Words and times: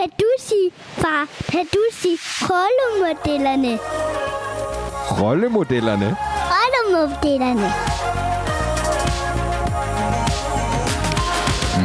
Sige, 0.00 0.70
far, 0.74 1.28
sige 1.92 2.18
rollemodellerne? 2.42 3.78
Rollemodellerne? 5.20 6.16
Rollemodellerne. 6.52 7.72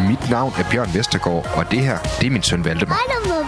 Mit 0.09 0.29
navn 0.29 0.53
er 0.59 0.63
Bjørn 0.71 0.93
Vestergaard, 0.93 1.47
og 1.55 1.71
det 1.71 1.79
her, 1.79 1.97
det 2.19 2.27
er 2.27 2.31
min 2.31 2.43
søn 2.43 2.65
Valdemar. 2.65 2.99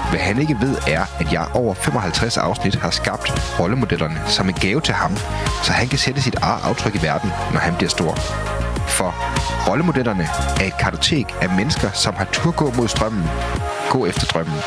Hvad 0.09 0.19
han 0.19 0.41
ikke 0.41 0.57
ved 0.61 0.75
er, 0.87 1.05
at 1.19 1.33
jeg 1.33 1.47
over 1.53 1.73
55 1.73 2.37
afsnit 2.37 2.75
har 2.75 2.89
skabt 2.89 3.59
rollemodellerne 3.59 4.21
som 4.25 4.49
en 4.49 4.55
gave 4.55 4.81
til 4.81 4.93
ham, 4.93 5.15
så 5.63 5.71
han 5.71 5.87
kan 5.87 5.99
sætte 5.99 6.21
sit 6.21 6.35
eget 6.35 6.63
aftryk 6.63 6.95
i 6.95 7.03
verden, 7.03 7.29
når 7.53 7.59
han 7.59 7.75
bliver 7.75 7.89
stor. 7.89 8.15
For 8.87 9.15
rollemodellerne 9.69 10.27
er 10.61 10.65
et 10.65 10.77
kartotek 10.79 11.25
af 11.41 11.49
mennesker, 11.49 11.91
som 11.91 12.13
har 12.13 12.25
tur 12.25 12.51
gå 12.51 12.71
mod 12.77 12.87
strømmen, 12.87 13.23
gå 13.97 14.05
efter 14.05 14.25
drømmen. 14.25 14.59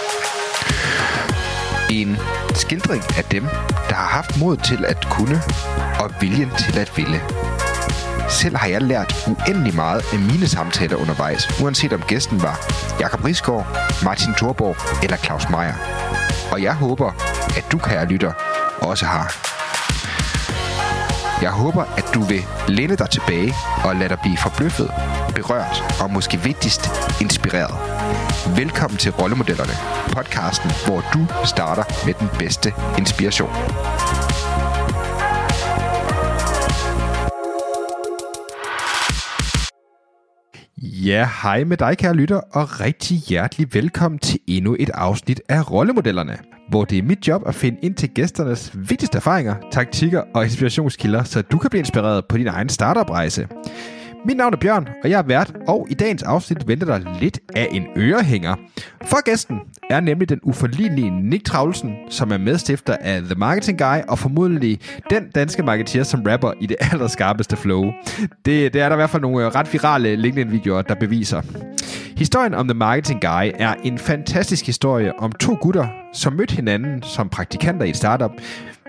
En 1.90 2.16
skildring 2.54 3.02
af 3.18 3.24
dem, 3.24 3.42
der 3.88 3.94
har 3.94 4.08
haft 4.16 4.40
mod 4.40 4.56
til 4.56 4.84
at 4.84 5.06
kunne 5.10 5.42
og 6.00 6.10
viljen 6.20 6.50
til 6.58 6.78
at 6.78 6.92
ville. 6.96 7.20
Selv 8.28 8.56
har 8.56 8.68
jeg 8.68 8.82
lært 8.82 9.28
uendelig 9.28 9.74
meget 9.74 10.02
af 10.12 10.18
mine 10.18 10.48
samtaler 10.48 10.96
undervejs, 10.96 11.60
uanset 11.62 11.92
om 11.92 12.02
gæsten 12.02 12.42
var 12.42 12.56
Jakob 13.00 13.24
Risgaard, 13.24 13.66
Martin 14.04 14.34
Thorborg 14.34 14.76
eller 15.04 15.16
Claus 15.16 15.48
Meier. 15.50 15.74
Og 16.52 16.62
jeg 16.62 16.74
håber, 16.74 17.10
at 17.56 17.64
du, 17.72 17.78
kære 17.78 18.06
lytter, 18.06 18.32
også 18.80 19.06
har. 19.06 19.26
Jeg 21.42 21.50
håber, 21.50 21.84
at 21.96 22.04
du 22.14 22.20
vil 22.22 22.42
læne 22.68 22.96
dig 22.96 23.10
tilbage 23.10 23.54
og 23.84 23.96
lade 23.96 24.08
dig 24.08 24.18
blive 24.22 24.36
forbløffet, 24.36 24.90
berørt 25.34 26.00
og 26.02 26.10
måske 26.10 26.40
vigtigst 26.40 26.82
inspireret. 27.20 27.74
Velkommen 28.56 28.98
til 28.98 29.12
Rollemodellerne, 29.12 29.72
podcasten, 30.12 30.70
hvor 30.86 31.00
du 31.14 31.26
starter 31.46 32.06
med 32.06 32.14
den 32.14 32.28
bedste 32.38 32.72
inspiration. 32.98 33.50
Ja, 40.82 41.28
hej 41.42 41.64
med 41.64 41.76
dig, 41.76 41.98
kære 41.98 42.14
lytter, 42.14 42.40
og 42.52 42.80
rigtig 42.80 43.16
hjertelig 43.16 43.74
velkommen 43.74 44.18
til 44.18 44.38
endnu 44.46 44.76
et 44.78 44.90
afsnit 44.94 45.40
af 45.48 45.70
Rollemodellerne, 45.70 46.38
hvor 46.68 46.84
det 46.84 46.98
er 46.98 47.02
mit 47.02 47.28
job 47.28 47.42
at 47.46 47.54
finde 47.54 47.78
ind 47.82 47.94
til 47.94 48.08
gæsternes 48.08 48.72
vigtigste 48.74 49.16
erfaringer, 49.16 49.54
taktikker 49.72 50.22
og 50.34 50.44
inspirationskilder, 50.44 51.24
så 51.24 51.42
du 51.42 51.58
kan 51.58 51.70
blive 51.70 51.78
inspireret 51.78 52.24
på 52.28 52.36
din 52.36 52.46
egen 52.46 52.68
startup-rejse. 52.68 53.48
Mit 54.24 54.36
navn 54.36 54.52
er 54.52 54.56
Bjørn, 54.56 54.88
og 55.04 55.10
jeg 55.10 55.18
er 55.18 55.22
vært, 55.22 55.52
og 55.68 55.86
i 55.90 55.94
dagens 55.94 56.22
afsnit 56.22 56.68
venter 56.68 56.86
der 56.86 57.00
lidt 57.20 57.38
af 57.56 57.68
en 57.70 57.86
ørehænger. 57.96 58.54
For 59.02 59.24
gæsten 59.24 59.60
er 59.90 60.00
nemlig 60.00 60.28
den 60.28 60.40
uforlignelige 60.42 61.10
Nick 61.10 61.44
Travlsen, 61.44 61.94
som 62.10 62.32
er 62.32 62.38
medstifter 62.38 62.96
af 63.00 63.22
The 63.22 63.34
Marketing 63.34 63.78
Guy, 63.78 63.98
og 64.08 64.18
formodentlig 64.18 64.80
den 65.10 65.30
danske 65.34 65.62
marketeer, 65.62 66.02
som 66.02 66.22
rapper 66.22 66.52
i 66.60 66.66
det 66.66 66.76
allerskarpeste 66.92 67.56
flow. 67.56 67.92
Det, 68.44 68.72
det 68.72 68.80
er 68.80 68.88
der 68.88 68.92
i 68.92 68.96
hvert 68.96 69.10
fald 69.10 69.22
nogle 69.22 69.46
øh, 69.46 69.54
ret 69.54 69.72
virale 69.72 70.16
LinkedIn-videoer, 70.16 70.82
der 70.82 70.94
beviser. 70.94 71.42
Historien 72.16 72.54
om 72.54 72.68
The 72.68 72.74
Marketing 72.74 73.20
Guy 73.20 73.50
er 73.54 73.74
en 73.84 73.98
fantastisk 73.98 74.66
historie 74.66 75.18
om 75.18 75.32
to 75.32 75.56
gutter, 75.60 75.86
som 76.12 76.32
mødte 76.32 76.56
hinanden 76.56 77.02
som 77.02 77.28
praktikanter 77.28 77.86
i 77.86 77.90
et 77.90 77.96
startup, 77.96 78.30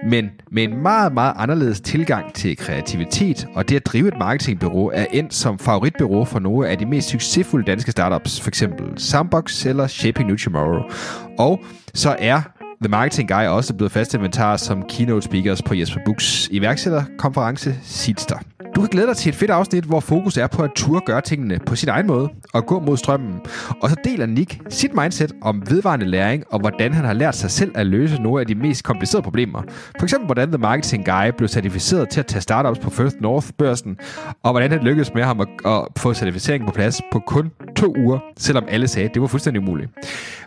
men 0.04 0.30
med 0.52 0.64
en 0.64 0.82
meget, 0.82 1.14
meget 1.14 1.34
anderledes 1.38 1.82
tilgang 1.82 2.34
til 2.34 2.58
kreativitet, 2.58 3.48
og 3.56 3.70
det 3.70 3.76
at 3.76 3.86
drive 3.86 4.08
et 4.08 4.18
marketingbyrå 4.20 4.92
er 4.94 5.06
endt 5.12 5.34
som 5.34 5.60
favoritbyrå 5.60 6.26
for 6.26 6.40
nogle 6.40 6.68
af 6.68 6.78
de 6.78 6.86
mest 6.86 7.10
succesfulde 7.10 7.66
danske 7.66 7.92
startups, 7.92 8.42
f.eks. 8.42 8.64
Sandbox 8.98 9.66
eller 9.66 9.88
Shaping 9.88 10.28
New 10.28 10.38
Tomorrow. 10.38 10.82
Og 11.40 11.64
så 11.94 12.16
er 12.20 12.42
The 12.82 12.90
Marketing 12.90 13.30
Guy 13.30 13.46
også 13.48 13.74
blevet 13.74 13.92
fast 13.92 14.14
inventar 14.14 14.58
som 14.58 14.84
keynote 14.90 15.22
speakers 15.22 15.62
på 15.62 15.76
Jesper 15.76 16.00
Buchs 16.06 16.50
iværksætterkonference 16.52 17.76
Sidster. 17.84 18.38
Du 18.76 18.82
kan 18.82 18.90
glæde 18.90 19.08
dig 19.08 19.18
til 19.18 19.30
et 19.30 19.36
fedt 19.36 19.52
afsnit, 19.52 19.84
hvor 19.84 20.00
fokus 20.00 20.38
er 20.38 20.48
på 20.48 20.64
at 20.64 20.72
turde 20.76 21.02
gøre 21.06 21.22
tingene 21.22 21.60
på 21.66 21.76
sin 21.76 21.90
egen 21.90 22.08
måde 22.08 22.30
og 22.54 22.66
gå 22.66 22.80
mod 22.80 22.98
strømmen. 22.98 23.40
Og 23.82 23.90
så 23.90 23.96
deler 24.04 24.26
Nick 24.26 24.60
sit 24.70 24.94
mindset 24.94 25.32
om 25.42 25.64
vedvarende 25.70 26.06
læring 26.06 26.44
og 26.50 26.60
hvordan 26.60 26.94
han 26.94 27.06
har 27.06 27.14
lært 27.14 27.36
sig 27.36 27.52
selv 27.52 27.72
at 27.76 27.86
løse 27.86 28.22
nogle 28.22 28.42
af 28.42 28.48
de 28.48 28.56
mest 28.56 28.84
komplicerede 28.84 29.24
problemer. 29.24 29.62
For 30.00 30.04
eksempel 30.04 30.26
hvordan 30.26 30.48
The 30.48 30.58
Marketing 30.58 31.06
Guy 31.06 31.32
blev 31.38 31.50
certificeret 31.50 32.10
til 32.10 32.20
at 32.20 32.26
tage 32.26 32.42
startups 32.42 32.80
på 32.80 32.90
First 32.90 33.22
North-børsen, 33.22 33.98
og 34.44 34.52
hvordan 34.52 34.72
han 34.72 34.80
lykkedes 34.80 35.14
med 35.14 35.24
ham 35.24 35.42
at, 35.42 35.48
at 35.66 35.88
få 35.98 36.14
certificeringen 36.14 36.68
på 36.68 36.74
plads 36.74 37.02
på 37.12 37.20
kun 37.20 37.52
to 37.76 37.96
uger, 37.98 38.20
selvom 38.38 38.66
alle 38.70 38.88
sagde, 38.88 39.08
at 39.08 39.14
det 39.14 39.22
var 39.22 39.28
fuldstændig 39.28 39.62
umuligt. 39.62 39.90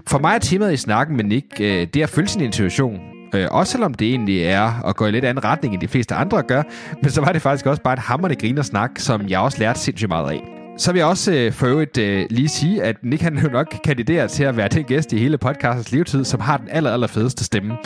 For 0.06 0.19
mig 0.19 0.34
er 0.34 0.38
temaet 0.38 0.72
i 0.72 0.76
snakken 0.76 1.16
med 1.16 1.25
Nick, 1.25 1.47
øh, 1.60 1.66
det 1.66 1.97
er 1.97 2.03
at 2.03 2.08
følge 2.08 2.23
sin 2.26 2.40
intuition, 2.40 3.00
Øh, 3.34 3.48
også 3.50 3.72
selvom 3.72 3.94
det 3.94 4.08
egentlig 4.08 4.42
er 4.42 4.86
at 4.88 4.96
gå 4.96 5.06
i 5.06 5.10
lidt 5.10 5.24
anden 5.24 5.44
retning, 5.44 5.74
end 5.74 5.80
de 5.80 5.88
fleste 5.88 6.14
andre 6.14 6.42
gør. 6.42 6.62
Men 7.02 7.10
så 7.10 7.20
var 7.20 7.32
det 7.32 7.42
faktisk 7.42 7.66
også 7.66 7.82
bare 7.82 7.94
et 7.94 7.98
hammerende 7.98 8.36
griner 8.36 8.62
snak, 8.62 8.90
som 8.96 9.28
jeg 9.28 9.40
også 9.40 9.58
lærte 9.58 9.80
sindssygt 9.80 10.08
meget 10.08 10.30
af. 10.30 10.63
Så 10.78 10.92
vil 10.92 10.98
jeg 10.98 11.06
også 11.06 11.32
øh, 11.32 11.52
for 11.52 11.66
øvrigt 11.66 11.98
øh, 11.98 12.26
lige 12.30 12.48
sige, 12.48 12.82
at 12.82 12.96
Nick 13.02 13.22
han 13.22 13.38
jo 13.38 13.48
nok 13.48 13.74
kandiderer 13.84 14.26
til 14.26 14.44
at 14.44 14.56
være 14.56 14.68
den 14.68 14.84
gæst 14.84 15.12
i 15.12 15.18
hele 15.18 15.38
podcastens 15.38 15.92
levetid, 15.92 16.24
som 16.24 16.40
har 16.40 16.56
den 16.56 16.68
aller, 16.70 16.90
aller 16.90 17.06
fedeste 17.06 17.44
stemme. 17.44 17.76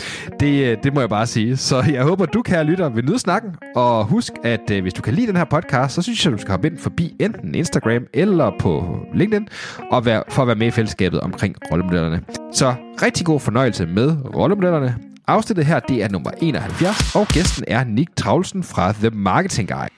Det, 0.40 0.64
øh, 0.66 0.76
det 0.82 0.94
må 0.94 1.00
jeg 1.00 1.08
bare 1.08 1.26
sige. 1.26 1.56
Så 1.56 1.82
jeg 1.92 2.02
håber, 2.02 2.26
du, 2.26 2.42
kære 2.42 2.64
lytter, 2.64 2.88
vil 2.88 3.04
nyde 3.04 3.18
snakken. 3.18 3.50
Og 3.76 4.04
husk, 4.04 4.32
at 4.44 4.70
øh, 4.72 4.82
hvis 4.82 4.94
du 4.94 5.02
kan 5.02 5.14
lide 5.14 5.26
den 5.26 5.36
her 5.36 5.44
podcast, 5.44 5.94
så 5.94 6.02
synes 6.02 6.24
jeg, 6.24 6.32
du 6.32 6.38
skal 6.38 6.50
hoppe 6.50 6.68
ind 6.68 6.78
forbi 6.78 7.16
enten 7.20 7.54
Instagram 7.54 8.02
eller 8.14 8.52
på 8.58 8.98
LinkedIn, 9.14 9.48
og 9.92 10.04
være, 10.04 10.22
for 10.28 10.42
at 10.42 10.48
være 10.48 10.56
med 10.56 10.66
i 10.66 10.70
fællesskabet 10.70 11.20
omkring 11.20 11.54
rollemodellerne. 11.72 12.22
Så 12.52 12.74
rigtig 13.02 13.26
god 13.26 13.40
fornøjelse 13.40 13.86
med 13.86 14.16
rollemodellerne. 14.34 14.96
Afsnittet 15.26 15.66
her, 15.66 15.80
det 15.80 16.04
er 16.04 16.08
nummer 16.08 16.30
71, 16.42 17.14
og 17.14 17.26
gæsten 17.28 17.64
er 17.68 17.84
Nick 17.84 18.16
Travlsen 18.16 18.62
fra 18.62 18.92
The 18.92 19.10
Marketing 19.10 19.68
Guy. 19.68 19.97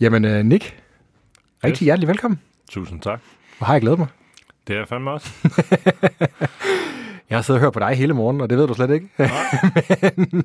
Jamen, 0.00 0.24
uh, 0.24 0.30
Nick, 0.46 0.76
rigtig 1.64 1.70
Yes. 1.82 1.86
hjertelig 1.86 2.08
velkommen. 2.08 2.40
Tusind 2.70 3.00
tak. 3.00 3.20
Hvor 3.58 3.64
har 3.64 3.74
jeg 3.74 3.80
glædet 3.80 3.98
mig. 3.98 4.08
Det 4.66 4.74
er 4.74 4.78
jeg 4.78 4.88
fandme 4.88 5.10
også. 5.10 5.30
Jeg 7.30 7.38
har 7.38 7.42
siddet 7.42 7.58
og 7.60 7.64
hørt 7.64 7.72
på 7.72 7.78
dig 7.78 7.88
hele 7.96 8.14
morgen, 8.14 8.40
og 8.40 8.50
det 8.50 8.58
ved 8.58 8.66
du 8.66 8.74
slet 8.74 8.90
ikke. 8.90 9.08
Men 10.32 10.44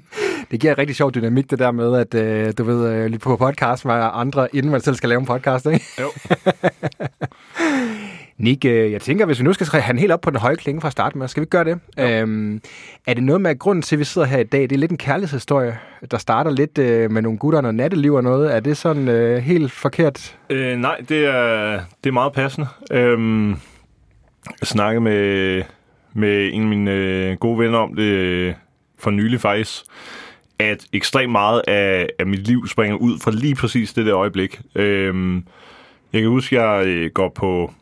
det 0.52 0.60
giver 0.60 0.74
en 0.74 0.78
rigtig 0.78 0.96
sjov 0.96 1.14
dynamik, 1.14 1.50
det 1.52 1.60
der 1.60 1.72
med, 1.72 1.96
at 1.98 2.14
øh, 2.14 2.54
du 2.58 2.64
ved, 2.64 2.94
øh, 2.94 3.06
lige 3.06 3.20
på 3.20 3.38
podcast 3.38 3.86
med 3.86 4.10
andre, 4.14 4.56
inden 4.56 4.72
man 4.72 4.82
selv 4.82 4.96
skal 4.96 5.10
lave 5.10 5.20
en 5.20 5.26
podcast, 5.26 5.66
ikke? 5.66 5.86
Jo. 6.02 6.12
Nick, 8.38 8.66
øh, 8.66 8.92
jeg 8.92 9.02
tænker, 9.02 9.26
hvis 9.26 9.40
vi 9.40 9.44
nu 9.44 9.54
skal 9.54 9.84
den 9.88 9.98
helt 9.98 10.12
op 10.12 10.22
på 10.22 10.30
den 10.30 10.40
høje 10.40 10.56
klinge 10.56 10.82
fra 10.82 10.92
start 10.92 11.16
med, 11.16 11.28
skal 11.28 11.42
vi 11.42 11.46
gøre 11.46 11.64
det? 11.64 11.80
Øhm, 12.00 12.62
er 13.08 13.14
det 13.14 13.24
noget 13.24 13.42
med, 13.42 13.52
at 13.52 13.60
grunden 13.60 13.82
til, 13.82 13.96
at 13.96 14.00
vi 14.00 14.04
sidder 14.04 14.28
her 14.28 14.40
i 14.40 14.44
dag, 14.44 14.62
det 14.62 14.72
er 14.72 14.78
lidt 14.78 14.92
en 14.92 14.98
kærlighedshistorie, 14.98 15.78
der 16.12 16.18
starter 16.18 16.52
lidt 16.52 16.78
øh, 16.78 17.12
med 17.12 17.22
nogle 17.22 17.38
gutter 17.38 17.60
og 17.60 17.64
noget 17.64 17.76
natteliv 17.76 18.14
og 18.14 18.24
noget. 18.24 18.56
Er 18.56 18.60
det 18.60 18.78
sådan 18.78 19.08
øh, 19.08 19.38
helt 19.38 19.72
forkert? 19.72 20.38
Øh, 20.50 20.78
nej, 20.78 20.98
det 21.10 21.26
er, 21.26 21.80
det 22.04 22.10
er 22.10 22.14
meget 22.14 22.34
passende. 22.34 22.68
Øhm, 22.92 23.50
jeg 23.50 24.68
snakkede 24.68 25.02
med, 25.02 25.64
med 26.14 26.50
en 26.54 26.62
af 26.62 26.68
mine 26.68 26.92
øh, 26.92 27.38
gode 27.38 27.60
venner 27.60 27.78
om 27.78 27.96
det 27.96 28.04
øh, 28.04 28.54
for 29.00 29.12
nylig 29.12 29.42
faktisk, 29.42 29.84
at 30.60 30.86
ekstremt 30.94 31.32
meget 31.32 31.62
af, 31.68 32.10
af 32.20 32.26
mit 32.26 32.48
liv 32.48 32.68
springer 32.68 32.98
ud 32.98 33.20
fra 33.20 33.32
lige 33.32 33.56
præcis 33.56 33.94
det 33.94 34.06
der 34.06 34.18
øjeblik. 34.18 34.62
Øhm, 34.76 35.36
jeg 36.14 36.22
kan 36.22 36.30
huske, 36.30 36.62
at 36.62 36.78
jeg 36.78 36.88
øh, 36.88 37.12
går 37.12 37.30
på 37.30 37.74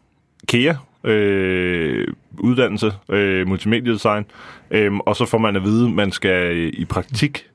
KEA, 0.51 0.73
øh, 1.03 2.07
uddannelse, 2.39 2.93
øh, 3.09 3.47
multimediedesign, 3.47 4.25
øh, 4.71 4.93
og 4.93 5.15
så 5.15 5.25
får 5.25 5.37
man 5.37 5.55
at 5.55 5.63
vide, 5.63 5.87
at 5.87 5.93
man 5.93 6.11
skal 6.11 6.57
øh, 6.57 6.73
i 6.73 6.85
praktik. 6.85 7.49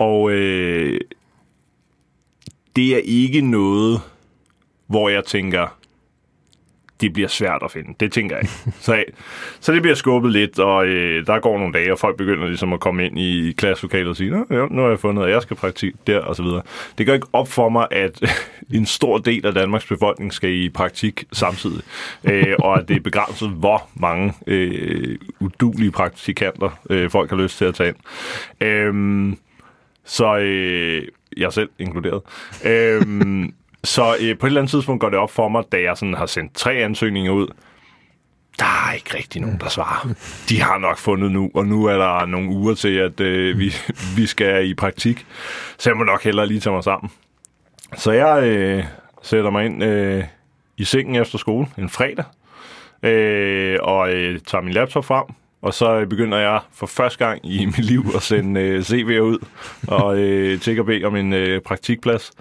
og 0.00 0.30
øh, 0.30 1.00
det 2.76 2.94
er 2.94 3.00
ikke 3.04 3.40
noget, 3.40 4.00
hvor 4.86 5.08
jeg 5.08 5.24
tænker, 5.24 5.78
det 7.00 7.12
bliver 7.12 7.28
svært 7.28 7.62
at 7.64 7.70
finde. 7.70 7.94
Det 8.00 8.12
tænker 8.12 8.36
jeg 8.36 8.44
ikke. 8.44 8.78
Så, 8.80 9.04
så 9.60 9.72
det 9.72 9.82
bliver 9.82 9.94
skubbet 9.94 10.32
lidt, 10.32 10.58
og 10.58 10.86
øh, 10.86 11.26
der 11.26 11.38
går 11.38 11.58
nogle 11.58 11.72
dage, 11.72 11.92
og 11.92 11.98
folk 11.98 12.16
begynder 12.16 12.46
ligesom 12.46 12.72
at 12.72 12.80
komme 12.80 13.06
ind 13.06 13.18
i 13.18 13.52
klasselokalet 13.52 14.08
og 14.08 14.16
sige, 14.16 14.30
Nå, 14.30 14.44
jo, 14.50 14.68
nu 14.70 14.82
har 14.82 14.88
jeg 14.88 14.98
fundet, 14.98 15.24
at 15.24 15.30
jeg 15.30 15.42
skal 15.42 15.56
praktik 15.56 15.94
der, 16.06 16.20
og 16.20 16.36
så 16.36 16.42
videre. 16.42 16.62
Det 16.98 17.06
går 17.06 17.14
ikke 17.14 17.26
op 17.32 17.48
for 17.48 17.68
mig, 17.68 17.86
at 17.90 18.20
en 18.74 18.86
stor 18.86 19.18
del 19.18 19.46
af 19.46 19.54
Danmarks 19.54 19.86
befolkning 19.86 20.32
skal 20.32 20.50
i 20.50 20.68
praktik 20.68 21.24
samtidig, 21.32 21.82
øh, 22.24 22.54
og 22.58 22.78
at 22.78 22.88
det 22.88 22.96
er 22.96 23.00
begrænset, 23.00 23.50
hvor 23.50 23.88
mange 23.94 24.32
øh, 24.46 25.18
udulige 25.40 25.90
praktikanter 25.90 26.78
øh, 26.90 27.10
folk 27.10 27.30
har 27.30 27.36
lyst 27.36 27.58
til 27.58 27.64
at 27.64 27.74
tage 27.74 27.88
ind. 27.88 27.96
Øh, 28.60 29.36
så 30.04 30.36
øh, 30.36 31.08
jeg 31.36 31.52
selv 31.52 31.68
inkluderet. 31.78 32.22
Øh, 32.64 33.02
så 33.86 34.16
øh, 34.20 34.38
på 34.38 34.46
et 34.46 34.50
eller 34.50 34.60
andet 34.60 34.70
tidspunkt 34.70 35.00
går 35.00 35.10
det 35.10 35.18
op 35.18 35.30
for 35.30 35.48
mig, 35.48 35.64
da 35.72 35.80
jeg 35.80 35.96
sådan 35.96 36.14
har 36.14 36.26
sendt 36.26 36.54
tre 36.54 36.72
ansøgninger 36.72 37.32
ud. 37.32 37.46
Der 38.58 38.88
er 38.88 38.92
ikke 38.92 39.16
rigtig 39.16 39.40
nogen, 39.40 39.58
der 39.60 39.68
svarer. 39.68 40.08
De 40.48 40.62
har 40.62 40.78
nok 40.78 40.98
fundet 40.98 41.32
nu, 41.32 41.50
og 41.54 41.66
nu 41.66 41.84
er 41.84 41.96
der 41.96 42.26
nogle 42.26 42.48
uger 42.48 42.74
til, 42.74 42.96
at 42.96 43.20
øh, 43.20 43.58
vi, 43.58 43.74
vi 44.16 44.26
skal 44.26 44.68
i 44.70 44.74
praktik. 44.74 45.26
Så 45.78 45.90
jeg 45.90 45.96
må 45.96 46.04
nok 46.04 46.24
hellere 46.24 46.46
lige 46.46 46.60
tage 46.60 46.74
mig 46.74 46.84
sammen. 46.84 47.10
Så 47.96 48.12
jeg 48.12 48.42
øh, 48.42 48.84
sætter 49.22 49.50
mig 49.50 49.66
ind 49.66 49.84
øh, 49.84 50.24
i 50.76 50.84
sengen 50.84 51.16
efter 51.16 51.38
skole 51.38 51.66
en 51.78 51.88
fredag, 51.88 52.24
øh, 53.02 53.78
og 53.82 54.12
øh, 54.14 54.40
tager 54.40 54.62
min 54.62 54.72
laptop 54.72 55.04
frem, 55.04 55.24
og 55.62 55.74
så 55.74 55.96
øh, 55.96 56.06
begynder 56.06 56.38
jeg 56.38 56.60
for 56.72 56.86
første 56.86 57.26
gang 57.26 57.40
i 57.44 57.64
mit 57.76 57.84
liv 57.84 58.04
at 58.16 58.22
sende 58.22 58.60
øh, 58.60 58.80
CV'er 58.80 59.20
ud 59.20 59.38
og 59.88 60.18
øh, 60.18 60.60
tænker 60.60 60.82
bede 60.82 61.04
om 61.04 61.16
en 61.16 61.32
øh, 61.32 61.60
praktikplads. 61.60 62.32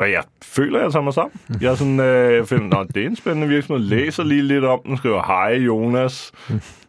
Og 0.00 0.10
jeg 0.10 0.22
føler, 0.42 0.80
jeg 0.80 0.92
tager 0.92 1.02
mig 1.02 1.14
sammen. 1.14 1.40
Jeg 1.60 1.70
er 1.70 1.74
sådan, 1.74 2.00
øh, 2.00 2.36
jeg 2.36 2.48
finder, 2.48 2.78
at 2.78 2.86
det 2.94 3.02
er 3.02 3.06
en 3.06 3.16
spændende 3.16 3.48
virksomhed. 3.48 3.84
Læser 3.84 4.24
lige 4.24 4.42
lidt 4.42 4.64
om 4.64 4.80
den. 4.86 4.96
Skriver, 4.96 5.22
hej 5.22 5.52
Jonas. 5.54 6.32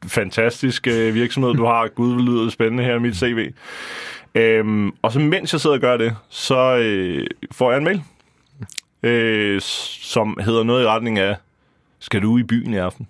Fantastisk 0.07 0.87
øh, 0.87 1.13
virksomhed, 1.13 1.53
du 1.53 1.65
har. 1.65 1.87
Gud, 1.87 2.13
hvor 2.13 2.21
lyder 2.21 2.49
spændende 2.49 2.83
her 2.83 2.95
i 2.95 2.99
mit 2.99 3.15
CV. 3.15 3.51
Øhm, 4.35 4.91
og 5.01 5.11
så 5.11 5.19
mens 5.19 5.53
jeg 5.53 5.61
sidder 5.61 5.75
og 5.75 5.81
gør 5.81 5.97
det, 5.97 6.15
så 6.29 6.77
øh, 6.77 7.27
får 7.51 7.71
jeg 7.71 7.77
en 7.77 7.83
mail, 7.83 8.03
øh, 9.03 9.61
som 9.61 10.37
hedder 10.45 10.63
noget 10.63 10.83
i 10.83 10.87
retning 10.87 11.19
af, 11.19 11.35
skal 11.99 12.21
du 12.21 12.37
i 12.37 12.43
byen 12.43 12.73
i 12.73 12.77
aften? 12.77 13.07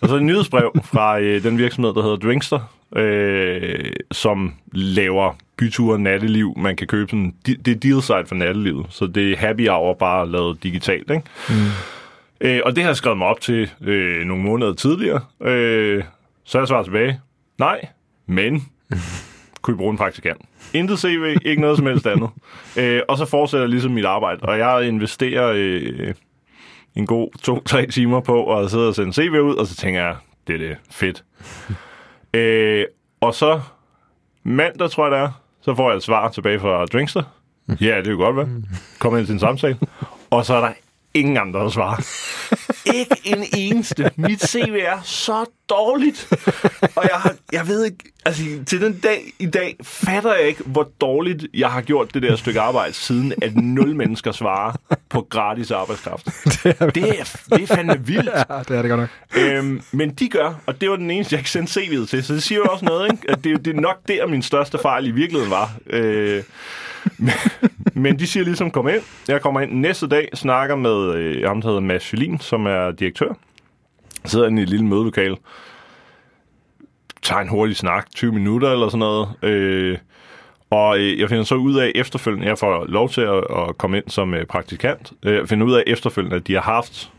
og 0.00 0.08
så 0.08 0.16
et 0.16 0.22
nyhedsbrev 0.22 0.72
fra 0.84 1.20
øh, 1.20 1.42
den 1.42 1.58
virksomhed, 1.58 1.94
der 1.94 2.02
hedder 2.02 2.16
Drinkster, 2.16 2.60
øh, 2.96 3.92
som 4.12 4.54
laver 4.72 5.34
byture 5.58 5.98
natteliv. 5.98 6.54
Man 6.56 6.76
kan 6.76 6.86
købe 6.86 7.10
sådan, 7.10 7.34
det 7.46 7.68
er 7.68 7.74
deal 7.74 8.02
site 8.02 8.26
for 8.26 8.34
nattelivet, 8.34 8.86
så 8.90 9.06
det 9.06 9.32
er 9.32 9.36
happy 9.36 9.68
hour 9.68 9.94
bare 9.94 10.30
lavet 10.30 10.62
digitalt, 10.62 11.10
ikke? 11.10 11.22
Mm. 11.48 11.54
Øh, 12.40 12.60
og 12.64 12.76
det 12.76 12.84
har 12.84 12.90
jeg 12.90 12.96
skrevet 12.96 13.18
mig 13.18 13.26
op 13.26 13.40
til 13.40 13.70
øh, 13.80 14.24
nogle 14.24 14.42
måneder 14.42 14.74
tidligere. 14.74 15.20
Øh, 15.40 16.04
så 16.44 16.58
jeg 16.58 16.68
svaret 16.68 16.84
tilbage, 16.84 17.20
nej, 17.58 17.80
men 18.26 18.68
kunne 19.62 19.74
I 19.74 19.76
bruge 19.76 19.90
en 19.90 19.96
praktikant? 19.96 20.40
Intet 20.74 20.98
CV, 20.98 21.36
ikke 21.44 21.60
noget 21.60 21.76
som 21.76 21.86
helst 21.86 22.06
andet. 22.06 22.30
Øh, 22.78 23.02
og 23.08 23.18
så 23.18 23.24
fortsætter 23.24 23.64
jeg 23.64 23.70
ligesom 23.70 23.92
mit 23.92 24.04
arbejde, 24.04 24.40
og 24.42 24.58
jeg 24.58 24.88
investerer 24.88 25.52
øh, 25.56 26.14
en 26.96 27.06
god 27.06 27.30
to-tre 27.42 27.86
timer 27.86 28.20
på 28.20 28.58
at 28.58 28.70
sidde 28.70 28.88
og 28.88 28.94
sende 28.94 29.12
CV 29.12 29.32
ud, 29.32 29.54
og 29.54 29.66
så 29.66 29.76
tænker 29.76 30.00
jeg, 30.00 30.16
det 30.46 30.54
er 30.54 30.58
det 30.58 30.76
fedt. 30.90 31.24
øh, 32.40 32.84
og 33.20 33.34
så 33.34 33.60
mandag, 34.42 34.90
tror 34.90 35.04
jeg 35.04 35.12
det 35.12 35.20
er, 35.20 35.42
så 35.60 35.74
får 35.74 35.90
jeg 35.90 35.96
et 35.96 36.02
svar 36.02 36.28
tilbage 36.28 36.60
fra 36.60 36.86
Drinkster. 36.86 37.22
Ja, 37.80 37.96
det 37.96 38.04
kan 38.06 38.16
godt 38.16 38.36
være. 38.36 38.48
Kom 38.98 39.16
ind 39.18 39.26
til 39.26 39.32
en 39.32 39.38
samtale. 39.38 39.78
Og 40.30 40.46
så 40.46 40.54
er 40.54 40.60
der 40.60 40.72
ingen 41.18 41.36
andre, 41.36 41.60
der 41.60 41.68
svarer. 41.68 42.02
ikke 42.98 43.16
en 43.24 43.44
eneste. 43.56 44.10
Mit 44.16 44.48
CV 44.48 44.76
er 44.80 45.00
så 45.04 45.44
dårligt. 45.70 46.28
Og 46.96 47.02
jeg, 47.02 47.14
har, 47.14 47.34
jeg 47.52 47.68
ved 47.68 47.84
ikke, 47.84 48.12
altså 48.26 48.42
til 48.66 48.80
den 48.80 48.98
dag 48.98 49.22
i 49.38 49.46
dag, 49.46 49.76
fatter 49.82 50.34
jeg 50.34 50.48
ikke, 50.48 50.62
hvor 50.66 50.90
dårligt 51.00 51.46
jeg 51.54 51.70
har 51.70 51.80
gjort 51.80 52.14
det 52.14 52.22
der 52.22 52.36
stykke 52.36 52.60
arbejde, 52.60 52.92
siden 52.92 53.32
at 53.42 53.56
nul 53.56 53.96
mennesker 53.96 54.32
svarer 54.32 54.72
på 55.08 55.26
gratis 55.30 55.70
arbejdskraft. 55.70 56.24
det, 56.64 56.76
er, 56.80 56.90
det, 56.90 57.20
er, 57.20 57.56
det 57.56 57.62
er 57.62 57.66
fandme 57.66 58.06
vildt. 58.06 58.30
Ja, 58.34 58.58
det 58.68 58.76
er 58.76 58.82
det 58.82 58.88
godt 58.88 59.00
nok. 59.00 59.10
Øhm, 59.36 59.82
men 59.92 60.10
de 60.10 60.28
gør, 60.28 60.60
og 60.66 60.80
det 60.80 60.90
var 60.90 60.96
den 60.96 61.10
eneste, 61.10 61.34
jeg 61.34 61.40
ikke 61.40 61.50
sendte 61.50 61.80
CV'et 61.80 62.06
til, 62.06 62.24
så 62.24 62.34
det 62.34 62.42
siger 62.42 62.58
jo 62.58 62.64
også 62.64 62.84
noget, 62.84 63.12
ikke? 63.12 63.30
At 63.30 63.44
det, 63.44 63.64
det 63.64 63.76
er 63.76 63.80
nok 63.80 64.08
der, 64.08 64.26
min 64.26 64.42
største 64.42 64.78
fejl 64.82 65.06
i 65.06 65.10
virkeligheden 65.10 65.50
var. 65.50 65.70
Øh, 65.86 66.42
men, 67.18 67.32
men 67.94 68.18
de 68.18 68.26
siger 68.26 68.44
ligesom, 68.44 68.70
kom 68.70 68.88
ind. 68.88 69.02
Jeg 69.28 69.42
kommer 69.42 69.60
ind 69.60 69.72
næste 69.72 70.08
dag, 70.08 70.28
snakker 70.34 70.76
med 70.76 71.14
øh, 71.14 71.48
ham, 71.48 71.60
der 71.60 71.68
hedder 71.68 71.80
Mads 71.80 72.12
Jolin, 72.12 72.40
som 72.40 72.66
er 72.66 72.90
direktør. 72.90 73.34
Sidder 74.24 74.46
inde 74.46 74.60
i 74.60 74.62
et 74.62 74.68
lille 74.68 74.86
mødelokal. 74.86 75.36
Tager 77.22 77.40
en 77.40 77.48
hurtig 77.48 77.76
snak, 77.76 78.06
20 78.14 78.32
minutter 78.32 78.72
eller 78.72 78.88
sådan 78.88 78.98
noget. 78.98 79.28
Øh, 79.42 79.98
og 80.70 80.98
øh, 80.98 81.18
jeg 81.18 81.28
finder 81.28 81.44
så 81.44 81.54
ud 81.54 81.74
af 81.74 81.92
efterfølgende, 81.94 82.46
jeg 82.46 82.58
får 82.58 82.84
lov 82.88 83.10
til 83.10 83.20
at, 83.20 83.36
at 83.36 83.78
komme 83.78 83.96
ind 83.96 84.08
som 84.08 84.34
øh, 84.34 84.46
praktikant. 84.46 85.12
Øh, 85.22 85.34
jeg 85.34 85.48
finder 85.48 85.66
ud 85.66 85.74
af 85.74 85.82
efterfølgende, 85.86 86.36
at 86.36 86.46
de 86.46 86.54
har 86.54 86.60
haft 86.60 87.12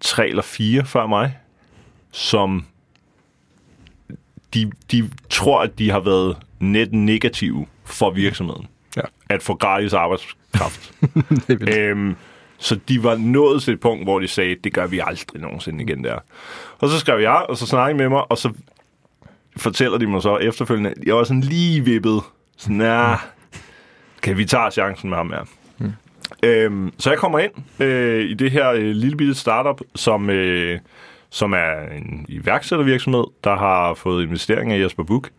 tre 0.00 0.28
eller 0.28 0.42
fire 0.42 0.84
før 0.84 1.06
mig, 1.06 1.38
som 2.10 2.66
de, 4.54 4.72
de 4.92 5.10
tror, 5.30 5.60
at 5.62 5.78
de 5.78 5.90
har 5.90 6.00
været 6.00 6.36
net 6.60 6.92
negative 6.92 7.66
for 7.84 8.10
virksomheden. 8.10 8.66
Ja. 8.96 9.02
At 9.28 9.42
få 9.42 9.54
gratis 9.54 9.92
arbejdskraft. 9.92 10.92
det 11.48 11.68
er 11.68 11.90
øhm, 11.90 12.16
så 12.58 12.78
de 12.88 13.02
var 13.02 13.16
nået 13.16 13.62
til 13.62 13.74
et 13.74 13.80
punkt, 13.80 14.04
hvor 14.04 14.20
de 14.20 14.28
sagde, 14.28 14.56
det 14.64 14.72
gør 14.72 14.86
vi 14.86 15.00
aldrig 15.06 15.40
nogensinde 15.42 15.84
igen 15.84 16.04
der. 16.04 16.18
Og 16.78 16.88
så 16.88 16.98
skrev 16.98 17.20
jeg, 17.20 17.46
og 17.48 17.56
så 17.56 17.66
snakkede 17.66 17.98
med 17.98 18.08
mig, 18.08 18.30
og 18.30 18.38
så 18.38 18.52
fortæller 19.56 19.98
de 19.98 20.06
mig 20.06 20.22
så 20.22 20.36
efterfølgende, 20.36 20.94
jeg 21.06 21.14
var 21.14 21.24
sådan 21.24 21.40
lige 21.40 21.84
vippet. 21.84 22.20
Sådan, 22.56 22.80
ja, 22.80 23.14
kan 24.22 24.36
vi 24.36 24.44
tage 24.44 24.70
chancen 24.70 25.10
med 25.10 25.16
ham 25.16 25.30
her. 25.30 25.44
Mm. 25.78 25.92
Øhm, 26.42 26.92
så 26.98 27.10
jeg 27.10 27.18
kommer 27.18 27.38
ind 27.38 27.52
øh, 27.80 28.24
i 28.24 28.34
det 28.34 28.50
her 28.50 28.70
øh, 28.70 28.82
lille 28.82 29.16
bitte 29.16 29.34
startup, 29.34 29.80
som, 29.94 30.30
øh, 30.30 30.78
som 31.30 31.52
er 31.52 31.88
en 31.96 32.26
iværksættervirksomhed, 32.28 33.24
der 33.44 33.56
har 33.56 33.94
fået 33.94 34.24
investeringer 34.24 34.76
i 34.76 34.82
Jesper 34.82 35.02
Buch 35.02 35.30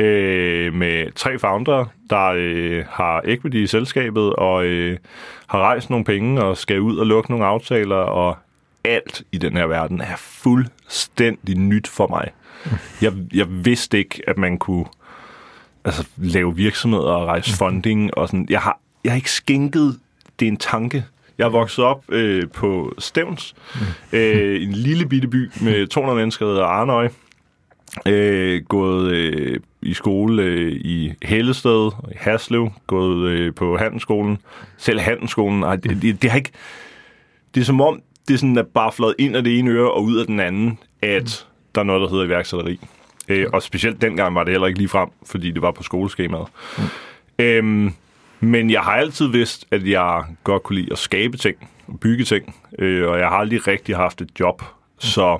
øh, 0.00 0.74
med 0.74 1.12
tre 1.14 1.38
founder, 1.38 1.84
der 2.10 2.32
øh, 2.36 2.84
har 2.90 3.22
equity 3.24 3.56
i 3.56 3.66
selskabet 3.66 4.32
og 4.32 4.64
øh, 4.64 4.98
har 5.46 5.58
rejst 5.58 5.90
nogle 5.90 6.04
penge 6.04 6.42
og 6.44 6.56
skal 6.56 6.80
ud 6.80 6.96
og 6.96 7.06
lukke 7.06 7.30
nogle 7.30 7.46
aftaler, 7.46 7.96
og 7.96 8.36
alt 8.84 9.22
i 9.32 9.38
den 9.38 9.56
her 9.56 9.66
verden 9.66 10.00
er 10.00 10.16
fuldstændig 10.16 11.58
nyt 11.58 11.88
for 11.88 12.06
mig. 12.06 12.30
Jeg, 13.02 13.12
jeg 13.34 13.64
vidste 13.64 13.98
ikke, 13.98 14.22
at 14.26 14.38
man 14.38 14.58
kunne 14.58 14.84
altså, 15.84 16.08
lave 16.16 16.56
virksomheder 16.56 17.12
og 17.12 17.26
rejse 17.26 17.56
funding 17.56 18.18
og 18.18 18.28
sådan. 18.28 18.46
Jeg 18.50 18.60
har, 18.60 18.78
jeg 19.04 19.12
har 19.12 19.16
ikke 19.16 19.30
skænket 19.30 20.00
det 20.40 20.48
en 20.48 20.56
tanke. 20.56 21.04
Jeg 21.38 21.44
er 21.44 21.50
vokset 21.50 21.84
op 21.84 22.04
øh, 22.08 22.48
på 22.48 22.94
Stævns, 22.98 23.54
øh, 24.12 24.62
en 24.62 24.72
lille 24.72 25.06
bitte 25.06 25.28
by 25.28 25.50
med 25.60 25.86
200 25.86 26.16
mennesker, 26.16 26.46
der 26.46 26.52
hedder 26.52 26.66
Arnøj. 26.66 27.08
Øh, 28.06 28.62
gået 28.64 29.12
øh, 29.12 29.60
i 29.82 29.94
skole 29.94 30.42
øh, 30.42 30.72
i 30.72 31.12
Hellested, 31.22 31.90
i 32.12 32.14
Haslev, 32.16 32.70
gået 32.86 33.28
øh, 33.28 33.54
på 33.54 33.76
handelsskolen. 33.76 34.38
Selv 34.76 35.00
handelsskolen, 35.00 35.62
ej, 35.62 35.76
det, 35.76 36.02
det, 36.02 36.22
det 36.22 36.30
har 36.30 36.38
ikke... 36.38 36.52
Det 37.54 37.60
er 37.60 37.64
som 37.64 37.80
om, 37.80 38.00
det 38.28 38.34
er 38.34 38.38
sådan 38.38 38.58
at 38.58 38.66
bare 38.66 38.92
flået 38.92 39.14
ind 39.18 39.36
af 39.36 39.44
det 39.44 39.58
ene 39.58 39.70
øre 39.70 39.90
og 39.90 40.04
ud 40.04 40.16
af 40.16 40.26
den 40.26 40.40
anden, 40.40 40.78
at 41.02 41.46
der 41.74 41.80
er 41.80 41.84
noget, 41.84 42.02
der 42.02 42.08
hedder 42.08 42.24
iværksætteri. 42.24 42.80
Øh, 43.28 43.46
og 43.52 43.62
specielt 43.62 44.02
dengang 44.02 44.34
var 44.34 44.44
det 44.44 44.52
heller 44.52 44.66
ikke 44.66 44.78
lige 44.78 44.88
frem, 44.88 45.08
fordi 45.26 45.50
det 45.50 45.62
var 45.62 45.70
på 45.70 45.82
skoleskemaet. 45.82 46.46
Mm. 46.78 46.84
Øhm, 47.38 47.92
men 48.40 48.70
jeg 48.70 48.80
har 48.80 48.92
altid 48.92 49.26
vidst, 49.26 49.66
at 49.70 49.88
jeg 49.88 50.24
godt 50.44 50.62
kunne 50.62 50.80
lide 50.80 50.92
at 50.92 50.98
skabe 50.98 51.36
ting, 51.36 51.56
bygge 52.00 52.24
ting, 52.24 52.54
øh, 52.78 53.08
og 53.08 53.18
jeg 53.18 53.28
har 53.28 53.36
aldrig 53.36 53.66
rigtig 53.68 53.96
haft 53.96 54.20
et 54.20 54.40
job, 54.40 54.62
så 54.98 55.38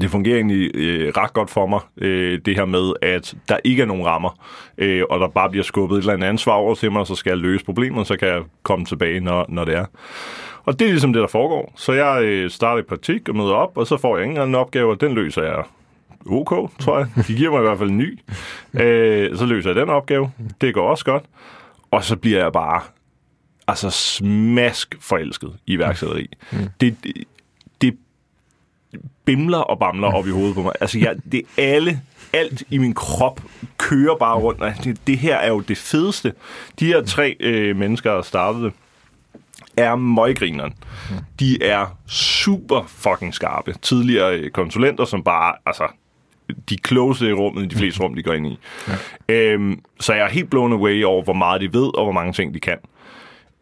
det 0.00 0.10
fungerer 0.10 0.36
egentlig 0.36 0.70
øh, 0.74 1.12
ret 1.16 1.32
godt 1.32 1.50
for 1.50 1.66
mig, 1.66 1.80
øh, 1.98 2.40
det 2.44 2.56
her 2.56 2.64
med, 2.64 2.92
at 3.02 3.34
der 3.48 3.56
ikke 3.64 3.82
er 3.82 3.86
nogen 3.86 4.06
rammer, 4.06 4.44
øh, 4.78 5.02
og 5.10 5.20
der 5.20 5.28
bare 5.28 5.50
bliver 5.50 5.64
skubbet 5.64 5.96
et 5.96 6.00
eller 6.00 6.12
andet 6.12 6.26
ansvar 6.26 6.52
over 6.52 6.74
til 6.74 6.92
mig, 6.92 7.00
og 7.00 7.06
så 7.06 7.14
skal 7.14 7.30
jeg 7.30 7.38
løse 7.38 7.64
problemet, 7.64 8.06
så 8.06 8.16
kan 8.16 8.28
jeg 8.28 8.42
komme 8.62 8.84
tilbage, 8.84 9.20
når, 9.20 9.46
når 9.48 9.64
det 9.64 9.74
er. 9.74 9.84
Og 10.64 10.78
det 10.78 10.84
er 10.84 10.90
ligesom 10.90 11.12
det, 11.12 11.20
der 11.20 11.28
foregår. 11.28 11.72
Så 11.76 11.92
jeg 11.92 12.22
øh, 12.24 12.50
starter 12.50 12.82
i 12.82 12.84
praktik 12.84 13.28
og 13.28 13.36
møder 13.36 13.52
op, 13.52 13.76
og 13.76 13.86
så 13.86 13.96
får 13.96 14.16
jeg 14.16 14.24
en 14.24 14.30
eller 14.30 14.42
anden 14.42 14.54
opgave, 14.54 14.90
og 14.90 15.00
den 15.00 15.14
løser 15.14 15.42
jeg 15.42 15.64
OK, 16.26 16.70
tror 16.78 16.98
jeg. 16.98 17.08
De 17.28 17.34
giver 17.34 17.50
mig 17.50 17.58
i 17.58 17.62
hvert 17.62 17.78
fald 17.78 17.90
en 17.90 17.98
ny. 17.98 18.18
Øh, 18.74 19.36
så 19.36 19.46
løser 19.46 19.70
jeg 19.70 19.76
den 19.76 19.88
opgave. 19.88 20.30
Det 20.60 20.74
går 20.74 20.90
også 20.90 21.04
godt. 21.04 21.24
Og 21.90 22.04
så 22.04 22.16
bliver 22.16 22.38
jeg 22.38 22.52
bare 22.52 22.80
altså 23.68 23.90
smask 23.90 24.96
forelsket 25.00 25.52
i 25.66 25.72
iværksætteri. 25.72 26.26
Mm. 26.52 26.58
Det 26.80 26.96
bimler 29.24 29.58
og 29.58 29.78
bamler 29.78 30.08
op 30.08 30.26
i 30.26 30.30
hovedet 30.30 30.54
på 30.54 30.62
mig. 30.62 30.72
Altså, 30.80 30.98
jeg, 30.98 31.16
det 31.32 31.42
er 31.58 31.74
alle, 31.74 32.00
alt 32.32 32.62
i 32.70 32.78
min 32.78 32.94
krop 32.94 33.40
kører 33.78 34.16
bare 34.16 34.38
rundt. 34.38 34.62
Altså, 34.62 34.82
det, 34.84 35.06
det 35.06 35.18
her 35.18 35.36
er 35.36 35.48
jo 35.48 35.60
det 35.60 35.78
fedeste. 35.78 36.32
De 36.80 36.86
her 36.86 37.02
tre 37.02 37.36
øh, 37.40 37.76
mennesker, 37.76 38.14
der 38.14 38.22
startede 38.22 38.70
er 39.76 39.96
møggrineren. 39.96 40.74
De 41.40 41.62
er 41.62 41.98
super 42.06 42.84
fucking 42.86 43.34
skarpe. 43.34 43.74
Tidligere 43.82 44.38
øh, 44.38 44.50
konsulenter, 44.50 45.04
som 45.04 45.22
bare, 45.22 45.54
altså, 45.66 45.88
de 46.68 46.76
klogeste 46.76 47.28
i 47.28 47.32
rummet 47.32 47.62
i 47.62 47.66
de 47.66 47.76
fleste 47.76 48.02
rum, 48.02 48.14
de 48.14 48.22
går 48.22 48.32
ind 48.32 48.46
i. 48.46 48.58
Ja. 48.88 49.34
Øhm, 49.34 49.80
så 50.00 50.14
jeg 50.14 50.24
er 50.24 50.28
helt 50.28 50.50
blown 50.50 50.72
away 50.72 51.04
over, 51.04 51.22
hvor 51.22 51.32
meget 51.32 51.60
de 51.60 51.72
ved, 51.72 51.98
og 51.98 52.04
hvor 52.04 52.12
mange 52.12 52.32
ting 52.32 52.54
de 52.54 52.60
kan. 52.60 52.78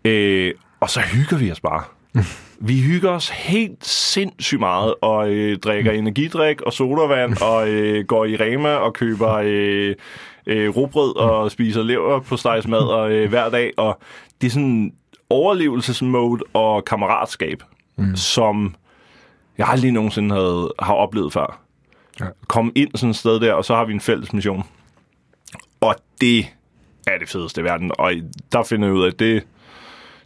Øh, 0.04 0.54
og 0.80 0.90
så 0.90 1.00
hygger 1.00 1.36
vi 1.36 1.50
os 1.50 1.60
bare. 1.60 1.82
Vi 2.68 2.80
hygger 2.80 3.10
os 3.10 3.28
helt 3.28 3.86
sindssygt 3.86 4.60
meget, 4.60 4.94
og 5.00 5.30
øh, 5.30 5.58
drikker 5.58 5.92
energidrik 5.92 6.60
og 6.60 6.72
sodavand, 6.72 7.42
og 7.42 7.68
øh, 7.68 8.04
går 8.06 8.24
i 8.24 8.36
Rema 8.36 8.74
og 8.74 8.92
køber 8.92 9.32
øh, 9.44 9.94
øh, 10.46 10.76
robrød 10.76 11.16
og 11.16 11.50
spiser 11.50 11.82
lever 11.82 12.20
på 12.20 12.36
stegsmad 12.36 12.78
og, 12.78 13.12
øh, 13.12 13.28
hver 13.28 13.50
dag. 13.50 13.72
Og 13.76 13.98
det 14.40 14.46
er 14.46 14.50
sådan 14.50 14.92
overlevelsesmode 15.30 16.44
og 16.52 16.84
kammeratskab, 16.84 17.62
mm. 17.96 18.16
som 18.16 18.74
jeg 19.58 19.68
aldrig 19.68 19.92
nogensinde 19.92 20.34
havde, 20.34 20.72
har 20.78 20.94
oplevet 20.94 21.32
før. 21.32 21.60
Ja. 22.20 22.26
Kom 22.48 22.72
ind 22.74 22.90
sådan 22.94 23.10
et 23.10 23.16
sted 23.16 23.40
der, 23.40 23.52
og 23.52 23.64
så 23.64 23.74
har 23.74 23.84
vi 23.84 23.92
en 23.92 24.00
fælles 24.00 24.32
mission. 24.32 24.64
Og 25.80 25.94
det 26.20 26.46
er 27.06 27.18
det 27.18 27.28
fedeste 27.28 27.60
i 27.60 27.64
verden. 27.64 27.90
Og 27.98 28.12
der 28.52 28.62
finder 28.62 28.88
jeg 28.88 28.94
ud 28.94 29.02
af, 29.02 29.06
at 29.06 29.18
det, 29.18 29.42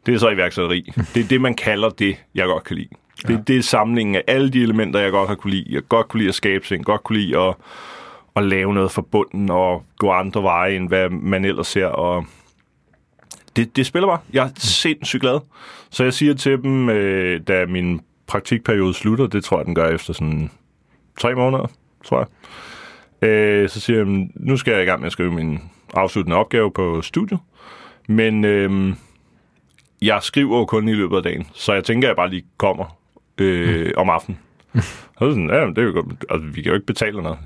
Det 0.06 0.14
er 0.14 0.18
så 0.18 0.28
iværksætteri. 0.28 0.92
Det 1.14 1.24
er 1.24 1.28
det, 1.28 1.40
man 1.40 1.54
kalder 1.54 1.88
det, 1.88 2.16
jeg 2.34 2.46
godt 2.46 2.64
kan 2.64 2.76
lide. 2.76 2.88
Det, 3.22 3.30
ja. 3.30 3.38
det 3.46 3.56
er 3.56 3.62
samlingen 3.62 4.14
af 4.14 4.22
alle 4.26 4.50
de 4.50 4.62
elementer, 4.62 5.00
jeg 5.00 5.10
godt 5.10 5.28
har 5.28 5.34
kunne 5.34 5.50
lide. 5.50 5.66
Jeg 5.70 5.82
godt 5.88 6.08
kunne 6.08 6.18
lide 6.18 6.28
at 6.28 6.34
skabe 6.34 6.64
ting, 6.64 6.84
godt 6.84 7.04
kunne 7.04 7.18
lide 7.18 7.38
at, 7.38 7.54
at 8.36 8.44
lave 8.44 8.74
noget 8.74 8.90
for 8.90 9.02
bunden 9.02 9.50
og 9.50 9.84
gå 9.98 10.10
andre 10.10 10.42
veje, 10.42 10.76
end 10.76 10.88
hvad 10.88 11.08
man 11.08 11.44
ellers 11.44 11.66
ser. 11.66 11.86
Og 11.86 12.24
det, 13.56 13.76
det 13.76 13.86
spiller 13.86 14.08
bare. 14.08 14.18
Jeg 14.32 14.44
er 14.44 14.50
sindssygt 14.56 15.20
glad. 15.20 15.40
Så 15.90 16.04
jeg 16.04 16.12
siger 16.12 16.34
til 16.34 16.62
dem, 16.62 16.88
øh, 16.88 17.40
da 17.48 17.66
min 17.66 18.00
praktikperiode 18.26 18.94
slutter, 18.94 19.26
det 19.26 19.44
tror 19.44 19.58
jeg, 19.58 19.66
den 19.66 19.74
gør 19.74 19.88
efter 19.88 20.12
sådan 20.12 20.50
tre 21.20 21.34
måneder, 21.34 21.66
tror 22.04 22.18
jeg. 22.18 23.28
Øh, 23.28 23.68
så 23.68 23.80
siger 23.80 23.96
jeg, 23.96 24.28
nu 24.34 24.56
skal 24.56 24.72
jeg 24.72 24.82
i 24.82 24.86
gang 24.86 25.00
med 25.00 25.06
at 25.06 25.12
skrive 25.12 25.32
min 25.32 25.60
afsluttende 25.94 26.36
opgave 26.36 26.70
på 26.70 27.02
studiet. 27.02 27.40
Men 28.08 28.44
øh, 28.44 28.94
jeg 30.06 30.22
skriver 30.22 30.58
jo 30.58 30.64
kun 30.64 30.88
i 30.88 30.92
løbet 30.92 31.16
af 31.16 31.22
dagen, 31.22 31.46
så 31.54 31.72
jeg 31.72 31.84
tænker, 31.84 32.08
at 32.08 32.10
jeg 32.10 32.16
bare 32.16 32.30
lige 32.30 32.44
kommer 32.56 32.98
øh, 33.38 33.92
om 33.96 34.10
aftenen. 34.10 34.38
Så 35.18 35.30
sådan, 35.30 35.50
ja, 35.50 35.66
det 35.66 35.78
er 35.78 35.82
jo 35.82 35.92
godt. 35.92 36.24
Altså, 36.30 36.48
vi 36.48 36.62
kan 36.62 36.70
jo 36.70 36.74
ikke 36.74 36.86
betale 36.86 37.22
noget. 37.22 37.38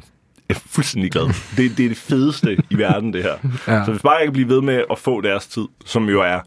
Jeg 0.49 0.55
er 0.57 0.61
fuldstændig 0.67 1.11
glad. 1.11 1.27
Det, 1.57 1.77
det 1.77 1.85
er 1.85 1.89
det 1.89 1.97
fedeste 1.97 2.59
i 2.71 2.79
verden, 2.79 3.13
det 3.13 3.23
her. 3.23 3.37
Ja. 3.67 3.85
Så 3.85 3.91
hvis 3.91 4.03
bare 4.03 4.15
jeg 4.15 4.27
kan 4.27 4.33
blive 4.33 4.49
ved 4.49 4.61
med 4.61 4.85
at 4.91 4.99
få 4.99 5.21
deres 5.21 5.47
tid, 5.47 5.65
som 5.85 6.09
jo 6.09 6.23
er 6.23 6.41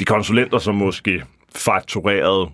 de 0.00 0.04
konsulenter, 0.04 0.58
som 0.58 0.74
måske 0.74 1.24
fakturerede 1.54 2.50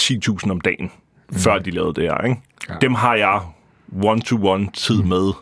10.000 0.00 0.50
om 0.50 0.60
dagen, 0.60 0.90
mm. 1.30 1.38
før 1.38 1.58
de 1.58 1.70
lavede 1.70 1.94
det 1.94 2.02
her. 2.02 2.24
Ikke? 2.24 2.40
Ja. 2.68 2.74
Dem 2.80 2.94
har 2.94 3.14
jeg 3.14 3.40
one-to-one 4.02 4.68
tid 4.74 5.02
med 5.02 5.32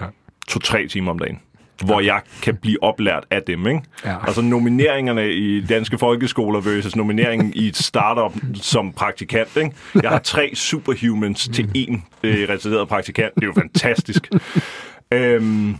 ja. 0.00 0.06
to-tre 0.48 0.88
timer 0.88 1.10
om 1.10 1.18
dagen 1.18 1.40
hvor 1.84 2.00
jeg 2.00 2.20
kan 2.42 2.56
blive 2.56 2.82
oplært 2.82 3.24
af 3.30 3.42
dem. 3.42 3.66
Ikke? 3.66 3.82
Ja. 4.04 4.26
Altså 4.26 4.42
nomineringerne 4.42 5.32
i 5.32 5.60
danske 5.60 5.98
folkeskoler 5.98 6.60
versus 6.60 6.96
nomineringen 6.96 7.52
i 7.54 7.66
et 7.68 7.76
startup 7.76 8.32
som 8.54 8.92
praktikant. 8.92 9.56
Ikke? 9.56 9.70
Jeg 10.02 10.10
har 10.10 10.18
tre 10.18 10.50
superhumans 10.54 11.48
til 11.48 11.70
en 11.74 12.04
øh, 12.22 12.48
retarderet 12.48 12.88
praktikant. 12.88 13.34
Det 13.34 13.42
er 13.42 13.46
jo 13.46 13.52
fantastisk. 13.52 14.30
øhm, 15.12 15.76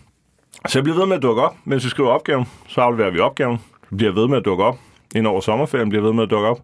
så 0.66 0.78
jeg 0.78 0.84
bliver 0.84 0.98
ved 0.98 1.06
med 1.06 1.16
at 1.16 1.22
dukke 1.22 1.42
op, 1.42 1.56
mens 1.64 1.84
vi 1.84 1.88
skriver 1.90 2.10
opgaven. 2.10 2.44
Så 2.68 2.80
afleverer 2.80 3.10
vi 3.10 3.18
opgaven. 3.18 3.58
Så 3.90 3.96
bliver 3.96 4.12
ved 4.12 4.28
med 4.28 4.36
at 4.36 4.44
dukke 4.44 4.64
op. 4.64 4.78
Ind 5.14 5.26
over 5.26 5.40
sommerferien 5.40 5.88
bliver 5.88 6.02
ved 6.02 6.12
med 6.12 6.22
at 6.22 6.30
dukke 6.30 6.48
op. 6.48 6.60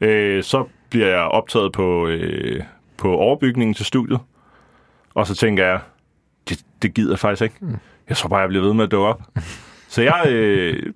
Øh, 0.00 0.42
så 0.44 0.64
bliver 0.90 1.06
jeg 1.06 1.18
optaget 1.20 1.72
på, 1.72 2.06
øh, 2.06 2.62
på 2.96 3.16
overbygningen 3.16 3.74
til 3.74 3.86
studiet. 3.86 4.20
Og 5.14 5.26
så 5.26 5.34
tænker 5.34 5.66
jeg, 5.66 5.80
det, 6.48 6.60
det 6.82 6.94
gider 6.94 7.12
jeg 7.12 7.18
faktisk 7.18 7.42
ikke. 7.42 7.56
Mm. 7.60 7.76
Jeg 8.08 8.16
tror 8.16 8.28
bare, 8.28 8.40
jeg 8.40 8.48
bliver 8.48 8.64
ved 8.64 8.74
med 8.74 8.84
at 8.84 8.90
dukke 8.90 9.08
op. 9.08 9.22
Så 9.88 10.02
jeg 10.02 10.24
øh, 10.28 10.92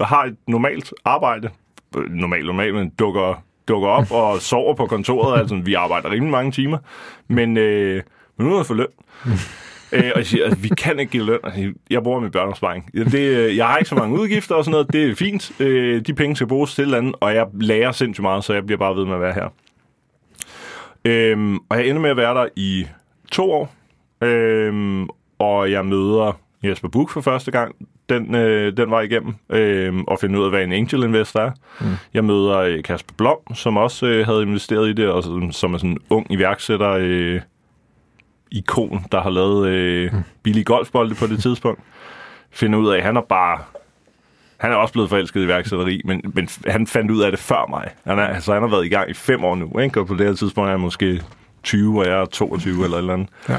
har 0.00 0.24
et 0.24 0.36
normalt 0.46 0.92
arbejde. 1.04 1.50
Øh, 1.96 2.10
normalt, 2.10 2.46
normalt, 2.46 2.74
men 2.74 2.90
dukker, 2.90 3.42
dukker 3.68 3.88
op 3.88 4.10
og 4.12 4.40
sover 4.40 4.74
på 4.74 4.86
kontoret. 4.86 5.40
Altså, 5.40 5.54
vi 5.56 5.74
arbejder 5.74 6.10
rimelig 6.10 6.30
mange 6.30 6.52
timer. 6.52 6.78
Men, 7.28 7.56
øh, 7.56 8.02
men 8.36 8.46
nu 8.46 8.52
er 8.52 8.58
jeg 8.58 8.66
for 8.66 8.74
løn. 8.74 8.86
øh, 9.92 10.10
og 10.14 10.18
jeg 10.18 10.26
siger, 10.26 10.44
altså, 10.44 10.60
vi 10.60 10.68
kan 10.68 10.98
ikke 10.98 11.12
give 11.12 11.24
løn. 11.24 11.38
Altså, 11.44 11.72
jeg 11.90 12.02
bruger 12.02 12.20
min 12.20 12.30
børneopsparing. 12.30 12.90
Det, 12.94 13.14
øh, 13.14 13.56
jeg 13.56 13.66
har 13.66 13.78
ikke 13.78 13.88
så 13.88 13.94
mange 13.94 14.20
udgifter 14.20 14.54
og 14.54 14.64
sådan 14.64 14.72
noget. 14.72 14.92
Det 14.92 15.10
er 15.10 15.14
fint. 15.14 15.60
Øh, 15.60 16.00
de 16.00 16.14
penge 16.14 16.36
skal 16.36 16.48
bruges 16.48 16.74
til 16.74 16.94
andet, 16.94 17.14
og 17.20 17.34
jeg 17.34 17.46
lærer 17.60 17.92
sindssygt 17.92 18.22
meget, 18.22 18.44
så 18.44 18.54
jeg 18.54 18.66
bliver 18.66 18.78
bare 18.78 18.96
ved 18.96 19.04
med 19.04 19.14
at 19.14 19.20
være 19.20 19.32
her. 19.32 19.48
Øhm, 21.04 21.56
og 21.68 21.78
jeg 21.78 21.86
ender 21.86 22.02
med 22.02 22.10
at 22.10 22.16
være 22.16 22.34
der 22.34 22.48
i 22.56 22.86
to 23.32 23.52
år. 23.52 23.74
Øhm, 24.20 25.08
og 25.40 25.70
jeg 25.70 25.86
møder 25.86 26.38
Jesper 26.62 26.88
Buch 26.88 27.12
for 27.12 27.20
første 27.20 27.50
gang 27.50 27.74
den, 28.08 28.34
øh, 28.34 28.76
den 28.76 28.90
var 28.90 29.00
igennem, 29.00 29.34
øh, 29.50 29.94
og 30.08 30.18
finde 30.20 30.38
ud 30.38 30.44
af, 30.44 30.50
hvad 30.50 30.62
en 30.62 30.72
angel 30.72 31.02
investor 31.02 31.40
er. 31.40 31.50
Mm. 31.80 31.86
Jeg 32.14 32.24
møder 32.24 32.58
øh, 32.58 32.82
Kasper 32.82 33.14
Blom, 33.16 33.54
som 33.54 33.76
også 33.76 34.06
øh, 34.06 34.26
havde 34.26 34.42
investeret 34.42 34.88
i 34.88 34.92
det, 34.92 35.08
og 35.08 35.24
som, 35.24 35.52
som 35.52 35.74
er 35.74 35.78
sådan 35.78 35.90
en 35.90 35.98
ung 36.10 36.32
iværksætter, 36.32 36.90
øh, 37.00 37.40
ikon, 38.50 39.04
der 39.12 39.20
har 39.20 39.30
lavet 39.30 39.68
øh, 39.68 40.12
mm. 40.12 40.22
billige 40.42 40.64
golfbolde 40.64 41.14
på 41.14 41.26
det 41.26 41.42
tidspunkt. 41.42 41.80
Finder 42.50 42.78
ud 42.78 42.90
af, 42.90 42.96
at 42.96 43.02
han 43.02 43.16
er 43.16 43.20
bare... 43.28 43.58
Han 44.56 44.72
er 44.72 44.76
også 44.76 44.92
blevet 44.92 45.08
forelsket 45.08 45.40
i 45.40 45.44
iværksætteri, 45.44 46.02
men, 46.04 46.22
men 46.34 46.48
han 46.66 46.86
fandt 46.86 47.10
ud 47.10 47.22
af 47.22 47.30
det 47.30 47.40
før 47.40 47.66
mig. 47.68 47.90
Han 48.06 48.18
er, 48.18 48.22
altså, 48.22 48.52
han 48.52 48.62
har 48.62 48.68
været 48.68 48.86
i 48.86 48.88
gang 48.88 49.10
i 49.10 49.14
fem 49.14 49.44
år 49.44 49.54
nu, 49.54 49.78
ikke? 49.78 50.00
og 50.00 50.06
på 50.06 50.14
det 50.14 50.26
her 50.26 50.34
tidspunkt 50.34 50.68
er 50.68 50.72
han 50.72 50.80
måske 50.80 51.22
20, 51.62 52.00
og 52.00 52.06
jeg 52.06 52.20
er 52.20 52.24
22 52.24 52.84
eller 52.84 52.96
et 52.96 53.00
eller 53.00 53.12
andet. 53.12 53.28
Ja. 53.48 53.56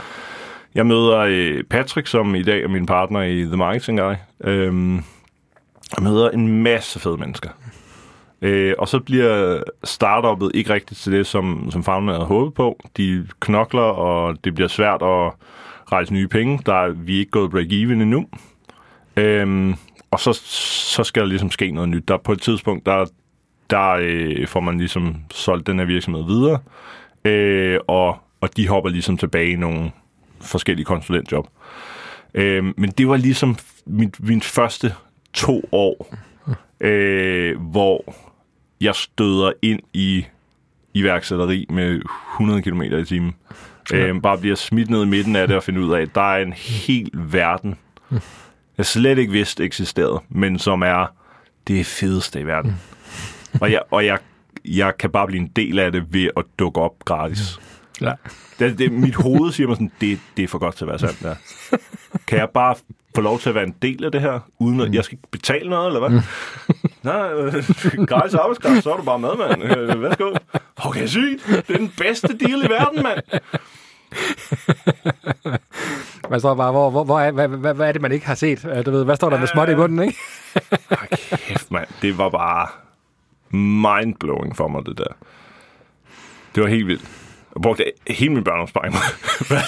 Jeg 0.75 0.85
møder 0.85 1.17
øh, 1.17 1.63
Patrick, 1.63 2.07
som 2.07 2.35
i 2.35 2.43
dag 2.43 2.63
er 2.63 2.67
min 2.67 2.85
partner 2.85 3.21
i 3.21 3.43
The 3.43 3.57
Marketing 3.57 3.99
Guy. 3.99 4.13
Øhm, 4.43 4.95
jeg 5.95 6.03
møder 6.03 6.29
en 6.29 6.63
masse 6.63 6.99
fede 6.99 7.17
mennesker. 7.17 7.49
Øh, 8.41 8.73
og 8.77 8.87
så 8.87 8.99
bliver 8.99 9.63
startuppet 9.83 10.51
ikke 10.53 10.73
rigtigt 10.73 10.99
til 10.99 11.11
det, 11.11 11.27
som, 11.27 11.71
som 11.71 11.83
founderne 11.83 12.11
havde 12.11 12.27
håbet 12.27 12.53
på. 12.53 12.79
De 12.97 13.27
knokler, 13.39 13.81
og 13.81 14.37
det 14.43 14.55
bliver 14.55 14.67
svært 14.67 15.01
at 15.01 15.31
rejse 15.91 16.13
nye 16.13 16.27
penge. 16.27 16.59
Der 16.65 16.73
er 16.73 16.89
vi 16.89 17.15
er 17.15 17.19
ikke 17.19 17.31
gået 17.31 17.53
break-even 17.53 18.01
endnu. 18.01 18.27
Øhm, 19.17 19.75
og 20.11 20.19
så, 20.19 20.33
så 20.93 21.03
skal 21.03 21.21
der 21.21 21.27
ligesom 21.27 21.51
ske 21.51 21.71
noget 21.71 21.89
nyt. 21.89 22.07
Der 22.07 22.17
på 22.17 22.31
et 22.31 22.41
tidspunkt, 22.41 22.85
der, 22.85 23.05
der 23.69 23.89
øh, 24.01 24.47
får 24.47 24.59
man 24.59 24.77
ligesom 24.77 25.15
solgt 25.31 25.67
den 25.67 25.79
her 25.79 25.85
virksomhed 25.85 26.23
videre. 26.25 26.59
Øh, 27.25 27.79
og, 27.87 28.17
og 28.41 28.57
de 28.57 28.67
hopper 28.67 28.89
ligesom 28.89 29.17
tilbage 29.17 29.51
i 29.51 29.55
nogle 29.55 29.91
forskellige 30.41 30.85
konsulentjob. 30.85 31.47
Øh, 32.33 32.63
men 32.77 32.91
det 32.91 33.07
var 33.07 33.17
ligesom 33.17 33.57
min, 33.85 34.13
min 34.19 34.41
første 34.41 34.93
to 35.33 35.69
år, 35.71 36.15
øh, 36.79 37.61
hvor 37.61 38.15
jeg 38.81 38.95
støder 38.95 39.51
ind 39.61 39.79
i 39.93 40.25
iværksætteri 40.93 41.65
med 41.69 42.01
100 42.33 42.61
km 42.61 42.81
i 42.81 43.05
timen. 43.05 43.35
Ja. 43.91 43.97
Øh, 43.97 44.21
bare 44.21 44.37
bliver 44.37 44.55
smidt 44.55 44.89
ned 44.89 45.03
i 45.03 45.07
midten 45.07 45.35
af 45.35 45.47
det 45.47 45.57
og 45.57 45.63
finde 45.63 45.81
ud 45.81 45.93
af, 45.93 46.01
at 46.01 46.15
der 46.15 46.33
er 46.33 46.41
en 46.41 46.53
hel 46.53 47.09
verden, 47.13 47.75
jeg 48.77 48.85
slet 48.85 49.17
ikke 49.17 49.31
vidste 49.31 49.63
eksisterede, 49.63 50.19
men 50.29 50.59
som 50.59 50.81
er 50.81 51.13
det 51.67 51.85
fedeste 51.85 52.39
i 52.39 52.45
verden. 52.45 52.75
Og 53.61 53.71
jeg, 53.71 53.81
og 53.91 54.05
jeg, 54.05 54.17
jeg 54.65 54.97
kan 54.97 55.09
bare 55.09 55.27
blive 55.27 55.41
en 55.41 55.51
del 55.55 55.79
af 55.79 55.91
det 55.91 56.13
ved 56.13 56.29
at 56.37 56.45
dukke 56.59 56.81
op 56.81 57.05
gratis. 57.05 57.59
Ja. 57.59 57.70
Det, 58.59 58.77
det, 58.77 58.91
mit 58.91 59.15
hoved 59.15 59.51
siger 59.51 59.67
mig 59.67 59.75
sådan, 59.75 59.91
det, 60.01 60.19
det 60.37 60.43
er 60.43 60.47
for 60.47 60.57
godt 60.57 60.75
til 60.75 60.83
at 60.83 60.89
være 60.89 60.99
sandt. 60.99 61.21
Ja. 61.21 61.33
Kan 62.27 62.39
jeg 62.39 62.49
bare 62.49 62.75
få 63.15 63.21
lov 63.21 63.39
til 63.39 63.49
at 63.49 63.55
være 63.55 63.63
en 63.63 63.75
del 63.81 64.03
af 64.05 64.11
det 64.11 64.21
her, 64.21 64.39
uden 64.59 64.81
at 64.81 64.93
jeg 64.93 65.03
skal 65.03 65.17
betale 65.31 65.69
noget, 65.69 65.87
eller 65.87 65.99
hvad? 65.99 66.09
Mm. 66.09 66.21
Nej, 67.03 67.33
øh, 67.33 68.05
gratis 68.07 68.33
arbejdskraft, 68.33 68.83
så 68.83 68.93
er 68.93 68.97
du 68.97 69.03
bare 69.03 69.19
med, 69.19 69.29
mand. 69.37 69.63
Øh, 69.63 70.01
værsgo. 70.01 70.33
Okay, 70.77 71.07
sygt. 71.07 71.45
Det 71.47 71.69
er 71.69 71.77
den 71.77 71.93
bedste 71.97 72.37
deal 72.37 72.65
i 72.65 72.69
verden, 72.69 73.03
mand. 73.03 73.19
Hvad 76.27 76.39
står 76.39 76.55
bare, 76.55 76.71
hvor, 76.71 76.89
hvor, 76.89 77.03
hvor 77.03 77.19
er, 77.19 77.31
hvad, 77.31 77.47
hvad, 77.47 77.73
hvad, 77.73 77.87
er 77.87 77.91
det, 77.91 78.01
man 78.01 78.11
ikke 78.11 78.25
har 78.25 78.35
set? 78.35 78.83
Du 78.85 78.91
ved, 78.91 79.03
hvad 79.03 79.15
står 79.15 79.29
der 79.29 79.39
med 79.39 79.47
småt 79.47 79.69
i 79.69 79.75
bunden, 79.75 80.03
ikke? 80.03 80.17
kæft, 81.47 81.71
mand. 81.71 81.87
Det 82.01 82.17
var 82.17 82.29
bare 82.29 82.67
mindblowing 83.57 84.55
for 84.55 84.67
mig, 84.67 84.85
det 84.85 84.97
der. 84.97 85.13
Det 86.55 86.63
var 86.63 86.69
helt 86.69 86.87
vildt. 86.87 87.20
Jeg 87.55 87.61
brugte 87.61 87.83
hele 88.07 88.33
min 88.33 88.43
børneopsparing. 88.43 88.95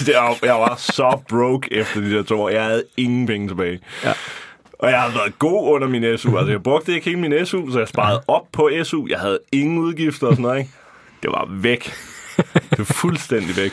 jeg 0.43 0.53
var 0.53 0.75
så 0.77 1.19
broke 1.29 1.73
efter 1.73 2.01
de 2.01 2.11
der 2.11 2.23
to 2.23 2.41
år. 2.41 2.49
Jeg 2.49 2.63
havde 2.63 2.83
ingen 2.97 3.27
penge 3.27 3.47
tilbage. 3.47 3.79
Ja. 4.03 4.13
Og 4.79 4.89
jeg 4.89 5.01
har 5.01 5.11
været 5.11 5.39
god 5.39 5.73
under 5.75 5.87
min 5.87 6.17
SU. 6.17 6.37
Altså, 6.37 6.51
jeg 6.51 6.63
brugte 6.63 6.93
ikke 6.93 7.05
hele 7.05 7.21
min 7.29 7.45
SU, 7.45 7.71
så 7.71 7.79
jeg 7.79 7.87
sparede 7.87 8.23
op 8.27 8.47
på 8.51 8.69
SU. 8.83 9.07
Jeg 9.09 9.19
havde 9.19 9.39
ingen 9.51 9.77
udgifter 9.77 10.27
og 10.27 10.33
sådan 10.33 10.41
noget, 10.43 10.59
ikke? 10.59 10.71
Det 11.23 11.31
var 11.31 11.47
væk. 11.49 11.93
Det 12.53 12.79
var 12.79 12.83
fuldstændig 12.85 13.57
væk. 13.57 13.71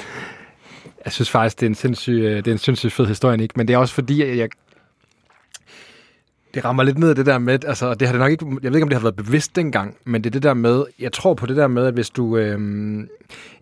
Jeg 1.05 1.12
synes 1.12 1.31
faktisk, 1.31 1.61
det 1.61 1.67
er 1.67 1.71
en 1.71 1.75
sindssyg, 1.75 2.12
øh, 2.12 2.37
det 2.37 2.47
er 2.47 2.52
en 2.52 2.59
sindssyg 2.59 2.93
fed 2.93 3.07
historie, 3.07 3.43
ikke? 3.43 3.55
Men 3.57 3.69
det 3.69 3.75
er 3.75 3.79
også 3.79 3.95
fordi, 3.95 4.38
jeg, 4.38 4.49
det 6.54 6.64
rammer 6.64 6.83
lidt 6.83 6.99
ned 6.99 7.14
det 7.14 7.26
der 7.26 7.38
med, 7.38 7.64
altså 7.64 7.95
det 7.95 8.09
har 8.09 8.12
det 8.12 8.21
nok 8.21 8.30
ikke, 8.30 8.47
jeg 8.62 8.71
ved 8.73 8.78
ikke, 8.78 8.83
om 8.83 8.88
det 8.88 8.99
har 8.99 9.02
været 9.02 9.16
bevidst 9.16 9.57
dengang, 9.57 9.97
men 10.04 10.25
det 10.25 10.30
er 10.30 10.33
det 10.33 10.42
der 10.42 10.54
med, 10.54 10.85
jeg 10.99 11.12
tror 11.12 11.35
på 11.35 11.47
det 11.47 11.57
der 11.57 11.69
med, 11.69 11.87
at 11.87 11.95
hvis 11.95 12.11
du, 12.11 12.37
øhm, 12.37 13.00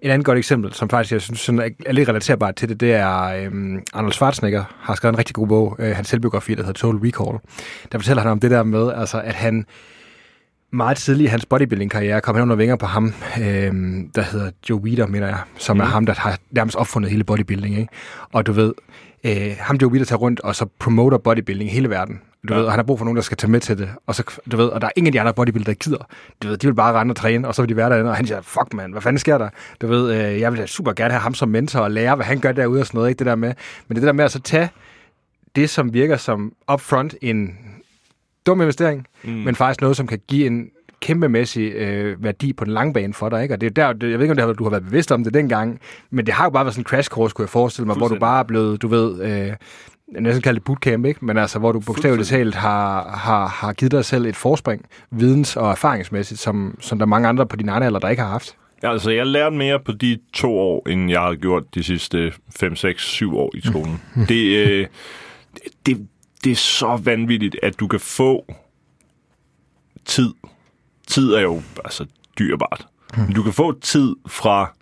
et 0.02 0.10
andet 0.10 0.24
godt 0.24 0.38
eksempel, 0.38 0.72
som 0.72 0.88
faktisk 0.88 1.12
jeg 1.12 1.20
synes 1.20 1.40
sådan, 1.40 1.74
er 1.86 1.92
lidt 1.92 2.08
relaterbart 2.08 2.56
til 2.56 2.68
det, 2.68 2.80
det 2.80 2.92
er 2.92 3.24
øhm, 3.24 3.82
Arnold 3.92 4.12
Schwarzenegger 4.12 4.64
har 4.80 4.94
skrevet 4.94 5.12
en 5.12 5.18
rigtig 5.18 5.34
god 5.34 5.46
bog, 5.46 5.76
øh, 5.78 5.96
hans 5.96 6.08
selvbiografi, 6.08 6.54
der 6.54 6.62
hedder 6.62 6.72
Total 6.72 7.00
Recall. 7.00 7.38
Der 7.92 7.98
fortæller 7.98 8.22
han 8.22 8.30
om 8.32 8.40
det 8.40 8.50
der 8.50 8.62
med, 8.62 8.92
altså 8.92 9.20
at 9.20 9.34
han 9.34 9.66
meget 10.72 10.96
tidligt 10.96 11.28
i 11.28 11.30
hans 11.30 11.46
bodybuilding-karriere 11.46 12.20
kom 12.20 12.34
han 12.34 12.42
under 12.42 12.56
vinger 12.56 12.76
på 12.76 12.86
ham, 12.86 13.14
øhm, 13.40 14.10
der 14.14 14.22
hedder 14.22 14.50
Joe 14.70 14.80
Weider, 14.80 15.06
mener 15.06 15.26
jeg, 15.26 15.38
som 15.58 15.76
mm. 15.76 15.80
er 15.80 15.84
ham, 15.84 16.06
der 16.06 16.14
har 16.14 16.38
nærmest 16.50 16.76
opfundet 16.76 17.10
hele 17.10 17.24
bodybuilding. 17.24 17.78
Ikke? 17.78 17.92
Og 18.32 18.46
du 18.46 18.52
ved, 18.52 18.72
øh, 19.24 19.56
ham 19.58 19.76
Joe 19.76 19.90
Weider 19.90 20.06
tager 20.06 20.18
rundt 20.18 20.40
og 20.40 20.56
så 20.56 20.66
promoter 20.78 21.18
bodybuilding 21.18 21.70
i 21.70 21.72
hele 21.72 21.90
verden. 21.90 22.20
Du 22.48 22.54
ja. 22.54 22.58
ved, 22.58 22.66
og 22.66 22.72
han 22.72 22.78
har 22.78 22.84
brug 22.84 22.98
for 22.98 23.04
nogen, 23.04 23.16
der 23.16 23.22
skal 23.22 23.36
tage 23.36 23.50
med 23.50 23.60
til 23.60 23.78
det. 23.78 23.90
Og, 24.06 24.14
så, 24.14 24.40
du 24.52 24.56
ved, 24.56 24.66
og 24.66 24.80
der 24.80 24.86
er 24.86 24.90
ingen 24.96 25.06
af 25.06 25.12
de 25.12 25.20
andre 25.20 25.34
bodybuildere, 25.34 25.74
der 25.74 25.78
gider. 25.78 26.08
Du 26.42 26.48
ved, 26.48 26.56
de 26.56 26.66
vil 26.66 26.74
bare 26.74 27.00
rende 27.00 27.12
og 27.12 27.16
træne, 27.16 27.48
og 27.48 27.54
så 27.54 27.62
vil 27.62 27.68
de 27.68 27.76
være 27.76 27.90
derinde, 27.90 28.10
og 28.10 28.16
han 28.16 28.26
siger, 28.26 28.40
fuck 28.40 28.74
man, 28.74 28.92
hvad 28.92 29.02
fanden 29.02 29.18
sker 29.18 29.38
der? 29.38 29.48
Du 29.80 29.86
ved, 29.86 30.14
øh, 30.14 30.40
jeg 30.40 30.52
vil 30.52 30.68
super 30.68 30.92
gerne 30.92 31.10
have 31.10 31.20
ham 31.20 31.34
som 31.34 31.48
mentor 31.48 31.80
og 31.80 31.90
lære, 31.90 32.16
hvad 32.16 32.26
han 32.26 32.40
gør 32.40 32.52
derude 32.52 32.80
og 32.80 32.86
sådan 32.86 32.98
noget. 32.98 33.08
Ikke? 33.08 33.18
Det 33.18 33.26
der 33.26 33.34
med. 33.34 33.54
Men 33.88 33.96
det 33.96 34.02
der 34.02 34.12
med 34.12 34.24
at 34.24 34.32
så 34.32 34.40
tage 34.40 34.70
det, 35.56 35.70
som 35.70 35.94
virker 35.94 36.16
som 36.16 36.52
upfront 36.72 37.14
en 37.22 37.58
dum 38.46 38.60
investering, 38.60 39.06
mm. 39.24 39.30
men 39.30 39.54
faktisk 39.54 39.80
noget, 39.80 39.96
som 39.96 40.06
kan 40.06 40.20
give 40.28 40.46
en 40.46 40.70
kæmpemæssig 41.00 41.72
øh, 41.72 42.24
værdi 42.24 42.52
på 42.52 42.64
den 42.64 42.72
lange 42.72 42.92
bane 42.92 43.14
for 43.14 43.28
dig. 43.28 43.42
Ikke? 43.42 43.54
Og 43.54 43.60
det 43.60 43.66
er 43.66 43.70
der, 43.70 43.92
det, 43.92 44.10
jeg 44.10 44.18
ved 44.18 44.24
ikke, 44.24 44.32
om 44.32 44.36
det 44.36 44.46
har, 44.46 44.52
du 44.52 44.64
har 44.64 44.70
været 44.70 44.84
bevidst 44.84 45.12
om 45.12 45.24
det 45.24 45.34
dengang, 45.34 45.80
men 46.10 46.26
det 46.26 46.34
har 46.34 46.44
jo 46.44 46.50
bare 46.50 46.64
været 46.64 46.74
sådan 46.74 46.82
en 46.82 46.86
crash 46.86 47.10
course, 47.10 47.34
kunne 47.34 47.42
jeg 47.42 47.50
forestille 47.50 47.86
mig, 47.86 47.96
hvor 47.96 48.08
du 48.08 48.18
bare 48.18 48.38
er 48.38 48.44
blevet, 48.44 48.82
du 48.82 48.88
ved, 48.88 49.22
øh, 49.22 49.52
jeg 50.12 50.20
næsten 50.20 50.42
kalde 50.42 50.58
det 50.58 50.64
bootcamp, 50.64 51.04
ikke? 51.04 51.24
men 51.24 51.38
altså, 51.38 51.58
hvor 51.58 51.72
du 51.72 51.80
bogstaveligt 51.80 52.28
talt 52.28 52.54
har, 52.54 53.08
har, 53.16 53.46
har 53.46 53.72
givet 53.72 53.92
dig 53.92 54.04
selv 54.04 54.26
et 54.26 54.36
forspring, 54.36 54.84
videns- 55.10 55.56
og 55.56 55.70
erfaringsmæssigt, 55.70 56.40
som, 56.40 56.78
som 56.80 56.98
der 56.98 57.06
er 57.06 57.08
mange 57.08 57.28
andre 57.28 57.46
på 57.46 57.56
din 57.56 57.68
egen 57.68 57.82
alder, 57.82 57.98
der 58.00 58.08
ikke 58.08 58.22
har 58.22 58.30
haft. 58.30 58.56
Ja, 58.82 58.92
altså, 58.92 59.10
jeg 59.10 59.26
lærte 59.26 59.56
mere 59.56 59.80
på 59.80 59.92
de 59.92 60.18
to 60.32 60.58
år, 60.58 60.88
end 60.88 61.10
jeg 61.10 61.20
har 61.20 61.34
gjort 61.34 61.74
de 61.74 61.82
sidste 61.82 62.32
5, 62.56 62.76
6, 62.76 63.02
7 63.02 63.38
år 63.38 63.50
i 63.54 63.60
skolen. 63.60 64.02
det, 64.28 64.66
øh, 64.66 64.86
det, 65.86 66.08
det 66.44 66.52
er 66.52 66.56
så 66.56 67.00
vanvittigt, 67.04 67.56
at 67.62 67.80
du 67.80 67.86
kan 67.86 68.00
få 68.00 68.54
tid. 70.04 70.34
Tid 71.06 71.32
er 71.32 71.40
jo 71.40 71.62
altså 71.84 72.06
dyrebart. 72.38 72.86
Men 73.16 73.32
du 73.34 73.42
kan 73.42 73.52
få 73.52 73.80
tid 73.80 74.16
fra 74.26 74.74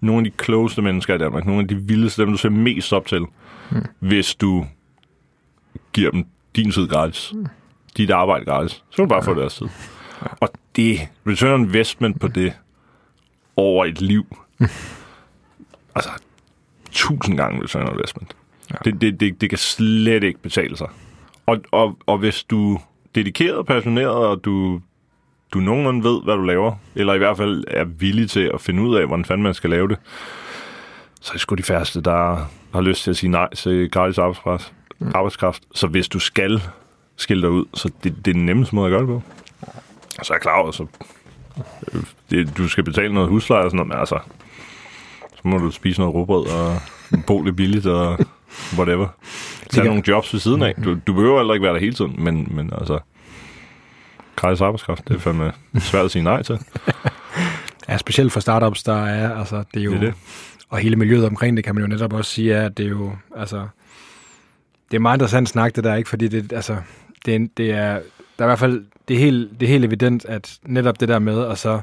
nogle 0.00 0.18
af 0.18 0.24
de 0.24 0.36
klogeste 0.36 0.82
mennesker 0.82 1.14
i 1.14 1.18
Danmark, 1.18 1.46
nogle 1.46 1.62
af 1.62 1.68
de 1.68 1.76
vildeste, 1.76 2.22
dem 2.22 2.30
du 2.30 2.36
ser 2.36 2.48
mest 2.48 2.92
op 2.92 3.06
til, 3.06 3.20
mm. 3.72 3.86
hvis 3.98 4.34
du 4.34 4.66
giver 5.92 6.10
dem 6.10 6.24
din 6.56 6.70
tid 6.70 6.88
gratis, 6.88 7.32
mm. 7.34 7.46
dit 7.96 8.10
arbejde 8.10 8.44
gratis. 8.44 8.72
Så 8.72 8.96
kan 8.96 9.04
du 9.04 9.08
bare 9.08 9.22
ja. 9.24 9.30
få 9.30 9.34
deres 9.34 9.54
tid. 9.54 9.68
Ja. 10.22 10.26
Og 10.40 10.48
det, 10.76 11.08
return 11.26 11.52
on 11.52 11.64
investment 11.64 12.20
på 12.20 12.28
det 12.28 12.52
over 13.56 13.84
et 13.84 14.00
liv, 14.00 14.36
altså 15.96 16.10
tusind 16.90 17.36
gange 17.36 17.62
return 17.62 17.86
on 17.86 17.92
investment. 17.92 18.36
Ja. 18.70 18.76
Det, 18.84 19.00
det, 19.00 19.20
det, 19.20 19.40
det 19.40 19.48
kan 19.48 19.58
slet 19.58 20.24
ikke 20.24 20.38
betale 20.38 20.76
sig. 20.76 20.88
Og, 21.46 21.60
og, 21.70 21.98
og 22.06 22.18
hvis 22.18 22.44
du 22.44 22.74
er 22.74 22.78
dedikeret, 23.14 23.66
passioneret, 23.66 24.26
og 24.26 24.44
du, 24.44 24.80
du 25.52 25.60
nogenlunde 25.60 26.04
ved, 26.04 26.22
hvad 26.22 26.34
du 26.34 26.42
laver, 26.42 26.74
eller 26.94 27.14
i 27.14 27.18
hvert 27.18 27.36
fald 27.36 27.64
er 27.68 27.84
villig 27.84 28.30
til 28.30 28.50
at 28.54 28.60
finde 28.60 28.82
ud 28.82 28.96
af, 28.96 29.06
hvordan 29.06 29.24
fanden 29.24 29.42
man 29.42 29.54
skal 29.54 29.70
lave 29.70 29.88
det, 29.88 29.96
så 31.20 31.30
er 31.30 31.32
det 31.32 31.40
sgu 31.40 31.54
de 31.54 31.62
færreste, 31.62 32.00
der 32.00 32.50
har 32.74 32.80
lyst 32.80 33.02
til 33.02 33.10
at 33.10 33.16
sige 33.16 33.30
nej 33.30 33.54
til 33.54 33.90
gratis 33.90 34.18
arbejdskraft. 34.18 34.72
Mm. 34.98 35.12
arbejdskraft. 35.14 35.62
Så 35.74 35.86
hvis 35.86 36.08
du 36.08 36.18
skal 36.18 36.62
skille 37.16 37.42
dig 37.42 37.50
ud, 37.50 37.64
så 37.74 37.90
det, 38.04 38.16
det 38.24 38.30
er 38.30 38.34
den 38.34 38.46
nemmeste 38.46 38.74
måde 38.74 38.86
at 38.86 38.90
gøre 38.90 39.00
det 39.00 39.08
på. 39.08 39.22
Så 40.22 40.32
er 40.32 40.36
jeg 40.36 40.40
klar 40.40 40.58
over, 40.58 40.70
så 40.70 40.86
øh, 41.92 42.02
det, 42.30 42.56
du 42.56 42.68
skal 42.68 42.84
betale 42.84 43.14
noget 43.14 43.28
husleje 43.28 43.64
og 43.64 43.70
sådan 43.70 43.76
noget, 43.76 43.88
men 43.88 43.98
altså, 43.98 44.18
så 45.34 45.40
må 45.44 45.58
du 45.58 45.70
spise 45.70 46.00
noget 46.00 46.14
råbrød 46.14 46.46
og 46.46 46.80
bo 47.26 47.42
lidt 47.42 47.56
billigt 47.56 47.86
og 47.86 48.18
whatever. 48.78 49.08
Tag 49.70 49.84
nogle 49.84 50.02
jobs 50.08 50.32
ved 50.32 50.40
siden 50.40 50.62
af. 50.62 50.74
Du, 50.84 50.96
du 51.06 51.12
behøver 51.12 51.38
heller 51.38 51.54
ikke 51.54 51.64
være 51.64 51.74
der 51.74 51.80
hele 51.80 51.94
tiden, 51.94 52.14
men, 52.18 52.48
men 52.50 52.72
altså, 52.78 52.98
gratis 54.36 54.60
arbejdskraft, 54.60 55.08
det 55.08 55.16
er 55.16 55.20
fandme 55.20 55.52
svært 55.78 56.04
at 56.04 56.10
sige 56.10 56.22
nej 56.22 56.42
til. 56.42 56.58
ja, 57.88 57.96
specielt 57.96 58.32
for 58.32 58.40
startups, 58.40 58.82
der 58.82 59.04
er, 59.04 59.38
altså, 59.38 59.64
det 59.74 59.80
er 59.80 59.84
jo... 59.84 59.90
Det 59.90 59.96
er 59.96 60.04
det. 60.04 60.14
Og 60.72 60.78
hele 60.78 60.96
miljøet 60.96 61.26
omkring 61.26 61.56
det, 61.56 61.64
kan 61.64 61.74
man 61.74 61.84
jo 61.84 61.88
netop 61.88 62.12
også 62.12 62.30
sige, 62.30 62.56
at 62.56 62.76
det 62.76 62.86
er 62.86 62.90
jo, 62.90 63.12
altså, 63.36 63.68
det 64.90 64.96
er 64.96 65.00
meget 65.00 65.16
interessant 65.16 65.48
snak, 65.48 65.76
det 65.76 65.84
der, 65.84 65.94
ikke? 65.94 66.08
Fordi 66.08 66.28
det, 66.28 66.52
altså, 66.52 66.76
det, 67.26 67.56
det 67.56 67.70
er, 67.70 67.92
der 68.38 68.44
er 68.44 68.44
i 68.44 68.48
hvert 68.48 68.58
fald, 68.58 68.84
det 69.08 69.14
er, 69.14 69.18
helt, 69.18 69.60
det 69.60 69.66
er 69.66 69.70
helt 69.70 69.84
evident, 69.84 70.24
at 70.24 70.58
netop 70.62 71.00
det 71.00 71.08
der 71.08 71.18
med, 71.18 71.38
og 71.38 71.58
så 71.58 71.80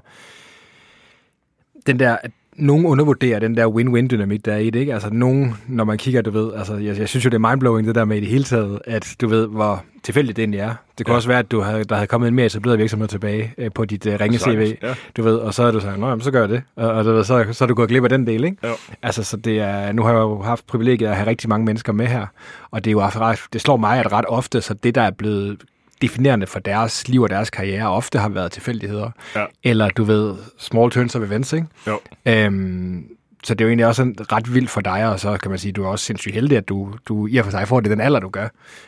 den 1.86 2.00
der, 2.00 2.18
at 2.24 2.32
nogen 2.60 2.86
undervurderer 2.86 3.40
den 3.40 3.58
der 3.58 3.68
win-win-dynamik, 3.68 4.46
der 4.46 4.54
er 4.54 4.58
i 4.58 4.70
det, 4.70 4.80
ikke? 4.80 4.94
Altså, 4.94 5.10
nogen, 5.12 5.54
når 5.68 5.84
man 5.84 5.98
kigger, 5.98 6.22
du 6.22 6.32
ved, 6.32 6.54
altså, 6.54 6.76
jeg, 6.76 6.98
jeg 6.98 7.10
synes 7.10 7.26
jo, 7.26 7.30
det 7.30 7.36
er 7.36 7.50
mindblowing, 7.50 7.88
det 7.88 7.96
der 7.96 8.06
med 8.06 8.18
i 8.18 8.20
det 8.20 8.30
hele 8.30 8.44
taget, 8.44 8.80
at 8.86 9.16
du 9.22 9.28
ved, 9.28 9.48
hvor 9.48 9.84
tilfældigt 10.04 10.36
det 10.36 10.42
egentlig 10.42 10.60
er. 10.60 10.74
Det 10.98 11.06
kunne 11.06 11.14
ja. 11.14 11.16
også 11.16 11.28
være, 11.28 11.40
at 11.40 11.52
du 11.52 11.62
havde, 11.62 11.84
der 11.84 11.96
havde 11.96 12.08
kommet 12.08 12.28
en 12.28 12.36
mere 12.36 12.46
etableret 12.46 12.80
virksomhed 12.80 13.08
tilbage 13.08 13.54
øh, 13.58 13.72
på 13.76 13.86
dit 13.86 14.06
øh, 14.06 14.20
ringe-CV, 14.20 14.78
ja. 14.84 14.94
du 15.18 15.24
ved, 15.24 15.36
og 15.36 15.54
så 15.54 15.64
er 15.64 15.72
du 15.72 15.80
sagt, 15.80 16.00
nå, 16.00 16.20
så 16.20 16.32
gør 16.32 16.40
jeg 16.40 16.50
det, 16.50 16.62
og, 16.76 16.92
og 16.92 17.06
du 17.06 17.12
ved, 17.12 17.24
så, 17.24 17.46
så 17.52 17.64
er 17.64 17.68
du 17.68 17.74
gået 17.74 17.90
glip 17.90 18.04
af 18.04 18.10
den 18.10 18.28
del, 18.28 18.44
ikke? 18.44 18.68
Jo. 18.68 18.74
Altså, 19.02 19.24
så 19.24 19.38
det 19.38 19.60
er, 19.60 19.92
nu 19.92 20.04
har 20.04 20.10
jeg 20.10 20.20
jo 20.20 20.42
haft 20.42 20.68
privilegiet 20.68 21.10
at 21.10 21.16
have 21.16 21.28
rigtig 21.28 21.50
mange 21.50 21.66
mennesker 21.66 21.94
med 21.94 22.08
her, 22.08 22.26
og 22.72 22.86
det 22.86 22.90
er 22.90 22.94
jo 22.94 23.02
ret, 23.02 23.40
det 23.54 23.62
slår 23.62 23.78
mig, 23.78 24.00
at 24.00 24.12
ret 24.12 24.26
ofte, 24.28 24.62
så 24.62 24.74
det, 24.74 24.96
der 24.96 25.02
er 25.02 25.12
blevet 25.12 25.58
definerende 26.02 26.48
for 26.48 26.60
deres 26.60 27.08
liv 27.08 27.22
og 27.22 27.30
deres 27.30 27.50
karriere 27.50 27.90
ofte 27.90 28.20
har 28.20 28.30
været 28.30 28.52
tilfældigheder. 28.52 29.12
Ja. 29.36 29.46
Eller, 29.64 29.90
du 29.90 30.04
ved, 30.04 30.36
small 30.58 30.92
turns 30.92 31.16
of 31.16 31.24
events, 31.24 31.54
ikke? 31.54 31.68
Jo. 31.88 32.00
Øhm, 32.26 33.06
så 33.44 33.54
det 33.54 33.62
er 33.62 33.66
jo 33.66 33.70
egentlig 33.70 33.88
også 33.88 34.14
ret 34.32 34.54
vildt 34.54 34.70
for 34.70 34.82
dig, 34.82 35.10
og 35.10 35.20
så 35.20 35.38
kan 35.38 35.52
man 35.52 35.60
sige, 35.60 35.72
du 35.72 35.84
er 35.84 35.88
også 35.88 36.06
sindssygt 36.06 36.36
heldig, 36.36 36.58
at 36.58 36.70
du, 36.70 36.94
du 37.08 37.28
i 37.28 37.38
og 37.38 37.46
for 37.46 37.52
sig 37.52 37.68
får 37.68 37.80
det 37.80 37.92
den 37.92 38.02
alder, 38.02 38.20
du 38.20 38.30
gør. 38.30 38.48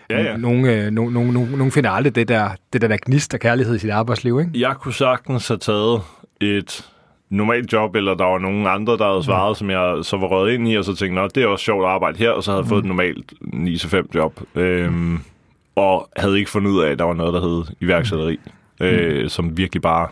Ja, 0.10 0.22
ja. 0.22 0.38
Nogle, 0.38 0.76
øh, 0.76 0.92
nogle, 0.92 1.14
nogle, 1.14 1.58
nogle 1.58 1.72
finder 1.72 1.90
aldrig 1.90 2.16
det 2.16 2.28
der, 2.28 2.50
det 2.74 2.82
der, 2.82 2.88
der 2.88 2.98
gnist 3.06 3.34
og 3.34 3.40
kærlighed 3.40 3.76
i 3.76 3.80
sit 3.80 3.90
arbejdsliv, 3.90 4.40
ikke? 4.40 4.52
Jeg 4.56 4.76
kunne 4.80 4.94
sagtens 4.94 5.48
have 5.48 5.58
taget 5.58 6.02
et 6.42 6.90
normalt 7.30 7.74
job, 7.74 7.96
eller 7.96 8.14
der 8.14 8.26
var 8.26 8.38
nogen 8.38 8.68
andre, 8.68 8.98
der 8.98 9.12
havde 9.12 9.24
svaret, 9.24 9.52
mm. 9.52 9.56
som 9.56 9.70
jeg 9.70 10.00
så 10.04 10.18
var 10.18 10.28
røget 10.28 10.54
ind 10.54 10.68
i, 10.68 10.76
og 10.76 10.86
så 10.86 10.96
tænkte, 10.96 11.22
at 11.22 11.36
det 11.36 11.44
er 11.44 11.48
også 11.48 11.66
sjovt 11.66 11.86
at 11.86 11.90
arbejde 11.90 12.18
her, 12.18 12.30
og 12.30 12.44
så 12.44 12.52
havde 12.52 12.64
mm. 12.64 12.70
fået 12.70 12.80
et 12.80 12.86
normalt 12.86 13.34
9-5 13.54 14.02
job. 14.16 14.42
Øhm, 14.56 14.94
mm 14.94 15.20
og 15.76 16.10
havde 16.18 16.40
ikke 16.40 16.52
fundet 16.52 16.72
ud 16.72 16.84
af, 16.84 16.92
at 16.92 17.00
der 17.00 17.06
var 17.06 17.14
noget, 17.14 17.34
der 17.34 17.42
hed 17.42 17.76
iværksætteri, 17.80 18.40
mm. 18.80 18.86
øh, 18.86 19.30
som 19.30 19.58
virkelig 19.58 19.82
bare 19.82 20.08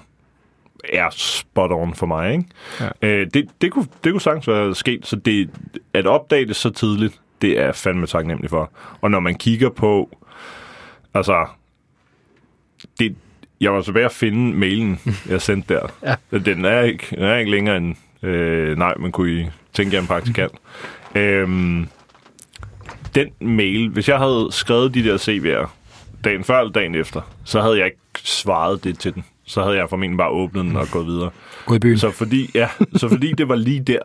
er 0.94 1.10
spot 1.12 1.72
on 1.72 1.96
for 1.96 2.06
mig. 2.06 2.32
Ikke? 2.32 2.46
Ja. 2.80 2.90
Øh, 3.02 3.28
det, 3.34 3.50
det, 3.62 3.72
kunne, 3.72 3.88
det 4.04 4.12
kunne 4.12 4.22
sagtens 4.22 4.48
være 4.48 4.76
sket, 4.76 5.08
så 5.08 5.16
det, 5.16 5.50
at 5.94 6.08
opdage 6.08 6.46
det 6.46 6.56
så 6.56 6.70
tidligt, 6.70 7.20
det 7.42 7.60
er 7.60 7.72
fandme 7.72 8.08
taknemmelig 8.08 8.50
for. 8.50 8.72
Og 9.02 9.12
når 9.12 9.20
man 9.20 9.36
kigger 9.36 9.70
på, 9.70 10.18
altså, 11.14 11.46
det, 13.00 13.16
jeg 13.62 13.74
var 13.74 13.82
så 13.82 13.92
ved 13.92 14.02
at 14.02 14.12
finde 14.12 14.58
mailen, 14.58 15.00
jeg 15.30 15.42
sendte 15.42 15.74
der. 15.74 15.88
ja. 16.32 16.38
Den 16.40 16.66
er 16.66 16.82
ikke, 16.82 17.08
den 17.16 17.24
er 17.24 17.38
ikke 17.38 17.52
længere 17.52 17.78
end, 17.78 17.96
øh, 18.24 18.78
nej, 18.78 18.94
man 19.00 19.12
kunne 19.12 19.32
I 19.32 19.50
tænke 19.74 19.96
jer 19.96 20.02
en 20.02 20.08
praktikant. 20.08 20.54
Mm. 21.16 21.20
øhm, 21.20 21.88
den 23.20 23.56
mail, 23.56 23.90
hvis 23.90 24.10
jeg 24.10 24.18
havde 24.18 24.48
skrevet 24.52 24.94
de 24.94 25.04
der 25.04 25.18
CV'er 25.18 25.70
dagen 26.24 26.44
før 26.44 26.60
eller 26.60 26.72
dagen 26.72 26.96
efter, 26.96 27.22
så 27.44 27.62
havde 27.62 27.78
jeg 27.78 27.86
ikke 27.86 28.00
svaret 28.16 28.84
det 28.84 29.00
til 29.00 29.16
den. 29.16 29.24
Så 29.46 29.64
havde 29.64 29.78
jeg 29.78 29.90
formentlig 29.90 30.18
bare 30.18 30.30
åbnet 30.30 30.66
den 30.66 30.76
og 30.76 30.88
gået 30.92 31.06
videre. 31.06 31.30
Gået 31.66 31.78
i 31.78 31.80
byen. 31.80 31.98
Så 31.98 32.12
fordi, 32.12 32.52
ja, 32.56 32.70
så 32.96 33.10
fordi 33.10 33.32
det 33.32 33.50
var 33.50 33.56
lige 33.56 33.80
der, 33.80 34.00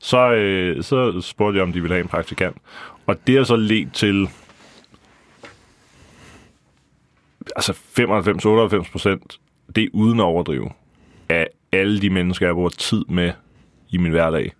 så, 0.00 0.32
øh, 0.32 0.82
så 0.82 1.20
spurgte 1.20 1.56
jeg, 1.56 1.62
om 1.62 1.72
de 1.72 1.80
ville 1.80 1.94
have 1.94 2.02
en 2.02 2.08
praktikant. 2.08 2.56
Og 3.06 3.26
det 3.26 3.36
har 3.36 3.44
så 3.44 3.56
ledt 3.56 3.94
til 3.94 4.28
altså 7.56 7.72
95-98 7.72 8.92
procent, 8.92 9.38
det 9.76 9.84
er 9.84 9.88
uden 9.92 10.20
at 10.20 10.24
overdrive, 10.24 10.70
af 11.28 11.48
alle 11.72 12.00
de 12.00 12.10
mennesker, 12.10 12.46
jeg 12.46 12.54
bruger 12.54 12.68
tid 12.68 13.04
med 13.08 13.32
i 13.90 13.98
min 13.98 14.12
hverdag, 14.12 14.52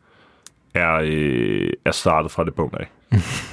er, 0.74 1.00
øh, 1.02 1.70
er 1.84 1.90
startet 1.90 2.30
fra 2.30 2.44
det 2.44 2.54
punkt 2.54 2.76
af. 2.76 2.86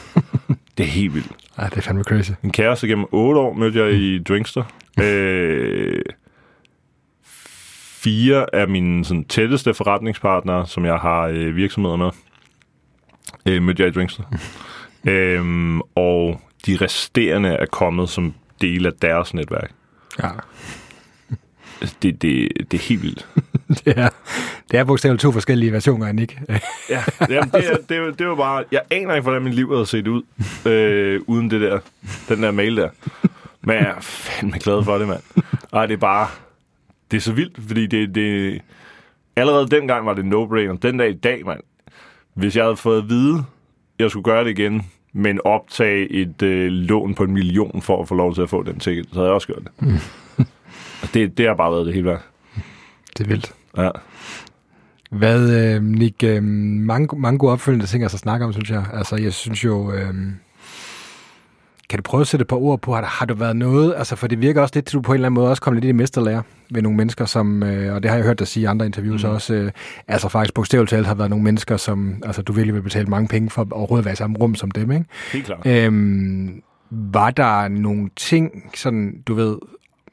det 0.80 0.88
er 0.88 0.92
helt 0.92 1.14
vildt. 1.14 1.32
Ja, 1.58 1.66
det 1.66 1.78
er 1.78 1.82
fandme 1.82 2.04
crazy. 2.04 2.32
En 2.44 2.52
kæreste 2.52 2.88
gennem 2.88 3.06
8 3.12 3.42
år 3.42 3.54
mødte 3.54 3.80
jeg 3.80 3.94
i 3.94 4.20
Drinkster. 4.24 4.64
øh, 5.02 6.02
fire 8.02 8.56
af 8.56 8.68
mine 8.68 9.06
sådan, 9.06 9.24
tætteste 9.24 9.74
forretningspartnere, 9.74 10.68
som 10.68 10.86
jeg 10.86 10.96
har 10.96 11.22
øh, 11.22 11.56
virksomheder 11.56 11.96
med, 11.96 12.10
øh, 13.46 13.62
mødte 13.62 13.84
jeg 13.84 13.90
i 13.90 13.94
Drinkster. 13.94 14.24
øhm, 15.08 15.82
og 15.82 16.42
de 16.66 16.78
resterende 16.82 17.50
er 17.50 17.66
kommet 17.66 18.10
som 18.10 18.34
del 18.62 18.86
af 18.86 18.94
deres 19.02 19.34
netværk. 19.34 19.72
Ja. 20.24 20.30
Det, 21.80 22.22
det, 22.22 22.22
det 22.72 22.74
er 22.74 22.82
helt 22.82 23.02
vildt. 23.02 23.28
det 23.86 23.98
er, 23.98 24.10
det 24.72 24.80
er 24.80 24.84
bogstaveligt 24.84 25.22
to 25.22 25.32
forskellige 25.32 25.72
versioner 25.72 26.08
af 26.08 26.16
Nick. 26.16 26.40
ja, 26.90 27.04
jamen, 27.30 27.50
det, 27.50 27.72
er, 27.72 27.78
det, 27.90 27.98
er, 27.98 28.12
det 28.12 28.28
var 28.28 28.36
bare... 28.36 28.64
Jeg 28.72 28.82
aner 28.92 29.14
ikke, 29.14 29.24
hvordan 29.24 29.42
min 29.42 29.54
liv 29.54 29.72
havde 29.72 29.86
set 29.86 30.08
ud, 30.08 30.22
øh, 30.66 31.22
uden 31.28 31.52
det 31.52 31.62
der, 31.62 31.80
den 32.30 32.44
der 32.44 32.52
mail 32.52 32.78
der. 32.78 32.90
Men 33.62 33.76
jeg 33.76 33.88
er 33.98 34.02
fandme 34.02 34.60
glad 34.60 34.84
for 34.84 34.98
det, 34.98 35.08
mand. 35.08 35.22
Og 35.72 35.88
det 35.88 35.94
er 35.94 35.98
bare... 35.98 36.28
Det 37.12 37.18
er 37.18 37.22
så 37.22 37.34
vildt, 37.34 37.58
fordi 37.68 37.88
det, 37.88 38.16
det... 38.16 38.62
Allerede 39.36 39.68
dengang 39.68 40.06
var 40.06 40.14
det 40.14 40.26
no-brainer. 40.26 40.78
Den 40.78 40.98
dag 40.98 41.10
i 41.10 41.14
dag, 41.14 41.46
mand. 41.46 41.60
Hvis 42.34 42.56
jeg 42.56 42.64
havde 42.64 42.78
fået 42.78 42.98
at 42.98 43.10
vide, 43.10 43.44
jeg 44.00 44.10
skulle 44.10 44.24
gøre 44.24 44.44
det 44.44 44.50
igen, 44.50 44.92
men 45.14 45.40
optage 45.46 46.12
et 46.12 46.42
øh, 46.42 46.72
lån 46.72 47.16
på 47.16 47.24
en 47.24 47.32
million 47.32 47.82
for 47.82 48.02
at 48.02 48.08
få 48.08 48.16
lov 48.16 48.36
til 48.36 48.42
at 48.42 48.50
få 48.50 48.64
den 48.64 48.80
ticket, 48.80 49.06
så 49.10 49.16
havde 49.16 49.28
jeg 49.28 49.34
også 49.34 49.48
gjort 49.48 49.64
det. 49.64 49.72
Mm. 49.80 49.98
Det, 51.14 51.38
det 51.38 51.48
har 51.48 51.56
bare 51.56 51.72
været 51.72 51.86
det 51.86 51.94
hele 51.94 52.06
værd. 52.06 52.22
Det 53.18 53.24
er 53.24 53.28
vildt. 53.28 53.54
Ja. 53.78 53.90
Hvad, 55.12 55.74
øh, 55.76 55.84
Nick, 55.84 56.24
øh, 56.24 56.44
mange, 56.44 57.20
mange 57.20 57.38
gode 57.38 57.52
opfølgende 57.52 57.86
ting 57.86 58.04
at 58.04 58.12
snakke 58.12 58.46
om, 58.46 58.54
synes 58.54 58.70
jeg. 58.70 58.86
Altså, 58.94 59.16
jeg 59.16 59.34
synes 59.34 59.66
jo... 59.66 59.92
Øh, 59.92 60.14
kan 61.90 61.98
du 62.00 62.04
prøve 62.04 62.22
at 62.22 62.28
sætte 62.28 62.42
et 62.42 62.48
par 62.48 62.56
ord 62.56 62.82
på, 62.82 62.96
har, 62.96 63.04
har 63.04 63.26
du 63.26 63.34
været 63.34 63.56
noget, 63.56 63.94
altså 63.98 64.16
for 64.16 64.28
det 64.28 64.42
virker 64.42 64.62
også 64.62 64.72
lidt, 64.76 64.88
at 64.88 64.94
du 64.94 65.02
på 65.02 65.12
en 65.12 65.16
eller 65.16 65.26
anden 65.26 65.36
måde 65.36 65.50
også 65.50 65.62
kom 65.62 65.74
lidt 65.74 65.86
i 65.86 65.92
mesterlærer 65.92 66.42
ved 66.72 66.82
nogle 66.82 66.98
mennesker, 66.98 67.26
som, 67.26 67.64
øh, 67.64 67.96
og 67.96 68.04
det 68.04 68.12
har 68.12 68.18
jeg 68.18 68.26
hørt 68.26 68.40
dig 68.40 68.48
sige 68.48 68.64
i 68.64 68.66
andre 68.66 68.86
interviews 68.86 69.24
mm. 69.24 69.30
også, 69.30 69.54
øh, 69.54 69.72
altså 70.08 70.30
faktisk 70.30 70.54
bogstaveligt 70.54 70.90
talt 70.90 71.08
har 71.08 71.14
været 71.14 71.30
nogle 71.30 71.44
mennesker, 71.44 71.78
som, 71.78 72.24
altså 72.26 72.42
du 72.42 72.54
virkelig 72.54 72.76
vil 72.76 72.82
betale 72.82 73.08
mange 73.08 73.28
penge 73.28 73.50
for 73.50 73.62
at 73.62 73.72
overhovedet 73.72 74.06
være 74.06 74.14
i 74.14 74.16
samme 74.16 74.38
rum 74.38 74.56
som 74.56 74.72
dem, 74.72 74.92
ikke? 74.92 75.06
Helt 75.34 75.46
klart. 75.46 75.66
Øhm, 75.66 76.62
var 76.92 77.32
der 77.32 77.68
nogle 77.68 78.10
ting, 78.16 78.72
sådan, 78.76 79.14
du 79.28 79.34
ved, 79.34 79.58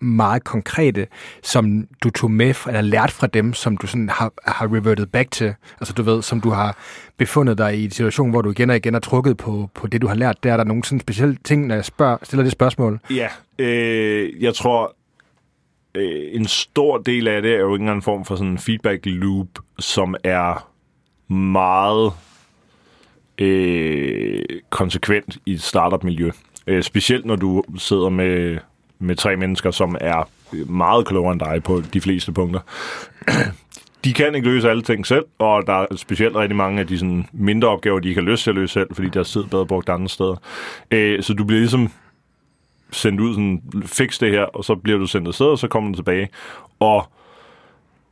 meget 0.00 0.44
konkrete, 0.44 1.06
som 1.42 1.88
du 2.02 2.10
tog 2.10 2.30
med, 2.30 2.54
eller 2.66 2.80
lært 2.80 3.10
fra 3.10 3.26
dem, 3.26 3.52
som 3.52 3.76
du 3.76 3.86
sådan 3.86 4.08
har, 4.08 4.32
har 4.46 4.74
reverted 4.74 5.06
back 5.06 5.30
til? 5.30 5.54
Altså 5.80 5.92
du 5.92 6.02
ved, 6.02 6.22
som 6.22 6.40
du 6.40 6.50
har 6.50 6.76
befundet 7.16 7.58
dig 7.58 7.78
i 7.78 7.84
en 7.84 7.90
situation, 7.90 8.30
hvor 8.30 8.42
du 8.42 8.50
igen 8.50 8.70
og 8.70 8.76
igen 8.76 8.94
har 8.94 9.00
trukket 9.00 9.36
på, 9.36 9.70
på 9.74 9.86
det, 9.86 10.02
du 10.02 10.06
har 10.06 10.14
lært. 10.14 10.42
Der 10.42 10.52
er 10.52 10.56
der 10.56 10.64
nogle 10.64 10.84
sådan 10.84 11.00
specielle 11.00 11.36
ting, 11.44 11.66
når 11.66 11.74
jeg 11.74 11.84
spørger, 11.84 12.16
stiller 12.22 12.42
det 12.42 12.52
spørgsmål. 12.52 13.00
Ja, 13.10 13.28
øh, 13.58 14.42
jeg 14.42 14.54
tror, 14.54 14.96
øh, 15.94 16.28
en 16.32 16.44
stor 16.44 16.98
del 16.98 17.28
af 17.28 17.42
det 17.42 17.54
er 17.54 17.58
jo 17.58 17.74
ikke 17.74 17.82
engang 17.82 17.96
en 17.96 18.02
form 18.02 18.24
for 18.24 18.36
sådan 18.36 18.52
en 18.52 18.58
feedback 18.58 19.06
loop, 19.06 19.48
som 19.78 20.14
er 20.24 20.68
meget 21.32 22.12
øh, 23.38 24.44
konsekvent 24.70 25.38
i 25.46 25.52
et 25.52 25.62
startup-miljø. 25.62 26.30
Øh, 26.66 26.82
specielt 26.82 27.24
når 27.24 27.36
du 27.36 27.62
sidder 27.78 28.08
med, 28.08 28.58
med 28.98 29.16
tre 29.16 29.36
mennesker, 29.36 29.70
som 29.70 29.96
er 30.00 30.28
meget 30.66 31.06
klogere 31.06 31.32
end 31.32 31.40
dig 31.40 31.62
på 31.64 31.82
de 31.92 32.00
fleste 32.00 32.32
punkter. 32.32 32.60
De 34.04 34.12
kan 34.12 34.34
ikke 34.34 34.48
løse 34.48 34.70
alle 34.70 34.82
ting 34.82 35.06
selv, 35.06 35.24
og 35.38 35.66
der 35.66 35.72
er 35.72 35.86
specielt 35.96 36.36
rigtig 36.36 36.56
mange 36.56 36.80
af 36.80 36.86
de 36.86 36.98
sådan, 36.98 37.28
mindre 37.32 37.68
opgaver, 37.68 37.98
de 37.98 38.08
ikke 38.08 38.20
har 38.20 38.30
lyst 38.30 38.42
til 38.42 38.50
at 38.50 38.54
løse 38.54 38.72
selv, 38.72 38.94
fordi 38.94 39.08
deres 39.08 39.30
tid 39.30 39.40
er 39.40 39.46
bedre 39.46 39.66
brugt 39.66 39.88
andre 39.88 40.08
steder. 40.08 40.36
Øh, 40.90 41.22
så 41.22 41.34
du 41.34 41.44
bliver 41.44 41.60
ligesom 41.60 41.90
sendt 42.90 43.20
ud 43.20 43.34
sådan, 43.34 43.62
fix 43.86 44.18
det 44.18 44.30
her, 44.30 44.42
og 44.42 44.64
så 44.64 44.74
bliver 44.74 44.98
du 44.98 45.06
sendt 45.06 45.28
afsted, 45.28 45.46
og 45.46 45.58
så 45.58 45.68
kommer 45.68 45.90
du 45.90 45.96
tilbage. 45.96 46.28
Og 46.80 47.08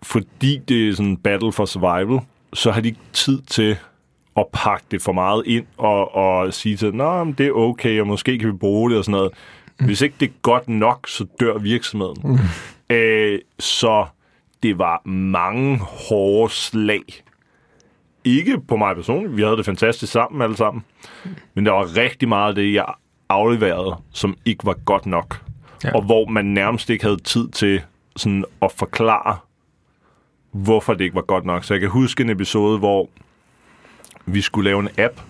fordi 0.02 0.60
det 0.68 0.88
er 0.88 0.94
sådan 0.94 1.16
battle 1.16 1.52
for 1.52 1.64
survival, 1.64 2.20
så 2.52 2.70
har 2.70 2.80
de 2.80 2.88
ikke 2.88 3.00
tid 3.12 3.42
til 3.42 3.76
at 4.36 4.46
pakke 4.52 4.86
det 4.90 5.02
for 5.02 5.12
meget 5.12 5.42
ind 5.46 5.66
og, 5.76 6.14
og 6.14 6.54
sige 6.54 6.76
til, 6.76 6.86
at 6.86 7.38
det 7.38 7.46
er 7.46 7.52
okay, 7.52 8.00
og 8.00 8.06
måske 8.06 8.38
kan 8.38 8.48
vi 8.48 8.56
bruge 8.56 8.90
det 8.90 8.98
og 8.98 9.04
sådan 9.04 9.18
noget. 9.18 9.32
Hvis 9.78 10.00
ikke 10.00 10.16
det 10.20 10.28
er 10.28 10.32
godt 10.42 10.68
nok, 10.68 11.08
så 11.08 11.26
dør 11.40 11.58
virksomheden. 11.58 12.16
Mm. 12.24 12.38
Øh, 12.90 13.38
så 13.58 14.06
det 14.62 14.78
var 14.78 15.02
mange 15.08 15.78
hårde 15.78 16.52
slag. 16.52 17.02
Ikke 18.24 18.60
på 18.68 18.76
mig 18.76 18.96
personligt. 18.96 19.36
Vi 19.36 19.42
havde 19.42 19.56
det 19.56 19.64
fantastisk 19.64 20.12
sammen 20.12 20.42
alle 20.42 20.56
sammen. 20.56 20.84
Men 21.54 21.66
der 21.66 21.72
var 21.72 21.96
rigtig 21.96 22.28
meget 22.28 22.48
af 22.48 22.54
det, 22.54 22.74
jeg 22.74 22.86
afleverede, 23.28 23.96
som 24.12 24.36
ikke 24.44 24.66
var 24.66 24.76
godt 24.84 25.06
nok. 25.06 25.42
Ja. 25.84 25.94
Og 25.94 26.02
hvor 26.02 26.26
man 26.26 26.44
nærmest 26.44 26.90
ikke 26.90 27.04
havde 27.04 27.22
tid 27.22 27.48
til 27.48 27.82
sådan 28.16 28.44
at 28.62 28.72
forklare, 28.72 29.36
hvorfor 30.50 30.94
det 30.94 31.04
ikke 31.04 31.16
var 31.16 31.22
godt 31.22 31.44
nok. 31.44 31.64
Så 31.64 31.74
jeg 31.74 31.80
kan 31.80 31.90
huske 31.90 32.22
en 32.22 32.30
episode, 32.30 32.78
hvor 32.78 33.08
vi 34.26 34.40
skulle 34.40 34.70
lave 34.70 34.80
en 34.80 34.88
app, 34.98 35.20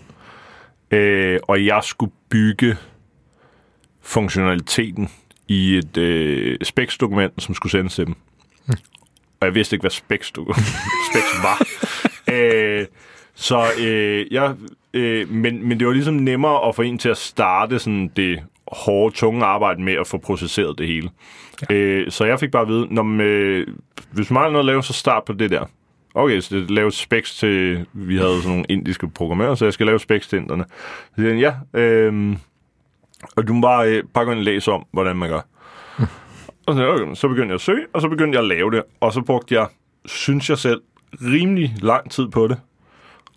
øh, 0.90 1.40
og 1.42 1.66
jeg 1.66 1.80
skulle 1.85 2.12
bygge 2.28 2.76
funktionaliteten 4.05 5.09
i 5.49 5.77
et 5.77 5.97
øh, 5.97 6.59
specs-dokument, 6.62 7.43
som 7.43 7.55
skulle 7.55 7.73
sendes 7.73 7.95
til 7.95 8.07
dem. 8.07 8.14
Og 9.40 9.47
jeg 9.47 9.55
vidste 9.55 9.77
ikke, 9.77 9.83
hvad 9.83 9.90
specs, 9.90 10.27
specs 11.11 11.43
var. 11.43 11.67
øh, 12.35 12.87
så 13.35 13.64
øh, 13.81 14.27
jeg, 14.31 14.55
øh, 14.95 15.31
men, 15.31 15.69
men 15.69 15.79
det 15.79 15.87
var 15.87 15.93
ligesom 15.93 16.14
nemmere 16.14 16.69
at 16.69 16.75
få 16.75 16.83
en 16.83 16.99
til 16.99 17.09
at 17.09 17.17
starte 17.17 17.79
sådan 17.79 18.11
det 18.17 18.43
hårde, 18.73 19.14
tunge 19.14 19.45
arbejde 19.45 19.83
med 19.83 19.93
at 19.93 20.07
få 20.07 20.19
processeret 20.19 20.79
det 20.79 20.87
hele. 20.87 21.11
Ja. 21.71 21.75
Øh, 21.75 22.11
så 22.11 22.25
jeg 22.25 22.40
fik 22.40 22.51
bare 22.51 22.62
at 22.62 22.69
vide, 22.69 22.87
når 22.90 23.03
man, 23.03 23.27
øh, 23.27 23.67
hvis 24.11 24.31
man 24.31 24.43
har 24.43 24.49
noget 24.49 24.62
at 24.62 24.67
lave, 24.67 24.83
så 24.83 24.93
start 24.93 25.25
på 25.25 25.33
det 25.33 25.51
der. 25.51 25.64
Okay, 26.14 26.40
så 26.40 26.57
det 26.57 26.71
lave 26.71 26.93
specs 26.93 27.38
til, 27.38 27.87
vi 27.93 28.17
havde 28.17 28.37
sådan 28.37 28.51
nogle 28.51 28.64
indiske 28.69 29.09
programmører, 29.09 29.55
så 29.55 29.64
jeg 29.64 29.73
skal 29.73 29.87
lave 29.87 30.01
specs 30.01 30.29
til 30.29 30.38
inderne. 30.38 30.64
Så 30.69 31.14
siger 31.17 31.35
ja, 31.35 31.81
øh, 31.81 32.37
og 33.37 33.49
du 33.49 33.53
må 33.53 33.61
bare, 33.61 33.89
øh, 33.89 34.05
bare 34.15 34.25
gå 34.25 34.31
ind 34.31 34.39
og 34.39 34.45
læse 34.45 34.73
om, 34.73 34.87
hvordan 34.93 35.17
man 35.17 35.29
gør. 35.29 35.41
Mm. 35.99 36.05
Og 36.67 36.75
så, 36.75 36.89
okay, 36.89 37.15
så 37.15 37.29
begyndte 37.29 37.49
jeg 37.49 37.55
at 37.55 37.61
søge, 37.61 37.87
og 37.93 38.01
så 38.01 38.09
begyndte 38.09 38.37
jeg 38.37 38.43
at 38.43 38.49
lave 38.49 38.71
det. 38.71 38.83
Og 39.01 39.13
så 39.13 39.21
brugte 39.21 39.55
jeg, 39.55 39.67
synes 40.07 40.51
jeg 40.51 40.59
selv, 40.59 40.83
rimelig 41.23 41.75
lang 41.79 42.11
tid 42.11 42.29
på 42.29 42.49
det. 42.49 42.61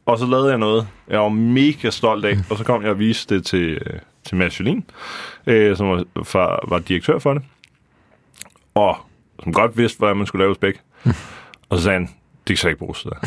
Og 0.05 0.19
så 0.19 0.25
lavede 0.25 0.49
jeg 0.49 0.57
noget, 0.57 0.87
jeg 1.07 1.19
var 1.19 1.29
mega 1.29 1.89
stolt 1.89 2.25
af. 2.25 2.35
Mm. 2.35 2.43
Og 2.49 2.57
så 2.57 2.63
kom 2.63 2.81
jeg 2.81 2.91
og 2.91 2.99
viste 2.99 3.35
det 3.35 3.45
til, 3.45 3.69
øh, 3.69 3.99
til 4.23 4.37
Mads 4.37 4.59
Jolin, 4.59 4.85
øh, 5.47 5.77
som 5.77 5.89
var, 5.89 6.03
var, 6.33 6.65
var 6.67 6.79
direktør 6.79 7.19
for 7.19 7.33
det. 7.33 7.43
Og 8.75 8.97
som 9.43 9.53
godt 9.53 9.77
vidste, 9.77 9.97
hvordan 9.97 10.17
man 10.17 10.27
skulle 10.27 10.43
lave 10.45 10.55
spæk. 10.55 10.79
Mm. 11.03 11.11
Og 11.69 11.77
så 11.77 11.83
sagde 11.83 11.99
han, 11.99 12.09
det 12.47 12.55
kan 12.55 12.57
så 12.57 12.67
ikke 12.67 12.79
bruges 12.79 13.03
der. 13.03 13.19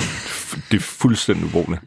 Det 0.70 0.77
er 0.77 0.81
fuldstændig 0.81 1.44
ubrugeligt. 1.44 1.83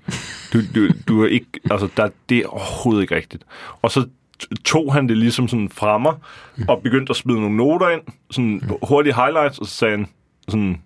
Du, 0.54 0.60
du, 0.76 0.90
du 1.08 1.24
er 1.24 1.28
ikke, 1.28 1.48
altså, 1.72 1.90
der, 1.98 2.10
det 2.30 2.38
er 2.38 2.48
overhovedet 2.48 3.02
ikke 3.02 3.16
rigtigt. 3.16 3.44
Og 3.82 3.92
så 3.92 4.08
tog 4.66 4.94
han 4.94 5.10
det 5.10 5.18
ligesom 5.18 5.48
sådan 5.48 5.70
fra 5.70 5.98
mig, 5.98 6.14
og 6.68 6.82
begyndte 6.84 7.10
at 7.10 7.16
smide 7.16 7.42
nogle 7.42 7.58
noter 7.58 7.90
ind, 7.90 8.02
sådan 8.32 8.62
hurtige 8.88 9.16
highlights, 9.16 9.60
og 9.60 9.66
så 9.66 9.76
sagde 9.76 9.98
han 9.98 10.08
sådan, 10.48 10.82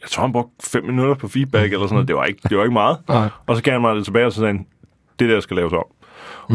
jeg 0.00 0.08
tror, 0.08 0.22
han 0.22 0.32
brugte 0.32 0.70
fem 0.70 0.84
minutter 0.84 1.14
på 1.14 1.28
feedback, 1.28 1.72
eller 1.72 1.86
sådan 1.86 1.94
noget. 1.94 2.08
Det 2.08 2.16
var 2.16 2.24
ikke, 2.24 2.40
det 2.48 2.56
var 2.56 2.62
ikke 2.64 2.72
meget. 2.72 2.98
Nej. 3.08 3.28
Og 3.46 3.56
så 3.56 3.62
gav 3.62 3.72
han 3.72 3.80
mig 3.80 3.96
det 3.96 4.04
tilbage, 4.04 4.26
og 4.26 4.32
så 4.32 4.40
sagde 4.40 4.52
han, 4.52 4.66
det 5.18 5.28
der 5.28 5.40
skal 5.40 5.56
laves 5.56 5.72
om. 5.72 5.84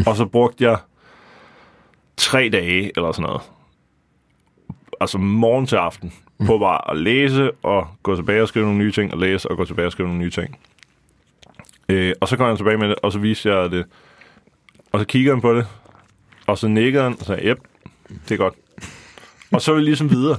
Og 0.06 0.16
så 0.16 0.26
brugte 0.26 0.64
jeg 0.64 0.78
tre 2.16 2.48
dage, 2.52 2.92
eller 2.96 3.12
sådan 3.12 3.22
noget, 3.22 3.42
altså 5.00 5.18
morgen 5.18 5.66
til 5.66 5.76
aften, 5.76 6.12
på 6.46 6.58
bare 6.58 6.90
at 6.90 6.96
læse, 6.96 7.50
og 7.62 7.88
gå 8.02 8.16
tilbage 8.16 8.42
og 8.42 8.48
skrive 8.48 8.64
nogle 8.64 8.78
nye 8.78 8.92
ting, 8.92 9.12
og 9.12 9.18
læse, 9.18 9.50
og 9.50 9.56
gå 9.56 9.64
tilbage 9.64 9.86
og 9.86 9.92
skrive 9.92 10.08
nogle 10.08 10.20
nye 10.22 10.30
ting. 10.30 10.58
Øh, 11.88 12.12
og 12.20 12.28
så 12.28 12.36
kom 12.36 12.48
jeg 12.48 12.56
tilbage 12.56 12.78
med 12.78 12.88
det, 12.88 12.96
og 13.02 13.12
så 13.12 13.18
viste 13.18 13.54
jeg 13.54 13.70
det, 13.70 13.84
og 14.92 15.00
så 15.00 15.06
kiggede 15.06 15.34
han 15.34 15.40
på 15.40 15.54
det, 15.54 15.66
og 16.46 16.58
så 16.58 16.68
nikkede 16.68 17.02
han, 17.02 17.16
og 17.20 17.26
sagde, 17.26 17.48
jep, 17.48 17.58
det 18.28 18.34
er 18.34 18.36
godt. 18.36 18.54
Og 19.52 19.62
så 19.62 19.72
er 19.72 19.76
vi 19.76 19.82
ligesom 19.82 20.10
videre. 20.10 20.36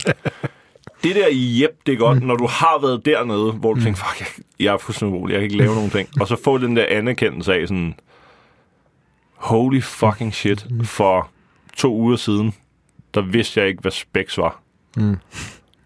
Det 1.03 1.15
der 1.15 1.27
jep, 1.31 1.71
det 1.85 1.93
er 1.93 1.97
godt, 1.97 2.23
når 2.23 2.35
du 2.35 2.47
har 2.47 2.79
været 2.81 3.05
dernede, 3.05 3.51
hvor 3.51 3.73
du 3.73 3.81
tænker, 3.81 4.03
fuck, 4.05 4.19
jeg, 4.19 4.45
jeg 4.65 4.73
er 4.73 4.77
fuldstændig 4.77 5.17
urolig, 5.17 5.33
jeg 5.33 5.39
kan 5.39 5.43
ikke 5.43 5.57
lave 5.57 5.75
nogen 5.75 5.89
ting. 5.89 6.09
Og 6.21 6.27
så 6.27 6.35
få 6.43 6.57
den 6.57 6.75
der 6.75 6.85
anerkendelse 6.89 7.53
af 7.53 7.67
sådan, 7.67 7.95
holy 9.35 9.81
fucking 9.81 10.33
shit, 10.33 10.67
for 10.83 11.29
to 11.77 11.95
uger 11.95 12.15
siden, 12.15 12.53
der 13.13 13.21
vidste 13.21 13.59
jeg 13.59 13.69
ikke, 13.69 13.81
hvad 13.81 13.91
specs 13.91 14.37
var. 14.37 14.61
Mm. 14.97 15.17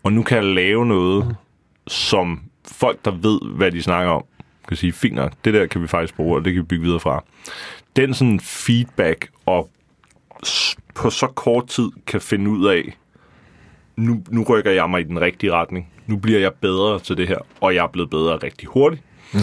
Og 0.03 0.13
nu 0.13 0.23
kan 0.23 0.37
jeg 0.37 0.45
lave 0.45 0.85
noget, 0.85 1.35
som 1.87 2.41
folk, 2.71 3.05
der 3.05 3.11
ved, 3.11 3.39
hvad 3.55 3.71
de 3.71 3.83
snakker 3.83 4.11
om, 4.11 4.23
kan 4.67 4.77
sige, 4.77 4.93
fint 4.93 5.15
nok, 5.15 5.31
det 5.45 5.53
der 5.53 5.65
kan 5.65 5.81
vi 5.81 5.87
faktisk 5.87 6.15
bruge, 6.15 6.37
og 6.37 6.45
det 6.45 6.53
kan 6.53 6.61
vi 6.61 6.65
bygge 6.65 6.83
videre 6.83 6.99
fra. 6.99 7.23
Den 7.95 8.13
sådan 8.13 8.39
feedback, 8.39 9.29
og 9.45 9.69
på 10.95 11.09
så 11.09 11.27
kort 11.27 11.67
tid 11.67 11.89
kan 12.07 12.21
finde 12.21 12.51
ud 12.51 12.67
af, 12.67 12.97
nu, 13.95 14.23
nu 14.29 14.43
rykker 14.43 14.71
jeg 14.71 14.89
mig 14.89 15.01
i 15.01 15.03
den 15.03 15.21
rigtige 15.21 15.51
retning. 15.51 15.89
Nu 16.07 16.17
bliver 16.17 16.39
jeg 16.39 16.53
bedre 16.53 16.99
til 16.99 17.17
det 17.17 17.27
her, 17.27 17.37
og 17.61 17.75
jeg 17.75 17.83
er 17.83 17.87
blevet 17.87 18.09
bedre 18.09 18.37
rigtig 18.37 18.67
hurtigt. 18.67 19.03
Mm. 19.33 19.39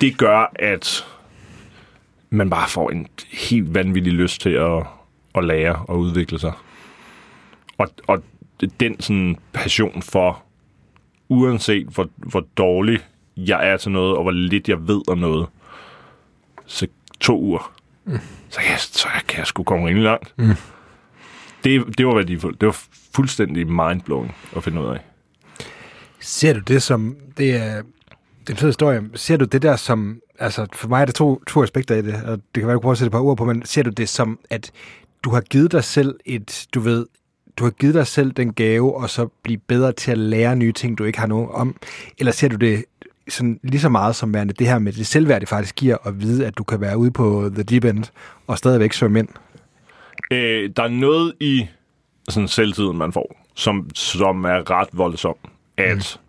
Det 0.00 0.18
gør, 0.18 0.52
at 0.54 1.06
man 2.30 2.50
bare 2.50 2.68
får 2.68 2.90
en 2.90 3.06
helt 3.32 3.74
vanvittig 3.74 4.12
lyst 4.12 4.40
til 4.40 4.50
at, 4.50 4.82
at 5.34 5.44
lære 5.44 5.84
og 5.88 5.98
udvikle 5.98 6.38
sig. 6.38 6.52
Og, 7.78 7.88
og 8.06 8.22
den 8.80 9.00
sådan 9.00 9.36
passion 9.52 10.02
for, 10.02 10.42
uanset 11.28 11.86
hvor, 11.86 12.08
hvor 12.16 12.46
dårlig 12.56 13.00
jeg 13.36 13.68
er 13.68 13.76
til 13.76 13.92
noget, 13.92 14.16
og 14.16 14.22
hvor 14.22 14.30
lidt 14.30 14.68
jeg 14.68 14.88
ved 14.88 15.02
om 15.08 15.18
noget, 15.18 15.46
så 16.66 16.86
to 17.20 17.40
uger, 17.40 17.75
mm. 18.06 18.18
så, 18.48 18.60
kan 18.60 18.70
jeg, 18.70 18.78
så 18.80 19.08
kan 19.28 19.38
jeg 19.38 19.46
sgu 19.46 19.62
komme 19.62 19.88
rimelig 19.88 20.04
langt. 20.04 20.34
Mm. 20.36 20.54
Det, 21.64 21.98
det 21.98 22.06
var 22.06 22.14
værdifuldt. 22.14 22.60
Det 22.60 22.66
var 22.66 22.78
fuldstændig 23.14 23.66
mindblowing 23.66 24.34
at 24.56 24.64
finde 24.64 24.80
ud 24.80 24.86
af. 24.86 25.00
Ser 26.20 26.52
du 26.52 26.60
det 26.60 26.82
som, 26.82 27.16
det 27.36 27.56
er, 27.56 27.82
det 28.40 28.48
er 28.48 28.50
en 28.50 28.56
fed 28.56 28.68
historie, 28.68 29.02
ser 29.14 29.36
du 29.36 29.44
det 29.44 29.62
der 29.62 29.76
som, 29.76 30.20
altså 30.38 30.66
for 30.72 30.88
mig 30.88 31.00
er 31.00 31.04
der 31.04 31.12
to, 31.12 31.42
to 31.44 31.62
aspekter 31.62 31.94
i 31.94 32.02
det, 32.02 32.14
og 32.24 32.40
det 32.54 32.60
kan 32.60 32.66
være, 32.66 32.74
du 32.74 32.80
prøver 32.80 32.92
at 32.92 32.98
sætte 32.98 33.08
et 33.08 33.12
par 33.12 33.20
ord 33.20 33.36
på, 33.36 33.44
men 33.44 33.64
ser 33.64 33.82
du 33.82 33.90
det 33.90 34.08
som, 34.08 34.38
at 34.50 34.72
du 35.22 35.30
har 35.30 35.40
givet 35.40 35.72
dig 35.72 35.84
selv 35.84 36.14
et, 36.24 36.66
du 36.74 36.80
ved, 36.80 37.06
du 37.56 37.64
har 37.64 37.70
givet 37.70 37.94
dig 37.94 38.06
selv 38.06 38.32
den 38.32 38.52
gave, 38.52 38.96
og 38.96 39.10
så 39.10 39.28
blive 39.42 39.58
bedre 39.58 39.92
til 39.92 40.10
at 40.10 40.18
lære 40.18 40.56
nye 40.56 40.72
ting, 40.72 40.98
du 40.98 41.04
ikke 41.04 41.18
har 41.18 41.26
nogen 41.26 41.48
om, 41.52 41.76
eller 42.18 42.32
ser 42.32 42.48
du 42.48 42.56
det 42.56 42.84
sådan 43.28 43.60
lige 43.62 43.80
så 43.80 43.88
meget 43.88 44.16
som 44.16 44.34
værende 44.34 44.54
det 44.54 44.66
her 44.66 44.78
med 44.78 44.92
det 44.92 45.06
selvværd, 45.06 45.40
det 45.40 45.48
faktisk 45.48 45.74
giver 45.74 45.96
at 46.04 46.20
vide, 46.20 46.46
at 46.46 46.58
du 46.58 46.64
kan 46.64 46.80
være 46.80 46.98
ude 46.98 47.10
på 47.10 47.50
the 47.54 47.62
deep 47.62 47.84
end 47.84 48.04
og 48.46 48.58
stadigvæk 48.58 48.92
svømme 48.92 49.18
ind? 49.18 49.28
Øh, 50.30 50.70
der 50.76 50.82
er 50.82 50.88
noget 50.88 51.34
i 51.40 51.66
sådan 52.28 52.48
selvtiden, 52.48 52.96
man 52.96 53.12
får, 53.12 53.46
som, 53.54 53.90
som 53.94 54.44
er 54.44 54.70
ret 54.70 54.88
voldsom. 54.92 55.34
At 55.76 56.20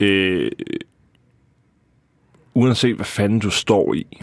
mm. 0.00 0.06
øh, 0.06 0.50
uanset 2.54 2.96
hvad 2.96 3.06
fanden 3.06 3.38
du 3.38 3.50
står 3.50 3.94
i, 3.94 4.22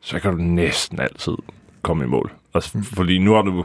så 0.00 0.18
kan 0.18 0.32
du 0.32 0.38
næsten 0.38 1.00
altid 1.00 1.34
komme 1.82 2.04
i 2.04 2.06
mål. 2.06 2.32
Altså, 2.54 2.82
fordi 2.82 3.18
nu 3.18 3.32
har 3.32 3.42
du... 3.42 3.64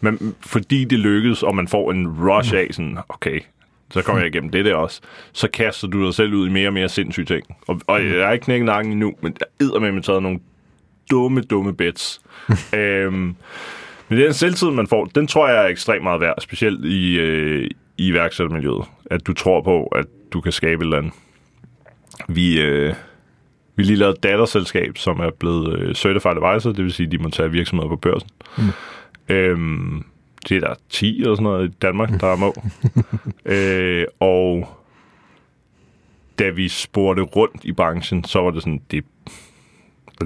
Men 0.00 0.34
fordi 0.40 0.84
det 0.84 0.98
lykkes, 0.98 1.42
og 1.42 1.56
man 1.56 1.68
får 1.68 1.92
en 1.92 2.28
rush 2.28 2.54
af 2.54 2.68
sådan, 2.70 2.98
okay, 3.08 3.40
så 3.90 4.02
kommer 4.02 4.22
jeg 4.22 4.34
igennem 4.34 4.50
det 4.50 4.64
der 4.64 4.74
også, 4.74 5.00
så 5.32 5.48
kaster 5.48 5.88
du 5.88 6.04
dig 6.04 6.14
selv 6.14 6.34
ud 6.34 6.48
i 6.48 6.50
mere 6.50 6.68
og 6.68 6.72
mere 6.72 6.88
sindssyge 6.88 7.26
ting. 7.26 7.56
Og, 7.68 7.80
og 7.86 8.06
jeg 8.06 8.16
er 8.16 8.30
ikke 8.30 8.44
knækket 8.44 8.66
nakken 8.66 8.92
endnu, 8.92 9.14
men 9.22 9.36
jeg 9.60 9.66
er 9.66 9.80
med 9.80 9.92
med 9.92 10.02
taget 10.02 10.22
nogle 10.22 10.40
dumme, 11.10 11.40
dumme 11.40 11.74
bets. 11.74 12.20
øhm, 12.74 13.36
men 14.08 14.18
den 14.18 14.32
selvtid, 14.34 14.70
man 14.70 14.86
får, 14.86 15.04
den 15.04 15.26
tror 15.26 15.48
jeg 15.48 15.64
er 15.64 15.68
ekstremt 15.68 16.02
meget 16.02 16.20
værd, 16.20 16.34
specielt 16.40 16.84
i, 16.84 17.18
øh, 17.18 17.70
i 17.98 18.06
iværksættermiljøet. 18.06 18.84
At 19.10 19.26
du 19.26 19.32
tror 19.32 19.62
på, 19.62 19.84
at 19.84 20.06
du 20.32 20.40
kan 20.40 20.52
skabe 20.52 20.82
et 20.82 20.86
eller 20.86 20.98
andet. 20.98 21.12
Vi, 22.28 22.60
øh, 22.60 22.94
vi 23.76 23.82
lige 23.82 23.96
lavet 23.96 24.16
et 24.16 24.22
datterselskab, 24.22 24.98
som 24.98 25.20
er 25.20 25.30
blevet 25.30 25.78
øh, 25.78 25.94
certified 25.94 26.36
advisor, 26.42 26.72
det 26.72 26.84
vil 26.84 26.92
sige, 26.92 27.06
at 27.06 27.12
de 27.12 27.18
må 27.18 27.30
tage 27.30 27.50
virksomheder 27.50 27.88
på 27.88 27.96
børsen. 27.96 28.30
Mm. 28.58 28.64
Øhm, 29.34 30.04
det 30.48 30.56
er 30.56 30.60
der 30.60 30.74
10 30.88 31.20
eller 31.20 31.34
sådan 31.34 31.42
noget 31.42 31.68
i 31.68 31.74
Danmark, 31.82 32.20
der 32.20 32.26
er 32.26 32.36
må. 32.36 32.54
øh, 33.54 34.06
og 34.20 34.68
da 36.38 36.50
vi 36.50 36.68
spurgte 36.68 37.22
rundt 37.22 37.64
i 37.64 37.72
branchen, 37.72 38.24
så 38.24 38.40
var 38.40 38.50
det 38.50 38.62
sådan, 38.62 38.82
det, 38.90 39.04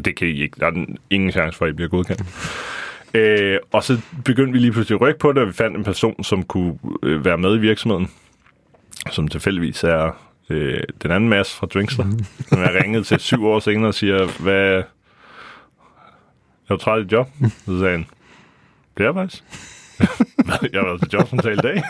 det 0.04 0.16
kan 0.16 0.28
I 0.28 0.42
ikke, 0.42 0.60
der 0.60 0.66
er 0.66 0.86
ingen 1.10 1.32
chance 1.32 1.58
for, 1.58 1.64
at 1.64 1.70
I 1.70 1.74
bliver 1.74 1.88
godkendt. 1.88 2.22
Øh, 3.14 3.58
og 3.72 3.84
så 3.84 4.00
begyndte 4.24 4.52
vi 4.52 4.58
lige 4.58 4.72
pludselig 4.72 4.96
at 4.96 5.00
rykke 5.00 5.18
på 5.18 5.32
det, 5.32 5.42
og 5.42 5.48
vi 5.48 5.52
fandt 5.52 5.76
en 5.76 5.84
person, 5.84 6.24
som 6.24 6.42
kunne 6.42 6.78
øh, 7.02 7.24
være 7.24 7.38
med 7.38 7.56
i 7.56 7.60
virksomheden, 7.60 8.10
som 9.10 9.28
tilfældigvis 9.28 9.84
er 9.84 10.10
øh, 10.50 10.82
den 11.02 11.10
anden 11.10 11.28
masse 11.28 11.56
fra 11.56 11.66
Drinkster, 11.66 12.04
mm. 12.04 12.24
som 12.48 12.58
jeg 12.58 12.80
ringede 12.82 13.04
til 13.04 13.20
syv 13.20 13.46
år 13.46 13.58
senere 13.58 13.88
og 13.88 13.94
siger, 13.94 14.42
hvad... 14.42 14.82
Jeg 16.68 16.74
er 16.74 16.78
træt 16.78 17.04
i 17.04 17.08
job. 17.12 17.28
Så 17.66 17.78
sagde 17.78 17.90
han, 17.90 18.06
det 18.96 19.02
er 19.02 19.04
jeg 19.04 19.14
faktisk. 19.14 19.44
Jeg 20.72 20.80
har 20.80 20.84
været 20.84 21.00
til 21.00 21.10
jobsamtale 21.12 21.54
i 21.54 21.56
dag. 21.56 21.82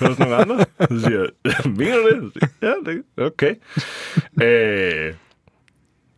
Hos 0.00 0.18
nogle 0.18 0.36
andre. 0.36 0.64
Så 0.80 1.00
siger 1.00 1.18
jeg, 1.20 1.52
mener 1.66 2.20
du 2.20 2.30
det? 2.34 2.48
Ja, 2.62 2.72
det 2.86 3.02
okay. 3.16 3.54
Øh, 4.42 5.14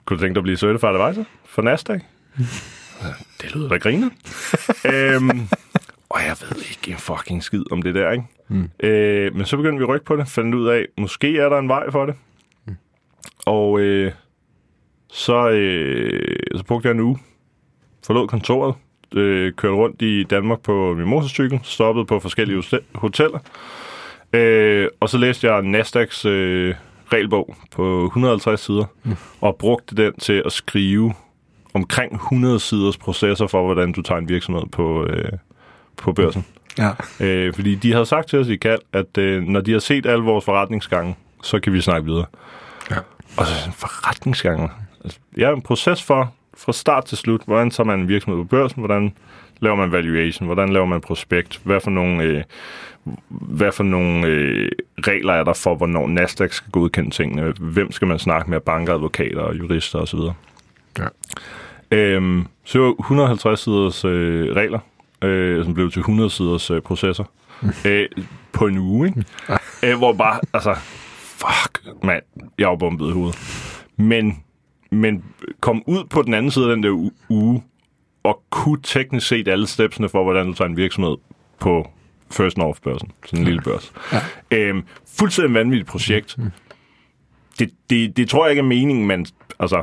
kunne 0.04 0.16
du 0.18 0.22
tænke 0.22 0.34
dig 0.34 0.40
at 0.40 0.42
blive 0.42 0.56
certified 0.56 0.94
advisor 0.94 1.24
for 1.44 1.62
Nasdaq? 1.62 2.00
Det 3.42 3.54
lyder 3.54 3.68
da 3.68 3.76
griner. 3.76 4.10
øhm, 4.94 5.48
og 6.08 6.20
jeg 6.20 6.36
ved 6.40 6.62
ikke 6.70 6.90
en 6.90 6.96
fucking 6.98 7.42
skid 7.42 7.72
om 7.72 7.82
det 7.82 7.94
der, 7.94 8.10
ikke? 8.10 8.24
Mm. 8.48 8.70
Øh, 8.80 9.34
men 9.36 9.46
så 9.46 9.56
begyndte 9.56 9.78
vi 9.78 9.84
at 9.84 9.88
rykke 9.88 10.06
på 10.06 10.16
det, 10.16 10.28
fandt 10.28 10.54
ud 10.54 10.68
af, 10.68 10.86
måske 10.98 11.38
er 11.38 11.48
der 11.48 11.58
en 11.58 11.68
vej 11.68 11.90
for 11.90 12.06
det. 12.06 12.14
Mm. 12.66 12.76
Og 13.46 13.80
øh, 13.80 14.12
så, 15.08 15.48
øh, 15.50 16.36
så 16.56 16.64
brugte 16.64 16.88
jeg 16.88 16.94
en 16.94 17.00
uge, 17.00 17.18
forlod 18.06 18.28
kontoret, 18.28 18.74
øh, 19.14 19.52
kørte 19.52 19.74
rundt 19.74 20.02
i 20.02 20.24
Danmark 20.24 20.60
på 20.60 20.94
min 20.94 21.06
motorcykel, 21.06 21.60
stoppede 21.62 22.06
på 22.06 22.20
forskellige 22.20 22.62
hoteller, 22.94 23.38
øh, 24.32 24.88
og 25.00 25.08
så 25.08 25.18
læste 25.18 25.52
jeg 25.52 25.62
Nasdaqs 25.62 26.24
øh, 26.24 26.74
regelbog 27.12 27.56
på 27.70 28.04
150 28.04 28.60
sider, 28.60 28.84
mm. 29.04 29.16
og 29.40 29.56
brugte 29.56 29.96
den 29.96 30.12
til 30.18 30.42
at 30.46 30.52
skrive 30.52 31.14
omkring 31.74 32.14
100 32.14 32.60
siders 32.60 32.96
processer 32.96 33.46
for, 33.46 33.64
hvordan 33.64 33.92
du 33.92 34.02
tager 34.02 34.18
en 34.18 34.28
virksomhed 34.28 34.66
på, 34.72 35.04
øh, 35.04 35.32
på 35.96 36.12
børsen. 36.12 36.46
Ja. 36.78 36.90
Øh, 37.20 37.54
fordi 37.54 37.74
de 37.74 37.92
havde 37.92 38.06
sagt 38.06 38.28
til 38.28 38.38
os 38.38 38.48
i 38.48 38.56
KAL, 38.56 38.78
at 38.92 39.18
øh, 39.18 39.42
når 39.42 39.60
de 39.60 39.72
har 39.72 39.78
set 39.78 40.06
alle 40.06 40.24
vores 40.24 40.44
forretningsgange, 40.44 41.16
så 41.42 41.60
kan 41.60 41.72
vi 41.72 41.80
snakke 41.80 42.06
videre. 42.06 42.26
Ja. 42.90 42.96
Og 43.36 43.46
så 43.46 43.70
forretningsgange. 43.72 44.70
Altså, 45.04 45.18
jeg 45.36 45.50
er 45.50 45.54
en 45.54 45.62
proces 45.62 46.02
for, 46.02 46.32
fra 46.56 46.72
start 46.72 47.04
til 47.04 47.18
slut, 47.18 47.42
hvordan 47.46 47.70
tager 47.70 47.86
man 47.86 48.00
en 48.00 48.08
virksomhed 48.08 48.44
på 48.44 48.48
børsen, 48.48 48.80
hvordan 48.80 49.12
laver 49.60 49.76
man 49.76 49.92
valuation, 49.92 50.46
hvordan 50.46 50.68
laver 50.68 50.86
man 50.86 51.00
prospekt, 51.00 51.60
hvad 51.64 51.80
for 51.80 51.90
nogle, 51.90 52.22
øh, 52.22 52.42
hvad 53.28 53.72
for 53.72 53.84
nogle 53.84 54.26
øh, 54.26 54.70
regler 54.98 55.32
er 55.32 55.44
der 55.44 55.52
for, 55.52 55.74
hvornår 55.74 56.06
Nasdaq 56.06 56.52
skal 56.52 56.70
godkende 56.72 57.10
tingene, 57.10 57.52
hvem 57.60 57.92
skal 57.92 58.08
man 58.08 58.18
snakke 58.18 58.50
med, 58.50 58.60
banker, 58.60 58.94
advokater 58.94 59.40
og 59.40 59.58
jurister 59.58 59.98
osv. 59.98 60.18
Ja. 60.98 61.06
Øhm, 61.90 62.46
så 62.64 62.78
var 62.78 62.94
150 63.00 63.60
siders 63.60 64.04
øh, 64.04 64.56
regler, 64.56 64.78
øh, 65.22 65.64
som 65.64 65.74
blev 65.74 65.90
til 65.90 66.00
100 66.00 66.30
siders 66.30 66.70
øh, 66.70 66.82
processer 66.82 67.24
øh, 67.86 68.08
på 68.52 68.66
en 68.66 68.78
uge, 68.78 69.08
ikke? 69.08 69.24
øh, 69.92 69.98
hvor 69.98 70.12
bare, 70.12 70.40
altså, 70.52 70.74
fuck, 71.18 72.02
mand, 72.02 72.22
jeg 72.58 72.68
var 72.68 72.76
bombet 72.76 73.08
i 73.08 73.12
hovedet. 73.12 73.38
Men, 73.96 74.42
men 74.94 75.24
kom 75.60 75.82
ud 75.86 76.04
på 76.04 76.22
den 76.22 76.34
anden 76.34 76.50
side 76.50 76.70
af 76.70 76.76
den 76.76 76.82
der 76.82 77.10
uge, 77.28 77.62
og 78.22 78.42
kunne 78.50 78.78
teknisk 78.82 79.26
set 79.26 79.48
alle 79.48 79.66
stepsene 79.66 80.08
for, 80.08 80.22
hvordan 80.22 80.46
du 80.46 80.52
tager 80.52 80.68
en 80.68 80.76
virksomhed 80.76 81.16
på 81.60 81.90
First 82.30 82.58
North-børsen, 82.58 83.10
sådan 83.24 83.38
en 83.38 83.44
lille 83.44 83.62
børs. 83.62 83.92
Ja. 84.12 84.18
Øhm, 84.50 84.82
fuldstændig 85.18 85.54
vanvittigt 85.54 85.88
projekt. 85.88 86.36
Det, 87.58 87.70
det, 87.90 88.16
det 88.16 88.28
tror 88.28 88.44
jeg 88.44 88.50
ikke 88.50 88.60
er 88.60 88.64
meningen, 88.64 89.06
man, 89.06 89.26
altså, 89.60 89.82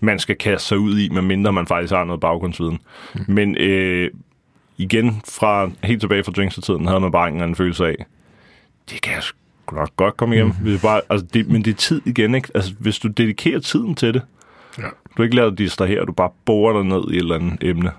man 0.00 0.18
skal 0.18 0.36
kaste 0.36 0.68
sig 0.68 0.78
ud 0.78 0.98
i, 0.98 1.08
medmindre 1.08 1.52
man 1.52 1.66
faktisk 1.66 1.92
har 1.92 2.04
noget 2.04 2.20
baggrundsviden. 2.20 2.78
Men 3.28 3.56
øh, 3.56 4.10
igen, 4.78 5.22
fra 5.28 5.70
helt 5.84 6.00
tilbage 6.00 6.24
fra 6.24 6.32
drinkstertiden, 6.32 6.86
havde 6.86 7.00
man 7.00 7.12
bare 7.12 7.28
en 7.28 7.54
følelse 7.56 7.86
af, 7.86 8.06
det 8.90 9.02
kan 9.02 9.12
jeg 9.12 9.22
sgu 9.72 9.80
nok 9.80 9.96
godt 9.96 10.16
komme 10.16 10.34
igennem. 10.34 10.54
Mm. 10.64 10.78
Bare, 10.78 11.00
altså, 11.10 11.26
det, 11.34 11.48
men 11.48 11.64
det 11.64 11.70
er 11.70 11.76
tid 11.76 12.02
igen, 12.04 12.34
ikke? 12.34 12.48
Altså, 12.54 12.74
hvis 12.78 12.98
du 12.98 13.08
dedikerer 13.08 13.60
tiden 13.60 13.94
til 13.94 14.14
det, 14.14 14.22
ja. 14.78 14.88
du 15.16 15.22
ikke 15.22 15.36
lader 15.36 15.48
dig 15.48 15.58
distrahere, 15.58 16.04
du 16.04 16.12
bare 16.12 16.30
borer 16.44 16.72
dig 16.72 16.84
ned 16.84 17.10
i 17.10 17.16
et 17.16 17.18
eller 17.18 17.34
andet 17.34 17.64
emne, 17.64 17.92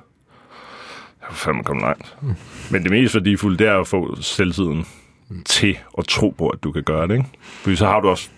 jeg 1.21 1.29
vil 1.29 1.37
fandme 1.37 1.63
komme 1.63 1.81
langt. 1.81 2.17
Mm. 2.21 2.35
Men 2.71 2.83
det 2.83 2.91
mest 2.91 3.15
værdifulde, 3.15 3.57
det 3.57 3.67
er 3.67 3.79
at 3.79 3.87
få 3.87 4.21
selvtiden 4.21 4.85
mm. 5.29 5.43
til 5.43 5.77
at 5.97 6.05
tro 6.05 6.29
på, 6.29 6.47
at 6.47 6.63
du 6.63 6.71
kan 6.71 6.83
gøre 6.83 7.07
det, 7.07 7.13
ikke? 7.13 7.29
Fordi 7.41 7.75
så 7.75 7.85
har 7.85 7.99
du 7.99 8.09
også 8.09 8.29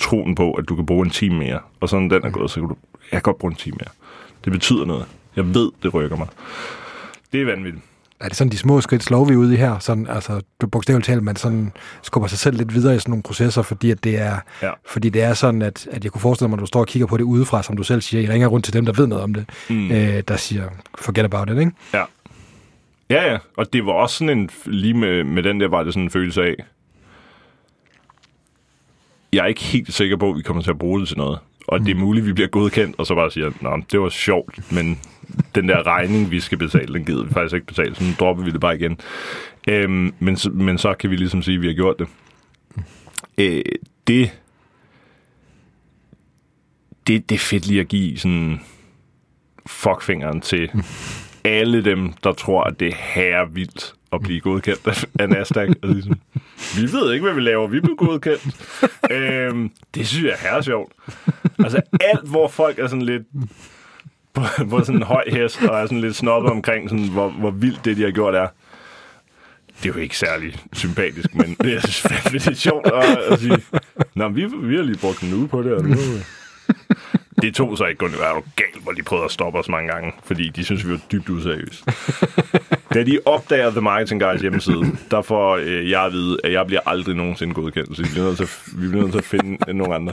troen 0.00 0.34
på, 0.34 0.52
at 0.52 0.68
du 0.68 0.76
kan 0.76 0.86
bruge 0.86 1.04
en 1.04 1.10
time 1.10 1.38
mere. 1.38 1.60
Og 1.80 1.88
sådan 1.88 2.10
den 2.10 2.24
er 2.24 2.30
gået, 2.30 2.50
så 2.50 2.60
kan 2.60 2.68
du, 2.68 2.76
jeg 2.92 3.10
kan 3.10 3.22
godt 3.22 3.38
bruge 3.38 3.50
en 3.50 3.56
time 3.56 3.76
mere. 3.80 3.90
Det 4.44 4.52
betyder 4.52 4.84
noget. 4.84 5.06
Jeg 5.36 5.54
ved, 5.54 5.70
det 5.82 5.94
rykker 5.94 6.16
mig. 6.16 6.28
Det 7.32 7.40
er 7.40 7.44
vanvittigt. 7.44 7.84
Er 8.20 8.28
det 8.28 8.36
sådan 8.36 8.50
de 8.50 8.56
små 8.58 8.80
skridt 8.80 9.02
slår 9.02 9.24
vi 9.24 9.36
ud 9.36 9.52
i 9.52 9.56
her? 9.56 9.78
Sådan, 9.78 10.06
altså, 10.06 10.40
du 10.60 10.66
bogstaveligt 10.66 11.06
talt, 11.06 11.22
man 11.22 11.36
sådan 11.36 11.72
skubber 12.02 12.28
sig 12.28 12.38
selv 12.38 12.56
lidt 12.56 12.74
videre 12.74 12.96
i 12.96 12.98
sådan 12.98 13.10
nogle 13.10 13.22
processer, 13.22 13.62
fordi, 13.62 13.90
at 13.90 14.04
det, 14.04 14.18
er, 14.18 14.36
Ja. 14.62 14.70
fordi 14.86 15.08
det 15.08 15.22
er 15.22 15.34
sådan, 15.34 15.62
at, 15.62 15.88
at 15.90 16.04
jeg 16.04 16.12
kunne 16.12 16.20
forestille 16.20 16.48
mig, 16.48 16.56
at 16.56 16.60
du 16.60 16.66
står 16.66 16.80
og 16.80 16.86
kigger 16.86 17.06
på 17.06 17.16
det 17.16 17.24
udefra, 17.24 17.62
som 17.62 17.76
du 17.76 17.82
selv 17.82 18.00
siger, 18.00 18.22
I 18.22 18.32
ringer 18.32 18.48
rundt 18.48 18.64
til 18.64 18.74
dem, 18.74 18.84
der 18.86 18.92
ved 18.92 19.06
noget 19.06 19.24
om 19.24 19.34
det, 19.34 19.46
mm. 19.70 19.90
øh, 19.90 20.22
der 20.28 20.36
siger, 20.36 20.68
forget 20.98 21.24
about 21.24 21.50
it, 21.50 21.58
ikke? 21.58 21.72
Ja. 21.94 22.04
Ja, 23.10 23.32
ja. 23.32 23.38
Og 23.56 23.72
det 23.72 23.86
var 23.86 23.92
også 23.92 24.16
sådan 24.16 24.38
en, 24.38 24.50
lige 24.66 24.94
med, 24.94 25.24
med 25.24 25.42
den 25.42 25.60
der, 25.60 25.68
var 25.68 25.82
det 25.82 25.92
sådan 25.94 26.02
en 26.04 26.10
følelse 26.10 26.42
af, 26.42 26.54
jeg 29.32 29.42
er 29.42 29.46
ikke 29.46 29.60
helt 29.62 29.94
sikker 29.94 30.16
på, 30.16 30.30
at 30.30 30.36
vi 30.36 30.42
kommer 30.42 30.62
til 30.62 30.70
at 30.70 30.78
bruge 30.78 31.00
det 31.00 31.08
til 31.08 31.16
noget. 31.16 31.38
Og 31.68 31.78
mm. 31.78 31.84
det 31.84 31.96
er 31.96 31.98
muligt, 31.98 32.22
at 32.22 32.26
vi 32.26 32.32
bliver 32.32 32.48
godkendt, 32.48 32.98
og 32.98 33.06
så 33.06 33.14
bare 33.14 33.30
siger, 33.30 33.50
nå, 33.60 33.82
det 33.92 34.00
var 34.00 34.08
sjovt, 34.08 34.72
men 34.72 35.00
den 35.54 35.68
der 35.68 35.86
regning, 35.86 36.30
vi 36.30 36.40
skal 36.40 36.58
betale, 36.58 36.94
den 36.94 37.04
gider 37.04 37.24
vi 37.24 37.32
faktisk 37.32 37.54
ikke 37.54 37.66
betale, 37.66 37.94
så 37.94 38.04
nu 38.04 38.10
dropper 38.18 38.44
vi 38.44 38.50
det 38.50 38.60
bare 38.60 38.76
igen. 38.76 39.00
Øhm, 39.68 40.14
men, 40.18 40.38
men 40.52 40.78
så 40.78 40.94
kan 40.94 41.10
vi 41.10 41.16
ligesom 41.16 41.42
sige, 41.42 41.54
at 41.54 41.62
vi 41.62 41.66
har 41.66 41.74
gjort 41.74 41.98
det. 41.98 42.08
Øh, 43.38 43.62
det, 44.06 44.38
det, 47.06 47.28
det 47.28 47.34
er 47.34 47.38
fedt 47.38 47.66
lige 47.66 47.80
at 47.80 47.88
give 47.88 48.18
sådan 48.18 48.60
fuckfingeren 49.66 50.40
til 50.40 50.70
alle 51.44 51.84
dem, 51.84 52.12
der 52.24 52.32
tror, 52.32 52.64
at 52.64 52.80
det 52.80 52.88
er 52.88 52.96
her 52.96 53.44
vildt 53.44 53.94
at 54.12 54.20
blive 54.20 54.40
godkendt 54.40 54.86
af, 54.86 55.04
af 55.20 55.28
Nasdaq. 55.28 55.68
Og 55.82 55.88
ligesom, 55.88 56.14
vi 56.76 56.92
ved 56.92 57.12
ikke, 57.12 57.24
hvad 57.24 57.34
vi 57.34 57.40
laver. 57.40 57.66
Vi 57.66 57.80
bliver 57.80 57.96
godkendt. 57.96 58.46
øhm, 59.12 59.70
det 59.94 60.06
synes 60.06 60.24
jeg 60.24 60.32
er 60.32 60.36
herre 60.50 60.62
sjovt. 60.62 60.92
Altså 61.58 61.80
alt, 62.00 62.28
hvor 62.28 62.48
folk 62.48 62.78
er 62.78 62.86
sådan 62.86 63.02
lidt 63.02 63.22
på, 64.34 64.42
på 64.70 64.80
sådan 64.84 64.96
en 64.96 65.02
høj 65.02 65.24
hest, 65.26 65.62
og 65.62 65.80
er 65.80 65.86
sådan 65.86 66.00
lidt 66.00 66.16
snobbet 66.16 66.50
omkring, 66.50 66.88
sådan, 66.88 67.08
hvor, 67.08 67.28
hvor 67.28 67.50
vildt 67.50 67.84
det, 67.84 67.96
de 67.96 68.02
har 68.02 68.10
gjort, 68.10 68.34
er. 68.34 68.48
Det 69.82 69.88
er 69.88 69.94
jo 69.94 70.00
ikke 70.00 70.18
særlig 70.18 70.56
sympatisk, 70.72 71.34
men 71.34 71.56
det 71.60 71.74
er 71.74 71.80
fandme 71.80 72.38
det 72.38 72.48
er 72.48 72.54
sjovt 72.54 72.86
at, 72.86 73.18
at 73.18 73.40
sige, 73.40 73.62
Nå, 74.14 74.28
vi, 74.28 74.44
vi 74.44 74.76
har 74.76 74.82
lige 74.82 74.98
brugt 74.98 75.22
en 75.22 75.32
uge 75.32 75.48
på 75.48 75.62
det, 75.62 75.72
og 75.72 75.84
nu, 75.84 75.96
det 77.42 77.54
tog 77.54 77.78
så 77.78 77.84
ikke 77.84 77.98
kun 77.98 78.12
være 78.12 78.42
galt, 78.56 78.82
hvor 78.82 78.92
de 78.92 79.02
prøvede 79.02 79.24
at 79.24 79.30
stoppe 79.30 79.58
os 79.58 79.68
mange 79.68 79.92
gange, 79.92 80.12
fordi 80.24 80.48
de 80.48 80.64
synes, 80.64 80.86
vi 80.86 80.92
var 80.92 81.00
dybt 81.12 81.28
useriøse. 81.28 81.84
da 82.94 83.04
de 83.04 83.18
opdager 83.24 83.70
The 83.70 83.80
Marketing 83.80 84.22
Guys 84.22 84.40
hjemmeside, 84.40 84.96
der 85.10 85.22
får 85.22 85.56
øh, 85.56 85.90
jeg 85.90 86.04
at 86.04 86.12
vide, 86.12 86.38
at 86.44 86.52
jeg 86.52 86.66
bliver 86.66 86.80
aldrig 86.86 87.16
nogensinde 87.16 87.54
godkendt, 87.54 87.96
så 87.96 88.02
vi 88.02 88.08
bliver 88.12 88.24
nødt 88.26 88.36
til 88.36 88.44
at, 88.44 88.62
vi 88.76 88.88
bliver 88.88 89.02
nødt 89.02 89.12
til 89.12 89.18
at 89.18 89.24
finde 89.24 89.72
nogle 89.72 89.94
andre. 89.94 90.12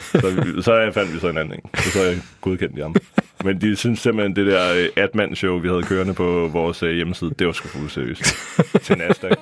Så, 0.00 0.30
vi, 0.44 0.62
så 0.62 0.90
fandt 0.94 1.14
vi 1.14 1.20
så 1.20 1.28
en 1.28 1.38
anden, 1.38 1.54
ikke? 1.54 1.68
så, 1.74 1.90
så 1.90 2.00
er 2.00 2.04
jeg 2.04 2.20
godkendt 2.40 2.82
andre. 2.82 3.00
Men 3.44 3.60
de 3.60 3.76
synes 3.76 3.98
simpelthen, 3.98 4.36
det 4.36 4.46
der 4.46 4.74
øh, 4.74 5.04
Atman-show, 5.04 5.58
vi 5.58 5.68
havde 5.68 5.82
kørende 5.82 6.14
på 6.14 6.48
vores 6.52 6.82
øh, 6.82 6.94
hjemmeside, 6.94 7.34
det 7.38 7.46
var 7.46 7.52
sgu 7.52 7.68
for 7.68 7.78
useriøst. 7.78 8.36
Til 8.82 8.98
Nasdaq. 8.98 9.38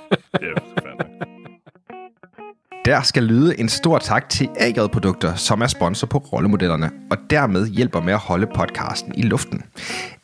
Der 2.85 3.03
skal 3.03 3.23
lyde 3.23 3.61
en 3.61 3.69
stor 3.69 3.99
tak 3.99 4.29
til 4.29 4.49
AJ 4.61 4.87
Produkter, 4.93 5.35
som 5.35 5.61
er 5.61 5.67
sponsor 5.67 6.07
på 6.07 6.19
rollemodellerne, 6.19 6.91
og 7.11 7.17
dermed 7.31 7.67
hjælper 7.67 8.01
med 8.01 8.13
at 8.13 8.19
holde 8.19 8.47
podcasten 8.55 9.13
i 9.17 9.23
luften. 9.23 9.63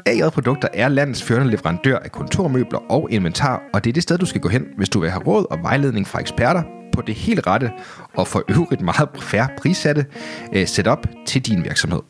AJ 0.06 0.30
Produkter 0.30 0.68
er 0.74 0.88
landets 0.88 1.22
førende 1.22 1.50
leverandør 1.50 1.98
af 1.98 2.12
kontormøbler 2.12 2.92
og 2.92 3.08
inventar, 3.10 3.62
og 3.74 3.84
det 3.84 3.90
er 3.90 3.94
det 3.94 4.02
sted, 4.02 4.18
du 4.18 4.26
skal 4.26 4.40
gå 4.40 4.48
hen, 4.48 4.66
hvis 4.76 4.88
du 4.88 5.00
vil 5.00 5.10
have 5.10 5.22
råd 5.22 5.46
og 5.50 5.58
vejledning 5.62 6.06
fra 6.06 6.20
eksperter 6.20 6.62
på 6.92 7.02
det 7.02 7.14
helt 7.14 7.46
rette 7.46 7.70
og 8.14 8.28
for 8.28 8.42
øvrigt 8.48 8.80
meget 8.80 9.08
færre 9.20 9.48
prissatte 9.58 10.06
øh, 10.52 10.66
setup 10.66 11.06
til 11.26 11.46
din 11.46 11.64
virksomhed. 11.64 12.00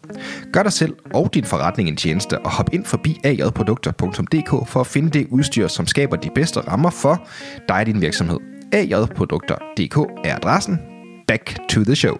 Gør 0.53 0.63
dig 0.63 0.73
selv 0.73 0.97
og 1.15 1.35
din 1.35 1.45
forretning 1.45 1.89
en 1.89 1.97
tjeneste 1.97 2.39
og 2.39 2.51
hop 2.51 2.69
ind 2.73 2.85
forbi 2.85 3.21
ajprodukter.dk 3.25 4.69
for 4.69 4.81
at 4.81 4.87
finde 4.87 5.11
det 5.11 5.27
udstyr, 5.31 5.69
som 5.69 5.87
skaber 5.87 6.17
de 6.17 6.31
bedste 6.35 6.61
rammer 6.61 6.91
for 6.91 7.29
dig 7.69 7.77
og 7.77 7.87
din 7.87 8.01
virksomhed 8.01 8.58
ajprodukter.dk 8.73 9.97
er 10.25 10.37
adressen. 10.37 10.79
Back 11.27 11.57
to 11.69 11.85
the 11.85 11.95
show. 11.97 12.17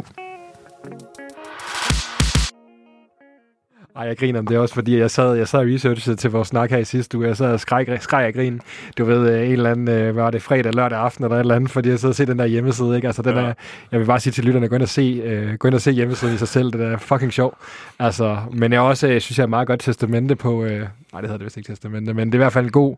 Ej, 3.97 4.05
jeg 4.07 4.17
griner, 4.17 4.41
det 4.43 4.55
er 4.57 4.59
også 4.59 4.75
fordi, 4.75 4.99
jeg 4.99 5.11
sad, 5.11 5.35
jeg 5.37 5.49
sad 5.49 5.59
og 5.61 5.67
researchede 5.67 6.17
til 6.17 6.31
vores 6.31 6.49
snak 6.49 6.71
her 6.71 6.79
i 6.79 6.85
sidste 6.85 7.19
uge. 7.19 7.27
Jeg 7.27 7.37
sad 7.37 7.53
og 7.53 7.61
skreg, 7.61 7.99
skreg 8.01 8.25
af 8.27 8.35
grin. 8.35 8.61
Du 8.99 9.05
ved, 9.05 9.31
øh, 9.31 9.47
en 9.47 9.53
eller 9.53 9.71
anden, 9.71 9.89
øh, 9.89 10.17
var 10.17 10.31
det, 10.31 10.43
fredag, 10.43 10.75
lørdag 10.75 10.99
aften 10.99 11.25
eller 11.25 11.37
et 11.37 11.41
eller 11.41 11.55
andet, 11.55 11.71
fordi 11.71 11.89
jeg 11.89 11.99
sad 11.99 12.09
og 12.09 12.15
se 12.15 12.27
den 12.27 12.39
der 12.39 12.47
hjemmeside, 12.47 12.97
ikke? 12.97 13.07
Altså, 13.07 13.23
den 13.23 13.35
Ja. 13.37 13.41
er, 13.41 13.53
jeg 13.93 14.01
vil 14.01 14.07
bare 14.07 14.21
sige 14.21 14.33
til 14.33 14.45
lytterne, 14.45 14.69
gå 14.69 14.75
ind 14.75 14.83
og 14.83 14.89
se, 14.89 15.23
øh, 15.25 15.55
gå 15.55 15.69
ind 15.69 15.75
og 15.75 15.81
se 15.81 15.91
hjemmesiden 15.93 16.35
i 16.35 16.39
sig 16.39 16.49
selv. 16.49 16.73
Det 16.73 16.81
er 16.81 16.97
fucking 16.99 17.33
sjov. 17.33 17.59
Altså, 17.99 18.39
men 18.53 18.73
jeg 18.73 18.81
også, 18.81 19.07
synes 19.07 19.39
jeg, 19.39 19.43
er 19.45 19.49
meget 19.49 19.67
godt 19.67 19.81
testamente 19.81 20.37
på, 20.37 20.65
øh, 20.65 20.71
nej, 20.81 21.21
det 21.21 21.23
hedder 21.23 21.37
det 21.37 21.45
vist 21.45 21.57
ikke 21.57 21.73
testamente, 21.73 22.15
men 22.15 22.27
det 22.29 22.35
er 22.35 22.39
i 22.39 22.43
hvert 22.43 22.53
fald 22.53 22.65
en 22.65 22.71
god 22.73 22.97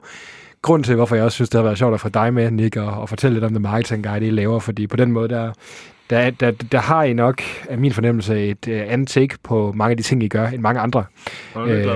grund 0.62 0.84
til, 0.84 0.94
hvorfor 0.94 1.16
jeg 1.16 1.24
også 1.24 1.34
synes, 1.34 1.48
det 1.50 1.58
har 1.58 1.62
været 1.62 1.78
sjovt 1.78 1.94
at 1.94 2.00
få 2.00 2.08
dig 2.08 2.34
med, 2.34 2.50
Nick, 2.50 2.76
og, 2.76 2.86
og 2.90 3.08
fortælle 3.08 3.34
lidt 3.34 3.44
om 3.44 3.52
det 3.52 3.62
marketing 3.62 4.04
guide, 4.04 4.26
I 4.26 4.30
laver, 4.30 4.58
fordi 4.60 4.86
på 4.86 4.96
den 4.96 5.12
måde, 5.12 5.28
der, 5.28 5.52
der, 6.10 6.30
der, 6.30 6.50
der 6.50 6.78
har 6.78 7.02
I 7.04 7.12
nok, 7.12 7.42
af 7.68 7.78
min 7.78 7.92
fornemmelse, 7.92 8.48
et 8.48 8.68
øh, 8.68 8.82
andet 8.88 9.08
take 9.08 9.36
på 9.42 9.72
mange 9.76 9.90
af 9.90 9.96
de 9.96 10.02
ting, 10.02 10.22
I 10.22 10.28
gør, 10.28 10.46
end 10.46 10.60
mange 10.62 10.80
andre. 10.80 11.04
Er 11.54 11.60
jeg. 11.60 11.76
Øh, 11.76 11.86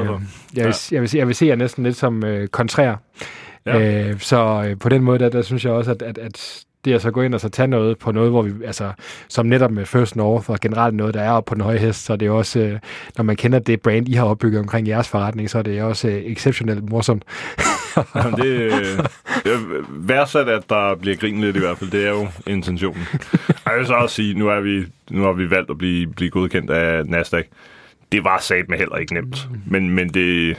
jeg, 0.57 0.67
vil, 0.67 0.75
jeg, 0.93 1.01
vil, 1.01 1.09
se- 1.09 1.19
jeg 1.19 1.27
vil 1.27 1.35
se 1.35 1.47
jer 1.47 1.57
næsten 1.57 1.85
lidt 1.85 1.97
som 1.97 2.25
øh, 2.25 2.49
kontrær. 2.49 2.95
Ja. 3.67 3.79
Ja. 3.79 4.09
Øh, 4.09 4.21
så 4.21 4.65
øh, 4.69 4.79
på 4.79 4.89
den 4.89 5.03
måde, 5.03 5.19
der, 5.19 5.29
der 5.29 5.43
synes 5.43 5.65
jeg 5.65 5.73
også, 5.73 5.91
at, 5.91 6.03
at, 6.03 6.19
at 6.19 6.65
det 6.85 6.93
at 6.93 7.03
så 7.03 7.11
gå 7.11 7.23
ind 7.23 7.35
og 7.35 7.41
så 7.41 7.49
tage 7.49 7.69
noget 7.69 7.99
på 7.99 8.13
noget, 8.13 8.31
hvor 8.31 8.43
vi, 8.43 8.65
altså, 8.65 8.93
som 9.29 9.47
netop 9.47 9.71
med 9.71 9.87
First 9.87 10.17
North 10.17 10.51
og 10.51 10.61
generelt 10.61 10.95
noget, 10.95 11.15
der 11.15 11.21
er 11.21 11.31
oppe 11.31 11.49
på 11.49 11.55
den 11.55 11.63
høje 11.63 11.79
hest, 11.79 12.05
så 12.05 12.13
er 12.13 12.17
det 12.17 12.27
jo 12.27 12.39
også, 12.39 12.61
øh, 12.61 12.79
når 13.17 13.25
man 13.25 13.37
kender 13.37 13.59
det 13.59 13.81
brand, 13.83 14.09
I 14.09 14.13
har 14.13 14.25
opbygget 14.25 14.61
omkring 14.61 14.89
jeres 14.89 15.09
forretning, 15.09 15.51
så 15.51 15.59
er 15.59 15.63
det 15.63 15.83
også 15.83 16.09
øh, 16.09 16.15
exceptionelt 16.15 16.91
morsomt. 16.91 17.25
Jamen, 18.15 18.41
det, 18.41 18.73
er 19.47 19.85
værdsat, 19.89 20.49
at 20.49 20.71
der 20.71 20.95
bliver 20.95 21.17
grinet 21.17 21.41
lidt 21.41 21.57
i 21.57 21.59
hvert 21.59 21.79
fald. 21.79 21.91
Det 21.91 22.07
er 22.07 22.11
jo 22.11 22.29
intentionen. 22.47 23.03
Jeg 23.67 23.79
vil 23.79 23.87
så 23.87 23.95
også 23.95 24.15
sige, 24.15 24.35
nu, 24.35 24.49
er 24.49 24.61
vi, 24.61 24.87
nu 25.11 25.23
har 25.23 25.33
vi 25.33 25.51
valgt 25.51 25.71
at 25.71 25.79
blive, 25.79 26.07
blive 26.07 26.31
godkendt 26.31 26.71
af 26.71 27.07
Nasdaq. 27.07 27.45
Det 28.13 28.25
var 28.25 28.39
sat 28.39 28.69
med 28.69 28.79
heller 28.79 28.97
ikke 28.97 29.15
nemt. 29.15 29.49
Men, 29.67 29.91
men 29.91 30.09
det, 30.09 30.57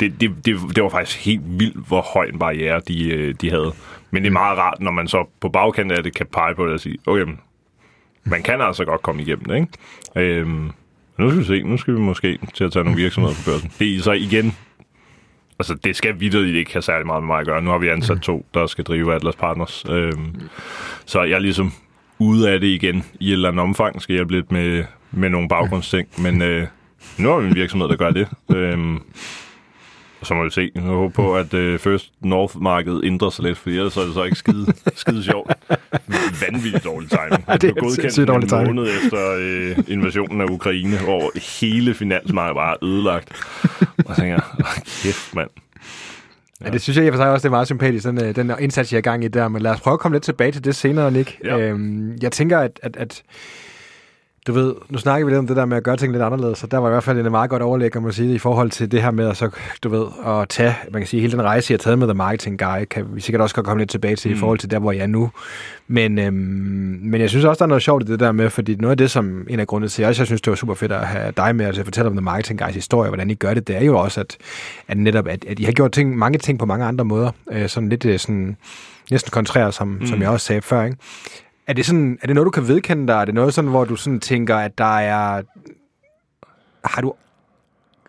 det, 0.00 0.20
det, 0.20 0.30
det, 0.46 0.56
det 0.76 0.82
var 0.82 0.88
faktisk 0.88 1.24
helt 1.24 1.42
vildt, 1.46 1.86
hvor 1.88 2.00
høj 2.00 2.24
en 2.24 2.38
barriere 2.38 2.80
de, 2.88 3.08
øh, 3.10 3.34
de 3.40 3.50
havde. 3.50 3.72
Men 4.10 4.22
det 4.22 4.28
er 4.28 4.32
meget 4.32 4.58
rart, 4.58 4.80
når 4.80 4.90
man 4.90 5.08
så 5.08 5.28
på 5.40 5.48
bagkanten 5.48 5.96
af 5.96 6.02
det 6.02 6.14
kan 6.14 6.26
pege 6.32 6.54
på 6.54 6.64
det 6.64 6.72
og 6.74 6.80
sige, 6.80 6.98
okay, 7.06 7.26
man 8.24 8.42
kan 8.42 8.60
altså 8.60 8.84
godt 8.84 9.02
komme 9.02 9.22
igennem 9.22 9.44
det, 9.44 9.54
ikke? 9.54 10.38
Øhm, 10.40 10.70
nu 11.18 11.30
skal 11.30 11.40
vi 11.40 11.44
se, 11.44 11.62
nu 11.62 11.76
skal 11.76 11.94
vi 11.94 11.98
måske 11.98 12.38
til 12.54 12.64
at 12.64 12.72
tage 12.72 12.84
nogle 12.84 13.00
virksomheder 13.00 13.34
på 13.34 13.50
børsen. 13.50 13.72
Det 13.78 13.96
er 13.96 14.02
så 14.02 14.12
igen 14.12 14.54
Altså, 15.58 15.74
det 15.74 15.96
skal 15.96 16.20
vidderligt 16.20 16.56
ikke 16.56 16.72
have 16.72 16.82
særlig 16.82 17.06
meget 17.06 17.22
med 17.22 17.26
mig 17.26 17.40
at 17.40 17.46
gøre. 17.46 17.62
Nu 17.62 17.70
har 17.70 17.78
vi 17.78 17.88
ansat 17.88 18.20
to, 18.20 18.46
der 18.54 18.66
skal 18.66 18.84
drive 18.84 19.14
Atlas 19.14 19.36
Partners. 19.36 19.84
Øhm, 19.88 20.40
så 21.06 21.22
jeg 21.22 21.34
er 21.34 21.38
ligesom 21.38 21.72
ude 22.18 22.50
af 22.50 22.60
det 22.60 22.66
igen 22.66 23.04
i 23.20 23.28
et 23.28 23.32
eller 23.32 23.48
andet 23.48 23.62
omfang. 23.62 24.02
Skal 24.02 24.14
hjælpe 24.14 24.32
lidt 24.32 24.52
med, 24.52 24.84
med 25.10 25.30
nogle 25.30 25.48
baggrundsting. 25.48 26.08
Men 26.18 26.42
øh, 26.42 26.66
nu 27.18 27.28
har 27.28 27.38
vi 27.38 27.48
en 27.48 27.54
virksomhed, 27.54 27.88
der 27.88 27.96
gør 27.96 28.10
det. 28.10 28.28
Øhm, 28.54 29.02
så 30.26 30.34
må 30.34 30.44
vi 30.44 30.50
se. 30.50 30.70
Jeg 30.74 30.82
håber 30.82 31.08
på, 31.08 31.36
at 31.36 31.54
øh, 31.54 31.78
First 31.78 32.12
North-markedet 32.20 33.00
ændrer 33.04 33.30
sig 33.30 33.44
lidt, 33.44 33.58
for 33.58 33.70
ellers 33.70 33.96
er 33.96 34.00
det 34.04 34.14
så 34.14 34.22
ikke 34.24 34.36
skide, 34.36 34.66
skide 34.94 35.24
sjovt. 35.24 35.52
Vanvittigt 36.48 36.84
dårlig 36.84 37.10
timing. 37.10 37.44
Ja, 37.48 37.56
det 37.56 37.70
er 37.70 37.74
godkendt 37.74 38.28
dårlig 38.28 38.48
timing. 38.48 38.66
måned 38.74 38.88
efter 39.02 39.36
øh, 39.40 39.84
invasionen 39.88 40.40
af 40.40 40.46
Ukraine, 40.50 40.98
hvor 40.98 41.32
hele 41.62 41.94
finansmarkedet 41.94 42.56
var 42.56 42.78
ødelagt. 42.82 43.30
Og 43.80 44.14
så 44.14 44.20
tænker 44.20 44.34
jeg, 44.34 44.42
"Åh, 44.60 44.66
kæft 45.02 45.34
mand. 45.34 45.50
Ja. 46.64 46.70
det 46.70 46.80
synes 46.82 46.96
jeg 46.96 47.04
i 47.04 47.08
og 47.08 47.14
for 47.14 47.18
sig 47.18 47.30
også, 47.30 47.42
det 47.42 47.48
er 47.48 47.56
meget 47.56 47.66
sympatisk, 47.66 48.04
den, 48.06 48.24
øh, 48.24 48.36
den 48.36 48.52
indsats, 48.60 48.92
jeg 48.92 48.98
i 48.98 49.02
gang 49.02 49.24
i 49.24 49.28
der. 49.28 49.48
Men 49.48 49.62
lad 49.62 49.70
os 49.70 49.80
prøve 49.80 49.94
at 49.94 50.00
komme 50.00 50.14
lidt 50.14 50.24
tilbage 50.24 50.52
til 50.52 50.64
det 50.64 50.74
senere, 50.74 51.10
Nick. 51.10 51.38
Ja. 51.44 51.58
Øhm, 51.58 52.16
jeg 52.22 52.32
tænker, 52.32 52.58
at, 52.58 52.80
at, 52.82 52.96
at 52.96 53.22
du 54.46 54.52
ved, 54.52 54.74
nu 54.88 54.98
snakker 54.98 55.26
vi 55.26 55.30
lidt 55.30 55.38
om 55.38 55.46
det 55.46 55.56
der 55.56 55.64
med 55.64 55.76
at 55.76 55.82
gøre 55.82 55.96
ting 55.96 56.12
lidt 56.12 56.22
anderledes, 56.22 56.58
så 56.58 56.66
der 56.66 56.78
var 56.78 56.88
i 56.88 56.90
hvert 56.90 57.04
fald 57.04 57.26
en 57.26 57.30
meget 57.30 57.50
godt 57.50 57.62
overlæg, 57.62 57.92
kan 57.92 58.02
man 58.02 58.12
sige, 58.12 58.34
i 58.34 58.38
forhold 58.38 58.70
til 58.70 58.92
det 58.92 59.02
her 59.02 59.10
med 59.10 59.28
at, 59.28 59.36
så, 59.36 59.50
du 59.82 59.88
ved, 59.88 60.06
at 60.26 60.48
tage, 60.48 60.74
man 60.92 61.02
kan 61.02 61.06
sige, 61.06 61.20
hele 61.20 61.32
den 61.32 61.42
rejse, 61.42 61.72
jeg 61.72 61.74
har 61.74 61.82
taget 61.82 61.98
med 61.98 62.06
The 62.06 62.14
Marketing 62.14 62.58
Guy, 62.58 62.84
kan 62.90 63.06
vi 63.12 63.20
sikkert 63.20 63.40
også 63.40 63.54
godt 63.54 63.66
komme 63.66 63.80
lidt 63.80 63.90
tilbage 63.90 64.16
til 64.16 64.30
mm. 64.30 64.36
i 64.36 64.38
forhold 64.38 64.58
til 64.58 64.70
der, 64.70 64.78
hvor 64.78 64.92
jeg 64.92 65.02
er 65.02 65.06
nu. 65.06 65.30
Men, 65.88 66.18
øhm, 66.18 66.34
men 67.02 67.20
jeg 67.20 67.30
synes 67.30 67.44
også, 67.44 67.58
der 67.58 67.64
er 67.64 67.68
noget 67.68 67.82
sjovt 67.82 68.08
i 68.08 68.12
det 68.12 68.20
der 68.20 68.32
med, 68.32 68.50
fordi 68.50 68.74
noget 68.74 68.90
af 68.90 68.96
det, 68.96 69.10
som 69.10 69.46
en 69.50 69.60
af 69.60 69.66
grundene 69.66 69.88
til, 69.88 70.02
at 70.02 70.04
jeg 70.04 70.08
også 70.08 70.24
synes, 70.24 70.40
det 70.40 70.50
var 70.50 70.56
super 70.56 70.74
fedt 70.74 70.92
at 70.92 71.06
have 71.06 71.32
dig 71.36 71.56
med, 71.56 71.66
at 71.66 71.84
fortælle 71.84 72.10
om 72.10 72.16
The 72.16 72.24
Marketing 72.24 72.60
Guys 72.60 72.74
historie, 72.74 73.10
hvordan 73.10 73.30
I 73.30 73.34
gør 73.34 73.54
det, 73.54 73.68
det 73.68 73.76
er 73.76 73.84
jo 73.84 73.98
også, 73.98 74.20
at, 74.20 74.36
at 74.88 74.96
netop, 74.96 75.28
at, 75.28 75.44
at 75.44 75.58
I 75.58 75.64
har 75.64 75.72
gjort 75.72 75.92
ting, 75.92 76.18
mange 76.18 76.38
ting 76.38 76.58
på 76.58 76.66
mange 76.66 76.84
andre 76.84 77.04
måder, 77.04 77.30
øh, 77.52 77.68
sådan 77.68 77.88
lidt 77.88 78.04
øh, 78.04 78.18
sådan, 78.18 78.56
næsten 79.10 79.30
kontrær, 79.30 79.70
som, 79.70 79.88
mm. 79.88 80.06
som 80.06 80.22
jeg 80.22 80.28
også 80.28 80.46
sagde 80.46 80.62
før, 80.62 80.84
ikke? 80.84 80.96
Er 81.66 81.72
det, 81.72 81.86
sådan, 81.86 82.18
er 82.22 82.26
det 82.26 82.34
noget, 82.34 82.46
du 82.46 82.50
kan 82.50 82.68
vedkende 82.68 83.06
dig? 83.06 83.14
Er 83.20 83.24
det 83.24 83.34
noget, 83.34 83.54
sådan, 83.54 83.70
hvor 83.70 83.84
du 83.84 83.96
sådan 83.96 84.20
tænker, 84.20 84.56
at 84.56 84.78
der 84.78 84.98
er... 84.98 85.42
Har 86.84 87.02
du, 87.02 87.14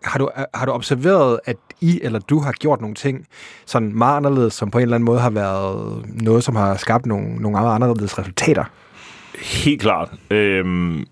har, 0.04 0.18
du, 0.18 0.30
har 0.54 0.66
du 0.66 0.72
observeret, 0.72 1.40
at 1.44 1.56
I 1.80 2.00
eller 2.02 2.18
du 2.18 2.38
har 2.38 2.52
gjort 2.52 2.80
nogle 2.80 2.94
ting 2.94 3.26
sådan 3.66 3.94
meget 3.94 4.16
anderledes, 4.16 4.54
som 4.54 4.70
på 4.70 4.78
en 4.78 4.82
eller 4.82 4.94
anden 4.94 5.04
måde 5.04 5.20
har 5.20 5.30
været 5.30 6.04
noget, 6.22 6.44
som 6.44 6.56
har 6.56 6.76
skabt 6.76 7.06
nogle, 7.06 7.36
nogle 7.36 7.58
andre 7.58 7.74
anderledes 7.74 8.18
resultater? 8.18 8.64
Helt 9.64 9.80
klart. 9.80 10.12
Øhm, 10.30 11.04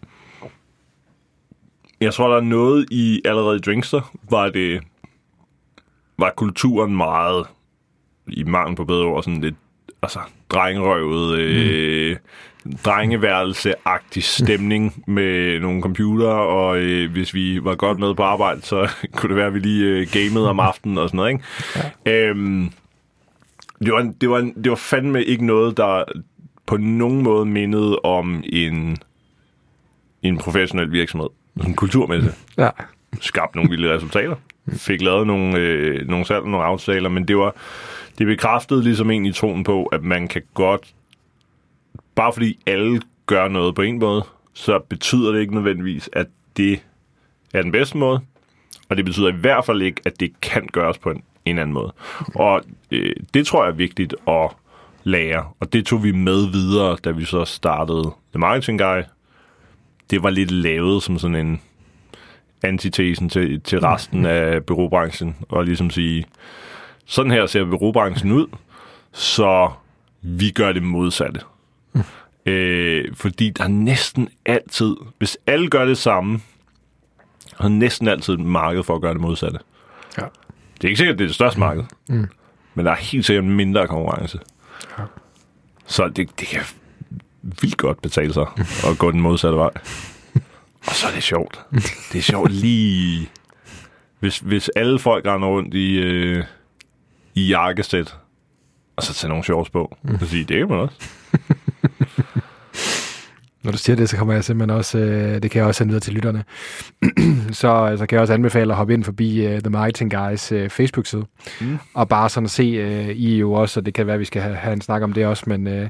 jeg 2.00 2.14
tror, 2.14 2.28
der 2.28 2.36
er 2.36 2.40
noget 2.40 2.86
i 2.90 3.22
allerede 3.24 3.56
i 3.56 3.60
Drinkster, 3.60 4.12
var 4.30 4.48
det 4.48 4.80
var 6.18 6.32
kulturen 6.36 6.96
meget 6.96 7.46
i 8.26 8.44
mangel 8.44 8.76
på 8.76 8.84
bedre 8.84 9.04
ord, 9.04 9.22
sådan 9.22 9.40
lidt 9.40 9.56
altså, 10.02 10.20
drengerøvet, 10.50 11.38
øh, 11.38 12.16
drengeværelse-agtig 12.84 14.22
stemning 14.22 15.04
med 15.06 15.60
nogle 15.60 15.82
computer, 15.82 16.28
og 16.28 16.78
øh, 16.78 17.10
hvis 17.12 17.34
vi 17.34 17.64
var 17.64 17.74
godt 17.74 17.98
med 17.98 18.14
på 18.14 18.22
arbejde, 18.22 18.62
så 18.62 18.90
kunne 19.16 19.28
det 19.28 19.36
være, 19.36 19.46
at 19.46 19.54
vi 19.54 19.58
lige 19.58 19.84
øh, 19.84 20.06
gamede 20.12 20.50
om 20.50 20.60
aftenen 20.60 20.98
og 20.98 21.08
sådan 21.08 21.16
noget, 21.16 21.30
ikke? 21.32 21.44
Ja. 22.06 22.28
Øhm, 22.28 22.70
det, 23.84 23.92
var, 23.92 24.12
det, 24.20 24.30
var, 24.30 24.50
det 24.64 24.70
var 24.70 24.76
fandme 24.76 25.24
ikke 25.24 25.46
noget, 25.46 25.76
der 25.76 26.04
på 26.66 26.76
nogen 26.76 27.22
måde 27.22 27.46
mindede 27.46 27.98
om 27.98 28.42
en, 28.52 28.96
en 30.22 30.38
professionel 30.38 30.92
virksomhed. 30.92 31.28
Sådan 31.56 31.74
kulturmæssigt 31.74 32.34
Ja. 32.58 32.68
skabt 33.20 33.54
nogle 33.54 33.70
vilde 33.70 33.94
resultater. 33.94 34.34
Fik 34.72 35.02
lavet 35.02 35.26
nogle, 35.26 35.58
øh, 35.58 36.08
nogle 36.08 36.24
salg, 36.24 36.44
nogle 36.44 36.64
aftaler, 36.66 37.08
men 37.08 37.28
det 37.28 37.36
var 37.36 37.54
det 38.18 38.26
bekræftede 38.26 38.82
ligesom 38.82 39.10
en 39.10 39.26
i 39.26 39.32
troen 39.32 39.64
på, 39.64 39.86
at 39.86 40.02
man 40.02 40.28
kan 40.28 40.42
godt, 40.54 40.94
bare 42.14 42.32
fordi 42.32 42.58
alle 42.66 43.00
gør 43.26 43.48
noget 43.48 43.74
på 43.74 43.82
en 43.82 43.98
måde, 43.98 44.24
så 44.52 44.78
betyder 44.78 45.32
det 45.32 45.40
ikke 45.40 45.54
nødvendigvis, 45.54 46.10
at 46.12 46.26
det 46.56 46.80
er 47.54 47.62
den 47.62 47.72
bedste 47.72 47.98
måde, 47.98 48.20
og 48.88 48.96
det 48.96 49.04
betyder 49.04 49.28
i 49.28 49.36
hvert 49.36 49.64
fald 49.64 49.82
ikke, 49.82 50.00
at 50.04 50.20
det 50.20 50.40
kan 50.40 50.68
gøres 50.72 50.98
på 50.98 51.10
en, 51.10 51.22
en 51.44 51.58
anden 51.58 51.74
måde. 51.74 51.92
Og 52.34 52.62
øh, 52.90 53.16
det 53.34 53.46
tror 53.46 53.64
jeg 53.64 53.70
er 53.70 53.76
vigtigt 53.76 54.14
at 54.28 54.50
lære, 55.04 55.44
og 55.60 55.72
det 55.72 55.86
tog 55.86 56.04
vi 56.04 56.12
med 56.12 56.50
videre, 56.52 56.96
da 57.04 57.10
vi 57.10 57.24
så 57.24 57.44
startede 57.44 58.02
The 58.32 58.38
Marketing 58.38 58.78
Guy. 58.78 59.02
Det 60.10 60.22
var 60.22 60.30
lidt 60.30 60.50
lavet 60.50 61.02
som 61.02 61.18
sådan 61.18 61.46
en 61.46 61.60
antitesen 62.62 63.28
til, 63.28 63.60
til 63.60 63.80
resten 63.80 64.26
af 64.26 64.64
byråbranchen, 64.64 65.36
og 65.48 65.64
ligesom 65.64 65.90
sige, 65.90 66.24
sådan 67.06 67.32
her 67.32 67.46
ser 67.46 67.64
byråbranchen 67.64 68.32
ud, 68.32 68.46
så 69.12 69.70
vi 70.22 70.50
gør 70.50 70.72
det 70.72 70.82
modsatte. 70.82 71.40
Øh, 72.46 73.14
fordi 73.14 73.50
der 73.50 73.64
er 73.64 73.68
næsten 73.68 74.28
altid, 74.44 74.96
hvis 75.18 75.38
alle 75.46 75.68
gør 75.68 75.84
det 75.84 75.98
samme, 75.98 76.40
der 77.58 77.68
næsten 77.68 78.08
altid 78.08 78.34
et 78.34 78.40
marked 78.40 78.82
for 78.82 78.94
at 78.94 79.02
gøre 79.02 79.12
det 79.12 79.20
modsatte. 79.20 79.58
Ja. 80.18 80.26
Det 80.74 80.84
er 80.84 80.88
ikke 80.88 80.98
sikkert, 80.98 81.14
at 81.14 81.18
det 81.18 81.24
er 81.24 81.28
det 81.28 81.34
største 81.34 81.60
marked, 81.60 81.84
mm. 82.08 82.28
men 82.74 82.86
der 82.86 82.92
er 82.92 82.96
helt 82.96 83.26
sikkert 83.26 83.44
mindre 83.44 83.88
konkurrence. 83.88 84.38
Ja. 84.98 85.04
Så 85.86 86.08
det, 86.08 86.40
det 86.40 86.48
kan 86.48 86.62
vildt 87.42 87.76
godt 87.76 88.02
betale 88.02 88.32
sig 88.32 88.46
at 88.90 88.98
gå 88.98 89.10
den 89.10 89.20
modsatte 89.20 89.58
vej. 89.58 89.70
Og 90.86 90.92
så 90.92 91.06
er 91.06 91.12
det 91.12 91.22
sjovt. 91.22 91.60
Det 92.12 92.18
er 92.18 92.22
sjovt 92.22 92.52
lige... 92.52 93.30
Hvis, 94.20 94.38
hvis 94.38 94.68
alle 94.68 94.98
folk 94.98 95.26
render 95.26 95.48
rundt 95.48 95.74
i, 95.74 95.98
øh, 95.98 96.44
i 97.36 97.48
jakkesæt, 97.48 98.16
og 98.96 99.02
så 99.02 99.14
tage 99.14 99.28
nogle 99.28 99.44
shorts 99.44 99.70
på, 99.70 99.96
mm. 100.02 100.18
så 100.18 100.26
sige, 100.26 100.44
det 100.44 100.58
kan 100.58 100.68
man 100.68 100.78
også. 100.78 100.96
Når 103.62 103.72
du 103.72 103.78
siger 103.78 103.96
det, 103.96 104.08
så 104.08 104.16
kommer 104.16 104.34
jeg 104.34 104.44
simpelthen 104.44 104.78
også, 104.78 104.98
øh, 104.98 105.42
det 105.42 105.50
kan 105.50 105.58
jeg 105.58 105.66
også 105.66 105.78
sende 105.78 105.90
videre 105.90 106.00
til 106.00 106.14
lytterne. 106.14 106.44
så, 107.60 107.94
så 107.98 108.06
kan 108.06 108.16
jeg 108.16 108.20
også 108.20 108.34
anbefale 108.34 108.72
at 108.72 108.76
hoppe 108.76 108.94
ind 108.94 109.04
forbi 109.04 109.46
uh, 109.46 109.52
The 109.52 109.70
Marketing 109.70 110.14
Guys 110.14 110.52
uh, 110.52 110.68
Facebook-side. 110.68 111.24
Mm. 111.60 111.78
Og 111.94 112.08
bare 112.08 112.28
sådan 112.28 112.48
se, 112.48 112.62
uh, 112.62 113.08
I 113.08 113.34
er 113.34 113.38
jo 113.38 113.52
også, 113.52 113.80
og 113.80 113.86
det 113.86 113.94
kan 113.94 114.06
være, 114.06 114.14
at 114.14 114.20
vi 114.20 114.24
skal 114.24 114.42
have, 114.42 114.54
have 114.54 114.72
en 114.72 114.80
snak 114.80 115.02
om 115.02 115.12
det 115.12 115.26
også, 115.26 115.44
men 115.46 115.66
uh, 115.66 115.88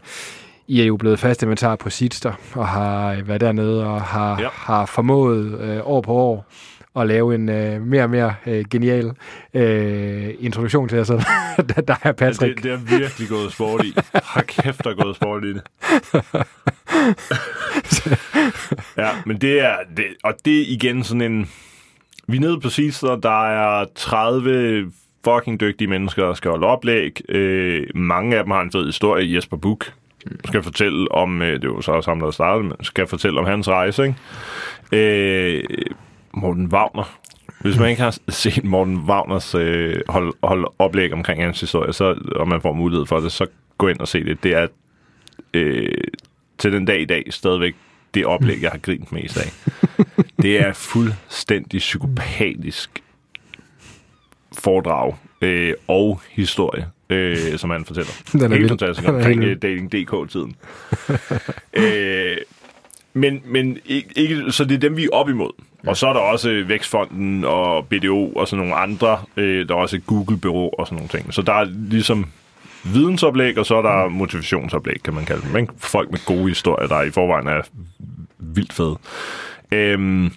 I 0.66 0.80
er 0.80 0.84
jo 0.84 0.96
blevet 0.96 1.18
fast 1.18 1.42
inventar 1.42 1.76
på 1.76 1.90
Seedster, 1.90 2.32
og 2.54 2.68
har 2.68 3.12
øh, 3.12 3.28
været 3.28 3.40
dernede 3.40 3.86
og 3.86 4.02
har, 4.02 4.40
ja. 4.40 4.48
har 4.52 4.86
formået 4.86 5.60
øh, 5.60 5.80
år 5.84 6.00
på 6.00 6.12
år 6.12 6.46
at 6.96 7.06
lave 7.06 7.34
en 7.34 7.48
øh, 7.48 7.82
mere 7.82 8.02
og 8.02 8.10
mere 8.10 8.34
øh, 8.46 8.64
genial 8.70 9.12
øh, 9.54 10.34
introduktion 10.40 10.88
til 10.88 10.96
jer 10.96 11.04
selv. 11.04 11.20
der, 11.74 11.80
der 11.80 11.96
er 12.02 12.12
Patrick. 12.12 12.56
Det, 12.56 12.64
det 12.64 12.72
er 12.72 12.98
virkelig 12.98 13.28
gået 13.28 13.52
sport 13.52 13.84
i. 13.84 13.94
Har 14.14 14.42
kæft, 14.42 14.84
der 14.84 14.90
er 14.90 14.94
gået 14.94 15.16
sport 15.16 15.44
i 15.44 15.54
det. 15.54 15.62
ja, 19.02 19.08
men 19.26 19.38
det 19.40 19.60
er... 19.60 19.76
Det, 19.96 20.04
og 20.24 20.34
det 20.44 20.60
er 20.60 20.64
igen 20.68 21.04
sådan 21.04 21.32
en... 21.32 21.50
Vi 22.28 22.36
er 22.36 22.40
nede 22.40 22.60
på 22.60 22.68
Seedster, 22.68 23.16
der 23.16 23.46
er 23.46 23.84
30 23.94 24.92
fucking 25.24 25.60
dygtige 25.60 25.88
mennesker, 25.88 26.26
der 26.26 26.34
skal 26.34 26.50
holde 26.50 26.66
oplæg. 26.66 27.30
Øh, 27.30 27.86
mange 27.94 28.36
af 28.36 28.44
dem 28.44 28.50
har 28.50 28.60
en 28.60 28.72
fed 28.72 28.86
historie. 28.86 29.34
Jesper 29.34 29.56
Buch 29.56 29.90
skal 30.44 30.62
fortælle 30.62 31.12
om... 31.12 31.42
Øh, 31.42 31.62
det 31.62 31.70
var 31.70 31.80
så 31.80 31.92
også 31.92 32.10
ham, 32.10 32.20
der 32.20 32.30
startede, 32.30 32.64
men 32.64 32.72
skal 32.82 33.06
fortælle 33.06 33.40
om 33.40 33.46
hans 33.46 33.68
rejse, 33.68 34.02
ikke? 34.06 34.16
Øh, 34.92 35.64
Morten 36.36 36.66
Wagner. 36.66 37.18
Hvis 37.60 37.78
man 37.78 37.90
ikke 37.90 38.02
har 38.02 38.18
set 38.28 38.64
Morten 38.64 38.96
Wagners 38.96 39.54
øh, 39.54 40.00
hold, 40.08 40.34
hold 40.42 40.66
oplæg 40.78 41.12
omkring 41.12 41.42
hans 41.42 41.60
historie, 41.60 41.92
så, 41.92 42.14
og 42.36 42.48
man 42.48 42.60
får 42.60 42.72
mulighed 42.72 43.06
for 43.06 43.20
det, 43.20 43.32
så 43.32 43.46
gå 43.78 43.88
ind 43.88 44.00
og 44.00 44.08
se 44.08 44.24
det. 44.24 44.42
Det 44.42 44.54
er 44.54 44.66
øh, 45.54 45.88
til 46.58 46.72
den 46.72 46.84
dag 46.84 47.00
i 47.00 47.04
dag 47.04 47.24
stadigvæk 47.30 47.74
det 48.14 48.26
oplæg, 48.26 48.62
jeg 48.62 48.70
har 48.70 48.78
grint 48.78 49.12
mest 49.12 49.36
af. 49.36 49.52
Det 50.42 50.60
er 50.60 50.72
fuldstændig 50.72 51.78
psykopatisk 51.78 53.02
foredrag 54.58 55.16
øh, 55.40 55.74
og 55.88 56.20
historie, 56.30 56.86
øh, 57.10 57.58
som 57.58 57.70
han 57.70 57.84
fortæller. 57.84 58.12
Den 58.32 58.42
er 58.52 58.56
Helt 58.56 58.68
fantastisk 58.68 59.08
omkring 59.08 59.44
øh, 59.44 59.56
dating.dk-tiden. 59.62 60.56
øh, 61.82 62.36
men, 63.16 63.42
men 63.44 63.78
ikke, 63.86 64.08
ikke, 64.16 64.52
så 64.52 64.64
det 64.64 64.74
er 64.74 64.78
dem, 64.78 64.96
vi 64.96 65.04
er 65.04 65.08
op 65.12 65.28
imod. 65.28 65.50
Ja. 65.84 65.90
Og 65.90 65.96
så 65.96 66.06
er 66.06 66.12
der 66.12 66.20
også 66.20 66.50
øh, 66.50 66.68
Vækstfonden 66.68 67.44
og 67.44 67.86
BDO 67.88 68.32
og 68.32 68.48
sådan 68.48 68.66
nogle 68.66 68.74
andre. 68.74 69.18
Øh, 69.36 69.68
der 69.68 69.74
er 69.74 69.78
også 69.78 69.96
et 69.96 70.06
Google-bureau 70.06 70.70
og 70.78 70.86
sådan 70.86 70.96
nogle 70.96 71.08
ting. 71.08 71.34
Så 71.34 71.42
der 71.42 71.52
er 71.52 71.64
ligesom 71.90 72.26
vidensoplæg, 72.84 73.58
og 73.58 73.66
så 73.66 73.76
er 73.76 73.82
der 73.82 74.08
motivationsoplæg, 74.08 75.02
kan 75.04 75.14
man 75.14 75.24
kalde 75.24 75.42
dem. 75.48 75.56
Ikke? 75.56 75.72
Folk 75.78 76.10
med 76.10 76.26
gode 76.26 76.48
historier, 76.48 76.88
der 76.88 77.02
i 77.02 77.10
forvejen 77.10 77.48
er 77.48 77.62
vildt 78.38 78.72
fede. 78.72 78.98
Øhm, 79.72 80.32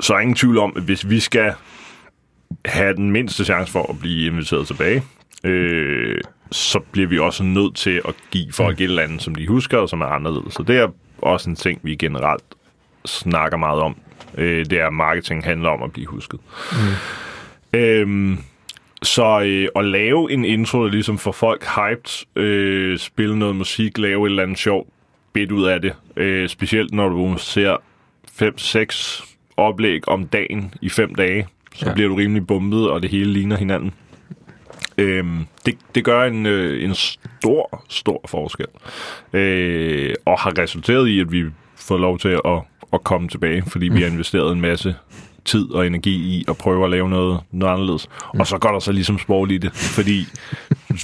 så 0.00 0.14
er 0.14 0.18
ingen 0.18 0.36
tvivl 0.36 0.58
om, 0.58 0.72
at 0.76 0.82
hvis 0.82 1.08
vi 1.08 1.20
skal 1.20 1.52
have 2.64 2.96
den 2.96 3.10
mindste 3.10 3.44
chance 3.44 3.72
for 3.72 3.90
at 3.90 3.98
blive 3.98 4.26
inviteret 4.26 4.66
tilbage, 4.66 5.02
øh, 5.44 6.20
så 6.50 6.80
bliver 6.92 7.08
vi 7.08 7.18
også 7.18 7.42
nødt 7.42 7.76
til 7.76 8.00
at 8.08 8.14
give 8.30 8.52
folk 8.52 8.80
et 8.80 8.84
eller 8.84 9.02
andet, 9.02 9.22
som 9.22 9.34
de 9.34 9.46
husker, 9.46 9.78
og 9.78 9.88
som 9.88 10.00
er 10.00 10.06
anderledes. 10.06 10.54
Så 10.54 10.62
det 10.62 10.76
er 10.76 10.88
også 11.22 11.50
en 11.50 11.56
ting, 11.56 11.80
vi 11.82 11.94
generelt 11.94 12.44
snakker 13.06 13.56
meget 13.56 13.80
om. 13.80 13.96
Øh, 14.38 14.66
det 14.66 14.72
er, 14.72 14.86
at 14.86 14.92
marketing 14.92 15.44
handler 15.44 15.68
om 15.68 15.82
at 15.82 15.92
blive 15.92 16.06
husket. 16.06 16.40
Mm. 16.72 17.78
Øhm, 17.78 18.38
så 19.02 19.40
øh, 19.40 19.68
at 19.76 19.84
lave 19.84 20.32
en 20.32 20.44
intro, 20.44 20.84
der 20.84 20.90
ligesom 20.90 21.18
får 21.18 21.32
folk 21.32 21.64
hyped, 21.64 22.42
øh, 22.42 22.98
spille 22.98 23.38
noget 23.38 23.56
musik, 23.56 23.98
lave 23.98 24.26
et 24.26 24.30
eller 24.30 24.42
andet 24.42 24.58
sjovt 24.58 24.88
bit 25.32 25.52
ud 25.52 25.64
af 25.64 25.80
det. 25.80 25.94
Øh, 26.16 26.48
specielt 26.48 26.94
når 26.94 27.08
du 27.08 27.34
ser 27.38 27.76
5-6 28.42 29.24
oplæg 29.56 30.08
om 30.08 30.26
dagen 30.26 30.74
i 30.80 30.88
5 30.88 31.14
dage, 31.14 31.46
så 31.74 31.86
ja. 31.86 31.94
Bliver 31.94 32.08
du 32.08 32.14
rimelig 32.14 32.46
bumpet, 32.46 32.90
og 32.90 33.02
det 33.02 33.10
hele 33.10 33.32
ligner 33.32 33.56
hinanden. 33.56 33.92
Øhm, 34.98 35.46
det, 35.66 35.78
det 35.94 36.04
gør 36.04 36.24
en, 36.24 36.46
øh, 36.46 36.84
en 36.84 36.94
stor, 36.94 37.84
stor 37.88 38.20
forskel. 38.26 38.66
Øh, 39.32 40.14
og 40.24 40.38
har 40.38 40.58
resulteret 40.58 41.08
i, 41.08 41.20
at 41.20 41.32
vi 41.32 41.44
får 41.76 41.98
lov 41.98 42.18
til 42.18 42.28
at, 42.28 42.60
at 42.92 43.04
komme 43.04 43.28
tilbage, 43.28 43.62
fordi 43.66 43.88
vi 43.88 44.02
har 44.02 44.08
investeret 44.08 44.52
en 44.52 44.60
masse 44.60 44.94
tid 45.44 45.70
og 45.70 45.86
energi 45.86 46.10
i 46.10 46.44
at 46.48 46.56
prøve 46.56 46.84
at 46.84 46.90
lave 46.90 47.10
noget, 47.10 47.40
noget 47.50 47.72
anderledes. 47.72 48.08
Og 48.38 48.46
så 48.46 48.58
går 48.58 48.72
der 48.72 48.78
så 48.78 48.92
ligesom 48.92 49.18
sport 49.18 49.50
i 49.50 49.58
det, 49.58 49.72
fordi 49.72 50.26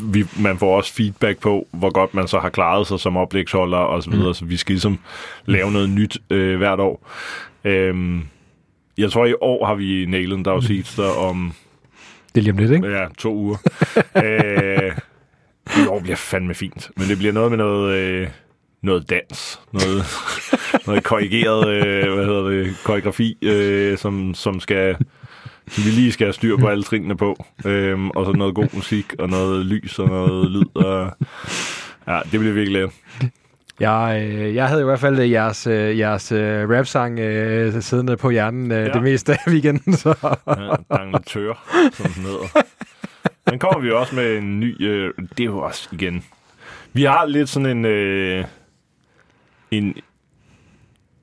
vi, 0.03 0.25
man 0.39 0.59
får 0.59 0.77
også 0.77 0.95
feedback 0.95 1.39
på, 1.39 1.67
hvor 1.71 1.91
godt 1.91 2.15
man 2.15 2.29
så 2.29 2.39
har 2.39 2.49
klaret 2.49 2.87
sig 2.87 3.01
som 3.01 3.17
oplægsholder 3.17 3.79
og 3.79 4.03
så 4.03 4.11
videre, 4.11 4.35
så 4.35 4.45
vi 4.45 4.57
skal 4.57 4.73
ligesom 4.73 4.99
lave 5.47 5.73
noget 5.73 5.91
nyt 5.91 6.19
øh, 6.31 6.57
hvert 6.57 6.81
år. 6.81 7.09
Øhm, 7.65 8.23
jeg 8.99 9.13
tror, 9.13 9.27
i 9.27 9.35
år 9.41 9.67
har 9.67 9.75
vi 9.75 10.07
nailet 10.09 10.37
en 10.37 10.43
Dags 10.43 10.95
der 10.97 11.11
om 11.11 11.53
det 12.39 12.43
er 12.49 12.53
lige 12.53 12.53
om 12.53 12.59
lidt, 12.59 12.85
ikke? 12.85 12.99
Ja, 12.99 13.07
to 13.19 13.35
uger. 13.35 13.57
øh, 14.25 14.97
I 15.83 15.87
år 15.87 16.01
bliver 16.01 16.17
fandme 16.17 16.55
fint. 16.55 16.91
Men 16.97 17.09
det 17.09 17.19
bliver 17.19 17.33
noget 17.33 17.51
med 17.51 17.59
noget, 17.59 17.95
øh, 17.95 18.29
noget 18.83 19.11
dans. 19.11 19.61
Noget, 19.73 20.05
noget 20.87 21.05
korrigeret, 21.05 21.69
øh, 21.69 22.15
hvad 22.15 22.25
hedder 22.25 22.43
det, 22.43 22.77
koreografi, 22.85 23.39
øh, 23.43 23.99
som, 23.99 24.35
som 24.35 24.61
skal... 24.61 24.97
Som 25.69 25.85
vi 25.85 25.91
lige 25.91 26.13
skal 26.13 26.27
have 26.27 26.33
styr 26.33 26.57
på 26.57 26.69
alle 26.69 26.83
trinene 26.83 27.17
på. 27.17 27.45
Øhm, 27.65 28.11
og 28.11 28.27
så 28.27 28.33
noget 28.33 28.55
god 28.55 28.69
musik, 28.75 29.15
og 29.19 29.29
noget 29.29 29.67
lys, 29.67 29.99
og 29.99 30.09
noget 30.09 30.51
lyd. 30.51 30.77
Og, 30.77 31.17
ja, 32.09 32.21
det 32.33 32.41
bliver 32.41 32.55
virkelig 32.55 32.73
lækkert. 32.73 32.95
Jeg, 33.81 34.29
øh, 34.33 34.55
jeg 34.55 34.69
havde 34.69 34.81
i 34.81 34.85
hvert 34.85 35.01
fald 35.01 35.19
øh, 35.19 35.31
jeres, 35.31 35.67
øh, 35.67 35.99
jeres 35.99 36.33
øh, 36.33 36.71
rap-sang 36.71 37.19
øh, 37.19 37.83
siddende 37.83 38.17
på 38.17 38.31
hjernen 38.31 38.73
øh, 38.73 38.79
Ja. 38.87 38.93
det 38.93 39.03
meste 39.03 39.33
af 39.33 39.39
weekenden. 39.49 39.93
Så. 39.97 40.15
Ja, 40.47 40.97
Dangletør, 40.97 41.53
som 41.93 42.07
den 42.13 42.23
hedder. 42.23 42.63
Den 43.51 43.59
kommer 43.59 43.81
vi 43.81 43.91
også 43.91 44.15
med 44.15 44.37
en 44.39 44.61
ny... 44.61 44.87
Øh, 44.89 45.15
det 45.19 45.41
er 45.41 45.45
jo 45.45 45.59
også 45.59 45.89
igen... 45.93 46.25
Vi 46.93 47.03
har 47.05 47.27
lidt 47.27 47.49
sådan 47.49 47.67
en... 47.79 47.85
Øh, 47.85 48.45
en 49.71 49.95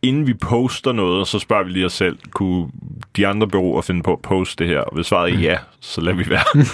inden 0.01 0.27
vi 0.27 0.33
poster 0.33 0.91
noget, 0.91 1.27
så 1.27 1.39
spørger 1.39 1.63
vi 1.63 1.69
lige 1.71 1.85
os 1.85 1.93
selv, 1.93 2.17
kunne 2.31 2.69
de 3.15 3.27
andre 3.27 3.47
bureauer 3.47 3.81
finde 3.81 4.03
på 4.03 4.13
at 4.13 4.21
poste 4.21 4.63
det 4.63 4.73
her? 4.73 4.79
Og 4.79 4.95
hvis 4.95 5.05
svaret 5.07 5.33
er 5.33 5.37
ja, 5.39 5.57
så 5.79 6.01
lader 6.01 6.17
vi 6.17 6.29
være. 6.29 6.43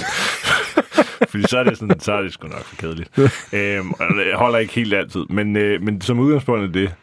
Fordi 1.30 1.44
så 1.48 1.60
er 1.60 1.64
det, 1.64 1.78
sådan, 1.78 2.00
så 2.00 2.14
er 2.14 2.22
det 2.22 2.34
sgu 2.34 2.48
nok 2.48 2.64
for 2.64 2.76
kedeligt. 2.76 3.10
øhm, 3.54 3.92
og 3.92 4.06
det 4.16 4.34
holder 4.36 4.60
ikke 4.60 4.74
helt 4.74 4.94
altid. 4.94 5.26
Men, 5.30 5.58
øh, 5.58 5.82
men 5.82 6.02
som 6.02 6.20
udgangspunkt 6.20 6.64
er 6.64 6.72
det, 6.72 6.94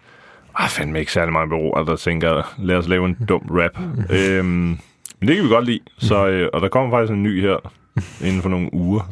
ah, 0.54 0.68
fandme 0.68 1.00
ikke 1.00 1.12
særlig 1.12 1.32
mange 1.32 1.48
bureauer, 1.48 1.84
der 1.84 1.90
altså, 1.90 2.04
tænker, 2.04 2.54
lad 2.58 2.76
os 2.76 2.88
lave 2.88 3.06
en 3.06 3.16
dum 3.28 3.42
rap. 3.50 3.78
øhm, 4.10 4.78
men 5.20 5.28
det 5.28 5.36
kan 5.36 5.44
vi 5.44 5.48
godt 5.48 5.64
lide. 5.66 5.80
Så, 5.98 6.26
øh, 6.26 6.48
og 6.52 6.60
der 6.60 6.68
kommer 6.68 6.90
faktisk 6.90 7.12
en 7.12 7.22
ny 7.22 7.40
her 7.40 7.72
inden 8.20 8.42
for 8.42 8.48
nogle 8.48 8.74
uger, 8.74 9.10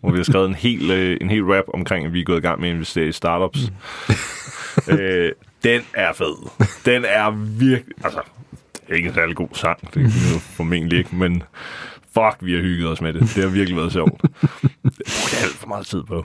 hvor 0.00 0.10
vi 0.10 0.16
har 0.16 0.24
skrevet 0.24 0.48
en 0.48 0.54
hel, 0.54 0.90
øh, 0.90 1.18
en 1.20 1.30
hel 1.30 1.44
rap 1.44 1.64
omkring, 1.74 2.06
at 2.06 2.12
vi 2.12 2.20
er 2.20 2.24
gået 2.24 2.38
i 2.38 2.40
gang 2.40 2.60
med 2.60 2.68
at 2.68 2.74
investere 2.74 3.06
i 3.06 3.12
startups. 3.12 3.72
øh, 4.88 5.32
den 5.64 5.82
er 5.94 6.12
fed. 6.12 6.50
Den 6.84 7.04
er 7.04 7.30
virkelig... 7.58 7.94
Altså, 8.04 8.20
det 8.72 8.92
er 8.92 8.94
ikke 8.94 9.08
en 9.08 9.14
særlig 9.14 9.36
god 9.36 9.48
sang. 9.52 9.94
Det 9.94 10.00
er 10.00 10.34
jo 10.34 10.38
formentlig 10.38 10.98
ikke, 10.98 11.16
men 11.16 11.42
fuck, 12.16 12.36
vi 12.40 12.52
har 12.54 12.60
hygget 12.60 12.88
os 12.88 13.00
med 13.00 13.12
det. 13.12 13.20
Det 13.20 13.42
har 13.42 13.50
virkelig 13.50 13.76
været 13.76 13.92
sjovt. 13.92 14.22
Det 14.22 14.30
brugte 14.82 15.36
alt 15.42 15.56
for 15.60 15.68
meget 15.68 15.86
tid 15.86 16.02
på. 16.02 16.24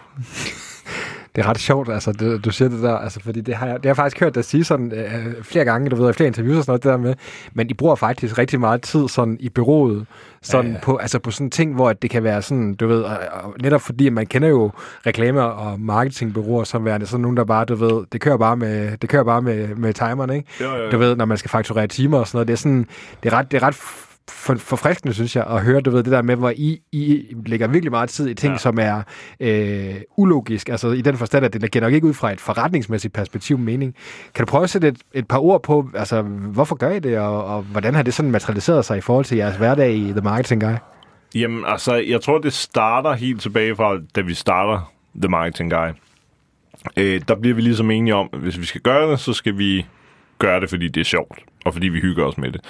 Det 1.35 1.41
er 1.41 1.49
ret 1.49 1.59
sjovt, 1.59 1.89
altså, 1.89 2.11
det, 2.11 2.45
du 2.45 2.51
siger 2.51 2.69
det 2.69 2.83
der, 2.83 2.97
altså, 2.97 3.19
fordi 3.19 3.41
det 3.41 3.55
har 3.55 3.67
jeg, 3.67 3.75
det 3.75 3.85
har 3.85 3.89
jeg 3.89 3.95
faktisk 3.95 4.19
hørt 4.19 4.35
dig 4.35 4.45
sige 4.45 4.63
sådan 4.63 4.91
øh, 4.91 5.43
flere 5.43 5.65
gange, 5.65 5.89
du 5.89 5.95
ved, 5.95 6.09
i 6.09 6.13
flere 6.13 6.27
interviews 6.27 6.57
og 6.57 6.63
sådan 6.63 6.71
noget, 6.71 6.83
det 6.83 6.91
der 6.91 6.97
med, 6.97 7.15
men 7.53 7.69
I 7.69 7.73
bruger 7.73 7.95
faktisk 7.95 8.37
rigtig 8.37 8.59
meget 8.59 8.81
tid 8.81 9.07
sådan 9.07 9.37
i 9.39 9.49
byrådet, 9.49 10.05
sådan 10.41 10.71
Ja, 10.71 10.73
ja, 10.73 10.79
på, 10.83 10.95
altså 10.95 11.19
på 11.19 11.31
sådan 11.31 11.49
ting, 11.49 11.75
hvor 11.75 11.89
at 11.89 12.01
det 12.01 12.09
kan 12.09 12.23
være 12.23 12.41
sådan, 12.41 12.73
du 12.73 12.87
ved, 12.87 13.01
og, 13.01 13.17
og 13.43 13.55
netop 13.61 13.81
fordi 13.81 14.09
man 14.09 14.25
kender 14.25 14.49
jo 14.49 14.71
reklamer 15.05 15.41
og 15.41 15.79
marketingbureauer 15.79 16.63
som 16.63 16.85
værende 16.85 17.05
sådan 17.05 17.21
nogen, 17.21 17.37
der 17.37 17.43
bare, 17.43 17.65
du 17.65 17.75
ved, 17.75 18.05
det 18.11 18.21
kører 18.21 18.37
bare 18.37 18.57
med, 18.57 18.97
det 18.97 19.09
kører 19.09 19.23
bare 19.23 19.41
med, 19.41 19.75
med 19.75 19.93
timeren, 19.93 20.29
ikke? 20.29 20.47
Jo, 20.61 20.65
jo, 20.65 20.83
jo. 20.83 20.91
Du 20.91 20.97
ved, 20.97 21.15
når 21.15 21.25
man 21.25 21.37
skal 21.37 21.49
fakturere 21.49 21.87
timer 21.87 22.17
og 22.19 22.27
sådan 22.27 22.37
noget, 22.37 22.47
det 22.47 22.53
er 22.53 22.57
sådan, 22.57 22.87
det 23.23 23.33
er 23.33 23.37
ret, 23.37 23.51
det 23.51 23.63
er 23.63 23.67
ret 23.67 23.75
for, 24.31 24.55
forfriskende, 24.55 25.13
synes 25.13 25.35
jeg, 25.35 25.45
at 25.49 25.61
høre, 25.63 25.81
du 25.81 25.91
ved, 25.91 26.03
det 26.03 26.11
der 26.11 26.21
med, 26.21 26.35
hvor 26.35 26.49
I, 26.49 26.79
I 26.91 27.23
lægger 27.45 27.67
virkelig 27.67 27.91
meget 27.91 28.09
tid 28.09 28.29
i 28.29 28.33
ting, 28.33 28.53
Ja. 28.53 28.57
som 28.57 28.77
er 28.81 29.01
øh, 29.39 29.95
ulogisk, 30.17 30.69
altså 30.69 30.91
i 30.91 31.01
den 31.01 31.17
forstand, 31.17 31.45
at 31.45 31.53
det 31.53 31.71
giver 31.71 31.85
nok 31.85 31.93
ikke 31.93 32.07
ud 32.07 32.13
fra 32.13 32.31
et 32.31 32.41
forretningsmæssigt 32.41 33.13
perspektiv 33.13 33.57
mening. 33.57 33.95
Kan 34.35 34.45
du 34.45 34.49
prøve 34.49 34.63
at 34.63 34.69
sætte 34.69 34.87
et, 34.87 34.97
et 35.13 35.27
par 35.27 35.39
ord 35.39 35.63
på, 35.63 35.89
altså, 35.95 36.21
hvorfor 36.21 36.75
gør 36.75 36.89
I 36.91 36.99
det, 36.99 37.17
og, 37.19 37.45
og 37.45 37.61
hvordan 37.61 37.95
har 37.95 38.03
det 38.03 38.13
sådan 38.13 38.31
materialiseret 38.31 38.85
sig 38.85 38.97
i 38.97 39.01
forhold 39.01 39.25
til 39.25 39.37
jeres 39.37 39.55
hverdag 39.57 39.93
i 39.93 40.11
The 40.11 40.21
Marketing 40.21 40.61
Guy? 40.61 40.73
Jamen, 41.35 41.63
altså, 41.67 41.95
jeg 41.95 42.21
tror, 42.21 42.37
det 42.37 42.53
starter 42.53 43.13
helt 43.13 43.41
tilbage 43.41 43.75
fra, 43.75 43.97
da 44.15 44.21
vi 44.21 44.33
starter 44.33 44.91
The 45.21 45.29
Marketing 45.29 45.71
Guy. 45.71 45.87
Øh, 46.97 47.21
der 47.27 47.35
bliver 47.35 47.55
vi 47.55 47.61
ligesom 47.61 47.91
enige 47.91 48.15
om, 48.15 48.29
at 48.33 48.39
hvis 48.39 48.59
vi 48.59 48.65
skal 48.65 48.81
gøre 48.81 49.11
det, 49.11 49.19
så 49.19 49.33
skal 49.33 49.57
vi 49.57 49.85
gøre 50.41 50.61
det, 50.61 50.69
fordi 50.69 50.87
det 50.87 51.01
er 51.01 51.05
sjovt, 51.05 51.39
og 51.65 51.73
fordi 51.73 51.87
vi 51.87 51.99
hygger 51.99 52.25
os 52.25 52.37
med 52.37 52.51
det. 52.51 52.61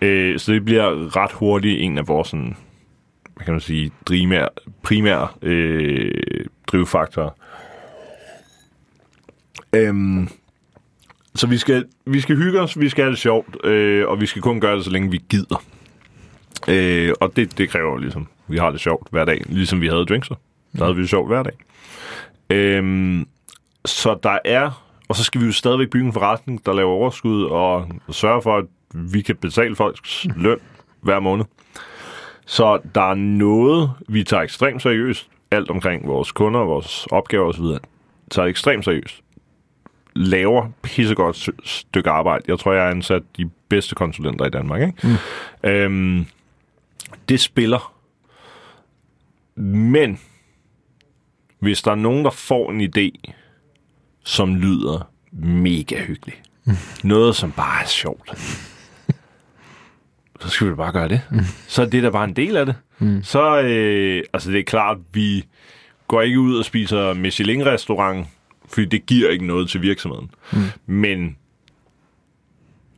Øh, 0.00 0.38
så 0.38 0.52
det 0.52 0.64
bliver 0.64 1.16
ret 1.16 1.32
hurtigt 1.32 1.80
en 1.80 1.98
af 1.98 2.08
vores 2.08 2.28
sådan, 2.28 2.56
hvad 3.34 3.44
kan 3.44 3.54
man 3.54 3.60
sige, 3.60 3.90
primære, 4.06 4.48
primære 4.82 5.28
øh, 5.42 6.44
drivfaktorer. 6.66 7.30
Øhm, 9.72 10.28
så 11.34 11.46
vi 11.46 11.58
skal, 11.58 11.86
vi 12.06 12.20
skal 12.20 12.36
hygge 12.36 12.60
os, 12.60 12.80
vi 12.80 12.88
skal 12.88 13.04
have 13.04 13.10
det 13.10 13.18
sjovt, 13.18 13.66
øh, 13.66 14.08
og 14.08 14.20
vi 14.20 14.26
skal 14.26 14.42
kun 14.42 14.60
gøre 14.60 14.76
det, 14.76 14.84
så 14.84 14.90
længe 14.90 15.10
vi 15.10 15.20
gider. 15.28 15.64
Øh, 16.68 17.12
og 17.20 17.36
det, 17.36 17.58
det 17.58 17.70
kræver 17.70 17.98
ligesom, 17.98 18.26
vi 18.48 18.58
har 18.58 18.70
det 18.70 18.80
sjovt 18.80 19.08
hver 19.10 19.24
dag, 19.24 19.42
ligesom 19.48 19.80
vi 19.80 19.88
havde 19.88 20.04
drinkser. 20.04 20.34
Der 20.78 20.84
havde 20.84 20.96
vi 20.96 21.02
det 21.02 21.10
sjovt 21.10 21.28
hver 21.28 21.42
dag. 21.42 21.52
Øhm, 22.50 23.26
så 23.84 24.18
der 24.22 24.38
er, 24.44 24.87
og 25.08 25.16
så 25.16 25.24
skal 25.24 25.40
vi 25.40 25.46
jo 25.46 25.52
stadigvæk 25.52 25.90
bygge 25.90 26.06
en 26.06 26.12
forretning, 26.12 26.66
der 26.66 26.72
laver 26.72 26.90
overskud 26.90 27.44
og 27.44 27.88
sørge 28.10 28.42
for, 28.42 28.56
at 28.58 28.64
vi 28.94 29.22
kan 29.22 29.36
betale 29.36 29.76
folks 29.76 30.26
løn 30.36 30.58
hver 31.00 31.20
måned. 31.20 31.44
Så 32.46 32.80
der 32.94 33.10
er 33.10 33.14
noget, 33.14 33.90
vi 34.08 34.24
tager 34.24 34.42
ekstremt 34.42 34.82
seriøst, 34.82 35.28
alt 35.50 35.70
omkring 35.70 36.08
vores 36.08 36.32
kunder, 36.32 36.60
vores 36.60 37.06
opgaver 37.10 37.46
osv., 37.48 37.64
tager 38.30 38.46
ekstremt 38.48 38.84
seriøst. 38.84 39.20
Laver 40.14 40.68
pissegodt 40.82 41.48
st- 41.48 41.60
stykke 41.64 42.10
arbejde. 42.10 42.44
Jeg 42.48 42.58
tror, 42.58 42.72
jeg 42.72 42.82
har 42.82 42.90
ansat 42.90 43.22
de 43.36 43.50
bedste 43.68 43.94
konsulenter 43.94 44.44
i 44.44 44.50
Danmark. 44.50 44.82
Ikke? 44.82 45.08
Mm. 45.62 45.70
Øhm, 45.70 46.26
det 47.28 47.40
spiller. 47.40 47.94
Men 49.56 50.20
hvis 51.58 51.82
der 51.82 51.90
er 51.90 51.94
nogen, 51.94 52.24
der 52.24 52.30
får 52.30 52.70
en 52.70 52.80
idé, 52.80 53.32
som 54.28 54.56
lyder 54.56 55.10
mega 55.32 56.04
hyggelig, 56.04 56.42
mm. 56.64 56.72
noget, 57.04 57.36
som 57.36 57.52
bare 57.52 57.82
er 57.82 57.86
sjovt, 57.86 58.30
så 60.40 60.48
skal 60.48 60.70
vi 60.70 60.74
bare 60.74 60.92
gøre 60.92 61.08
det. 61.08 61.20
Mm. 61.30 61.40
Så 61.68 61.82
er 61.82 61.86
det 61.86 62.02
der 62.02 62.10
bare 62.10 62.24
en 62.24 62.36
del 62.36 62.56
af 62.56 62.66
det. 62.66 62.74
Mm. 62.98 63.22
Så, 63.22 63.60
øh, 63.60 64.22
altså 64.32 64.50
det 64.50 64.58
er 64.58 64.64
klart, 64.64 64.98
vi 65.12 65.44
går 66.08 66.22
ikke 66.22 66.40
ud 66.40 66.58
og 66.58 66.64
spiser 66.64 67.14
Michelin-restaurant, 67.14 68.26
fordi 68.68 68.86
det 68.86 69.06
giver 69.06 69.30
ikke 69.30 69.46
noget 69.46 69.70
til 69.70 69.82
virksomheden. 69.82 70.30
Mm. 70.52 70.58
Men 70.86 71.36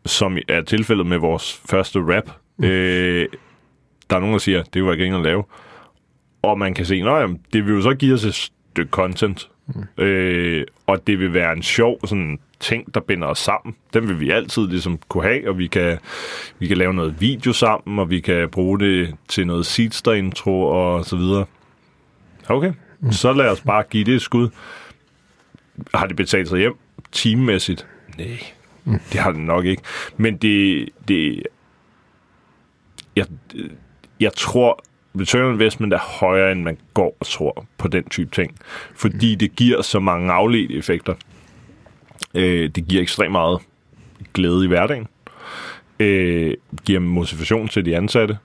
som 0.07 0.39
er 0.49 0.62
tilfældet 0.62 1.07
med 1.07 1.18
vores 1.18 1.61
første 1.70 1.99
rap, 1.99 2.31
mm. 2.57 2.64
øh, 2.64 3.28
der 4.11 4.16
er 4.16 4.20
nogen, 4.20 4.33
der 4.33 4.39
siger, 4.39 4.62
det 4.62 4.85
var 4.85 4.93
ikke 4.93 5.14
at 5.14 5.22
lave. 5.22 5.45
Og 6.43 6.59
man 6.59 6.74
kan 6.74 6.87
se, 6.87 6.95
at 6.95 7.31
det 7.53 7.66
vil 7.66 7.74
jo 7.74 7.83
så 7.83 7.95
give 7.95 8.14
os 8.14 8.24
et 8.24 8.35
stykke 8.35 8.91
content. 8.91 9.50
Mm. 9.67 10.05
Øh, 10.05 10.67
og 10.87 11.07
det 11.07 11.19
vil 11.19 11.35
være 11.35 11.53
en 11.53 11.63
sjov 11.63 12.07
sådan, 12.07 12.39
ting, 12.61 12.95
der 12.95 13.01
binder 13.01 13.27
os 13.29 13.39
sammen. 13.39 13.77
Den 13.95 14.09
vil 14.09 14.21
vi 14.21 14.31
altid 14.31 14.67
ligesom 14.69 14.99
kunne 15.09 15.25
have, 15.25 15.49
og 15.49 15.59
vi 15.59 15.67
kan, 15.67 15.99
vi 16.59 16.67
kan 16.67 16.77
lave 16.77 16.95
noget 16.95 17.21
video 17.21 17.53
sammen, 17.53 17.99
og 17.99 18.11
vi 18.11 18.21
kan 18.21 18.49
bruge 18.49 18.81
det 18.81 19.15
til 19.29 19.47
noget 19.47 19.67
Seedster-intro 19.67 20.63
og 20.63 21.05
så 21.05 21.17
videre. 21.17 21.45
Okay, 22.49 22.73
mm. 23.01 23.13
så 23.13 23.33
lad 23.33 23.49
os 23.49 23.61
bare 23.61 23.83
give 23.91 24.05
det 24.05 24.15
et 24.15 24.23
skud. 24.23 24.49
Har 25.95 26.07
det 26.07 26.17
betalt 26.17 26.49
sig 26.49 26.59
hjem 26.59 26.75
teammæssigt? 27.13 27.87
Nej, 28.19 28.39
mm. 28.85 28.99
det 29.13 29.21
har 29.21 29.31
det 29.31 29.41
nok 29.41 29.65
ikke. 29.65 29.83
Men 30.17 30.37
det, 30.37 30.89
det 31.09 31.43
jeg, 33.17 33.27
jeg 34.21 34.33
tror, 34.35 34.85
return 35.19 35.45
on 35.45 35.53
investment 35.53 35.93
er 35.93 35.99
højere, 35.99 36.53
end 36.53 36.63
man 36.63 36.79
går 36.95 37.17
og 37.21 37.27
tror 37.27 37.67
på 37.79 37.89
den 37.89 38.05
type 38.05 38.31
ting. 38.31 38.55
Fordi 38.95 39.35
det 39.35 39.57
giver 39.57 39.83
så 39.83 40.01
mange 40.01 40.33
afledte 40.33 40.75
effekter. 40.75 41.15
Øh, 42.35 42.71
det 42.75 42.89
giver 42.89 43.03
ekstremt 43.03 43.33
meget 43.33 43.59
glæde 44.35 44.65
i 44.65 44.69
hverdagen. 44.69 45.07
Øh, 46.01 46.55
giver 46.85 47.01
motivation 47.01 47.69
til 47.69 47.85
de 47.85 47.97
ansatte. 47.97 48.39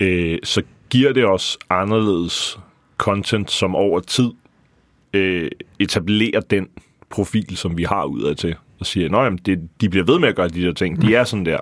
Øh, 0.00 0.38
så 0.42 0.62
giver 0.90 1.12
det 1.12 1.24
os 1.24 1.58
anderledes 1.70 2.58
content, 2.98 3.50
som 3.50 3.74
over 3.76 4.00
tid 4.00 4.30
øh, 5.12 5.50
etablerer 5.78 6.40
den 6.40 6.68
profil, 7.10 7.56
som 7.56 7.78
vi 7.78 7.84
har 7.84 8.04
udad 8.04 8.34
til. 8.34 8.54
Og 8.80 8.86
siger, 8.86 9.18
at 9.18 9.46
de 9.80 9.88
bliver 9.88 10.04
ved 10.04 10.18
med 10.18 10.28
at 10.28 10.36
gøre 10.36 10.48
de 10.48 10.62
der 10.62 10.72
ting. 10.72 11.02
De 11.02 11.14
er 11.14 11.24
sådan 11.24 11.46
der. 11.46 11.58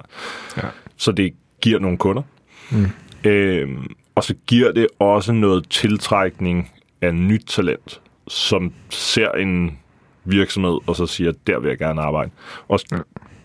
Ja. 0.57 0.63
Så 0.97 1.13
det 1.13 1.35
giver 1.61 1.79
nogle 1.79 1.99
kunder. 1.99 2.23
Mm. 2.71 2.87
Øh, 3.31 3.69
og 4.15 4.25
så 4.25 4.35
giver 4.47 4.73
det 4.73 4.87
også 4.99 5.33
noget 5.33 5.69
tiltrækning 5.71 6.71
af 7.01 7.15
nyt 7.15 7.45
talent, 7.47 8.01
som 8.29 8.73
ser 8.89 9.31
en 9.31 9.79
virksomhed, 10.25 10.79
og 10.87 10.97
så 10.97 11.07
siger, 11.07 11.33
der 11.47 11.59
vil 11.59 11.69
jeg 11.69 11.79
gerne 11.79 12.03
arbejde. 12.03 12.31
Og 12.69 12.81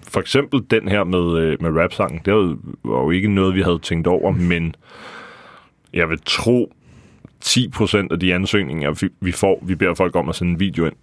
for 0.04 0.20
eksempel 0.20 0.66
den 0.72 0.88
her 0.88 1.04
med, 1.04 1.38
øh, 1.38 1.58
med 1.62 1.82
rap-sangen, 1.82 2.22
det 2.26 2.34
var 2.84 3.00
jo 3.04 3.12
ikke 3.12 3.34
noget, 3.34 3.56
vi 3.56 3.62
havde 3.62 3.80
tænkt 3.80 4.08
over, 4.08 4.32
men 4.32 4.76
jeg 5.94 6.10
vil 6.10 6.20
tro, 6.26 6.74
10% 7.46 8.08
af 8.12 8.20
de 8.20 8.34
ansøgninger, 8.34 9.10
vi 9.20 9.32
får, 9.32 9.60
vi 9.66 9.76
beder 9.76 9.94
folk 9.94 10.16
om 10.16 10.30
at 10.30 10.36
sende 10.36 10.54
en 10.54 10.60
video 10.60 10.86
ind. 10.86 10.96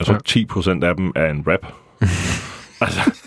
Altså 0.00 0.12
ja. 0.36 0.80
10% 0.80 0.84
af 0.84 0.96
dem 0.96 1.12
er 1.14 1.30
en 1.30 1.44
rap. 1.46 1.66
altså, 2.80 3.17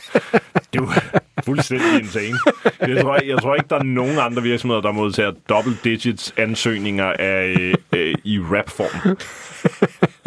det 0.73 0.82
er 0.82 1.19
fuldstændig 1.45 1.99
insane. 1.99 2.38
Jeg 2.79 3.01
tror, 3.01 3.19
jeg 3.25 3.38
tror 3.41 3.55
ikke, 3.55 3.67
der 3.69 3.75
er 3.79 3.84
nogen 3.84 4.17
andre 4.19 4.41
virksomheder, 4.41 4.82
der 4.82 4.91
modtager 4.91 5.32
double 5.49 5.77
digits 5.84 6.34
ansøgninger 6.38 7.13
af, 7.19 7.73
øh, 7.93 8.15
i 8.23 8.39
rap-form. 8.39 9.17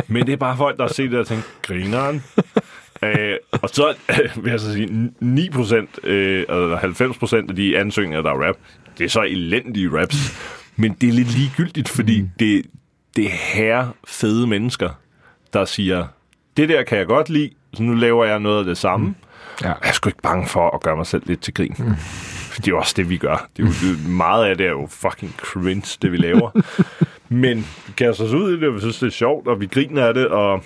Men 0.09 0.26
det 0.26 0.32
er 0.32 0.36
bare 0.36 0.57
folk, 0.57 0.76
der 0.76 0.82
har 0.82 0.92
set 0.92 1.11
det 1.11 1.18
og 1.18 1.26
tænkt, 1.26 1.44
grineren. 1.62 2.22
Øh, 3.02 3.36
og 3.62 3.68
så 3.72 3.94
øh, 4.11 4.44
vil 4.44 4.50
jeg 4.50 4.61
så 4.61 4.72
sige, 4.72 5.11
9 5.20 5.50
procent, 5.50 6.05
øh, 6.05 6.44
eller 6.48 6.76
90 6.76 7.18
procent 7.18 7.50
af 7.50 7.57
de 7.57 7.78
ansøgninger, 7.78 8.22
der 8.22 8.30
er 8.30 8.48
rap, 8.48 8.57
det 8.98 9.05
er 9.05 9.09
så 9.09 9.22
elendige 9.22 10.00
raps. 10.00 10.16
Men 10.76 10.96
det 11.00 11.09
er 11.09 11.12
lidt 11.12 11.38
ligegyldigt, 11.38 11.88
fordi 11.88 12.20
mm. 12.20 12.30
det, 12.38 12.66
det 13.16 13.24
er 13.24 13.55
her 13.55 13.88
fede 14.09 14.46
mennesker, 14.46 14.90
der 15.52 15.64
siger, 15.64 16.07
det 16.57 16.68
der 16.68 16.82
kan 16.82 16.98
jeg 16.98 17.07
godt 17.07 17.28
lide, 17.28 17.50
så 17.74 17.82
nu 17.82 17.94
laver 17.94 18.24
jeg 18.24 18.40
noget 18.40 18.59
af 18.59 18.64
det 18.64 18.78
samme. 18.78 19.07
Mm. 19.07 19.14
Ja. 19.62 19.68
Jeg 19.68 19.76
er 19.82 19.92
sgu 19.92 20.09
ikke 20.09 20.22
bange 20.22 20.46
for 20.46 20.70
at 20.70 20.82
gøre 20.82 20.96
mig 20.96 21.07
selv 21.07 21.22
lidt 21.26 21.40
til 21.40 21.55
grin. 21.55 21.74
Mm. 21.78 21.94
Det 22.57 22.68
er 22.68 22.72
jo 22.72 22.78
også 22.78 22.94
det, 22.96 23.11
vi 23.11 23.16
gør. 23.16 23.48
Det 23.57 23.62
er 23.62 23.66
jo, 23.66 23.72
det, 23.72 24.09
meget 24.09 24.44
af 24.44 24.57
det 24.57 24.66
er 24.66 24.70
jo 24.70 24.86
fucking 24.90 25.34
cringe, 25.36 25.98
det 26.02 26.12
vi 26.12 26.16
laver. 26.16 26.50
Men 27.28 27.59
vi 27.86 27.92
kaster 27.96 28.24
os 28.24 28.32
ud 28.32 28.52
i 28.52 28.61
det, 28.61 28.68
og 28.68 28.74
vi 28.74 28.80
synes, 28.80 28.98
det 28.98 29.07
er 29.07 29.11
sjovt, 29.11 29.48
og 29.48 29.61
vi 29.61 29.66
griner 29.66 30.07
af 30.07 30.14
det, 30.14 30.28
og 30.28 30.62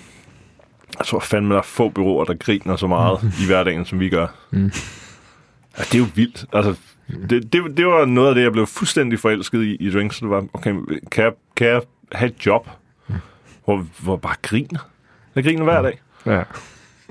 jeg 0.97 1.05
tror 1.05 1.19
fandme, 1.19 1.53
der 1.53 1.59
er 1.59 1.63
få 1.63 1.89
byråer, 1.89 2.25
der 2.25 2.33
griner 2.33 2.75
så 2.75 2.87
meget 2.87 3.33
i 3.43 3.45
hverdagen, 3.45 3.85
som 3.85 3.99
vi 3.99 4.09
gør. 4.09 4.27
Mm. 4.51 4.71
Ja, 5.77 5.83
det 5.83 5.95
er 5.95 5.99
jo 5.99 6.07
vildt. 6.15 6.45
Altså, 6.53 6.75
det, 7.29 7.53
det, 7.53 7.77
det 7.77 7.85
var 7.87 8.05
noget 8.05 8.29
af 8.29 8.35
det, 8.35 8.41
jeg 8.41 8.51
blev 8.51 8.67
fuldstændig 8.67 9.19
forelsket 9.19 9.63
i, 9.63 9.75
i 9.75 9.91
Drinks. 9.91 10.19
Det 10.19 10.29
var, 10.29 10.45
okay, 10.53 10.73
kan 11.11 11.23
jeg, 11.23 11.33
kan 11.55 11.67
jeg 11.67 11.81
have 12.11 12.31
et 12.31 12.45
job, 12.45 12.69
hvor, 13.65 13.85
hvor 13.99 14.15
bare 14.15 14.35
griner? 14.41 14.79
Jeg 15.35 15.43
griner 15.43 15.63
hver 15.63 15.81
dag. 15.81 16.01
Ja. 16.25 16.43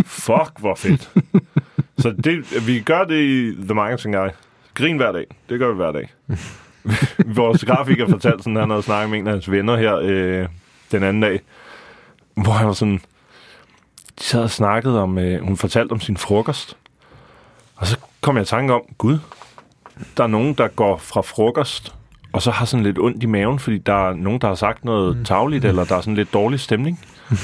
Fuck, 0.07 0.51
hvor 0.59 0.75
fedt. 0.75 1.11
så 1.99 2.15
det, 2.25 2.67
vi 2.67 2.81
gør 2.81 3.05
det 3.05 3.23
i 3.23 3.55
The 3.65 3.75
Marketing 3.75 4.15
Guy. 4.15 4.29
Grin 4.75 4.97
hver 4.97 5.13
dag. 5.13 5.27
Det 5.49 5.59
gør 5.59 5.69
vi 5.69 5.75
hver 5.75 5.93
dag. 5.93 6.13
Vores 7.41 7.65
grafiker 7.65 8.09
fortalte 8.09 8.43
sådan, 8.43 8.57
at 8.57 8.63
han 8.63 8.71
havde 8.71 8.83
snakket 8.83 9.11
med 9.11 9.19
en 9.19 9.27
af 9.27 9.33
hans 9.33 9.51
venner 9.51 9.77
her 9.77 9.97
øh, 10.03 10.49
den 10.93 11.03
anden 11.03 11.23
dag, 11.23 11.41
hvor 12.35 12.53
han 12.53 12.67
var 12.67 12.73
sådan, 12.73 13.01
de 14.19 14.25
sad 14.25 14.43
og 14.43 14.51
snakkede 14.51 15.03
om, 15.03 15.19
øh, 15.19 15.43
hun 15.43 15.57
fortalte 15.57 15.93
om 15.93 16.01
sin 16.01 16.17
frokost. 16.17 16.77
Og 17.77 17.87
så 17.87 17.99
kom 18.21 18.37
jeg 18.37 18.43
i 18.43 18.47
tanke 18.47 18.75
om, 18.75 18.83
gud, 18.99 19.19
der 20.17 20.23
er 20.23 20.29
nogen, 20.29 20.55
der 20.55 20.69
går 20.69 20.97
fra 20.97 21.21
frokost, 21.21 21.95
og 22.33 22.43
så 22.43 22.51
har 22.51 22.65
sådan 22.65 22.85
lidt 22.85 22.99
ondt 22.99 23.23
i 23.23 23.27
maven, 23.27 23.59
fordi 23.59 23.79
der 23.79 24.09
er 24.09 24.15
nogen, 24.15 24.41
der 24.41 24.49
har 24.49 24.55
sagt 24.55 24.85
noget 24.85 25.17
mm. 25.17 25.25
tagligt, 25.25 25.65
eller 25.65 25.85
der 25.85 25.97
er 25.97 26.01
sådan 26.01 26.15
lidt 26.15 26.33
dårlig 26.33 26.61
stemning. 26.61 27.01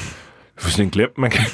fuldstændig 0.58 0.92
glemt. 0.92 1.18
Man 1.18 1.30
kan, 1.30 1.44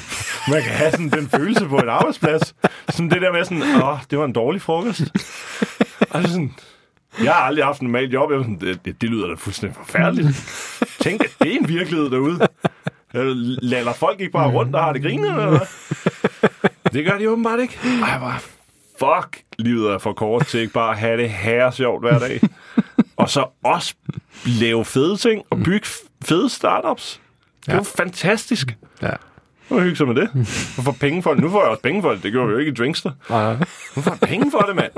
man 0.47 0.61
kan 0.61 0.71
have 0.71 0.91
sådan 0.91 1.09
den 1.09 1.29
følelse 1.29 1.67
på 1.67 1.77
en 1.77 1.89
arbejdsplads. 1.89 2.55
Sådan 2.91 3.09
det 3.09 3.21
der 3.21 3.31
med 3.31 3.45
sådan, 3.45 3.83
åh, 3.83 3.97
det 4.11 4.19
var 4.19 4.25
en 4.25 4.33
dårlig 4.33 4.61
frokost. 4.61 5.01
Altså 6.11 6.31
sådan, 6.31 6.53
jeg 7.23 7.33
har 7.33 7.41
aldrig 7.41 7.65
haft 7.65 7.81
en 7.81 7.87
normal 7.87 8.11
job. 8.11 8.31
Jeg 8.31 8.39
sådan, 8.39 8.59
det, 8.59 8.85
det, 8.85 9.01
det 9.01 9.09
lyder 9.09 9.27
da 9.27 9.33
fuldstændig 9.37 9.77
forfærdeligt. 9.85 10.27
Tænk, 10.99 11.23
at 11.23 11.35
det 11.41 11.53
er 11.53 11.59
en 11.59 11.67
virkelighed 11.67 12.09
derude. 12.09 12.47
Lader 13.61 13.93
folk 13.93 14.19
ikke 14.19 14.31
bare 14.31 14.51
rundt 14.51 14.75
og 14.75 14.83
har 14.83 14.93
det 14.93 15.01
grinet, 15.01 15.29
eller 15.29 15.59
Det 16.93 17.05
gør 17.05 17.17
de 17.17 17.29
åbenbart 17.29 17.59
ikke. 17.59 17.79
Ej, 17.83 18.19
bare, 18.19 18.39
fuck, 18.99 19.43
livet 19.59 19.91
er 19.91 19.97
for 19.97 20.13
kort 20.13 20.47
til 20.47 20.59
ikke 20.59 20.73
bare 20.73 20.91
at 20.91 20.97
have 20.97 21.21
det 21.21 21.29
her 21.29 21.71
sjovt 21.71 22.03
hver 22.03 22.19
dag. 22.19 22.41
Og 23.17 23.29
så 23.29 23.45
også 23.63 23.93
lave 24.45 24.85
fede 24.85 25.17
ting 25.17 25.41
og 25.49 25.57
bygge 25.57 25.87
fede 26.25 26.49
startups. 26.49 27.21
Det 27.61 27.67
er 27.67 27.73
ja. 27.73 27.77
jo 27.77 27.83
fantastisk. 27.83 28.77
Ja. 29.01 29.11
Nu 29.71 29.79
hygge 29.79 29.95
sig 29.95 30.07
med 30.07 30.15
det. 30.15 30.29
Nu 30.77 30.83
får 30.83 30.95
penge 30.99 31.23
for 31.23 31.33
det. 31.33 31.43
Nu 31.43 31.49
får 31.49 31.61
jeg 31.61 31.69
også 31.69 31.81
penge 31.81 32.01
for 32.01 32.11
det. 32.11 32.23
Det 32.23 32.31
gjorde 32.31 32.47
vi 32.47 32.53
jo 32.53 32.59
ikke 32.59 32.71
i 32.71 32.75
Drinkster. 32.75 33.11
Nej. 33.29 33.55
Nu 33.95 34.01
får 34.01 34.11
jeg 34.21 34.29
penge 34.29 34.51
for 34.51 34.59
det, 34.59 34.75
mand. 34.75 34.91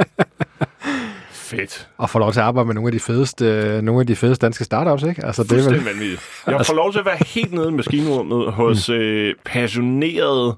Fedt. 1.32 1.88
Og 1.98 2.10
får 2.10 2.20
lov 2.20 2.32
til 2.32 2.40
at 2.40 2.46
arbejde 2.46 2.66
med 2.66 2.76
nogle 2.76 2.88
af 2.88 2.92
de 2.92 3.00
fedeste, 3.00 3.80
nogle 3.84 4.02
af 4.02 4.08
de 4.08 4.16
fedeste 4.16 4.46
danske 4.46 4.64
startups, 4.64 5.04
ikke? 5.04 5.26
Altså, 5.26 5.44
det 5.44 5.52
er 5.52 5.70
vel... 5.70 5.84
vanvittigt. 5.84 6.22
Jeg 6.48 6.66
får 6.66 6.74
lov 6.74 6.92
til 6.92 7.00
at 7.00 7.06
være 7.06 7.18
helt 7.26 7.54
nede 7.54 7.70
i 7.70 7.72
maskinrummet 7.72 8.52
hos 8.52 8.90
mm. 8.90 8.96
øh, 8.96 9.36
passionerede, 9.46 10.58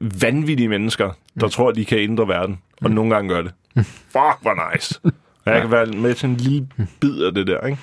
vanvittige 0.00 0.68
mennesker, 0.68 1.10
der 1.40 1.46
mm. 1.46 1.50
tror, 1.50 1.68
at 1.68 1.76
de 1.76 1.84
kan 1.84 1.98
ændre 1.98 2.28
verden. 2.28 2.58
Og 2.82 2.88
mm. 2.88 2.94
nogle 2.94 3.14
gange 3.14 3.28
gør 3.34 3.42
det. 3.42 3.52
Fuck, 3.86 4.42
hvor 4.42 4.72
nice. 4.74 5.00
Og 5.44 5.52
jeg 5.52 5.60
kan 5.60 5.70
være 5.70 5.86
med 5.86 6.14
til 6.14 6.28
en 6.28 6.36
lille 6.36 6.68
bid 7.00 7.22
af 7.22 7.34
det 7.34 7.46
der, 7.46 7.66
ikke? 7.66 7.78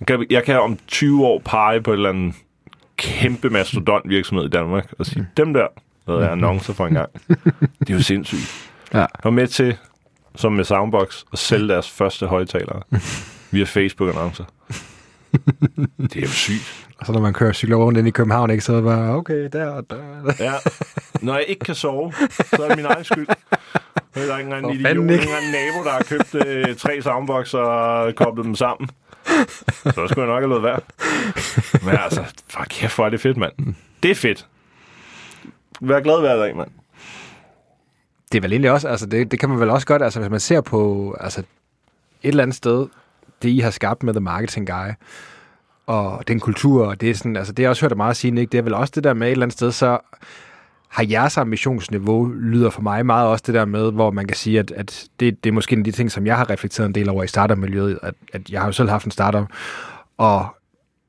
Jeg 0.00 0.06
kan, 0.06 0.26
jeg 0.30 0.44
kan 0.44 0.60
om 0.60 0.78
20 0.86 1.26
år 1.26 1.42
pege 1.44 1.80
på 1.80 1.92
et 1.92 1.96
eller 1.96 2.08
andet 2.08 2.34
kæmpe 2.98 3.50
mastodont 3.50 4.08
virksomhed 4.08 4.44
i 4.44 4.48
Danmark 4.48 4.92
og 4.98 5.06
sige, 5.06 5.26
dem 5.36 5.52
der 5.52 5.66
lavede 6.06 6.24
jeg 6.24 6.32
annoncer 6.32 6.72
for 6.72 6.86
en 6.86 6.94
gang. 6.94 7.10
Det 7.80 7.90
er 7.90 7.94
jo 7.94 8.02
sindssygt. 8.02 8.70
Ja. 8.92 8.98
Jeg 8.98 9.08
var 9.24 9.30
med 9.30 9.46
til, 9.46 9.76
som 10.36 10.52
med 10.52 10.64
Soundbox, 10.64 11.24
at 11.32 11.38
sælge 11.38 11.68
deres 11.68 11.90
første 11.90 12.26
højtalere 12.26 12.82
via 13.52 13.64
Facebook-annoncer. 13.64 14.44
Det 16.12 16.16
er 16.16 16.20
jo 16.20 16.28
sygt. 16.28 16.88
Og 16.98 17.06
så 17.06 17.12
når 17.12 17.20
man 17.20 17.32
kører 17.32 17.52
cykler 17.52 17.76
rundt 17.76 17.98
ind 17.98 18.08
i 18.08 18.10
København, 18.10 18.50
ikke, 18.50 18.64
så 18.64 18.72
er 18.72 18.76
det 18.76 18.84
bare, 18.84 19.14
okay, 19.14 19.48
der 19.52 19.66
og 19.66 19.84
der. 19.90 20.32
Ja. 20.38 20.52
Når 21.22 21.34
jeg 21.34 21.44
ikke 21.48 21.64
kan 21.64 21.74
sove, 21.74 22.12
så 22.56 22.62
er 22.62 22.68
det 22.68 22.76
min 22.76 22.86
egen 22.86 23.04
skyld. 23.04 23.26
Der 24.14 24.20
er 24.34 24.38
ikke 24.38 24.46
engang 24.46 24.66
en 24.66 24.74
idiot, 24.74 24.90
ikke 24.90 25.00
engang 25.00 25.44
en 25.44 25.52
nabo, 25.52 25.84
der 25.84 25.90
har 25.90 26.02
købt 26.08 26.34
øh, 26.46 26.76
tre 26.76 27.02
soundbox 27.02 27.54
og 27.54 28.14
koblet 28.14 28.44
dem 28.44 28.54
sammen. 28.54 28.88
Så 29.94 30.06
skulle 30.10 30.20
jeg 30.20 30.26
nok 30.26 30.42
have 30.42 30.48
lavet 30.48 30.62
værd. 30.62 30.82
Men 31.84 31.96
altså, 31.96 32.24
fuck 32.48 32.66
kæft, 32.68 32.94
hvor 32.94 33.06
er 33.06 33.10
det 33.10 33.20
fedt, 33.20 33.36
mand. 33.36 33.52
Det 34.02 34.10
er 34.10 34.14
fedt. 34.14 34.46
Vær 35.80 36.00
glad 36.00 36.20
hver 36.20 36.36
dag, 36.36 36.56
mand. 36.56 36.70
Det 38.32 38.38
er 38.38 38.42
vel 38.42 38.52
egentlig 38.52 38.70
også, 38.70 38.88
altså 38.88 39.06
det, 39.06 39.30
det 39.30 39.40
kan 39.40 39.48
man 39.48 39.60
vel 39.60 39.70
også 39.70 39.86
godt, 39.86 40.02
altså 40.02 40.20
hvis 40.20 40.30
man 40.30 40.40
ser 40.40 40.60
på, 40.60 41.16
altså 41.20 41.40
et 41.40 42.28
eller 42.28 42.42
andet 42.42 42.56
sted, 42.56 42.86
det 43.42 43.48
I 43.48 43.58
har 43.58 43.70
skabt 43.70 44.02
med 44.02 44.14
The 44.14 44.20
Marketing 44.20 44.66
Guy, 44.66 44.90
og 45.86 46.28
den 46.28 46.40
kultur, 46.40 46.86
og 46.86 47.00
det 47.00 47.10
er 47.10 47.14
sådan, 47.14 47.36
altså 47.36 47.52
det 47.52 47.62
har 47.62 47.64
jeg 47.64 47.70
også 47.70 47.82
hørt 47.82 47.90
dig 47.90 47.96
meget 47.96 48.16
sige, 48.16 48.30
Nick, 48.30 48.52
det 48.52 48.58
er 48.58 48.62
vel 48.62 48.74
også 48.74 48.92
det 48.94 49.04
der 49.04 49.14
med 49.14 49.26
et 49.26 49.30
eller 49.32 49.46
andet 49.46 49.56
sted, 49.56 49.72
så 49.72 49.98
har 50.88 51.06
jeres 51.10 51.38
ambitionsniveau 51.38 52.24
lyder 52.26 52.70
for 52.70 52.82
mig 52.82 53.06
meget 53.06 53.28
også 53.28 53.44
det 53.46 53.54
der 53.54 53.64
med, 53.64 53.92
hvor 53.92 54.10
man 54.10 54.26
kan 54.26 54.36
sige, 54.36 54.58
at, 54.58 54.70
at 54.70 55.08
det, 55.20 55.44
det 55.44 55.50
er 55.50 55.54
måske 55.54 55.72
en 55.72 55.78
af 55.78 55.84
de 55.84 55.92
ting, 55.92 56.10
som 56.10 56.26
jeg 56.26 56.36
har 56.36 56.50
reflekteret 56.50 56.86
en 56.86 56.94
del 56.94 57.08
over 57.08 57.24
i 57.24 57.28
startup-miljøet, 57.28 57.98
at, 58.02 58.14
at 58.32 58.50
jeg 58.50 58.60
har 58.60 58.68
jo 58.68 58.72
selv 58.72 58.88
haft 58.88 59.04
en 59.04 59.10
startup, 59.10 59.46
og 60.18 60.46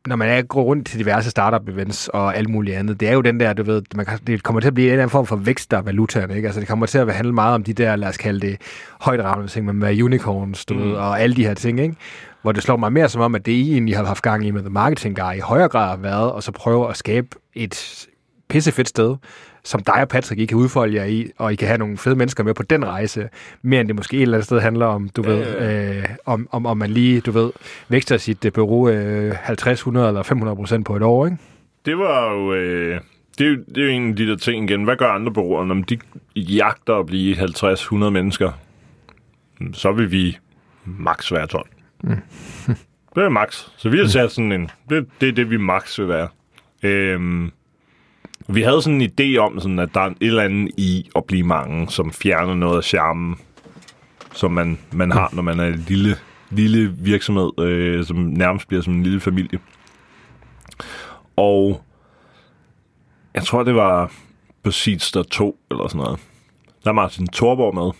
når 0.07 0.15
man 0.15 0.29
er 0.29 0.41
går 0.41 0.63
rundt 0.63 0.87
til 0.87 0.99
diverse 0.99 1.29
startup-events 1.29 2.07
og 2.13 2.37
alt 2.37 2.49
muligt 2.49 2.77
andet, 2.77 2.99
det 2.99 3.09
er 3.09 3.13
jo 3.13 3.21
den 3.21 3.39
der, 3.39 3.53
du 3.53 3.63
ved, 3.63 3.81
man 3.95 4.05
det 4.27 4.43
kommer 4.43 4.59
til 4.59 4.67
at 4.67 4.73
blive 4.73 4.87
en 4.87 4.91
eller 4.91 5.03
anden 5.03 5.11
form 5.11 5.25
for 5.25 5.35
vækst 5.35 5.73
af 5.73 5.85
valutaen, 5.85 6.31
ikke? 6.31 6.47
Altså 6.47 6.59
det 6.59 6.69
kommer 6.69 6.85
til 6.85 6.97
at 6.97 7.13
handle 7.13 7.33
meget 7.33 7.55
om 7.55 7.63
de 7.63 7.73
der, 7.73 7.95
lad 7.95 8.07
os 8.07 8.17
kalde 8.17 8.39
det, 8.39 8.57
højdragende 9.01 9.47
ting, 9.47 9.75
med 9.75 10.03
unicorns, 10.03 10.65
du 10.65 10.73
mm. 10.73 10.79
ved, 10.79 10.91
og 10.91 11.21
alle 11.21 11.35
de 11.35 11.45
her 11.45 11.53
ting, 11.53 11.79
ikke? 11.79 11.95
Hvor 12.41 12.51
det 12.51 12.63
slår 12.63 12.77
mig 12.77 12.93
mere 12.93 13.09
som 13.09 13.21
om, 13.21 13.35
at 13.35 13.45
det 13.45 13.51
I 13.51 13.71
egentlig 13.71 13.97
har 13.97 14.05
haft 14.05 14.21
gang 14.21 14.45
i 14.45 14.51
med 14.51 14.61
The 14.61 14.69
Marketing 14.69 15.15
Guy 15.15 15.35
i 15.35 15.39
højere 15.39 15.69
grad 15.69 15.89
har 15.89 15.97
været, 15.97 16.31
og 16.31 16.43
så 16.43 16.51
prøve 16.51 16.89
at 16.89 16.97
skabe 16.97 17.27
et 17.53 18.07
pissefedt 18.49 18.89
sted, 18.89 19.15
som 19.63 19.83
dig 19.83 20.01
og 20.01 20.07
Patrick, 20.07 20.41
I 20.41 20.45
kan 20.45 20.57
udfolde 20.57 20.95
jer 20.95 21.05
i, 21.05 21.31
og 21.37 21.53
I 21.53 21.55
kan 21.55 21.67
have 21.67 21.77
nogle 21.77 21.97
fede 21.97 22.15
mennesker 22.15 22.43
med 22.43 22.53
på 22.53 22.63
den 22.63 22.85
rejse, 22.85 23.29
mere 23.61 23.81
end 23.81 23.87
det 23.87 23.95
måske 23.95 24.17
et 24.17 24.21
eller 24.21 24.37
andet 24.37 24.45
sted 24.45 24.59
handler 24.59 24.85
om, 24.85 25.09
du 25.09 25.21
ved, 25.21 25.57
øh, 25.57 26.05
om, 26.25 26.47
om, 26.51 26.65
om 26.65 26.77
man 26.77 26.89
lige, 26.89 27.21
du 27.21 27.31
ved, 27.31 27.51
vækster 27.89 28.17
sit 28.17 28.45
øh, 28.45 28.51
bureau 28.51 28.89
øh, 28.89 29.35
50, 29.41 29.79
100 29.79 30.07
eller 30.07 30.23
500 30.23 30.55
procent 30.55 30.85
på 30.85 30.95
et 30.95 31.03
år, 31.03 31.25
ikke? 31.25 31.37
Det 31.85 31.97
var 31.97 32.31
jo... 32.33 32.53
Øh, 32.53 32.99
det, 33.37 33.45
er 33.45 33.49
jo 33.49 33.57
det 33.75 33.77
er 33.77 33.85
jo 33.85 33.91
en 33.91 34.09
af 34.09 34.15
de 34.15 34.27
der 34.27 34.35
ting 34.35 34.69
igen. 34.69 34.83
Hvad 34.83 34.95
gør 34.95 35.07
andre 35.07 35.33
bureauer, 35.33 35.65
når 35.65 35.75
de 35.75 35.99
jagter 36.35 36.95
at 36.95 37.05
blive 37.05 37.35
50-100 37.35 37.95
mennesker? 37.95 38.51
Så 39.73 39.91
vil 39.91 40.11
vi 40.11 40.37
max 40.85 41.31
være 41.31 41.47
12. 41.47 41.67
Mm. 42.03 42.09
det 43.15 43.23
er 43.23 43.29
max. 43.29 43.67
Så 43.77 43.89
vi 43.89 43.97
har 43.97 44.07
sat 44.07 44.31
sådan 44.31 44.51
en... 44.51 44.71
Det, 44.89 45.07
det 45.21 45.29
er 45.29 45.33
det, 45.33 45.49
vi 45.49 45.57
max 45.57 45.99
vil 45.99 46.07
være. 46.07 46.27
Øhm, 46.83 47.51
vi 48.53 48.61
havde 48.61 48.81
sådan 48.81 49.01
en 49.01 49.11
idé 49.19 49.37
om, 49.37 49.59
sådan, 49.59 49.79
at 49.79 49.89
der 49.93 50.01
er 50.01 50.09
et 50.09 50.15
eller 50.21 50.43
andet 50.43 50.71
i 50.77 51.09
at 51.15 51.25
blive 51.25 51.43
mange, 51.43 51.89
som 51.89 52.11
fjerner 52.11 52.55
noget 52.55 52.77
af 52.77 52.83
charmen, 52.83 53.35
som 54.33 54.51
man, 54.51 54.79
man 54.91 55.11
har, 55.11 55.29
når 55.33 55.41
man 55.41 55.59
er 55.59 55.65
en 55.65 55.85
lille, 55.87 56.15
lille 56.49 56.95
virksomhed, 56.97 57.59
øh, 57.59 58.05
som 58.05 58.17
nærmest 58.17 58.67
bliver 58.67 58.83
som 58.83 58.93
en 58.93 59.03
lille 59.03 59.19
familie. 59.19 59.59
Og 61.35 61.81
jeg 63.33 63.43
tror, 63.43 63.63
det 63.63 63.75
var 63.75 64.11
på 64.63 64.71
Seedster 64.71 65.23
2 65.23 65.57
eller 65.71 65.87
sådan 65.87 66.01
noget. 66.03 66.19
Der 66.83 66.89
er 66.89 66.93
Martin 66.93 67.27
Thorborg 67.27 67.75
med. 67.75 67.91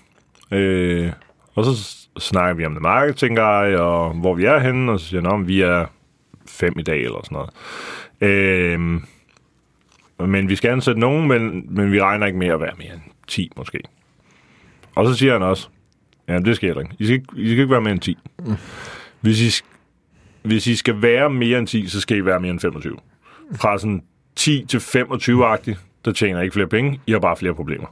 Øh, 0.59 1.11
og 1.55 1.65
så 1.65 1.97
snakker 2.19 2.53
vi 2.53 2.65
om 2.65 2.73
det 2.73 2.81
marketing 2.81 3.35
guy, 3.37 3.75
og 3.75 4.13
hvor 4.13 4.33
vi 4.33 4.45
er 4.45 4.59
henne, 4.59 4.91
og 4.91 4.99
så 4.99 5.05
siger 5.05 5.29
han, 5.29 5.47
vi 5.47 5.61
er 5.61 5.85
fem 6.47 6.79
i 6.79 6.83
dag, 6.83 7.03
eller 7.03 7.19
sådan 7.23 7.35
noget. 7.35 7.49
Øh, 8.21 9.01
men 10.27 10.49
vi 10.49 10.55
skal 10.55 10.71
ansætte 10.71 10.99
nogen, 10.99 11.27
men, 11.27 11.65
men 11.75 11.91
vi 11.91 12.01
regner 12.01 12.25
ikke 12.25 12.39
med 12.39 12.47
at 12.47 12.61
være 12.61 12.73
mere 12.77 12.93
end 12.93 13.01
10 13.27 13.51
måske. 13.57 13.79
Og 14.95 15.05
så 15.05 15.13
siger 15.15 15.33
han 15.33 15.41
også, 15.41 15.67
ja, 16.27 16.39
det 16.39 16.55
sker 16.55 16.79
ikke. 16.79 16.95
I 16.99 17.05
skal 17.05 17.13
ikke, 17.13 17.27
I 17.35 17.47
skal 17.47 17.59
ikke 17.59 17.69
være 17.69 17.81
mere 17.81 17.91
end 17.91 18.01
10. 18.01 18.17
Hvis 19.21 19.41
I, 19.41 19.63
hvis 20.41 20.67
I 20.67 20.75
skal 20.75 21.01
være 21.01 21.29
mere 21.29 21.59
end 21.59 21.67
10, 21.67 21.87
så 21.87 22.01
skal 22.01 22.17
I 22.17 22.25
være 22.25 22.39
mere 22.39 22.51
end 22.51 22.59
25. 22.59 22.97
Fra 23.55 23.77
sådan 23.79 24.03
10 24.35 24.65
til 24.65 24.77
25-agtigt, 24.77 25.77
der 26.05 26.11
tjener 26.11 26.39
I 26.39 26.43
ikke 26.43 26.53
flere 26.53 26.67
penge. 26.67 27.01
I 27.07 27.11
har 27.11 27.19
bare 27.19 27.37
flere 27.37 27.53
problemer. 27.53 27.87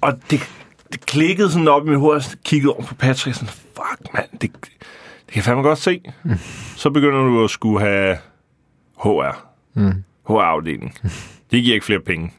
og 0.00 0.20
det, 0.30 0.40
det 0.92 1.06
klikkede 1.06 1.50
sådan 1.50 1.68
op 1.68 1.86
i 1.86 1.90
mit 1.90 1.98
hoved, 1.98 2.16
og 2.16 2.22
kiggede 2.44 2.72
over 2.72 2.82
på 2.82 2.94
Patrick, 2.94 3.36
sådan, 3.36 3.48
fuck 3.48 4.14
mand, 4.14 4.28
det, 4.32 4.40
det 4.40 4.52
kan 5.28 5.36
jeg 5.36 5.44
fandme 5.44 5.62
godt 5.62 5.78
se. 5.78 6.02
Så 6.76 6.90
begynder 6.90 7.22
du 7.22 7.44
at 7.44 7.50
skulle 7.50 7.80
have 7.80 8.16
HR. 8.96 9.46
Mm. 9.74 10.04
HR-afdeling. 10.30 10.94
Det 11.50 11.62
giver 11.62 11.74
ikke 11.74 11.86
flere 11.86 12.00
penge. 12.00 12.32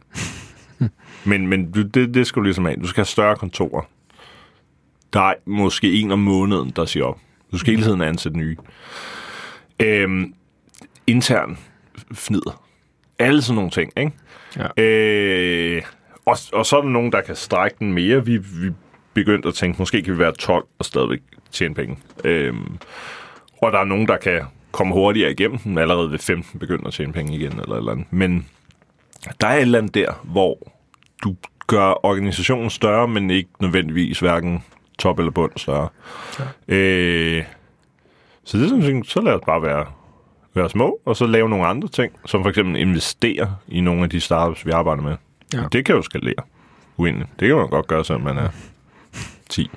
Men, 1.26 1.48
men 1.48 1.72
du, 1.72 1.82
det, 1.82 2.14
det 2.14 2.28
skal 2.28 2.40
du 2.40 2.44
ligesom 2.44 2.66
have. 2.66 2.78
Du 2.82 2.88
skal 2.88 3.02
have 3.02 3.06
større 3.06 3.36
kontorer. 3.36 3.82
Der 5.14 5.22
er 5.22 5.34
måske 5.46 5.94
en 5.94 6.12
om 6.12 6.20
måneden, 6.20 6.70
der 6.76 6.86
siger 6.86 7.06
op. 7.06 7.20
Du 7.52 7.58
skal 7.58 7.74
hele 7.74 7.84
tiden 7.84 8.02
ansætte 8.02 8.38
nye. 8.38 8.58
Øhm, 9.80 10.34
intern 11.08 11.58
fnider. 12.14 12.64
Alle 13.20 13.42
sådan 13.42 13.56
nogle 13.56 13.72
ting, 13.72 13.92
ikke? 13.98 14.12
Ja. 14.58 14.84
Øh, 14.84 15.82
og, 16.26 16.38
og 16.54 16.66
så 16.66 16.78
er 16.78 16.82
der 16.82 16.90
nogen, 16.90 17.12
der 17.12 17.22
kan 17.22 17.36
strække 17.36 17.76
den 17.80 17.94
mere. 17.94 18.26
Vi, 18.26 18.38
vi 18.38 18.72
begyndte 19.14 19.48
at 19.48 19.54
tænke, 19.54 19.80
måske 19.80 20.02
kan 20.02 20.14
vi 20.14 20.20
være 20.20 20.32
12 20.32 20.66
og 20.80 20.86
stadigvæk 20.86 21.20
tjene 21.52 21.76
penge. 21.76 21.98
Øhm, 22.24 22.78
og 23.62 23.72
der 23.72 23.80
er 23.80 23.84
nogen, 23.84 24.08
der 24.08 24.18
kan 24.18 24.42
komme 24.72 24.94
hurtigere 24.94 25.32
igennem 25.32 25.58
den, 25.58 25.78
allerede 25.78 26.12
ved 26.12 26.20
15 26.20 26.60
begynder 26.60 26.88
at 26.88 26.94
tjene 26.94 27.14
penge 27.14 27.36
igen, 27.36 27.60
eller 27.60 27.76
eller 27.76 27.92
andet. 27.92 28.06
Men 28.12 28.48
der 29.42 29.48
er 29.48 29.56
et 29.56 29.62
eller 29.62 29.78
andet 29.78 29.96
der, 29.96 30.12
hvor 30.24 30.58
du 31.24 31.36
gør 31.68 32.06
organisationen 32.06 32.70
større, 32.70 33.08
men 33.08 33.32
ikke 33.32 33.50
nødvendigvis 33.60 34.20
hverken 34.20 34.64
top 35.00 35.20
eller 35.20 35.32
bund 35.32 35.52
større. 35.56 35.90
Ja. 36.40 36.76
Øh, 36.76 37.44
så 38.44 38.58
det 38.58 38.66
er 38.66 38.70
sådan, 38.70 39.04
så 39.04 39.22
lad 39.22 39.34
os 39.34 39.42
bare 39.46 39.62
være, 39.62 39.86
være 40.54 40.70
små, 40.70 41.00
og 41.06 41.16
så 41.18 41.26
lave 41.26 41.50
nogle 41.50 41.68
andre 41.68 41.88
ting, 41.88 42.14
som 42.26 42.44
for 42.44 42.50
eksempel 42.50 42.76
investere 42.82 43.56
i 43.68 43.82
nogle 43.82 44.04
af 44.04 44.10
de 44.10 44.20
startups, 44.20 44.66
vi 44.66 44.72
arbejder 44.72 45.04
med. 45.04 45.16
Ja. 45.54 45.64
Det 45.72 45.86
kan 45.86 45.96
jo 45.96 46.02
skalere 46.02 46.44
uendeligt. 46.98 47.30
Det 47.40 47.48
kan 47.48 47.58
man 47.58 47.70
godt 47.70 47.88
gøre, 47.88 48.06
selvom 48.06 48.22
man 48.22 48.38
er 48.38 48.50
10. 49.50 49.72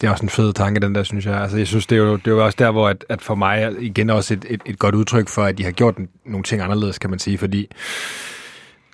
Det 0.00 0.06
er 0.06 0.10
også 0.10 0.22
en 0.24 0.30
fed 0.30 0.52
tanke, 0.52 0.80
den 0.80 0.94
der, 0.94 1.02
synes 1.02 1.26
jeg. 1.26 1.34
Altså, 1.34 1.56
jeg 1.56 1.66
synes, 1.66 1.86
det 1.86 1.96
er 1.96 2.02
jo, 2.02 2.16
det 2.16 2.26
er 2.26 2.30
jo 2.30 2.44
også 2.44 2.56
der, 2.58 2.70
hvor 2.70 2.88
at, 2.88 3.04
at 3.08 3.22
for 3.22 3.34
mig 3.34 3.72
igen 3.80 4.10
også 4.10 4.34
et, 4.34 4.46
et, 4.48 4.60
et 4.66 4.78
godt 4.78 4.94
udtryk 4.94 5.28
for, 5.28 5.42
at 5.42 5.58
de 5.58 5.64
har 5.64 5.70
gjort 5.70 5.94
nogle 6.26 6.44
ting 6.44 6.62
anderledes, 6.62 6.98
kan 6.98 7.10
man 7.10 7.18
sige, 7.18 7.38
fordi 7.38 7.70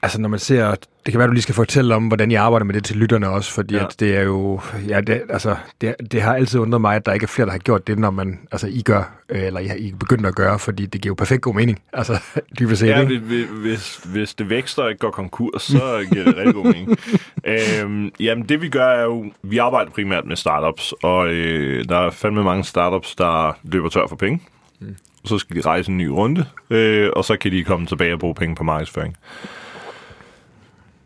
altså, 0.03 0.21
når 0.21 0.29
man 0.29 0.39
ser, 0.39 0.71
det 1.07 1.13
kan 1.13 1.19
være, 1.19 1.29
du 1.29 1.33
lige 1.33 1.43
skal 1.43 1.55
fortælle 1.55 1.95
om, 1.95 2.07
hvordan 2.07 2.31
jeg 2.31 2.43
arbejder 2.43 2.65
med 2.65 2.75
det 2.75 2.85
til 2.85 2.97
lytterne 2.97 3.29
også, 3.29 3.53
fordi 3.53 3.75
ja. 3.75 3.87
At 3.87 4.01
det 4.01 4.17
er 4.17 4.23
jo, 4.23 4.61
ja, 4.89 5.01
det, 5.01 5.23
altså, 5.31 5.57
det, 5.81 5.95
det 6.13 6.23
har 6.23 6.35
altid 6.35 6.61
undret 6.61 6.81
mig, 6.81 6.97
at 6.97 7.07
der 7.07 7.13
ikke 7.13 7.25
er 7.25 7.29
flere, 7.29 7.47
der 7.47 7.53
har 7.53 7.59
gjort 7.59 7.87
det, 7.87 7.99
når 7.99 8.11
man, 8.11 8.39
altså, 8.53 8.67
I 8.67 8.83
gør, 8.83 9.17
øh, 9.29 9.43
eller 9.43 9.61
I, 9.61 9.79
I 9.79 9.91
er 9.91 9.97
begyndt 9.97 10.27
at 10.27 10.35
gøre, 10.35 10.59
fordi 10.59 10.87
det 10.87 11.01
giver 11.01 11.11
jo 11.11 11.15
perfekt 11.15 11.43
god 11.43 11.55
mening, 11.55 11.83
altså, 11.93 12.23
dybest 12.59 12.81
set, 12.81 12.89
Ja, 12.89 13.01
ikke? 13.01 13.19
hvis, 13.19 13.47
hvis, 13.51 14.01
hvis 14.05 14.35
det 14.35 14.51
vækster 14.51 14.83
og 14.83 14.91
ikke 14.91 15.01
går 15.01 15.11
konkurs, 15.11 15.63
så 15.63 16.07
giver 16.13 16.25
det 16.25 16.37
rigtig 16.37 16.55
god 16.55 16.65
mening. 16.65 16.99
øhm, 17.85 18.11
jamen, 18.21 18.49
det 18.49 18.63
vi 18.63 18.69
gør 18.69 18.87
er 18.87 19.05
jo, 19.05 19.25
vi 19.43 19.59
arbejder 19.59 19.91
primært 19.91 20.25
med 20.25 20.37
startups, 20.37 20.95
og 21.03 21.29
øh, 21.29 21.85
der 21.89 21.99
er 21.99 22.11
fandme 22.11 22.45
mange 22.45 22.65
startups, 22.65 23.15
der 23.15 23.59
løber 23.63 23.89
tør 23.89 24.07
for 24.09 24.17
penge. 24.17 24.43
Mm. 24.81 24.97
Så 25.25 25.39
skal 25.39 25.57
de 25.57 25.61
rejse 25.61 25.91
en 25.91 25.99
ny 25.99 26.07
runde, 26.07 26.45
øh, 26.71 27.11
og 27.17 27.25
så 27.25 27.37
kan 27.37 27.53
de 27.53 27.65
komme 27.65 27.87
tilbage 27.87 28.13
og 28.13 28.19
bruge 28.19 28.35
penge 28.35 28.55
på 28.57 28.65
markedsføring. 28.65 29.17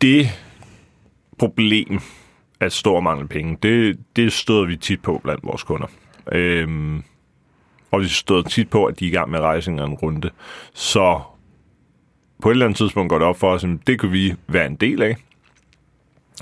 Det 0.00 0.28
problem 1.38 2.00
at 2.60 2.72
stor 2.72 3.00
mangel 3.00 3.28
penge, 3.28 3.58
det, 3.62 3.98
det 4.16 4.32
støder 4.32 4.66
vi 4.66 4.76
tit 4.76 5.02
på 5.02 5.20
blandt 5.24 5.44
vores 5.44 5.62
kunder. 5.62 5.86
Øhm, 6.32 7.02
og 7.90 8.00
vi 8.00 8.08
støder 8.08 8.42
tit 8.42 8.70
på, 8.70 8.84
at 8.84 9.00
de 9.00 9.04
er 9.04 9.08
i 9.08 9.12
gang 9.12 9.30
med 9.30 9.40
at 9.40 9.68
en 9.68 9.80
runde. 9.80 10.30
Så 10.74 11.20
på 12.42 12.48
et 12.50 12.52
eller 12.52 12.66
andet 12.66 12.76
tidspunkt 12.76 13.10
går 13.10 13.18
det 13.18 13.26
op 13.28 13.38
for 13.38 13.52
os, 13.52 13.64
at 13.64 13.70
det 13.86 14.00
kan 14.00 14.12
vi 14.12 14.34
være 14.46 14.66
en 14.66 14.76
del 14.76 15.02
af. 15.02 15.16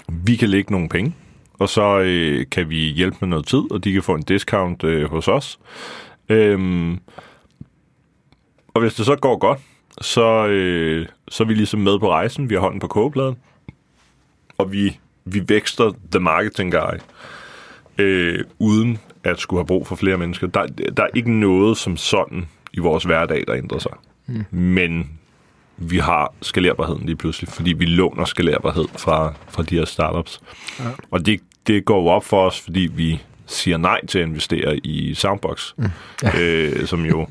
Vi 0.09 0.37
kan 0.37 0.49
lægge 0.49 0.73
nogle 0.73 0.89
penge, 0.89 1.15
og 1.59 1.69
så 1.69 1.99
øh, 1.99 2.47
kan 2.51 2.71
vi 2.71 2.77
hjælpe 2.77 3.17
med 3.21 3.29
noget 3.29 3.47
tid, 3.47 3.73
og 3.73 3.85
de 3.85 3.93
kan 3.93 4.03
få 4.03 4.15
en 4.15 4.23
discount 4.23 4.85
øh, 4.85 5.11
hos 5.11 5.29
os. 5.29 5.61
Øhm, 6.29 6.99
og 8.75 8.81
hvis 8.81 8.95
det 8.95 9.07
så 9.07 9.17
går 9.17 9.39
godt, 9.39 9.59
så, 10.01 10.47
øh, 10.47 11.07
så 11.29 11.43
er 11.43 11.49
vi 11.49 11.55
ligesom 11.55 11.81
med 11.81 11.99
på 11.99 12.11
rejsen. 12.11 12.51
Vi 12.51 12.55
har 12.55 12.61
hånden 12.61 12.81
på 12.81 12.87
kogepladen, 12.87 13.37
og 14.59 14.73
vi, 14.73 14.99
vi 15.25 15.49
vækster 15.49 15.93
the 16.13 16.21
marketing 16.21 16.73
guy, 16.73 16.99
øh, 17.99 18.45
uden 18.59 18.99
at 19.25 19.41
skulle 19.41 19.61
have 19.61 19.67
brug 19.67 19.87
for 19.87 19.97
flere 19.97 20.17
mennesker. 20.17 20.47
Der, 20.47 20.67
der 20.97 21.03
er 21.03 21.09
ikke 21.15 21.33
noget 21.33 21.77
som 21.77 21.97
sådan 21.97 22.49
i 22.73 22.81
vores 22.81 23.05
hverdag, 23.05 23.45
der 23.47 23.55
ændrer 23.55 23.79
sig. 23.79 23.93
Mm. 24.27 24.45
Men 24.51 25.11
vi 25.77 25.99
har 25.99 26.35
skalerbarheden 26.43 27.07
lige 27.07 27.17
pludselig, 27.17 27.49
fordi 27.49 27.73
vi 27.73 27.85
låner 27.85 28.25
skalerbarhed 28.25 28.85
fra, 28.97 29.35
fra 29.49 29.63
de 29.63 29.75
her 29.79 29.85
startups. 29.85 30.41
Ja. 30.81 30.85
Og 31.11 31.27
det, 31.27 31.41
det 31.67 31.85
går 31.85 32.11
op 32.11 32.25
for 32.25 32.47
os, 32.47 32.61
fordi 32.61 32.91
vi 32.95 33.23
siger 33.47 33.77
nej 33.77 34.07
til 34.07 34.19
at 34.19 34.29
investere 34.29 34.77
i 34.77 35.15
Soundbox, 35.15 35.73
mm. 35.77 35.85
ja. 36.23 36.41
øh, 36.41 36.87
som 36.87 37.05
jo 37.05 37.27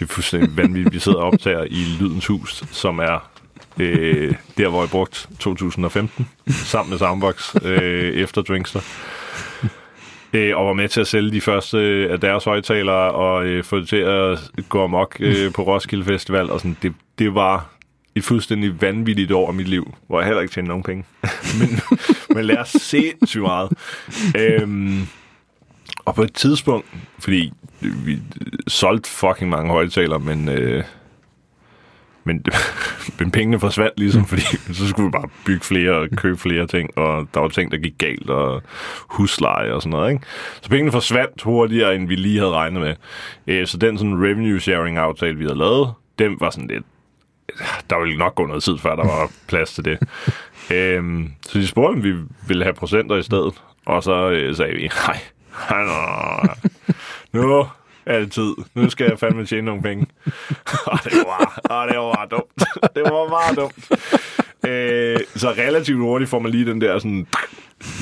det 0.00 0.10
er 0.10 0.14
fuldstændig 0.14 0.56
vanvittigt. 0.56 0.94
Vi 0.94 0.98
sidder 0.98 1.18
og 1.18 1.26
optager 1.26 1.64
i 1.64 1.84
Lydens 2.00 2.26
Hus, 2.26 2.64
som 2.70 2.98
er 2.98 3.30
øh, 3.78 4.34
der, 4.58 4.68
hvor 4.68 4.82
jeg 4.82 4.90
brugte 4.90 5.28
2015 5.38 6.28
sammen 6.46 6.90
med 6.90 6.98
Soundbox 6.98 7.54
øh, 7.64 8.14
efter 8.14 8.42
Drinkster. 8.42 8.80
Øh, 10.32 10.56
og 10.56 10.66
var 10.66 10.72
med 10.72 10.88
til 10.88 11.00
at 11.00 11.06
sælge 11.06 11.30
de 11.30 11.40
første 11.40 11.78
af 12.10 12.20
deres 12.20 12.44
højtalere 12.44 13.12
og 13.12 13.46
øh, 13.46 13.64
få 13.64 13.78
det 13.78 13.88
til 13.88 13.96
at 13.96 14.38
gå 14.68 14.84
amok 14.84 15.16
øh, 15.20 15.52
på 15.52 15.62
Roskilde 15.62 16.04
Festival. 16.04 16.50
Og 16.50 16.60
sådan, 16.60 16.76
det, 16.82 16.94
det 17.18 17.34
var 17.34 17.70
et 18.14 18.24
fuldstændig 18.24 18.82
vanvittigt 18.82 19.32
år 19.32 19.48
af 19.48 19.54
mit 19.54 19.68
liv, 19.68 19.94
hvor 20.06 20.20
jeg 20.20 20.26
heller 20.26 20.42
ikke 20.42 20.54
tjente 20.54 20.68
nogen 20.68 20.82
penge. 20.82 21.04
men, 21.60 21.80
men 22.34 22.44
lærer 22.44 22.64
sindssygt 22.64 23.42
meget. 23.42 23.72
Øhm, 24.38 25.06
og 26.04 26.14
på 26.14 26.22
et 26.22 26.34
tidspunkt, 26.34 26.86
fordi 27.18 27.52
vi 27.80 28.18
solgte 28.68 29.10
fucking 29.10 29.50
mange 29.50 29.70
højtalere, 29.70 30.18
men, 30.18 30.48
øh, 30.48 30.84
men, 32.24 32.44
men 33.18 33.30
pengene 33.30 33.60
forsvandt 33.60 33.98
ligesom, 33.98 34.26
fordi 34.26 34.42
så 34.72 34.88
skulle 34.88 35.06
vi 35.06 35.10
bare 35.10 35.28
bygge 35.46 35.64
flere 35.64 35.92
og 35.92 36.08
købe 36.16 36.38
flere 36.38 36.66
ting, 36.66 36.98
og 36.98 37.28
der 37.34 37.40
var 37.40 37.48
ting, 37.48 37.72
der 37.72 37.78
gik 37.78 37.98
galt, 37.98 38.30
og 38.30 38.62
husleje 39.08 39.72
og 39.72 39.82
sådan 39.82 39.90
noget. 39.90 40.12
Ikke? 40.12 40.24
Så 40.62 40.70
pengene 40.70 40.92
forsvandt 40.92 41.42
hurtigere, 41.42 41.94
end 41.94 42.08
vi 42.08 42.14
lige 42.14 42.38
havde 42.38 42.52
regnet 42.52 42.82
med. 42.82 42.94
Øh, 43.46 43.66
så 43.66 43.78
den 43.78 43.98
sådan 43.98 44.14
revenue 44.14 44.60
sharing 44.60 44.98
aftale, 44.98 45.36
vi 45.36 45.44
havde 45.44 45.58
lavet, 45.58 45.92
den 46.18 46.36
var 46.40 46.50
sådan 46.50 46.68
lidt 46.68 46.84
der 47.90 48.00
ville 48.00 48.18
nok 48.18 48.34
gå 48.34 48.46
noget 48.46 48.62
tid, 48.62 48.78
før 48.78 48.96
der 48.96 49.04
var 49.04 49.30
plads 49.48 49.74
til 49.74 49.84
det. 49.84 49.98
øhm, 50.76 51.32
så 51.42 51.58
de 51.58 51.66
spurgte, 51.66 51.96
om 51.96 52.04
vi 52.04 52.14
ville 52.48 52.62
have 52.62 52.74
procenter 52.74 53.16
i 53.16 53.22
stedet. 53.22 53.54
Og 53.86 54.02
så 54.02 54.30
øh, 54.30 54.56
sagde 54.56 54.74
vi, 54.74 54.90
nej, 55.06 55.20
nu 57.32 57.66
er 58.06 58.18
det 58.18 58.32
tid. 58.32 58.54
Nu 58.74 58.90
skal 58.90 59.06
jeg 59.08 59.18
fandme 59.18 59.46
tjene 59.46 59.62
nogle 59.62 59.82
penge. 59.82 60.06
og 60.86 60.98
det 61.04 61.12
var, 61.26 61.60
og 61.64 61.88
det 61.88 61.98
var 61.98 62.26
dumt. 62.30 62.64
det 62.94 63.02
var 63.02 63.28
meget 63.28 63.56
dumt. 63.56 63.90
Øh, 64.66 65.20
så 65.36 65.50
relativt 65.50 65.98
hurtigt 65.98 66.30
får 66.30 66.38
man 66.38 66.52
lige 66.52 66.66
den 66.66 66.80
der 66.80 66.98
sådan 66.98 67.26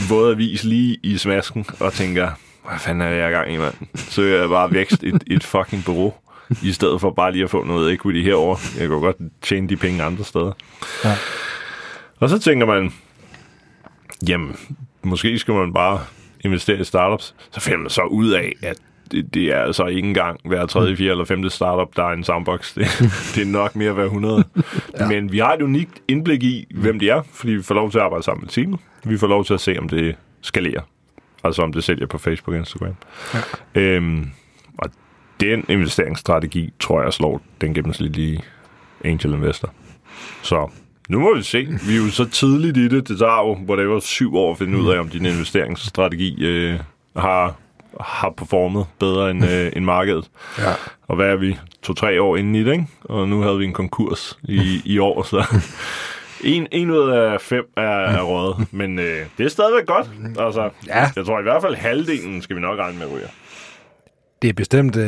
våde 0.09 0.33
avis 0.33 0.65
lige 0.65 0.99
i 1.03 1.19
smasken, 1.19 1.67
og 1.81 1.93
tænker, 1.93 2.31
hvad 2.69 2.79
fanden 2.79 3.03
er 3.03 3.09
jeg 3.09 3.31
i 3.31 3.33
gang 3.33 3.53
i, 3.53 3.57
mand? 3.57 3.75
Så 3.95 4.23
jeg 4.23 4.49
bare 4.49 4.73
vækst 4.73 5.03
et, 5.05 5.25
et 5.27 5.45
fucking 5.45 5.85
bureau 5.85 6.15
i 6.63 6.73
stedet 6.73 7.01
for 7.01 7.11
bare 7.11 7.33
lige 7.33 7.45
at 7.45 7.51
få 7.51 7.65
noget 7.65 7.93
equity 7.93 8.21
herover. 8.21 8.57
Jeg 8.79 8.89
kan 8.89 9.01
godt 9.01 9.17
tjene 9.43 9.69
de 9.69 9.77
penge 9.77 10.03
andre 10.03 10.25
steder. 10.25 10.53
Ja. 11.05 11.17
Og 12.21 12.29
så 12.29 12.39
tænker 12.39 12.67
man, 12.67 12.93
jamen, 14.29 14.57
måske 15.03 15.39
skal 15.39 15.55
man 15.55 15.73
bare 15.73 16.01
investere 16.41 16.81
i 16.81 16.85
startups. 16.85 17.35
Så 17.51 17.61
finder 17.61 17.79
man 17.79 17.91
så 17.91 18.03
ud 18.03 18.31
af, 18.31 18.53
at 18.63 18.77
det, 19.11 19.35
det 19.35 19.43
er 19.45 19.61
altså 19.61 19.87
ikke 19.87 20.09
engang 20.09 20.41
hver 20.45 20.67
tredje, 20.67 20.97
fjerde 20.97 21.11
eller 21.11 21.25
femte 21.25 21.51
startup, 21.51 21.97
der 21.97 22.05
er 22.05 22.13
en 22.13 22.25
soundbox. 22.25 22.73
Det, 22.75 22.87
det 23.35 23.43
er 23.43 23.47
nok 23.47 23.77
mere 23.77 23.93
hver 23.93 24.05
100. 24.05 24.45
ja. 25.01 25.09
Men 25.09 25.33
vi 25.33 25.39
har 25.39 25.53
et 25.53 25.63
unikt 25.63 26.03
indblik 26.09 26.43
i, 26.43 26.67
hvem 26.75 26.99
de 26.99 27.11
er, 27.11 27.23
fordi 27.33 27.53
vi 27.53 27.63
får 27.63 27.75
lov 27.75 27.91
til 27.91 27.99
at 27.99 28.05
arbejde 28.05 28.25
sammen 28.25 28.43
med 28.43 28.49
teamet. 28.49 28.81
Vi 29.05 29.19
får 29.19 29.27
lov 29.27 29.45
til 29.45 29.55
at 29.55 29.61
se, 29.61 29.79
om 29.79 29.89
det 29.89 30.17
skalerer. 30.41 30.83
Altså 31.45 31.63
om 31.63 31.73
det 31.73 31.85
sælger 31.85 32.07
på 32.07 32.19
Facebook 32.19 32.53
og 32.53 32.59
Instagram. 32.59 32.95
Ja. 33.35 33.81
Øhm, 33.81 34.31
og 34.79 34.91
den 35.41 35.65
investeringsstrategi, 35.69 36.73
tror 36.81 37.03
jeg, 37.03 37.13
slår 37.13 37.43
den 37.61 37.75
gennemsnitlige 37.75 38.41
angel 39.05 39.33
investor. 39.33 39.73
Så 40.43 40.71
nu 41.09 41.19
må 41.19 41.35
vi 41.37 41.43
se. 41.43 41.67
Vi 41.87 41.95
er 41.95 42.05
jo 42.05 42.11
så 42.11 42.25
tidligt 42.25 42.77
i 42.77 42.89
det. 42.89 43.09
Det 43.09 43.19
tager 43.19 43.47
jo, 43.49 43.59
whatever, 43.69 44.01
syv 44.01 44.37
år 44.37 44.53
at 44.53 44.59
finde 44.59 44.79
ud 44.79 44.91
af, 44.93 44.99
om 44.99 45.09
din 45.09 45.27
investeringsstrategi 45.27 46.45
øh, 46.45 46.81
har, 47.17 47.55
har 48.01 48.31
performet 48.31 48.87
bedre 49.01 49.31
end, 49.31 49.45
øh, 49.45 49.73
end 49.77 49.85
markedet. 49.85 50.31
Ja. 50.59 50.73
Og 51.09 51.17
hvad 51.17 51.27
er 51.27 51.37
vi? 51.37 51.59
To-tre 51.83 52.23
år 52.23 52.37
inde 52.37 52.61
i 52.61 52.65
det, 52.65 52.73
ikke? 52.73 52.87
Og 53.05 53.29
nu 53.29 53.41
havde 53.41 53.59
vi 53.59 53.65
en 53.65 53.73
konkurs 53.73 54.39
i, 54.43 54.83
i 54.85 54.99
år, 54.99 55.23
så... 55.23 55.45
En, 56.45 56.67
en 56.73 56.91
ud 56.91 57.11
af 57.11 57.41
fem 57.41 57.65
er, 57.77 57.83
er 57.83 58.23
røget, 58.23 58.73
men 58.73 58.99
øh, 58.99 59.27
det 59.39 59.47
er 59.47 59.51
stadigvæk 59.51 59.87
godt. 59.87 60.07
Altså, 60.39 60.71
ja. 60.87 61.11
Jeg 61.17 61.27
tror 61.27 61.39
i 61.41 61.43
hvert 61.43 61.63
fald 61.63 61.75
halvdelen 61.75 62.43
skal 62.43 62.57
vi 62.57 62.61
nok 62.61 62.79
regne 62.79 62.99
med 62.99 63.07
ryger. 63.07 63.29
Det 64.43 64.51
er 64.51 64.53
bestemt, 64.53 64.97
øh, 64.97 65.05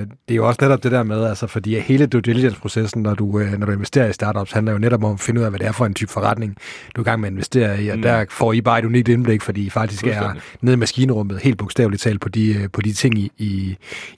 det 0.00 0.08
er 0.28 0.34
jo 0.34 0.46
også 0.46 0.58
netop 0.62 0.82
det 0.82 0.92
der 0.92 1.02
med, 1.02 1.24
altså 1.24 1.46
fordi 1.46 1.78
hele 1.78 2.06
due 2.06 2.20
diligence-processen, 2.20 3.02
når 3.02 3.14
du, 3.14 3.40
øh, 3.40 3.52
når 3.52 3.66
du 3.66 3.72
investerer 3.72 4.08
i 4.08 4.12
startups, 4.12 4.52
handler 4.52 4.72
jo 4.72 4.78
netop 4.78 5.04
om 5.04 5.12
at 5.12 5.20
finde 5.20 5.40
ud 5.40 5.44
af, 5.44 5.50
hvad 5.50 5.58
det 5.58 5.66
er 5.66 5.72
for 5.72 5.86
en 5.86 5.94
type 5.94 6.12
forretning, 6.12 6.56
du 6.96 7.00
er 7.00 7.04
i 7.04 7.08
gang 7.10 7.20
med 7.20 7.28
at 7.28 7.32
investere 7.32 7.82
i, 7.82 7.88
og 7.88 7.96
mm. 7.96 8.02
der 8.02 8.24
får 8.30 8.52
I 8.52 8.60
bare 8.60 8.78
et 8.78 8.84
unikt 8.84 9.08
indblik, 9.08 9.42
fordi 9.42 9.66
I 9.66 9.70
faktisk 9.70 10.06
er 10.06 10.32
nede 10.60 10.74
i 10.74 10.78
maskinrummet, 10.78 11.38
helt 11.38 11.58
bogstaveligt 11.58 12.02
talt, 12.02 12.20
på 12.20 12.28
de, 12.28 12.54
øh, 12.54 12.70
på 12.72 12.80
de 12.80 12.92
ting, 12.92 13.18
I, 13.18 13.30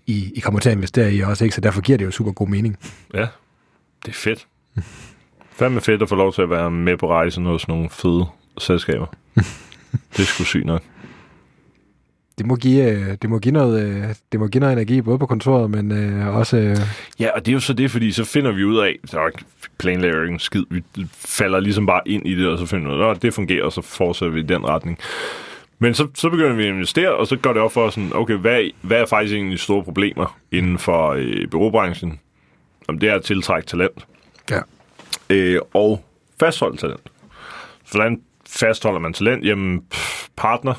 I, 0.07 0.33
I 0.35 0.41
kommer 0.41 0.61
til 0.61 0.69
at 0.69 0.77
investere 0.77 1.13
i 1.13 1.21
også, 1.21 1.45
ikke? 1.45 1.55
så 1.55 1.61
derfor 1.61 1.81
giver 1.81 1.99
det 1.99 2.05
jo 2.05 2.11
super 2.11 2.33
god 2.33 2.49
mening. 2.49 2.79
Ja, 3.15 3.27
det 4.05 4.09
er 4.09 4.13
fedt. 4.13 4.47
Fandme 5.53 5.81
fedt 5.81 6.03
at 6.03 6.09
få 6.09 6.15
lov 6.15 6.33
til 6.33 6.43
at 6.43 6.51
være 6.51 6.71
med 6.71 6.97
på 6.97 7.09
rejsen 7.09 7.45
hos 7.45 7.69
nogle 7.69 7.91
fede 7.91 8.27
selskaber. 8.59 9.07
det 10.13 10.19
er 10.19 10.23
sgu 10.23 10.45
sygt 10.45 10.67
nok 10.67 10.83
det 12.39 12.47
må 12.47 12.57
give, 12.57 12.91
øh, 12.91 13.17
det 13.23 13.31
må 13.31 13.39
give 13.39 13.53
noget, 13.53 13.87
øh, 13.87 14.15
det 14.33 14.41
må 14.41 14.47
give 14.47 14.61
noget 14.61 14.73
energi, 14.73 15.01
både 15.01 15.19
på 15.19 15.27
kontoret, 15.27 15.71
men 15.71 15.93
øh, 15.93 16.37
også... 16.37 16.87
Ja, 17.21 17.31
og 17.35 17.47
det 17.47 17.53
er 17.53 17.55
jo 17.55 17.61
så 17.61 17.73
det, 17.73 17.91
fordi 17.91 18.13
så 18.13 18.25
finder 18.25 18.53
vi 18.53 18.65
ud 18.65 18.79
af, 18.79 18.97
så 19.05 19.21
er 19.21 19.31
planlægning 19.79 20.41
skid, 20.41 20.65
vi 20.71 20.83
falder 21.13 21.61
ligesom 21.61 21.87
bare 21.87 22.01
ind 22.07 22.27
i 22.27 22.35
det, 22.35 22.49
og 22.49 22.59
så 22.59 22.67
finder 22.67 22.89
vi 22.89 22.95
ud 22.95 23.03
af, 23.03 23.17
det 23.17 23.35
fungerer, 23.35 23.65
og 23.65 23.73
så 23.73 23.83
fortsætter 23.83 24.35
vi 24.35 24.41
i 24.41 24.43
den 24.43 24.69
retning. 24.69 24.99
Men 25.79 25.95
så, 25.95 26.09
så 26.15 26.31
begynder 26.31 26.55
vi 26.55 26.63
at 26.63 26.69
investere, 26.69 27.15
og 27.15 27.27
så 27.27 27.37
går 27.37 27.53
det 27.53 27.63
op 27.63 27.73
for 27.73 27.91
sådan, 27.91 28.11
okay, 28.15 28.35
hvad, 28.35 28.71
hvad 28.83 29.01
er 29.01 29.07
faktisk 29.07 29.35
egentlig 29.35 29.59
de 29.59 29.63
store 29.63 29.85
problemer 29.85 30.39
inden 30.53 30.79
for 30.79 31.11
øh, 31.11 31.49
byråbranchen? 31.49 32.21
Om 32.89 32.99
det 32.99 33.09
er 33.09 33.15
at 33.15 33.23
tiltrække 33.23 33.67
talent. 33.67 34.07
Ja. 34.51 34.61
Øh, 35.31 35.61
og 35.75 36.05
fastholde 36.41 36.77
talent. 36.77 37.01
Hvordan 37.91 38.21
fastholder 38.49 39.01
man 39.01 39.13
talent? 39.13 39.45
Jamen, 39.45 39.83
pff, 39.91 40.29
partner 40.37 40.75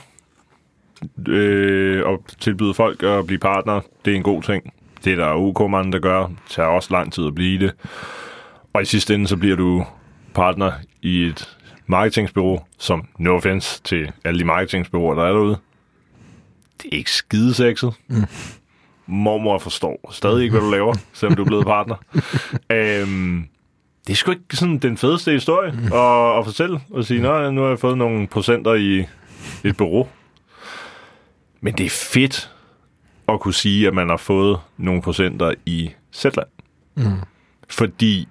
øh, 1.27 2.05
og 2.05 2.23
tilbyde 2.39 2.73
folk 2.73 3.03
at 3.03 3.27
blive 3.27 3.39
partner, 3.39 3.81
det 4.05 4.11
er 4.11 4.17
en 4.17 4.23
god 4.23 4.43
ting. 4.43 4.73
Det 5.03 5.13
er 5.13 5.15
der 5.15 5.33
OK 5.33 5.71
mange, 5.71 5.91
der 5.91 5.99
gør. 5.99 6.27
Det 6.27 6.37
tager 6.49 6.69
også 6.69 6.93
lang 6.93 7.13
tid 7.13 7.27
at 7.27 7.35
blive 7.35 7.59
det. 7.59 7.73
Og 8.73 8.81
i 8.81 8.85
sidste 8.85 9.15
ende, 9.15 9.27
så 9.27 9.37
bliver 9.37 9.55
du 9.55 9.85
partner 10.33 10.71
i 11.01 11.23
et 11.23 11.57
marketingsbureau, 11.87 12.59
som 12.77 13.07
no 13.19 13.35
offense 13.35 13.81
til 13.83 14.11
alle 14.23 14.39
de 14.39 14.45
marketingsbureauer, 14.45 15.15
der 15.15 15.23
er 15.23 15.33
derude. 15.33 15.57
Det 16.81 16.89
er 16.91 16.97
ikke 16.97 17.11
skidesexet. 17.11 17.93
Mm. 18.07 18.23
Mormor 19.07 19.57
forstår 19.57 20.11
stadig 20.11 20.43
ikke, 20.43 20.51
hvad 20.51 20.61
du 20.61 20.71
laver, 20.71 20.95
selvom 21.13 21.35
du 21.35 21.41
er 21.41 21.47
blevet 21.47 21.65
partner. 21.65 21.95
øhm, 22.71 23.47
det 24.07 24.13
er 24.13 24.17
sgu 24.17 24.31
ikke 24.31 24.43
sådan 24.51 24.77
den 24.77 24.97
fedeste 24.97 25.31
historie 25.31 25.71
mm. 25.71 25.93
at, 25.93 26.37
at 26.37 26.45
fortælle 26.45 26.79
og 26.91 27.05
sige, 27.05 27.21
nu 27.21 27.61
har 27.61 27.67
jeg 27.67 27.79
fået 27.79 27.97
nogle 27.97 28.27
procenter 28.27 28.73
i 28.73 29.05
et 29.63 29.77
bureau. 29.77 30.07
Men 31.61 31.73
det 31.73 31.85
er 31.85 31.89
fedt 31.89 32.51
at 33.29 33.39
kunne 33.39 33.53
sige, 33.53 33.87
at 33.87 33.93
man 33.93 34.09
har 34.09 34.17
fået 34.17 34.59
nogle 34.77 35.01
procenter 35.01 35.53
i 35.65 35.91
Zetland. 36.13 36.47
Mm. 36.95 37.11
Fordi 37.69 38.27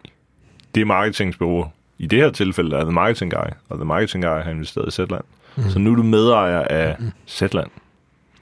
det 0.75 0.87
marketingsbureau, 0.87 1.67
i 1.99 2.07
det 2.07 2.19
her 2.19 2.31
tilfælde 2.31 2.77
er 2.77 2.85
The 2.85 2.93
Marketing 2.93 3.33
Guy, 3.33 3.51
og 3.69 3.77
The 3.77 3.85
Marketing 3.85 4.25
Guy 4.25 4.43
har 4.43 4.51
investeret 4.51 4.89
i 4.89 4.91
Zetland. 4.91 5.25
Mm. 5.57 5.71
Så 5.71 5.79
nu 5.79 5.93
er 5.93 5.97
du 5.97 6.03
medejer 6.03 6.61
af 6.61 6.97
mm. 6.99 7.11
Zetland. 7.29 7.71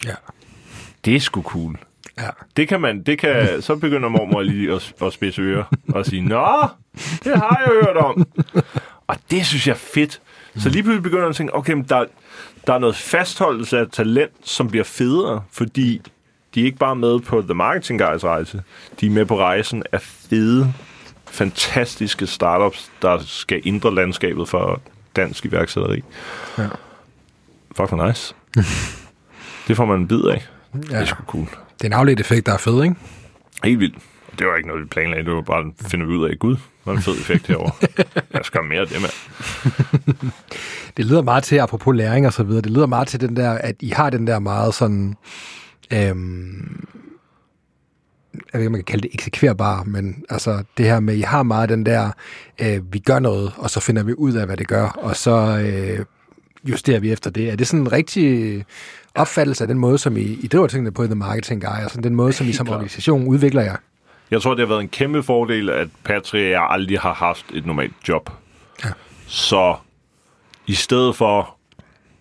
Ja. 0.04 0.14
Det 1.04 1.16
er 1.16 1.20
sgu 1.20 1.42
cool. 1.42 1.78
Ja. 2.18 2.28
Det 2.56 2.68
kan 2.68 2.80
man, 2.80 3.02
det 3.02 3.18
kan, 3.18 3.62
så 3.62 3.76
begynder 3.76 4.08
mormor 4.08 4.42
lige 4.42 4.72
at, 4.72 4.94
at 5.02 5.12
spidse 5.12 5.42
ører 5.42 5.64
og 5.88 6.06
sige, 6.06 6.22
Nå, 6.22 6.68
det 7.24 7.36
har 7.36 7.62
jeg 7.66 7.68
hørt 7.84 7.96
om. 7.96 8.26
Og 9.06 9.16
det 9.30 9.46
synes 9.46 9.66
jeg 9.66 9.72
er 9.72 9.78
fedt. 9.94 10.20
Så 10.56 10.68
lige 10.68 10.82
pludselig 10.82 11.02
begynder 11.02 11.22
man 11.22 11.30
at 11.30 11.36
tænke, 11.36 11.54
okay, 11.54 11.72
men 11.72 11.82
der, 11.82 12.04
der 12.66 12.74
er 12.74 12.78
noget 12.78 12.96
fastholdelse 12.96 13.78
af 13.78 13.86
talent, 13.92 14.32
som 14.42 14.68
bliver 14.68 14.84
federe, 14.84 15.42
fordi 15.52 16.00
de 16.54 16.60
er 16.60 16.64
ikke 16.64 16.78
bare 16.78 16.96
med 16.96 17.20
på 17.20 17.42
The 17.42 17.54
Marketing 17.54 18.00
Guys 18.00 18.24
rejse, 18.24 18.62
de 19.00 19.06
er 19.06 19.10
med 19.10 19.24
på 19.26 19.38
rejsen 19.38 19.82
af 19.92 20.02
fede, 20.02 20.72
fantastiske 21.26 22.26
startups, 22.26 22.90
der 23.02 23.18
skal 23.18 23.62
ændre 23.64 23.94
landskabet 23.94 24.48
for 24.48 24.80
dansk 25.16 25.44
iværksætteri. 25.44 26.02
Ja. 26.58 26.66
Fuck 27.76 27.88
for 27.88 28.06
nice. 28.06 28.34
det 29.68 29.76
får 29.76 29.84
man 29.84 30.00
en 30.00 30.08
bid 30.08 30.22
af. 30.24 30.48
Ja. 30.74 30.78
Det 30.78 30.92
er 30.92 31.04
sgu 31.04 31.24
cool. 31.24 31.46
Det 31.78 31.82
er 31.82 31.86
en 31.86 31.92
afledt 31.92 32.20
effekt, 32.20 32.46
der 32.46 32.52
er 32.52 32.58
fed, 32.58 32.82
ikke? 32.82 32.96
Helt 33.64 33.80
vildt. 33.80 33.98
Det 34.38 34.46
var 34.46 34.56
ikke 34.56 34.68
noget, 34.68 34.82
vi 34.82 34.88
planlagde. 34.88 35.24
Det 35.24 35.32
var 35.34 35.40
bare 35.40 35.60
at 35.60 35.90
finde 35.90 36.06
ud 36.06 36.28
af, 36.28 36.38
gud, 36.38 36.56
hvad 36.84 36.94
en 36.94 37.02
fed 37.02 37.12
effekt 37.12 37.46
herover. 37.46 37.70
Jeg 38.34 38.40
skal 38.44 38.64
mere 38.64 38.80
af 38.80 38.86
det, 38.86 39.00
med. 39.00 39.10
det 40.96 41.04
lyder 41.04 41.22
meget 41.22 41.44
til, 41.44 41.56
apropos 41.56 41.96
læring 41.96 42.26
og 42.26 42.32
så 42.32 42.42
videre, 42.42 42.62
det 42.62 42.70
lyder 42.70 42.86
meget 42.86 43.08
til 43.08 43.20
den 43.20 43.36
der, 43.36 43.50
at 43.50 43.76
I 43.80 43.88
har 43.88 44.10
den 44.10 44.26
der 44.26 44.38
meget 44.38 44.74
sådan, 44.74 45.14
øhm, 45.92 46.86
jeg 48.34 48.40
ved 48.52 48.60
ikke, 48.60 48.70
man 48.70 48.80
kan 48.80 48.84
kalde 48.84 49.02
det 49.02 49.14
eksekverbar, 49.14 49.84
men 49.84 50.24
altså 50.30 50.64
det 50.78 50.86
her 50.86 51.00
med, 51.00 51.14
I 51.14 51.20
har 51.20 51.42
meget 51.42 51.68
den 51.68 51.86
der, 51.86 52.10
øh, 52.60 52.92
vi 52.92 52.98
gør 52.98 53.18
noget, 53.18 53.52
og 53.56 53.70
så 53.70 53.80
finder 53.80 54.02
vi 54.02 54.14
ud 54.14 54.32
af, 54.32 54.46
hvad 54.46 54.56
det 54.56 54.68
gør, 54.68 54.86
og 54.86 55.16
så 55.16 55.58
øh, 55.58 56.04
justerer 56.64 57.00
vi 57.00 57.12
efter 57.12 57.30
det? 57.30 57.50
Er 57.50 57.56
det 57.56 57.66
sådan 57.66 57.80
en 57.80 57.92
rigtig 57.92 58.64
opfattelse 59.14 59.64
af 59.64 59.68
den 59.68 59.78
måde, 59.78 59.98
som 59.98 60.16
I, 60.16 60.20
I 60.20 60.46
driver 60.46 60.66
tingene 60.66 60.92
på 60.92 61.02
i 61.02 61.06
The 61.06 61.14
Marketing 61.14 61.62
Guy, 61.62 61.84
og 61.84 61.90
sådan 61.90 62.04
den 62.04 62.14
måde, 62.14 62.32
som 62.32 62.46
I 62.46 62.52
som 62.52 62.68
organisation 62.68 63.26
udvikler 63.26 63.62
jer? 63.62 63.76
Jeg 64.30 64.42
tror, 64.42 64.50
det 64.50 64.60
har 64.60 64.66
været 64.66 64.80
en 64.80 64.88
kæmpe 64.88 65.22
fordel, 65.22 65.70
at 65.70 65.88
Patrick 66.04 66.44
og 66.44 66.50
jeg 66.50 66.66
aldrig 66.70 67.00
har 67.00 67.14
haft 67.14 67.46
et 67.52 67.66
normalt 67.66 67.94
job. 68.08 68.30
Ja. 68.84 68.90
Så 69.26 69.76
i 70.66 70.74
stedet 70.74 71.16
for 71.16 71.56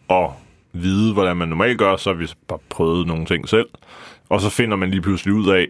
at 0.10 0.30
vide, 0.74 1.14
hvordan 1.14 1.38
man 1.38 1.48
normalt 1.48 1.78
gør, 1.78 1.96
så 1.96 2.10
har 2.10 2.18
vi 2.18 2.28
bare 2.48 2.60
prøvet 2.70 3.08
nogle 3.08 3.26
ting 3.26 3.50
selv. 3.50 3.70
Og 4.30 4.42
så 4.42 4.50
finder 4.50 4.78
man 4.78 4.92
lige 4.92 5.02
pludselig 5.02 5.34
ud 5.34 5.50
af, 5.50 5.68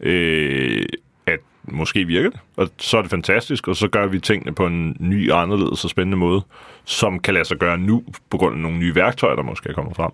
øh, 0.00 0.86
at 1.26 1.38
måske 1.64 2.04
virker 2.04 2.30
det. 2.30 2.40
Og 2.56 2.68
så 2.78 2.98
er 2.98 3.02
det 3.02 3.10
fantastisk, 3.10 3.68
og 3.68 3.76
så 3.76 3.88
gør 3.88 4.06
vi 4.06 4.20
tingene 4.20 4.54
på 4.54 4.66
en 4.66 4.96
ny, 5.00 5.32
anderledes 5.32 5.84
og 5.84 5.90
spændende 5.90 6.16
måde, 6.16 6.42
som 6.84 7.18
kan 7.18 7.34
lade 7.34 7.44
sig 7.44 7.56
gøre 7.56 7.78
nu, 7.78 8.04
på 8.30 8.36
grund 8.36 8.54
af 8.54 8.60
nogle 8.60 8.78
nye 8.78 8.94
værktøjer, 8.94 9.36
der 9.36 9.42
måske 9.42 9.68
er 9.68 9.74
kommet 9.74 9.96
frem. 9.96 10.10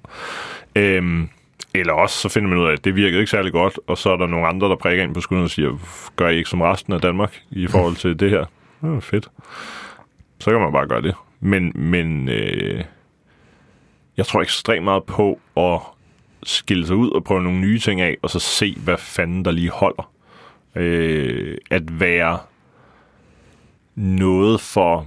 Øhm, 0.77 1.29
eller 1.75 1.93
også 1.93 2.17
så 2.19 2.29
finder 2.29 2.49
man 2.49 2.59
ud 2.59 2.67
af, 2.67 2.73
at 2.73 2.85
det 2.85 2.97
virkede 2.97 3.21
ikke 3.21 3.31
særlig 3.31 3.53
godt, 3.53 3.79
og 3.87 3.99
så 3.99 4.11
er 4.11 4.17
der 4.17 4.27
nogle 4.27 4.47
andre, 4.47 4.69
der 4.69 4.77
prikker 4.77 5.05
ind 5.05 5.15
på 5.15 5.21
skulderen 5.21 5.45
og 5.45 5.51
siger, 5.51 5.79
gør 6.17 6.29
I 6.29 6.37
ikke 6.37 6.51
som 6.51 6.61
resten 6.61 6.93
af 6.93 7.01
Danmark 7.01 7.43
i 7.51 7.67
forhold 7.67 7.97
til 7.97 8.21
det 8.21 8.31
her? 8.31 8.45
Ja, 8.83 8.99
fedt. 8.99 9.29
Så 10.41 10.51
kan 10.51 10.61
man 10.61 10.73
bare 10.73 10.89
gøre 10.89 11.03
det. 11.03 11.15
Men, 11.41 11.73
men 11.75 12.29
øh, 12.29 12.85
jeg 14.17 14.27
tror 14.27 14.43
ekstremt 14.43 14.85
meget 14.85 15.05
på 15.05 15.41
at 15.57 15.81
skille 16.43 16.87
sig 16.87 16.97
ud 16.97 17.11
og 17.11 17.25
prøve 17.25 17.43
nogle 17.43 17.61
nye 17.61 17.79
ting 17.79 18.01
af, 18.01 18.17
og 18.23 18.31
så 18.31 18.39
se, 18.39 18.77
hvad 18.85 18.97
fanden 18.99 19.45
der 19.45 19.51
lige 19.51 19.71
holder. 19.71 20.13
Øh, 20.75 21.59
at 21.71 22.01
være 22.01 22.39
noget 23.95 24.61
for 24.61 25.07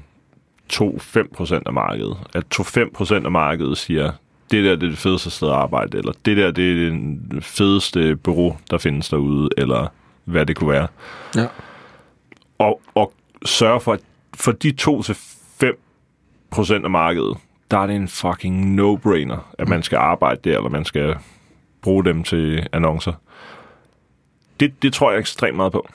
2-5% 0.74 1.62
af 1.66 1.74
markedet. 1.74 2.18
At 2.34 2.60
2-5% 2.60 3.14
af 3.14 3.32
markedet 3.32 3.78
siger, 3.78 4.12
det 4.52 4.66
der 4.66 4.76
det 4.76 4.84
er 4.84 4.90
det 4.90 4.98
fedeste 4.98 5.30
sted 5.30 5.48
at 5.48 5.54
arbejde, 5.54 5.98
eller 5.98 6.12
det 6.26 6.38
der 6.38 6.52
det 6.52 6.88
er 6.88 6.92
det 7.32 7.44
fedeste 7.44 8.16
bureau, 8.16 8.58
der 8.72 8.78
findes 8.78 9.10
derude, 9.10 9.50
eller 9.58 9.88
hvad 10.26 10.46
det 10.46 10.56
kunne 10.56 10.70
være. 10.70 10.88
Ja. 11.36 11.48
Og, 12.58 12.82
og 12.96 13.14
sørge 13.46 13.80
for, 13.80 13.94
at 13.94 14.00
for 14.34 14.52
de 14.52 14.74
2-5% 14.82 16.84
af 16.84 16.90
markedet, 16.90 17.38
der 17.72 17.78
er 17.78 17.88
det 17.88 17.96
en 17.96 18.08
fucking 18.08 18.80
no-brainer, 18.80 19.56
at 19.58 19.68
man 19.68 19.84
skal 19.84 19.98
arbejde 19.98 20.50
der, 20.50 20.58
eller 20.58 20.70
man 20.70 20.86
skal 20.86 21.16
bruge 21.82 22.06
dem 22.06 22.24
til 22.24 22.68
annoncer. 22.72 23.14
Det, 24.60 24.84
det 24.84 24.94
tror 24.94 25.12
jeg 25.12 25.20
ekstremt 25.20 25.58
meget 25.58 25.72
på. 25.72 25.90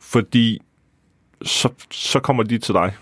Fordi 0.00 0.62
så, 1.42 1.68
så 1.90 2.20
kommer 2.20 2.42
de 2.42 2.58
til 2.58 2.74
dig. 2.74 2.92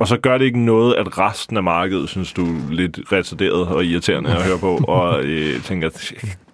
Og 0.00 0.08
så 0.08 0.16
gør 0.16 0.38
det 0.38 0.44
ikke 0.44 0.64
noget, 0.64 0.94
at 0.94 1.18
resten 1.18 1.56
af 1.56 1.62
markedet 1.62 2.08
synes, 2.08 2.32
du 2.32 2.44
er 2.44 2.70
lidt 2.70 3.00
retarderet 3.12 3.68
og 3.68 3.84
irriterende 3.84 4.30
at 4.30 4.42
høre 4.42 4.58
på, 4.58 4.76
og 4.88 5.24
øh, 5.24 5.62
tænker, 5.62 5.88
at 5.88 6.12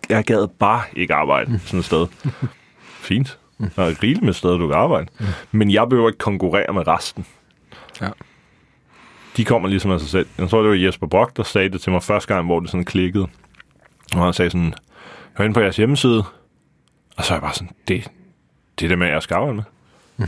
jeg 0.09 0.25
gad 0.25 0.49
bare 0.59 0.83
ikke 0.97 1.15
arbejde 1.15 1.61
sådan 1.65 1.79
et 1.79 1.85
sted. 1.85 2.07
Fint. 2.85 3.39
Der 3.77 3.83
er 3.83 4.03
rigeligt 4.03 4.23
med 4.23 4.33
steder, 4.33 4.57
du 4.57 4.67
kan 4.67 4.77
arbejde. 4.77 5.07
Men 5.53 5.71
jeg 5.71 5.89
behøver 5.89 6.09
ikke 6.09 6.19
konkurrere 6.19 6.73
med 6.73 6.89
resten. 6.89 7.27
Ja. 8.01 8.09
De 9.37 9.45
kommer 9.45 9.69
ligesom 9.69 9.91
af 9.91 10.01
sig 10.01 10.09
selv. 10.09 10.27
Jeg 10.39 10.49
tror, 10.49 10.61
det 10.61 10.71
var 10.71 10.77
Jesper 10.77 11.07
Brock, 11.07 11.37
der 11.37 11.43
sagde 11.43 11.69
det 11.69 11.81
til 11.81 11.93
mig 11.93 12.03
første 12.03 12.35
gang, 12.35 12.47
hvor 12.47 12.61
det 12.61 12.71
sådan 12.71 12.85
klikkede. 12.85 13.27
Og 14.15 14.25
han 14.25 14.33
sagde 14.33 14.51
sådan, 14.51 14.67
jeg 14.67 15.39
var 15.39 15.45
inde 15.45 15.55
på 15.55 15.61
jeres 15.61 15.77
hjemmeside, 15.77 16.25
og 17.17 17.25
så 17.25 17.35
er 17.35 17.37
jeg 17.37 17.43
bare 17.43 17.55
sådan, 17.55 17.71
det, 17.89 18.11
det 18.79 18.85
er 18.85 18.89
det 18.89 18.99
med, 18.99 19.07
jeg 19.07 19.23
skal 19.23 19.35
arbejde 19.35 19.55
med. 19.55 19.65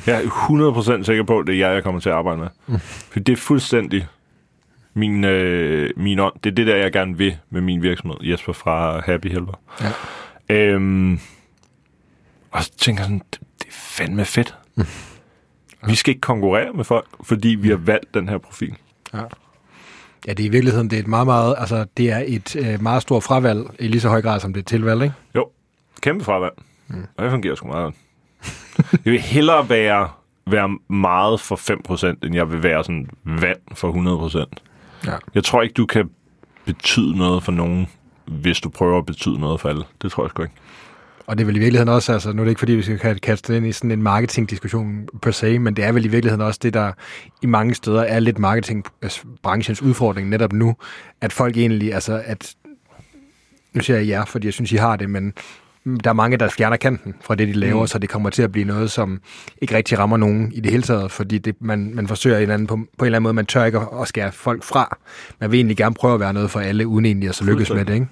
Jeg 0.06 0.24
er 0.24 1.00
100% 1.00 1.04
sikker 1.04 1.24
på, 1.24 1.38
at 1.38 1.46
det 1.46 1.54
er 1.54 1.58
jeg, 1.58 1.74
jeg 1.74 1.82
kommer 1.82 2.00
til 2.00 2.08
at 2.08 2.14
arbejde 2.14 2.38
med. 2.38 2.78
For 2.78 3.20
det 3.20 3.32
er 3.32 3.36
fuldstændig 3.36 4.06
min, 4.94 5.24
øh, 5.24 5.90
min 5.96 6.18
ånd. 6.18 6.34
Det 6.44 6.50
er 6.50 6.54
det 6.54 6.66
der, 6.66 6.76
jeg 6.76 6.92
gerne 6.92 7.18
vil 7.18 7.36
med 7.50 7.60
min 7.60 7.82
virksomhed. 7.82 8.16
Jesper 8.22 8.52
fra 8.52 9.00
Happy 9.00 9.26
Helper. 9.26 9.60
Ja. 9.80 9.90
Øhm, 10.56 11.20
og 12.50 12.64
så 12.64 12.70
tænker 12.76 13.02
jeg 13.02 13.04
sådan, 13.04 13.22
det, 13.32 13.40
det 13.58 13.66
er 13.66 13.72
fandme 13.72 14.24
fedt. 14.24 14.54
Vi 15.86 15.94
skal 15.94 16.10
ikke 16.10 16.20
konkurrere 16.20 16.72
med 16.72 16.84
folk, 16.84 17.06
fordi 17.22 17.48
vi 17.48 17.68
har 17.68 17.76
valgt 17.76 18.14
den 18.14 18.28
her 18.28 18.38
profil. 18.38 18.74
Ja, 20.26 20.32
det 20.32 20.40
er 20.40 20.44
i 20.44 20.48
virkeligheden, 20.48 20.90
det 20.90 20.96
er 20.96 21.00
et 21.00 21.06
meget, 21.06 21.26
meget, 21.26 21.54
altså, 21.58 21.86
det 21.96 22.10
er 22.10 22.22
et 22.26 22.56
øh, 22.56 22.82
meget 22.82 23.02
stort 23.02 23.22
fravalg 23.22 23.66
i 23.78 23.88
lige 23.88 24.00
så 24.00 24.08
høj 24.08 24.22
grad, 24.22 24.40
som 24.40 24.52
det 24.52 24.60
er 24.60 24.64
tilvalg, 24.64 25.02
ikke? 25.02 25.14
Jo, 25.34 25.48
kæmpe 26.00 26.24
fravalg. 26.24 26.54
Mm. 26.88 27.06
Og 27.16 27.24
det 27.24 27.30
fungerer 27.30 27.54
sgu 27.54 27.66
meget 27.66 27.84
godt. 27.84 27.94
Jeg 28.78 29.12
vil 29.12 29.20
hellere 29.20 29.68
være, 29.68 30.08
være 30.46 30.78
meget 30.88 31.40
for 31.40 31.56
5%, 32.12 32.26
end 32.26 32.34
jeg 32.34 32.52
vil 32.52 32.62
være 32.62 32.84
sådan 32.84 33.08
vand 33.24 33.58
for 33.74 34.46
100%. 34.46 35.06
Ja. 35.06 35.16
Jeg 35.34 35.44
tror 35.44 35.62
ikke, 35.62 35.72
du 35.72 35.86
kan 35.86 36.10
betyde 36.64 37.16
noget 37.18 37.42
for 37.42 37.52
nogen, 37.52 37.86
hvis 38.26 38.60
du 38.60 38.68
prøver 38.68 38.98
at 38.98 39.06
betyde 39.06 39.40
noget 39.40 39.60
for 39.60 39.68
alle. 39.68 39.84
Det 40.02 40.10
tror 40.12 40.24
jeg 40.24 40.30
sgu 40.30 40.42
ikke. 40.42 40.54
Og 41.26 41.38
det 41.38 41.44
er 41.44 41.46
vel 41.46 41.56
i 41.56 41.58
virkeligheden 41.58 41.88
også, 41.88 42.12
altså 42.12 42.32
nu 42.32 42.42
er 42.42 42.44
det 42.44 42.50
ikke 42.50 42.58
fordi, 42.58 42.72
vi 42.72 42.82
skal 42.82 42.96
ka- 42.96 43.18
kaste 43.18 43.52
det 43.52 43.56
ind 43.56 43.66
i 43.66 43.72
sådan 43.72 43.90
en 43.90 44.02
marketingdiskussion 44.02 45.08
per 45.22 45.30
se, 45.30 45.58
men 45.58 45.76
det 45.76 45.84
er 45.84 45.92
vel 45.92 46.04
i 46.04 46.08
virkeligheden 46.08 46.46
også 46.46 46.60
det, 46.62 46.74
der 46.74 46.92
i 47.42 47.46
mange 47.46 47.74
steder 47.74 48.02
er 48.02 48.20
lidt 48.20 48.38
marketingbranchens 48.38 49.82
udfordring 49.82 50.28
netop 50.28 50.52
nu, 50.52 50.76
at 51.20 51.32
folk 51.32 51.56
egentlig, 51.56 51.94
altså 51.94 52.22
at, 52.24 52.54
nu 53.72 53.80
siger 53.82 53.96
jeg 53.96 54.08
jer, 54.08 54.24
fordi 54.24 54.46
jeg 54.46 54.54
synes, 54.54 54.72
I 54.72 54.76
har 54.76 54.96
det, 54.96 55.10
men 55.10 55.32
der 55.84 56.10
er 56.10 56.12
mange, 56.12 56.36
der 56.36 56.48
fjerner 56.48 56.76
kanten 56.76 57.14
fra 57.20 57.34
det, 57.34 57.48
de 57.48 57.52
laver, 57.52 57.80
mm. 57.80 57.86
så 57.86 57.98
det 57.98 58.08
kommer 58.10 58.30
til 58.30 58.42
at 58.42 58.52
blive 58.52 58.64
noget, 58.64 58.90
som 58.90 59.20
ikke 59.62 59.76
rigtig 59.76 59.98
rammer 59.98 60.16
nogen 60.16 60.52
i 60.52 60.60
det 60.60 60.70
hele 60.70 60.82
taget, 60.82 61.10
fordi 61.10 61.38
det, 61.38 61.56
man, 61.60 61.94
man 61.94 62.08
forsøger 62.08 62.38
en 62.38 62.50
anden, 62.50 62.66
på, 62.66 62.76
på 62.76 62.80
en 62.80 63.06
eller 63.06 63.16
anden 63.16 63.22
måde, 63.22 63.34
man 63.34 63.46
tør 63.46 63.64
ikke 63.64 63.78
at, 63.78 63.88
at 64.00 64.08
skære 64.08 64.32
folk 64.32 64.62
fra. 64.62 64.98
Man 65.40 65.50
vil 65.50 65.58
egentlig 65.58 65.76
gerne 65.76 65.94
prøve 65.94 66.14
at 66.14 66.20
være 66.20 66.32
noget 66.32 66.50
for 66.50 66.60
alle, 66.60 66.86
uden 66.86 67.04
egentlig 67.04 67.28
at 67.28 67.34
så 67.34 67.44
lykkes 67.44 67.70
med 67.70 67.84
det, 67.84 67.94
ikke? 67.94 68.06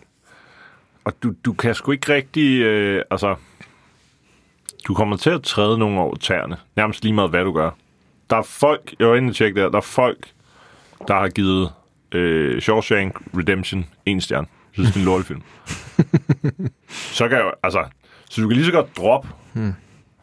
Og 1.05 1.13
du, 1.23 1.33
du 1.45 1.53
kan 1.53 1.75
sgu 1.75 1.93
ikke 1.93 2.15
rigtig... 2.15 2.61
Øh, 2.61 3.03
altså, 3.11 3.35
du 4.89 4.95
kommer 4.95 5.17
til 5.17 5.31
at 5.31 5.43
træde 5.43 5.79
nogle 5.79 6.01
over 6.01 6.17
tæerne. 6.17 6.57
Nærmest 6.77 7.03
lige 7.03 7.15
meget, 7.15 7.31
hvad 7.31 7.45
du 7.45 7.53
gør. 7.53 7.71
Der 8.31 8.37
er 8.37 8.43
folk... 8.43 8.95
Jeg 8.99 9.09
var 9.09 9.17
inde 9.17 9.31
og 9.31 9.35
tjekke 9.35 9.61
der. 9.61 9.69
Der 9.69 9.77
er 9.77 9.81
folk, 9.83 10.29
der 11.09 11.15
har 11.15 11.29
givet 11.29 11.71
øh, 12.13 12.61
Shawshank 12.61 13.21
Redemption 13.37 13.87
en 14.07 14.21
stjerne. 14.21 14.47
Synes, 14.73 14.89
det 14.89 14.97
er 14.97 15.01
en 15.01 15.05
lortefilm. 15.05 15.43
så 17.19 17.29
kan 17.29 17.39
jeg 17.39 17.45
jo... 17.45 17.53
Altså, 17.63 17.85
så 18.31 18.41
du 18.41 18.49
kan 18.49 18.57
lige 18.57 18.67
så 18.67 18.73
godt 18.73 18.97
droppe 18.97 19.29
hmm. 19.53 19.73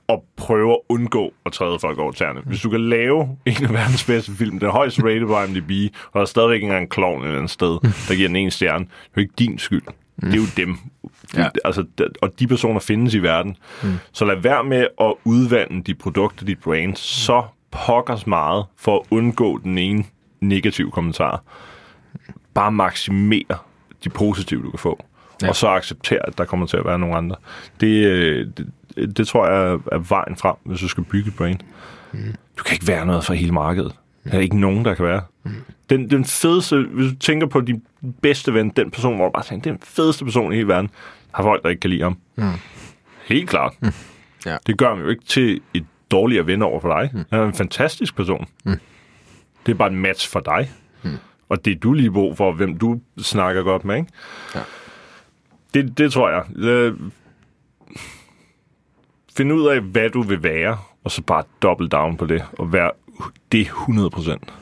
og 0.07 0.23
prøve 0.37 0.71
at 0.71 0.79
undgå 0.89 1.33
at 1.45 1.51
træde 1.51 1.79
folk 1.79 1.99
over 1.99 2.11
tæerne. 2.11 2.41
Hvis 2.45 2.61
du 2.61 2.69
kan 2.69 2.89
lave 2.89 3.21
en 3.45 3.63
af 3.63 3.73
verdens 3.73 4.03
bedste 4.03 4.31
film, 4.31 4.59
den 4.59 4.69
højst 4.69 4.99
rated 5.03 5.27
på 5.27 5.43
IMDb, 5.43 5.95
og 6.05 6.13
der 6.13 6.21
er 6.21 6.25
stadigvæk 6.25 6.55
ikke 6.55 6.65
engang 6.65 6.83
en 6.83 6.89
klovn 6.89 7.23
eller 7.23 7.37
andet 7.37 7.51
sted, 7.51 7.79
der 8.07 8.15
giver 8.15 8.27
den 8.27 8.35
en 8.35 8.51
stjerne, 8.51 8.85
det 8.85 8.91
er 8.91 9.11
jo 9.17 9.21
ikke 9.21 9.33
din 9.39 9.59
skyld. 9.59 9.83
Det 10.21 10.33
er 10.33 10.37
jo 10.37 10.43
dem. 10.57 10.77
Ja. 11.37 11.49
Altså, 11.65 11.85
og 12.21 12.39
de 12.39 12.47
personer 12.47 12.79
findes 12.79 13.13
i 13.13 13.23
verden. 13.23 13.55
Mm. 13.83 13.93
Så 14.11 14.25
lad 14.25 14.35
være 14.35 14.63
med 14.63 14.87
at 15.01 15.13
udvande 15.23 15.83
dit 15.83 15.97
produkt 15.97 16.41
og 16.41 16.47
dit 16.47 16.59
brand 16.59 16.95
så 16.95 17.43
pokkers 17.71 18.27
meget 18.27 18.65
for 18.77 18.95
at 18.99 19.05
undgå 19.11 19.57
den 19.57 19.77
ene 19.77 20.03
negative 20.41 20.91
kommentar. 20.91 21.43
Bare 22.53 22.71
maksimere 22.71 23.57
de 24.03 24.09
positive, 24.09 24.63
du 24.63 24.69
kan 24.69 24.79
få. 24.79 25.05
Ja. 25.41 25.49
Og 25.49 25.55
så 25.55 25.67
acceptere, 25.67 26.19
at 26.27 26.37
der 26.37 26.45
kommer 26.45 26.65
til 26.65 26.77
at 26.77 26.85
være 26.85 26.99
nogle 26.99 27.15
andre. 27.15 27.35
Det, 27.81 28.05
øh, 28.05 28.47
det, 28.57 29.17
det 29.17 29.27
tror 29.27 29.47
jeg 29.47 29.71
er- 29.73 29.79
er 29.91 29.97
vejen 29.97 30.35
frem, 30.35 30.55
hvis 30.65 30.79
du 30.79 30.87
skal 30.87 31.03
bygge 31.03 31.27
et 31.27 31.35
brand. 31.35 31.59
Mm. 32.11 32.35
Du 32.57 32.63
kan 32.63 32.73
ikke 32.73 32.87
være 32.87 33.05
noget 33.05 33.25
for 33.25 33.33
hele 33.33 33.51
markedet. 33.51 33.91
Der 34.25 34.31
er 34.37 34.39
ikke 34.39 34.59
nogen, 34.59 34.85
der 34.85 34.93
kan 34.95 35.05
være. 35.05 35.21
Mm. 35.43 35.51
Den, 35.89 36.09
den 36.09 36.25
fedeste, 36.25 36.81
hvis 36.81 37.11
du 37.11 37.15
tænker 37.17 37.47
på 37.47 37.61
din 37.61 37.83
bedste 38.21 38.53
ven, 38.53 38.69
den 38.69 38.91
person, 38.91 39.15
hvor 39.15 39.25
du 39.25 39.31
bare 39.31 39.43
tænker, 39.43 39.63
det 39.63 39.69
er 39.69 39.73
den 39.73 39.83
fedeste 39.85 40.25
person 40.25 40.51
i 40.51 40.55
hele 40.55 40.67
verden, 40.67 40.89
har 41.33 41.43
folk, 41.43 41.63
der 41.63 41.69
ikke 41.69 41.79
kan 41.79 41.89
lide 41.89 42.01
ham. 42.03 42.17
Mm. 42.35 42.43
Helt 43.25 43.49
klart. 43.49 43.73
Mm. 43.81 43.91
Ja. 44.45 44.57
Det 44.67 44.77
gør 44.77 44.89
ham 44.89 44.99
jo 45.01 45.07
ikke 45.09 45.25
til 45.25 45.61
et 45.73 45.85
dårligere 46.11 46.47
ven 46.47 46.61
over 46.61 46.79
for 46.79 46.99
dig. 46.99 47.09
Mm. 47.13 47.23
Han 47.29 47.39
er 47.39 47.45
en 47.45 47.53
fantastisk 47.53 48.15
person. 48.15 48.45
Mm. 48.63 48.79
Det 49.65 49.71
er 49.71 49.75
bare 49.77 49.87
et 49.91 49.97
match 49.97 50.29
for 50.31 50.39
dig. 50.39 50.71
Og 51.49 51.65
det 51.65 51.75
er 51.75 51.79
du 51.79 51.93
lige 51.93 52.11
brug 52.11 52.37
for, 52.37 52.51
hvem 52.51 52.77
du 52.77 52.99
snakker 53.17 53.63
godt 53.63 53.85
med, 53.85 53.95
ikke? 53.95 54.11
Ja. 54.55 54.59
Det, 55.73 55.97
det 55.97 56.13
tror 56.13 56.29
jeg. 56.29 56.43
Øh, 56.55 56.95
Find 59.37 59.53
ud 59.53 59.67
af, 59.67 59.81
hvad 59.81 60.09
du 60.09 60.21
vil 60.21 60.43
være, 60.43 60.77
og 61.03 61.11
så 61.11 61.21
bare 61.21 61.43
double 61.61 61.87
down 61.89 62.17
på 62.17 62.25
det, 62.25 62.45
og 62.57 62.73
være 62.73 62.91
det 63.51 63.61
100 63.61 64.09
procent. 64.09 64.53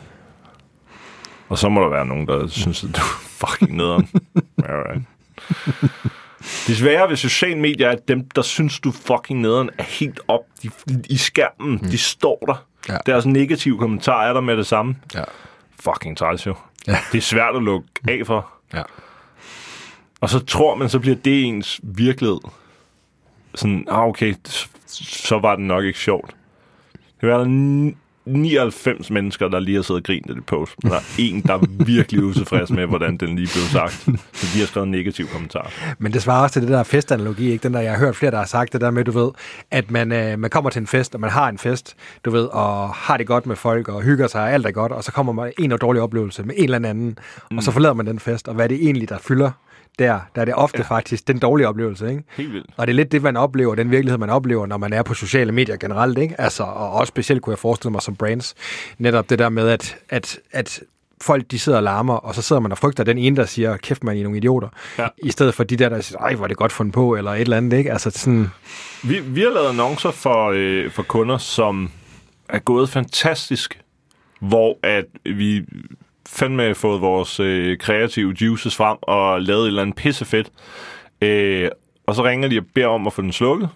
Og 1.50 1.58
så 1.58 1.70
må 1.70 1.82
der 1.82 1.90
være 1.90 2.06
nogen, 2.06 2.28
der 2.28 2.48
synes, 2.48 2.84
at 2.84 2.90
du 2.90 3.02
er 3.02 3.20
fucking 3.30 3.76
nederen. 3.76 4.10
Alright. 4.70 5.02
Det 6.68 6.78
svære 6.78 7.10
ved 7.10 7.16
sociale 7.16 7.60
medier 7.60 7.88
er, 7.88 7.92
at 7.92 8.08
dem, 8.08 8.30
der 8.30 8.42
synes, 8.42 8.80
du 8.80 8.92
fucking 8.92 9.42
nederen, 9.42 9.70
er 9.78 9.84
helt 9.84 10.20
op 10.28 10.42
de, 10.64 10.70
i 11.10 11.18
skærmen. 11.18 11.72
Mm. 11.72 11.90
De 11.90 11.98
står 11.98 12.44
der. 12.48 12.66
Ja. 12.90 12.98
Deres 13.06 13.26
negative 13.26 13.78
kommentarer 13.78 14.30
er 14.30 14.34
der 14.34 14.42
med 14.42 14.58
det 14.58 14.68
samme. 14.68 14.96
Ja. 15.14 15.24
Fucking 15.80 16.18
træls 16.18 16.46
jo. 16.46 16.56
Ja. 16.88 16.98
Det 17.12 17.18
er 17.18 17.22
svært 17.22 17.56
at 17.56 17.64
lukke 17.64 17.88
af 18.08 18.26
for. 18.26 18.50
Ja. 18.74 18.84
Og 20.22 20.30
så 20.30 20.40
tror 20.40 20.76
man, 20.76 20.90
så 20.90 21.00
bliver 21.00 21.16
det 21.16 21.46
ens 21.46 21.80
virkelighed. 21.84 22.40
Sådan, 23.56 23.86
ah, 23.90 24.04
okay, 24.04 24.34
så 24.88 25.40
var 25.40 25.56
det 25.56 25.66
nok 25.66 25.84
ikke 25.84 26.00
sjovt. 26.00 26.36
Det 27.22 27.30
var 27.30 27.38
der 27.38 27.46
99 28.28 29.09
mennesker, 29.09 29.47
der 29.47 29.59
lige 29.59 29.75
har 29.75 29.82
siddet 29.82 30.01
og 30.01 30.05
grinet 30.05 30.30
af 30.30 30.36
det 30.36 30.45
post. 30.45 30.75
Der 30.82 30.95
er 30.95 31.15
en, 31.19 31.41
der 31.41 31.53
er 31.53 31.84
virkelig 31.86 32.23
utilfreds 32.23 32.69
med, 32.69 32.86
hvordan 32.86 33.17
den 33.17 33.36
lige 33.36 33.49
blev 33.53 33.63
sagt. 33.63 33.93
Så 34.34 34.47
de 34.53 34.59
har 34.59 34.65
skrevet 34.65 34.86
en 34.86 34.91
negativ 34.91 35.28
kommentar. 35.28 35.71
Men 35.99 36.13
det 36.13 36.21
svarer 36.21 36.43
også 36.43 36.53
til 36.53 36.61
det 36.61 36.69
der 36.69 36.84
festanalogi, 36.84 37.51
ikke? 37.51 37.63
Den 37.63 37.73
der, 37.73 37.80
jeg 37.80 37.91
har 37.91 37.99
hørt 37.99 38.15
flere, 38.15 38.32
der 38.32 38.38
har 38.38 38.45
sagt 38.45 38.73
det 38.73 38.82
der 38.82 38.91
med, 38.91 39.05
du 39.05 39.11
ved, 39.11 39.32
at 39.71 39.91
man, 39.91 40.11
øh, 40.11 40.39
man 40.39 40.49
kommer 40.49 40.69
til 40.69 40.80
en 40.80 40.88
fest, 40.88 41.15
og 41.15 41.21
man 41.21 41.30
har 41.30 41.49
en 41.49 41.57
fest, 41.57 41.95
du 42.25 42.32
ved, 42.32 42.45
og 42.45 42.89
har 42.89 43.17
det 43.17 43.28
godt 43.28 43.45
med 43.45 43.55
folk, 43.55 43.88
og 43.88 44.01
hygger 44.01 44.28
sig, 44.28 44.41
og 44.41 44.51
alt 44.51 44.65
er 44.65 44.71
godt, 44.71 44.91
og 44.91 45.03
så 45.03 45.11
kommer 45.11 45.34
man 45.34 45.53
en 45.59 45.71
og 45.71 45.82
dårlig 45.82 46.01
oplevelse 46.01 46.43
med 46.43 46.55
en 46.57 46.63
eller 46.63 46.89
anden, 46.89 47.19
mm. 47.51 47.57
og 47.57 47.63
så 47.63 47.71
forlader 47.71 47.93
man 47.93 48.07
den 48.07 48.19
fest, 48.19 48.47
og 48.47 48.55
hvad 48.55 48.65
er 48.65 48.67
det 48.67 48.78
egentlig, 48.84 49.09
der 49.09 49.17
fylder 49.17 49.51
der, 50.00 50.20
der 50.36 50.41
er 50.41 50.45
det 50.45 50.54
ofte 50.54 50.78
ja. 50.78 50.84
faktisk 50.84 51.28
den 51.28 51.39
dårlige 51.39 51.68
oplevelse, 51.68 52.10
ikke? 52.10 52.24
Helt 52.38 52.54
vildt. 52.54 52.70
Og 52.78 52.88
det 52.88 52.93
er 52.93 52.95
lidt 52.95 53.12
det, 53.12 53.22
man 53.24 53.38
oplever, 53.38 53.76
den 53.76 53.91
virkelighed, 53.91 54.18
man 54.18 54.30
oplever, 54.30 54.66
når 54.66 54.78
man 54.78 54.93
er 54.93 55.04
på 55.04 55.14
sociale 55.14 55.52
medier 55.52 55.78
generelt, 55.78 56.18
ikke? 56.18 56.41
Altså, 56.41 56.64
og 56.64 56.91
også 56.91 57.12
specielt 57.12 57.41
kunne 57.41 57.52
jeg 57.52 57.60
forestille 57.60 57.91
mig 57.91 58.02
som 58.02 58.16
brands, 58.16 58.56
netop 58.98 59.30
det 59.30 59.39
der 59.39 59.50
med, 59.50 59.70
at, 59.70 59.98
at, 60.10 60.39
at 60.52 60.80
folk 61.22 61.52
de 61.52 61.60
sidder 61.60 61.78
og 61.78 61.84
larmer, 61.84 62.14
og 62.14 62.36
så 62.36 62.41
sidder 62.41 62.60
man 62.60 62.72
og 62.72 62.78
frygter 62.78 63.04
den 63.04 63.18
ene, 63.18 63.36
der 63.36 63.45
siger, 63.45 63.78
kæft 63.78 64.04
man, 64.04 64.16
I 64.18 64.20
er 64.20 64.24
nogle 64.24 64.38
idioter, 64.38 64.68
Ja. 65.00 65.08
i 65.24 65.32
stedet 65.32 65.54
for 65.54 65.64
de 65.64 65.76
der, 65.78 65.89
der 65.89 66.02
siger, 66.02 66.20
ej, 66.20 66.36
hvor 66.36 66.43
er 66.43 66.48
det 66.48 66.58
godt 66.58 66.72
fundet 66.72 66.93
på, 66.93 67.16
eller 67.16 67.32
et 67.32 67.41
eller 67.41 67.58
andet, 67.58 67.78
ikke? 67.78 67.91
Altså 67.91 68.10
sådan, 68.12 68.48
Vi, 69.04 69.20
vi 69.20 69.41
har 69.41 69.50
lavet 69.50 69.70
annoncer 69.70 70.12
for, 70.12 70.52
øh, 70.56 70.91
for 70.91 71.04
kunder, 71.04 71.38
som 71.38 71.91
er 72.50 72.60
gået 72.60 72.89
fantastisk, 72.89 73.82
hvor 74.39 74.78
at 74.84 75.06
vi 75.26 75.66
fandme 76.28 76.75
fået 76.75 77.01
vores 77.01 77.39
øh, 77.39 77.78
kreative 77.78 78.36
juices 78.41 78.75
frem 78.75 78.97
og 79.01 79.41
lavet 79.41 79.61
et 79.61 79.67
eller 79.67 79.82
andet 79.82 79.95
pissefedt. 79.95 80.51
Øh, 81.21 81.69
og 82.07 82.15
så 82.15 82.23
ringer 82.23 82.47
de 82.47 82.59
og 82.59 82.65
beder 82.73 82.88
om 82.88 83.07
at 83.07 83.13
få 83.13 83.21
den 83.21 83.32
slukket. 83.32 83.69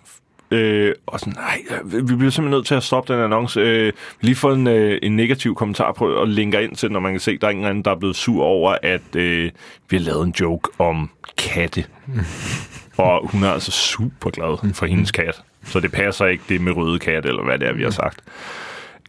Øh, 0.51 0.95
og 1.05 1.19
sådan, 1.19 1.33
nej, 1.33 1.61
vi 1.83 2.01
bliver 2.01 2.29
simpelthen 2.29 2.49
nødt 2.49 2.65
til 2.65 2.75
at 2.75 2.83
stoppe 2.83 3.13
den 3.13 3.21
annonce. 3.23 3.59
Øh, 3.59 3.93
lige 4.21 4.35
fået 4.35 4.57
en, 4.57 4.67
øh, 4.67 4.99
en 5.03 5.15
negativ 5.15 5.55
kommentar 5.55 5.91
på 5.91 6.13
og 6.13 6.27
linker 6.27 6.59
ind 6.59 6.75
til, 6.75 6.91
når 6.91 6.99
man 6.99 7.13
kan 7.13 7.19
se, 7.19 7.37
der 7.37 7.47
er 7.47 7.51
ingen 7.51 7.65
anden, 7.65 7.85
der 7.85 7.91
er 7.91 7.95
blevet 7.95 8.15
sur 8.15 8.43
over, 8.43 8.77
at 8.83 9.15
øh, 9.15 9.51
vi 9.89 9.97
har 9.97 10.03
lavet 10.03 10.25
en 10.25 10.33
joke 10.39 10.69
om 10.79 11.09
katte. 11.37 11.85
og 12.97 13.29
hun 13.31 13.43
er 13.43 13.51
altså 13.51 13.71
super 13.71 14.29
glad 14.29 14.73
for 14.73 14.85
hendes 14.85 15.11
kat. 15.11 15.43
Så 15.63 15.79
det 15.79 15.91
passer 15.91 16.25
ikke 16.25 16.43
det 16.49 16.61
med 16.61 16.71
røde 16.71 16.99
kat, 16.99 17.25
eller 17.25 17.43
hvad 17.43 17.59
det 17.59 17.67
er, 17.67 17.73
vi 17.73 17.83
har 17.83 17.89
sagt. 17.89 18.19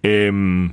Øhm, 0.04 0.70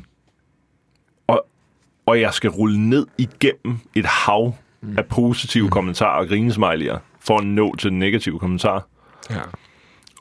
og 2.10 2.22
jeg 2.22 2.34
skal 2.34 2.50
rulle 2.50 2.90
ned 2.90 3.08
igennem 3.18 3.78
et 3.96 4.06
hav 4.06 4.56
af 4.98 5.06
positive 5.06 5.70
kommentarer 5.70 6.20
og 6.20 6.26
grinesmiley'er, 6.26 6.98
for 7.20 7.38
at 7.38 7.46
nå 7.46 7.76
til 7.76 7.90
den 7.90 8.00
negative 8.00 8.40
kommentar. 8.40 8.88
ja. 9.30 9.40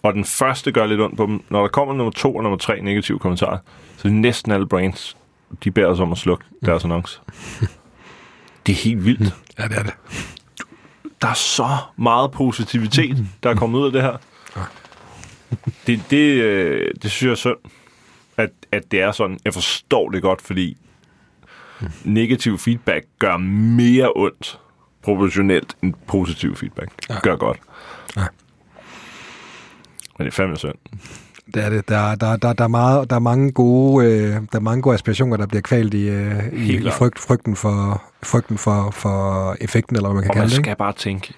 Og 0.02 0.14
den 0.14 0.24
første 0.24 0.72
gør 0.72 0.86
lidt 0.86 1.00
ondt 1.00 1.16
på 1.16 1.26
dem. 1.26 1.42
Når 1.50 1.60
der 1.60 1.68
kommer 1.68 1.94
nummer 1.94 2.10
to 2.12 2.36
og 2.36 2.42
nummer 2.42 2.58
tre 2.58 2.80
negative 2.80 3.18
kommentarer, 3.18 3.58
så 3.96 4.08
er 4.08 4.12
næsten 4.12 4.52
alle 4.52 4.68
brands, 4.68 5.16
de 5.64 5.70
beder 5.70 5.86
os 5.86 6.00
om 6.00 6.12
at 6.12 6.18
slukke 6.18 6.44
deres 6.64 6.84
annonce. 6.84 7.20
Det 8.66 8.72
er 8.72 8.76
helt 8.76 9.04
vildt. 9.04 9.34
ja, 9.58 9.64
det 9.64 9.78
er 9.78 9.82
det. 9.82 9.94
Der 11.22 11.28
er 11.28 11.34
så 11.34 11.68
meget 11.96 12.30
positivitet, 12.30 13.26
der 13.42 13.50
er 13.50 13.54
kommet 13.54 13.78
ud 13.78 13.86
af 13.86 13.92
det 13.92 14.02
her. 14.02 14.16
Det, 15.86 16.00
det, 16.10 16.42
øh, 16.42 16.90
det 17.02 17.10
synes 17.10 17.22
jeg 17.22 17.30
er 17.30 17.34
synd, 17.34 17.56
at, 18.36 18.50
at 18.72 18.90
det 18.90 19.00
er 19.00 19.12
sådan. 19.12 19.38
Jeg 19.44 19.54
forstår 19.54 20.08
det 20.10 20.22
godt, 20.22 20.42
fordi 20.42 20.76
negativ 22.04 22.58
feedback 22.58 23.06
gør 23.18 23.36
mere 23.36 24.12
ondt 24.16 24.58
proportionelt 25.02 25.76
end 25.82 25.94
positiv 26.06 26.56
feedback. 26.56 26.90
Det 27.08 27.22
gør 27.22 27.36
godt. 27.36 27.58
Ja. 28.16 28.24
Men 30.18 30.24
det 30.24 30.32
er 30.32 30.34
fandme 30.36 30.56
synd. 30.56 30.74
Det 31.54 31.64
er 31.64 31.70
det. 31.70 31.88
Der, 31.88 32.14
der, 32.14 32.36
der, 32.36 32.52
der, 32.52 32.64
er, 32.64 32.68
meget, 32.68 33.10
der 33.10 33.16
er 33.16 33.20
mange 33.20 33.52
gode, 33.52 34.06
øh, 34.06 34.30
der 34.30 34.40
er 34.52 34.60
mange 34.60 34.82
gode 34.82 34.94
aspirationer, 34.94 35.36
der 35.36 35.46
bliver 35.46 35.62
kvalt 35.62 35.94
i, 35.94 36.08
øh, 36.08 36.52
i, 36.52 36.76
i 36.76 36.90
frygt, 36.90 37.18
frygten, 37.18 37.56
for, 37.56 38.02
frygten 38.22 38.58
for, 38.58 38.90
for 38.90 39.56
effekten, 39.60 39.96
eller 39.96 40.08
hvad 40.08 40.14
man 40.14 40.22
kan 40.22 40.30
Og 40.30 40.36
man 40.36 40.42
kalde 40.42 40.50
det. 40.50 40.56
skal 40.64 40.70
Ikke? 40.70 40.78
bare 40.78 40.92
tænke, 40.92 41.34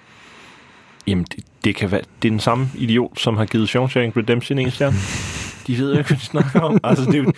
jamen 1.07 1.23
det, 1.35 1.43
det 1.63 1.75
kan 1.75 1.91
være, 1.91 2.01
det 2.21 2.27
er 2.27 2.31
den 2.31 2.39
samme 2.39 2.69
idiot, 2.75 3.19
som 3.19 3.37
har 3.37 3.45
givet 3.45 3.69
Shawshank 3.69 4.17
Redemption 4.17 4.59
en 4.59 4.71
stjerne. 4.71 4.95
De 5.67 5.77
ved 5.77 5.91
jo 5.91 5.97
ikke, 5.97 6.07
hvad 6.09 6.17
de 6.17 6.25
snakker 6.25 6.59
om. 6.59 6.77
Altså, 6.83 7.05
det 7.05 7.15
er 7.15 7.23
jo, 7.23 7.31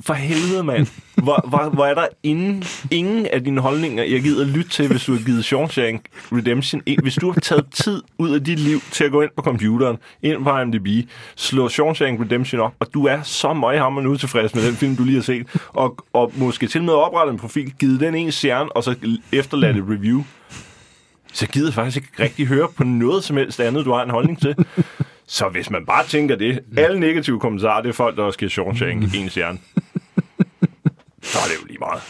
for 0.00 0.14
helvede, 0.14 0.64
mand. 0.64 0.86
Hvor, 1.14 1.48
hvor, 1.48 1.70
hvor 1.70 1.86
er 1.86 1.94
der 1.94 2.06
ingen, 2.22 2.64
ingen 2.90 3.26
af 3.26 3.44
dine 3.44 3.60
holdninger, 3.60 4.04
jeg 4.04 4.22
gider 4.22 4.46
lytte 4.46 4.70
til, 4.70 4.88
hvis 4.88 5.04
du 5.04 5.12
har 5.12 5.24
givet 5.24 5.44
Shawshank 5.44 6.06
Redemption 6.32 6.82
en. 6.86 7.02
Hvis 7.02 7.14
du 7.14 7.32
har 7.32 7.40
taget 7.40 7.64
tid 7.72 8.02
ud 8.18 8.30
af 8.30 8.44
dit 8.44 8.58
liv 8.58 8.80
til 8.92 9.04
at 9.04 9.10
gå 9.10 9.22
ind 9.22 9.30
på 9.36 9.42
computeren, 9.42 9.96
ind 10.22 10.44
på 10.44 10.58
IMDb, 10.58 11.10
slå 11.36 11.68
Shawshank 11.68 12.20
Redemption 12.20 12.60
op, 12.60 12.72
og 12.80 12.86
du 12.94 13.06
er 13.06 13.22
så 13.22 13.52
møghammerende 13.52 14.10
utilfreds 14.10 14.54
med 14.54 14.66
den 14.66 14.74
film, 14.74 14.96
du 14.96 15.04
lige 15.04 15.14
har 15.14 15.22
set, 15.22 15.46
og, 15.68 15.96
og 16.12 16.32
måske 16.36 16.66
til 16.66 16.80
og 16.80 16.84
med 16.84 16.94
oprette 16.94 17.32
en 17.32 17.38
profil, 17.38 17.72
givet 17.78 18.00
den 18.00 18.14
en 18.14 18.32
stjerne, 18.32 18.76
og 18.76 18.84
så 18.84 18.94
efterladt 19.32 19.76
et 19.76 19.84
review, 19.88 20.22
så 21.32 21.46
gider 21.46 21.66
jeg 21.66 21.74
faktisk 21.74 21.96
ikke 21.96 22.22
rigtig 22.22 22.46
høre 22.46 22.68
på 22.76 22.84
noget 22.84 23.24
som 23.24 23.36
helst 23.36 23.60
andet, 23.60 23.84
du 23.84 23.92
har 23.92 24.02
en 24.02 24.10
holdning 24.10 24.40
til. 24.40 24.54
Så 25.28 25.48
hvis 25.48 25.70
man 25.70 25.86
bare 25.86 26.06
tænker 26.06 26.36
det, 26.36 26.60
alle 26.76 27.00
negative 27.00 27.40
kommentarer, 27.40 27.82
det 27.82 27.88
er 27.88 27.92
folk, 27.92 28.16
der 28.16 28.22
også 28.22 28.38
giver 28.38 28.50
Shawshank 28.50 29.14
en 29.14 29.28
stjerne. 29.28 29.58
Så 31.26 31.38
er 31.38 31.44
det 31.44 31.62
jo 31.62 31.66
lige 31.66 31.78
meget. 31.78 32.02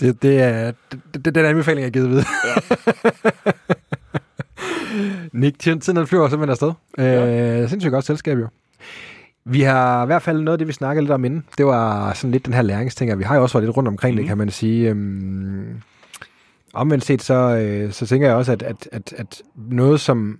Det, 0.00 0.22
det 0.22 0.42
er 0.42 0.72
det, 0.92 1.24
det, 1.24 1.34
den 1.34 1.44
anbefaling, 1.44 1.80
jeg 1.80 1.86
har 1.86 1.90
givet 1.90 2.10
videre. 2.10 2.26
Ja. 2.46 2.54
Nick, 5.40 5.58
tiden 5.58 5.96
den 5.96 6.06
flyver 6.06 6.28
simpelthen 6.28 6.50
afsted. 6.50 6.72
Ja. 6.98 7.62
Øh, 7.62 7.68
sindssygt 7.68 7.92
godt 7.92 8.04
selskab 8.04 8.38
jo. 8.38 8.48
Vi 9.44 9.60
har 9.60 10.02
i 10.02 10.06
hvert 10.06 10.22
fald 10.22 10.42
noget 10.42 10.54
af 10.54 10.58
det, 10.58 10.68
vi 10.68 10.72
snakkede 10.72 11.02
lidt 11.02 11.12
om 11.12 11.24
inden. 11.24 11.44
Det 11.58 11.66
var 11.66 12.12
sådan 12.12 12.30
lidt 12.30 12.46
den 12.46 12.54
her 12.54 12.62
læringsting, 12.62 13.12
og 13.12 13.18
vi 13.18 13.24
har 13.24 13.36
jo 13.36 13.42
også 13.42 13.58
været 13.58 13.66
lidt 13.66 13.76
rundt 13.76 13.88
omkring 13.88 14.14
mm. 14.14 14.18
det, 14.18 14.26
kan 14.26 14.38
man 14.38 14.50
sige. 14.50 14.90
Øhm, 14.90 15.82
omvendt 16.74 17.04
set, 17.04 17.22
så, 17.22 17.34
øh, 17.34 17.92
så 17.92 18.06
tænker 18.06 18.28
jeg 18.28 18.36
også, 18.36 18.52
at, 18.52 18.62
at, 18.62 18.88
at, 18.92 19.14
at 19.16 19.42
noget, 19.56 20.00
som, 20.00 20.38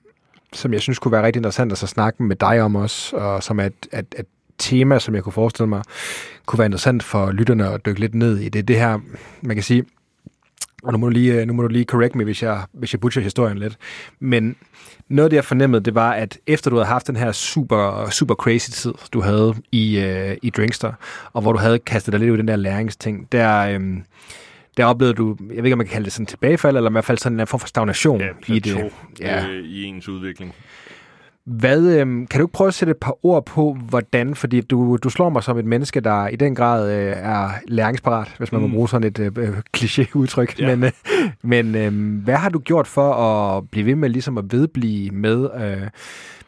som 0.53 0.72
jeg 0.72 0.80
synes 0.80 0.99
kunne 0.99 1.12
være 1.12 1.22
rigtig 1.22 1.39
interessant 1.41 1.72
at 1.72 1.78
så 1.78 1.87
snakke 1.87 2.22
med 2.22 2.37
dig 2.37 2.62
om 2.62 2.76
også, 2.76 3.16
og 3.16 3.43
som 3.43 3.61
er 3.61 3.64
et, 3.64 3.87
et, 3.93 4.14
et 4.18 4.26
tema, 4.59 4.98
som 4.98 5.14
jeg 5.14 5.22
kunne 5.22 5.32
forestille 5.32 5.68
mig, 5.68 5.82
kunne 6.46 6.59
være 6.59 6.66
interessant 6.66 7.02
for 7.02 7.32
lytterne 7.32 7.68
at 7.68 7.86
dykke 7.86 8.00
lidt 8.00 8.14
ned 8.14 8.38
i. 8.38 8.48
Det 8.48 8.59
er 8.59 8.62
det 8.62 8.76
her, 8.76 8.98
man 9.42 9.57
kan 9.57 9.62
sige, 9.62 9.84
og 10.82 10.92
nu 10.92 10.98
må 10.98 11.07
du 11.07 11.11
lige, 11.12 11.40
øh, 11.40 11.46
nu 11.46 11.52
må 11.52 11.62
du 11.62 11.68
lige 11.68 11.84
correct 11.84 12.14
mig, 12.14 12.24
hvis 12.24 12.42
jeg, 12.42 12.62
hvis 12.72 12.92
jeg 12.92 13.00
butcher 13.00 13.22
historien 13.22 13.59
lidt. 13.59 13.76
Men 14.20 14.57
noget 15.09 15.24
af 15.24 15.30
det, 15.30 15.36
jeg 15.36 15.44
fornemmede, 15.44 15.84
det 15.84 15.94
var, 15.94 16.12
at 16.12 16.38
efter 16.46 16.70
du 16.70 16.76
havde 16.76 16.86
haft 16.86 17.07
den 17.07 17.16
her 17.16 17.32
super, 17.32 18.09
super 18.11 18.34
crazy 18.34 18.70
tid, 18.70 18.92
du 19.12 19.20
havde 19.20 19.55
i, 19.72 19.98
øh, 19.98 20.36
i 20.42 20.50
Drinkster, 20.50 20.92
og 21.32 21.42
hvor 21.42 21.52
du 21.52 21.59
havde 21.59 21.78
kastet 21.78 22.12
dig 22.12 22.20
lidt 22.20 22.30
ud 22.30 22.36
i 22.36 22.38
den 22.38 22.48
der 22.48 22.57
læringsting, 22.57 23.32
der, 23.32 23.61
øh, 23.61 23.80
der 24.76 24.84
oplevede 24.84 25.14
du, 25.14 25.36
jeg 25.40 25.57
ved 25.57 25.64
ikke, 25.64 25.72
om 25.72 25.78
man 25.78 25.86
kan 25.86 25.92
kalde 25.92 26.05
det 26.05 26.12
sådan 26.12 26.26
tilbagefald, 26.26 26.76
eller 26.76 26.90
i 26.90 26.92
hvert 26.92 27.05
fald 27.05 27.18
sådan 27.18 27.40
en 27.40 27.46
form 27.46 27.61
for 27.61 27.68
stagnation 27.68 28.20
Ja, 28.20 28.28
i 28.55 28.59
det. 28.59 28.90
Ja. 29.20 29.46
øh, 29.46 29.64
i 29.64 29.84
ens 29.84 30.09
udvikling. 30.09 30.55
Hvad, 31.47 31.86
øhm, 31.86 32.26
kan 32.26 32.40
du 32.40 32.47
ikke 32.47 32.53
prøve 32.53 32.68
at 32.68 32.74
sætte 32.74 32.90
et 32.90 32.97
par 32.97 33.26
ord 33.26 33.47
på, 33.47 33.76
hvordan, 33.88 34.34
fordi 34.34 34.61
du, 34.61 34.99
du 35.03 35.11
slår 35.11 35.28
mig 35.28 35.42
som 35.42 35.59
et 35.59 35.64
menneske, 35.64 36.01
der 36.01 36.28
i 36.28 36.36
den 36.36 36.55
grad 36.55 36.92
øh, 36.92 37.12
er 37.16 37.49
læringsparat, 37.68 38.34
hvis 38.38 38.53
man 38.53 38.61
mm. 38.61 38.68
Må 38.68 38.74
bruge 38.74 38.88
sådan 38.88 39.07
et 39.07 39.18
øh, 39.18 39.32
øh, 39.38 39.49
kliché-udtryk. 39.76 40.61
Ja. 40.61 40.76
Men, 40.76 40.84
øh, 40.84 40.92
men 41.42 41.74
øh, 41.74 42.24
hvad 42.24 42.34
har 42.34 42.49
du 42.49 42.59
gjort 42.59 42.86
for 42.86 43.12
at 43.14 43.70
blive 43.70 43.86
ved 43.86 43.95
med 43.95 44.09
ligesom 44.09 44.38
at 44.38 44.45
vedblive 44.51 45.11
med, 45.11 45.49
øh, 45.61 45.88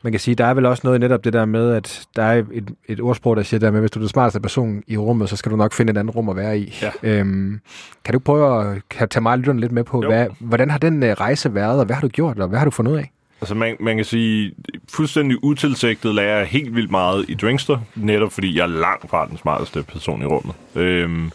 man 0.02 0.12
kan 0.12 0.20
sige, 0.20 0.34
der 0.34 0.44
er 0.44 0.54
vel 0.54 0.66
også 0.66 0.80
noget 0.84 1.00
netop 1.00 1.24
det 1.24 1.32
der 1.32 1.44
med, 1.44 1.72
at 1.72 2.06
der 2.16 2.22
er 2.22 2.42
et, 2.52 2.70
et 2.88 3.00
ordsprog, 3.00 3.36
der 3.36 3.42
siger 3.42 3.60
der 3.60 3.70
med, 3.70 3.80
hvis 3.80 3.90
du 3.90 3.98
er 3.98 4.02
den 4.02 4.08
smarteste 4.08 4.40
person 4.40 4.82
i 4.86 4.96
rummet, 4.96 5.28
så 5.28 5.36
skal 5.36 5.52
du 5.52 5.56
nok 5.56 5.72
finde 5.72 5.90
et 5.90 5.98
andet 5.98 6.16
rum 6.16 6.28
at 6.28 6.36
være 6.36 6.58
i. 6.58 6.74
Ja. 6.82 6.90
Øhm, 7.02 7.60
kan 8.04 8.12
du 8.12 8.18
prøve 8.18 8.74
at 8.98 9.10
tage 9.10 9.22
mig 9.22 9.32
og 9.32 9.38
lytterne 9.38 9.60
lidt 9.60 9.72
med 9.72 9.84
på, 9.84 10.02
Jo. 10.02 10.08
hvad, 10.08 10.26
hvordan 10.40 10.70
har 10.70 10.78
den 10.78 11.02
øh, 11.02 11.12
rejse 11.12 11.54
været, 11.54 11.80
og 11.80 11.86
hvad 11.86 11.96
har 11.96 12.00
du 12.00 12.08
gjort, 12.08 12.38
og 12.38 12.48
hvad 12.48 12.58
har 12.58 12.64
du 12.64 12.70
fundet 12.70 12.92
ud 12.92 12.96
af? 12.96 13.12
Altså 13.40 13.54
man, 13.54 13.76
man 13.80 13.96
kan 13.96 14.04
sige, 14.04 14.52
fuldstændig 14.88 15.44
utilsigtet 15.44 16.14
lærer 16.14 16.38
jeg 16.38 16.46
helt 16.46 16.74
vildt 16.74 16.90
meget 16.90 17.24
i 17.28 17.34
Drinkster, 17.34 17.78
netop 17.94 18.32
fordi 18.32 18.56
jeg 18.56 18.62
er 18.62 18.66
langt 18.66 19.10
fra 19.10 19.26
den 19.26 19.38
smarteste 19.38 19.82
person 19.82 20.22
i 20.22 20.24
rummet. 20.24 20.54
Øhm, 20.74 21.32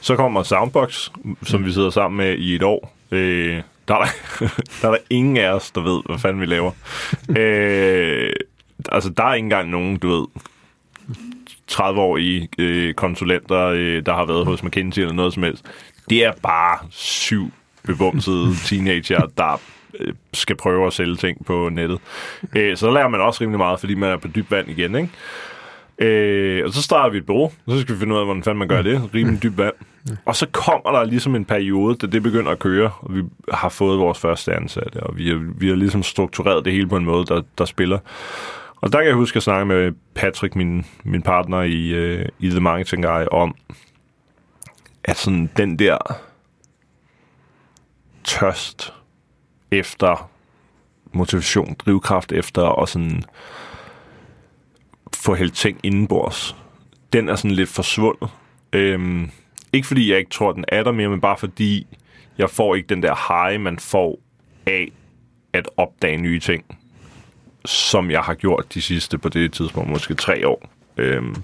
så 0.00 0.16
kommer 0.16 0.42
Soundbox, 0.42 1.10
som 1.42 1.64
vi 1.64 1.72
sidder 1.72 1.90
sammen 1.90 2.18
med 2.18 2.38
i 2.38 2.54
et 2.54 2.62
år. 2.62 2.96
Øh, 3.10 3.62
der, 3.88 3.94
er 3.94 3.98
der, 3.98 4.08
der 4.82 4.88
er 4.88 4.92
der 4.92 4.98
ingen 5.10 5.36
af 5.36 5.50
os, 5.50 5.70
der 5.70 5.80
ved, 5.80 6.02
hvad 6.06 6.18
fanden 6.18 6.40
vi 6.40 6.46
laver. 6.46 6.72
øh, 7.38 8.32
altså, 8.92 9.10
der 9.10 9.24
er 9.24 9.34
ikke 9.34 9.44
engang 9.44 9.70
nogen, 9.70 9.96
du 9.98 10.08
ved, 10.08 10.26
30-årige 11.72 12.48
øh, 12.58 12.94
konsulenter, 12.94 13.66
øh, 13.66 14.06
der 14.06 14.14
har 14.14 14.24
været 14.24 14.46
hos 14.46 14.62
McKinsey 14.62 15.02
eller 15.02 15.14
noget 15.14 15.34
som 15.34 15.42
helst. 15.42 15.64
Det 16.10 16.24
er 16.24 16.32
bare 16.42 16.78
syv 16.90 17.50
bebumsede 17.86 18.56
teenager, 18.66 19.26
der 19.36 19.60
skal 20.32 20.56
prøve 20.56 20.86
at 20.86 20.92
sælge 20.92 21.16
ting 21.16 21.46
på 21.46 21.68
nettet. 21.68 21.98
Øh, 22.56 22.76
så 22.76 22.86
der 22.86 22.92
lærer 22.92 23.08
man 23.08 23.20
også 23.20 23.40
rimelig 23.40 23.58
meget, 23.58 23.80
fordi 23.80 23.94
man 23.94 24.10
er 24.10 24.16
på 24.16 24.28
dyb 24.28 24.50
vand 24.50 24.68
igen, 24.68 24.94
ikke? 24.94 25.10
Øh, 25.98 26.64
og 26.66 26.72
så 26.72 26.82
starter 26.82 27.10
vi 27.10 27.18
et 27.18 27.26
bureau, 27.26 27.44
og 27.66 27.72
så 27.72 27.80
skal 27.80 27.94
vi 27.94 27.98
finde 27.98 28.14
ud 28.14 28.18
af, 28.18 28.24
hvordan 28.24 28.42
fanden 28.42 28.58
man 28.58 28.68
gør 28.68 28.82
det. 28.82 29.10
Rimelig 29.14 29.42
dyb 29.42 29.58
vand. 29.58 29.74
Og 30.24 30.36
så 30.36 30.46
kommer 30.52 30.90
der 30.90 31.04
ligesom 31.04 31.34
en 31.34 31.44
periode, 31.44 31.96
da 31.96 32.06
det 32.06 32.22
begynder 32.22 32.50
at 32.50 32.58
køre, 32.58 32.90
og 33.00 33.14
vi 33.14 33.22
har 33.52 33.68
fået 33.68 33.98
vores 33.98 34.18
første 34.18 34.54
ansatte, 34.54 35.02
og 35.02 35.16
vi 35.16 35.28
har, 35.28 35.52
vi 35.58 35.68
har 35.68 35.74
ligesom 35.74 36.02
struktureret 36.02 36.64
det 36.64 36.72
hele 36.72 36.88
på 36.88 36.96
en 36.96 37.04
måde, 37.04 37.26
der, 37.26 37.42
der 37.58 37.64
spiller. 37.64 37.98
Og 38.80 38.92
der 38.92 38.98
kan 38.98 39.06
jeg 39.06 39.14
huske 39.14 39.36
at 39.36 39.42
snakke 39.42 39.66
med 39.66 39.92
Patrick, 40.14 40.56
min, 40.56 40.86
min 41.04 41.22
partner 41.22 41.62
i, 41.62 41.88
øh, 41.88 42.28
i 42.38 42.48
The 42.48 42.60
Marketing 42.60 43.04
Guy, 43.04 43.24
om 43.30 43.54
at 45.04 45.16
sådan 45.16 45.50
den 45.56 45.78
der 45.78 45.98
tørst 48.24 48.94
efter 49.72 50.30
motivation, 51.12 51.76
drivkraft 51.78 52.32
efter 52.32 52.62
og 52.62 52.88
sådan 52.88 53.22
få 55.16 55.34
hældt 55.34 55.54
ting 55.54 55.80
indenbords, 55.82 56.56
den 57.12 57.28
er 57.28 57.36
sådan 57.36 57.50
lidt 57.50 57.68
forsvundet. 57.68 58.30
Øhm, 58.72 59.30
ikke 59.72 59.86
fordi 59.86 60.10
jeg 60.10 60.18
ikke 60.18 60.30
tror, 60.30 60.52
den 60.52 60.64
er 60.68 60.82
der 60.82 60.92
mere, 60.92 61.08
men 61.08 61.20
bare 61.20 61.38
fordi 61.38 61.86
jeg 62.38 62.50
får 62.50 62.74
ikke 62.74 62.86
den 62.86 63.02
der 63.02 63.48
high, 63.48 63.60
man 63.60 63.78
får 63.78 64.18
af 64.66 64.92
at 65.52 65.68
opdage 65.76 66.16
nye 66.16 66.40
ting, 66.40 66.64
som 67.64 68.10
jeg 68.10 68.20
har 68.20 68.34
gjort 68.34 68.74
de 68.74 68.82
sidste 68.82 69.18
på 69.18 69.28
det 69.28 69.52
tidspunkt, 69.52 69.90
måske 69.90 70.14
tre 70.14 70.48
år. 70.48 70.68
Øhm, 70.96 71.34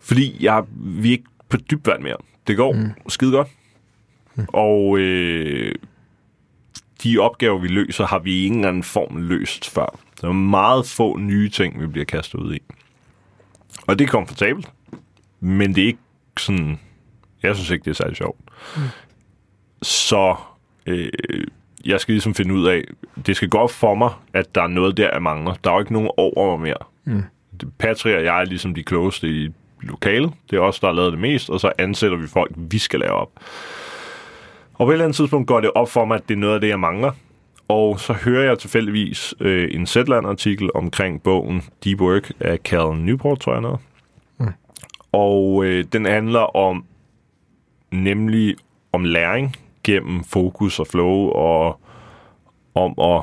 fordi 0.00 0.44
jeg, 0.44 0.64
vi 0.76 1.08
er 1.08 1.12
ikke 1.12 1.24
på 1.48 1.56
dybt 1.56 1.86
vand 1.86 2.02
mere. 2.02 2.16
Det 2.46 2.56
går 2.56 2.72
mm. 2.72 2.90
skide 3.08 3.32
godt. 3.32 3.48
Mm. 4.34 4.46
Og 4.52 4.98
øh, 4.98 5.74
de 7.02 7.18
opgaver, 7.18 7.58
vi 7.58 7.68
løser, 7.68 8.06
har 8.06 8.18
vi 8.18 8.32
i 8.32 8.46
ingen 8.46 8.64
anden 8.64 8.82
form 8.82 9.16
løst 9.16 9.70
før. 9.70 9.98
Der 10.20 10.28
er 10.28 10.32
meget 10.32 10.86
få 10.86 11.16
nye 11.16 11.48
ting, 11.48 11.80
vi 11.80 11.86
bliver 11.86 12.04
kastet 12.04 12.38
ud 12.38 12.54
i. 12.54 12.60
Og 13.86 13.98
det 13.98 14.04
er 14.04 14.08
komfortabelt, 14.08 14.68
men 15.40 15.74
det 15.74 15.82
er 15.82 15.86
ikke 15.86 15.98
sådan... 16.38 16.80
Jeg 17.42 17.56
synes 17.56 17.70
ikke, 17.70 17.84
det 17.84 17.90
er 17.90 17.94
særlig 17.94 18.16
sjovt. 18.16 18.38
Mm. 18.76 18.82
Så 19.82 20.36
øh, 20.86 21.10
jeg 21.84 22.00
skal 22.00 22.12
ligesom 22.12 22.34
finde 22.34 22.54
ud 22.54 22.66
af, 22.66 22.84
det 23.26 23.36
skal 23.36 23.48
gå 23.48 23.58
op 23.58 23.70
for 23.70 23.94
mig, 23.94 24.10
at 24.32 24.54
der 24.54 24.62
er 24.62 24.66
noget 24.66 24.96
der, 24.96 25.10
jeg 25.12 25.22
mangler. 25.22 25.54
Der 25.64 25.70
er 25.70 25.74
jo 25.74 25.80
ikke 25.80 25.92
nogen 25.92 26.10
over 26.16 26.56
mig 26.56 26.68
mere. 26.68 26.86
Mm. 27.04 27.22
Patrick 27.78 28.16
og 28.16 28.24
jeg 28.24 28.40
er 28.40 28.44
ligesom 28.44 28.74
de 28.74 28.82
klogeste 28.82 29.28
i 29.28 29.48
lokalet. 29.80 30.32
Det 30.50 30.56
er 30.56 30.60
os, 30.60 30.80
der 30.80 30.86
har 30.86 30.94
lavet 30.94 31.12
det 31.12 31.20
mest, 31.20 31.50
og 31.50 31.60
så 31.60 31.72
ansætter 31.78 32.16
vi 32.16 32.26
folk, 32.26 32.52
vi 32.56 32.78
skal 32.78 33.00
lave 33.00 33.12
op. 33.12 33.30
Og 34.78 34.86
på 34.86 34.90
et 34.90 34.94
eller 34.94 35.04
andet 35.04 35.16
tidspunkt 35.16 35.48
går 35.48 35.60
det 35.60 35.70
op 35.74 35.88
for 35.88 36.04
mig, 36.04 36.14
at 36.14 36.28
det 36.28 36.34
er 36.34 36.38
noget 36.38 36.54
af 36.54 36.60
det, 36.60 36.68
jeg 36.68 36.80
mangler. 36.80 37.12
Og 37.68 38.00
så 38.00 38.12
hører 38.12 38.44
jeg 38.44 38.58
tilfældigvis 38.58 39.34
øh, 39.40 39.68
en 39.74 39.86
Zetland-artikel 39.86 40.70
omkring 40.74 41.22
bogen 41.22 41.62
Deep 41.84 42.00
Work 42.00 42.32
af 42.40 42.58
Cal 42.58 42.96
Newport, 42.96 43.40
tror 43.40 43.52
jeg 43.52 43.62
noget. 43.62 43.80
Mm. 44.38 44.52
Og 45.12 45.64
øh, 45.64 45.84
den 45.92 46.04
handler 46.04 46.56
om 46.56 46.84
nemlig 47.90 48.56
om 48.92 49.04
læring 49.04 49.56
gennem 49.84 50.24
fokus 50.24 50.78
og 50.78 50.86
flow 50.86 51.28
og 51.28 51.80
om 52.74 52.94
at 52.98 53.22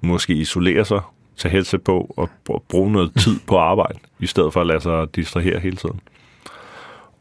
måske 0.00 0.34
isolere 0.34 0.84
sig, 0.84 1.00
tage 1.36 1.52
headset 1.52 1.82
på 1.82 2.14
og 2.16 2.28
bruge 2.68 2.92
noget 2.92 3.12
tid 3.24 3.40
på 3.46 3.58
arbejde, 3.58 3.98
i 4.20 4.26
stedet 4.26 4.52
for 4.52 4.60
at 4.60 4.66
lade 4.66 4.80
sig 4.80 5.14
distrahere 5.16 5.58
hele 5.58 5.76
tiden. 5.76 6.00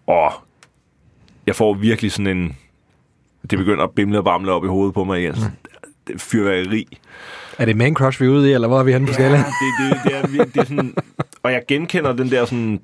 Og 0.08 0.32
jeg 1.48 1.56
får 1.56 1.74
virkelig 1.74 2.12
sådan 2.12 2.38
en... 2.38 2.58
Det 3.50 3.60
begynder 3.60 3.84
at 3.84 3.92
bimle 3.92 4.18
og 4.18 4.24
bamle 4.24 4.52
op 4.52 4.64
i 4.64 4.68
hovedet 4.68 4.94
på 4.94 5.04
mig 5.04 5.20
igen. 5.20 5.34
Det 6.08 6.14
er 6.16 6.20
fyrværkeri. 6.20 6.98
Er 7.58 7.66
det 7.66 7.78
man 7.78 7.94
crush, 7.94 8.22
vi 8.22 8.26
er 8.26 8.30
ude 8.30 8.50
i, 8.50 8.54
eller 8.54 8.68
hvor 8.68 8.80
er 8.80 8.84
vi 8.84 8.92
henne 8.92 9.08
på 9.08 9.12
ja, 9.12 9.14
skala? 9.14 9.38
det, 9.38 9.46
det, 9.80 10.00
det, 10.06 10.40
er, 10.40 10.46
det 10.46 10.58
er 10.58 10.64
sådan... 10.64 10.94
Og 11.44 11.52
jeg 11.52 11.62
genkender 11.68 12.14
den 12.14 12.32
der 12.32 12.46
sådan 12.46 12.80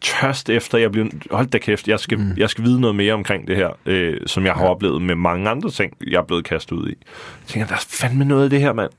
tørst 0.00 0.50
efter, 0.50 0.78
jeg 0.78 0.92
bliver, 0.92 1.06
hold 1.30 1.46
da 1.46 1.58
kæft, 1.58 1.88
jeg 1.88 2.00
skal, 2.00 2.18
mm. 2.18 2.32
jeg 2.36 2.50
skal 2.50 2.64
vide 2.64 2.80
noget 2.80 2.96
mere 2.96 3.14
omkring 3.14 3.48
det 3.48 3.56
her, 3.56 3.70
øh, 3.86 4.20
som 4.26 4.44
jeg 4.44 4.54
har 4.54 4.64
ja. 4.64 4.70
oplevet 4.70 5.02
med 5.02 5.14
mange 5.14 5.50
andre 5.50 5.70
ting, 5.70 5.92
jeg 6.06 6.18
er 6.18 6.24
blevet 6.24 6.44
kastet 6.44 6.76
ud 6.76 6.88
i. 6.88 6.94
Jeg 6.98 7.46
tænker, 7.46 7.66
der 7.66 7.74
er 7.74 7.86
fandme 7.88 8.24
noget 8.24 8.44
af 8.44 8.50
det 8.50 8.60
her, 8.60 8.72
mand. 8.72 8.90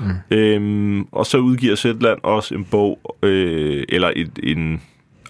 Mm. 0.00 0.36
Øhm, 0.36 1.08
og 1.12 1.26
så 1.26 1.38
udgiver 1.38 1.76
Zetland 1.76 2.18
også 2.22 2.54
en 2.54 2.64
bog, 2.64 3.16
øh, 3.22 3.84
eller 3.88 4.12
et, 4.16 4.38
en 4.42 4.82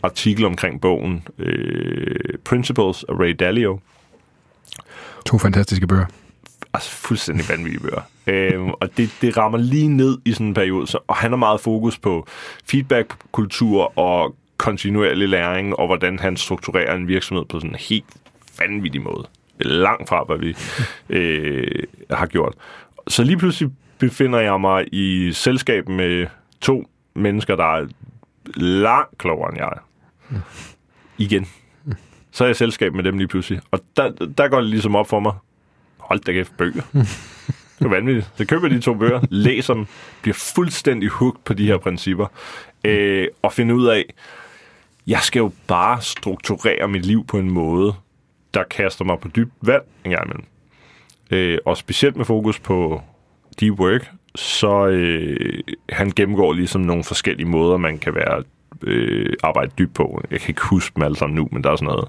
artikel 0.02 0.44
omkring 0.44 0.80
bogen, 0.80 1.28
øh, 1.38 2.38
Principles 2.44 3.04
af 3.08 3.12
Ray 3.12 3.36
Dalio. 3.38 3.80
To 5.26 5.38
fantastiske 5.38 5.86
bøger. 5.86 6.06
Altså 6.74 6.90
fuldstændig 6.90 7.48
vanvittige 7.48 7.80
bøger. 7.80 8.00
øhm, 8.26 8.70
og 8.70 8.96
det, 8.96 9.10
det 9.20 9.36
rammer 9.36 9.58
lige 9.58 9.88
ned 9.88 10.18
i 10.24 10.32
sådan 10.32 10.46
en 10.46 10.54
periode. 10.54 10.86
Så, 10.86 10.98
og 11.06 11.16
han 11.16 11.30
har 11.30 11.36
meget 11.36 11.60
fokus 11.60 11.98
på 11.98 12.26
feedback-kultur 12.64 13.98
og 13.98 14.36
kontinuerlig 14.56 15.28
læring, 15.28 15.76
og 15.76 15.86
hvordan 15.86 16.18
han 16.18 16.36
strukturerer 16.36 16.94
en 16.94 17.08
virksomhed 17.08 17.44
på 17.44 17.60
sådan 17.60 17.70
en 17.70 17.76
helt 17.76 18.04
vanvittig 18.58 19.02
måde. 19.02 19.26
Langt 19.60 20.08
fra, 20.08 20.24
hvad 20.24 20.38
vi 20.38 20.56
øh, 21.18 21.82
har 22.10 22.26
gjort. 22.26 22.54
Så 23.08 23.24
lige 23.24 23.36
pludselig 23.36 23.70
befinder 23.98 24.38
jeg 24.38 24.60
mig 24.60 24.84
i 24.92 25.32
selskab 25.32 25.88
med 25.88 26.26
to 26.60 26.84
mennesker, 27.14 27.56
der 27.56 27.64
er 27.64 27.86
langt 28.56 29.18
klogere 29.18 29.50
end 29.50 29.58
jeg. 29.58 29.72
Igen. 31.18 31.46
Så 32.34 32.44
er 32.44 32.48
jeg 32.48 32.54
i 32.54 32.58
selskab 32.58 32.94
med 32.94 33.04
dem 33.04 33.18
lige 33.18 33.28
pludselig. 33.28 33.60
Og 33.70 33.80
der, 33.96 34.10
der 34.38 34.48
går 34.48 34.60
det 34.60 34.70
ligesom 34.70 34.96
op 34.96 35.08
for 35.08 35.20
mig. 35.20 35.32
Hold 35.98 36.20
da 36.20 36.32
kæft, 36.32 36.56
bøger. 36.56 36.82
Det 37.78 37.84
er 37.84 37.88
vanvittigt. 37.88 38.30
Så 38.36 38.46
køber 38.46 38.68
de 38.68 38.80
to 38.80 38.94
bøger, 38.94 39.20
læser 39.30 39.74
dem, 39.74 39.86
bliver 40.22 40.34
fuldstændig 40.34 41.08
hooked 41.08 41.40
på 41.44 41.54
de 41.54 41.66
her 41.66 41.76
principper, 41.76 42.26
øh, 42.84 43.28
og 43.42 43.52
finder 43.52 43.74
ud 43.74 43.86
af, 43.86 44.04
jeg 45.06 45.20
skal 45.20 45.40
jo 45.40 45.52
bare 45.66 46.02
strukturere 46.02 46.88
mit 46.88 47.06
liv 47.06 47.26
på 47.26 47.38
en 47.38 47.50
måde, 47.50 47.94
der 48.54 48.62
kaster 48.70 49.04
mig 49.04 49.18
på 49.20 49.28
dybt 49.28 49.52
vand 49.62 49.82
en 50.04 50.10
gang 50.10 50.24
imellem. 50.24 50.44
Øh, 51.30 51.58
og 51.64 51.76
specielt 51.76 52.16
med 52.16 52.24
fokus 52.24 52.58
på 52.58 53.02
deep 53.60 53.72
work, 53.72 54.10
så 54.34 54.86
øh, 54.86 55.60
han 55.88 56.10
gennemgår 56.10 56.52
ligesom 56.52 56.80
nogle 56.80 57.04
forskellige 57.04 57.48
måder, 57.48 57.76
man 57.76 57.98
kan 57.98 58.14
være 58.14 58.44
øh, 58.82 59.32
arbejde 59.42 59.70
dybt 59.78 59.94
på. 59.94 60.22
Jeg 60.30 60.40
kan 60.40 60.48
ikke 60.48 60.66
huske 60.70 60.92
dem 60.94 61.02
alle 61.02 61.16
sammen 61.16 61.36
nu, 61.36 61.48
men 61.52 61.64
der 61.64 61.70
er 61.70 61.76
sådan 61.76 61.86
noget 61.86 62.08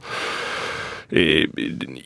øh, 1.12 1.48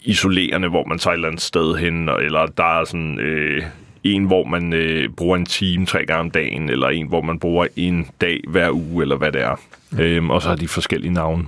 isolerende, 0.03 0.67
hvor 0.67 0.83
man 0.83 0.99
tager 0.99 1.13
et 1.13 1.17
eller 1.17 1.27
andet 1.27 1.41
sted 1.41 1.75
hen, 1.75 2.09
eller 2.09 2.45
der 2.45 2.79
er 2.79 2.85
sådan 2.85 3.19
øh, 3.19 3.63
en, 4.03 4.23
hvor 4.23 4.43
man 4.43 4.73
øh, 4.73 5.09
bruger 5.09 5.37
en 5.37 5.45
time 5.45 5.85
tre 5.85 6.05
gange 6.05 6.19
om 6.19 6.31
dagen, 6.31 6.69
eller 6.69 6.87
en, 6.87 7.07
hvor 7.07 7.21
man 7.21 7.39
bruger 7.39 7.67
en 7.75 8.07
dag 8.21 8.41
hver 8.47 8.71
uge, 8.71 9.01
eller 9.01 9.15
hvad 9.15 9.31
det 9.31 9.41
er. 9.41 9.55
Mm. 9.91 9.99
Øhm, 9.99 10.29
og 10.29 10.41
så 10.41 10.49
har 10.49 10.55
de 10.55 10.67
forskellige 10.67 11.13
navne. 11.13 11.45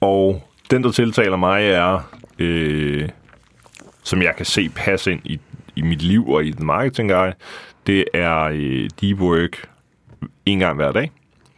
Og 0.00 0.48
den, 0.70 0.84
der 0.84 0.90
tiltaler 0.90 1.36
mig, 1.36 1.66
er, 1.66 2.00
øh, 2.38 3.08
som 4.04 4.22
jeg 4.22 4.36
kan 4.36 4.46
se 4.46 4.68
passe 4.68 5.12
ind 5.12 5.20
i, 5.24 5.40
i 5.76 5.82
mit 5.82 6.02
liv 6.02 6.28
og 6.28 6.44
i 6.44 6.50
den 6.50 6.66
marketing 6.66 7.10
guy, 7.10 7.30
det 7.86 8.04
er 8.14 8.38
øh, 8.42 8.90
deep 9.00 9.20
work 9.20 9.68
en 10.46 10.58
gang 10.58 10.76
hver 10.76 10.92
dag. 10.92 11.10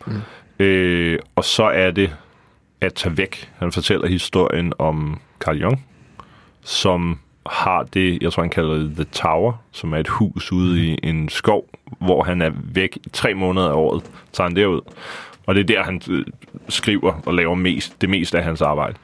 Mm. 0.07 0.65
Øh, 0.65 1.19
og 1.37 1.45
så 1.45 1.65
er 1.65 1.91
det 1.91 2.17
at 2.81 2.95
tage 2.95 3.17
væk. 3.17 3.51
Han 3.59 3.73
fortæller 3.73 4.09
historien 4.09 4.73
om 4.79 5.21
Carl 5.41 5.57
Jung, 5.57 5.87
som 6.63 7.19
har 7.47 7.83
det, 7.83 8.23
jeg 8.23 8.33
tror 8.33 8.43
han 8.43 8.51
kalder 8.51 8.75
det 8.75 8.95
The 8.95 9.05
Tower, 9.05 9.53
som 9.73 9.93
er 9.93 9.99
et 9.99 10.09
hus 10.09 10.53
ude 10.53 10.87
i 10.87 10.99
en 11.03 11.29
skov, 11.29 11.69
hvor 11.99 12.23
han 12.23 12.43
er 12.43 12.51
væk 12.55 12.97
i 12.97 13.09
tre 13.09 13.35
måneder 13.35 13.69
af 13.69 13.75
året, 13.75 14.05
tager 14.33 14.49
han 14.49 14.57
derud. 14.57 14.81
Og 15.47 15.55
det 15.55 15.61
er 15.61 15.65
der, 15.65 15.83
han 15.83 16.03
øh, 16.11 16.25
skriver 16.69 17.21
og 17.27 17.35
laver 17.35 17.55
mest, 17.55 18.01
det 18.01 18.11
meste 18.11 18.39
af 18.39 18.45
hans 18.45 18.63
arbejde. 18.63 18.97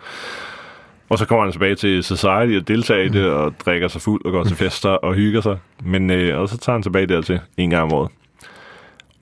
Og 1.08 1.18
så 1.18 1.26
kommer 1.26 1.44
han 1.44 1.52
tilbage 1.52 1.74
til 1.74 2.04
Society 2.04 2.56
og 2.60 2.68
deltager 2.68 3.02
i 3.02 3.08
det, 3.08 3.30
og 3.30 3.54
drikker 3.64 3.88
sig 3.88 4.00
fuld 4.00 4.24
og 4.24 4.32
går 4.32 4.44
til 4.44 4.56
fester 4.56 4.90
og 4.90 5.14
hygger 5.14 5.40
sig. 5.40 5.58
Men, 5.82 6.10
øh, 6.10 6.40
og 6.40 6.48
så 6.48 6.58
tager 6.58 6.74
han 6.74 6.82
tilbage 6.82 7.06
dertil 7.06 7.40
en 7.56 7.70
gang 7.70 7.82
om 7.82 7.92
året. 7.92 8.10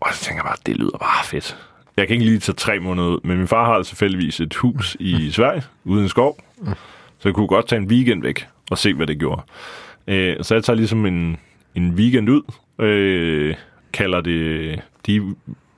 Og 0.00 0.08
så 0.14 0.24
tænker 0.24 0.42
jeg 0.42 0.48
bare, 0.48 0.56
det 0.66 0.76
lyder 0.76 0.98
bare 0.98 1.24
fedt. 1.24 1.67
Jeg 1.98 2.06
kan 2.06 2.14
ikke 2.14 2.26
lige 2.26 2.38
tage 2.38 2.56
tre 2.56 2.80
måneder 2.80 3.08
ud, 3.08 3.18
men 3.24 3.38
min 3.38 3.48
far 3.48 3.64
har 3.64 3.82
selvfølgelig 3.82 4.42
et 4.42 4.54
hus 4.54 4.96
i 5.00 5.30
Sverige, 5.30 5.62
uden 5.84 6.02
en 6.02 6.08
skov. 6.08 6.38
Så 7.18 7.28
jeg 7.28 7.34
kunne 7.34 7.46
godt 7.46 7.68
tage 7.68 7.82
en 7.82 7.88
weekend 7.88 8.22
væk 8.22 8.46
og 8.70 8.78
se, 8.78 8.94
hvad 8.94 9.06
det 9.06 9.18
gjorde. 9.18 9.42
Øh, 10.06 10.36
så 10.42 10.54
jeg 10.54 10.64
tager 10.64 10.76
ligesom 10.76 11.06
en, 11.06 11.36
en 11.74 11.94
weekend 11.94 12.28
ud, 12.30 12.42
øh, 12.78 13.54
kalder 13.92 14.20
det 14.20 14.80
de 15.06 15.34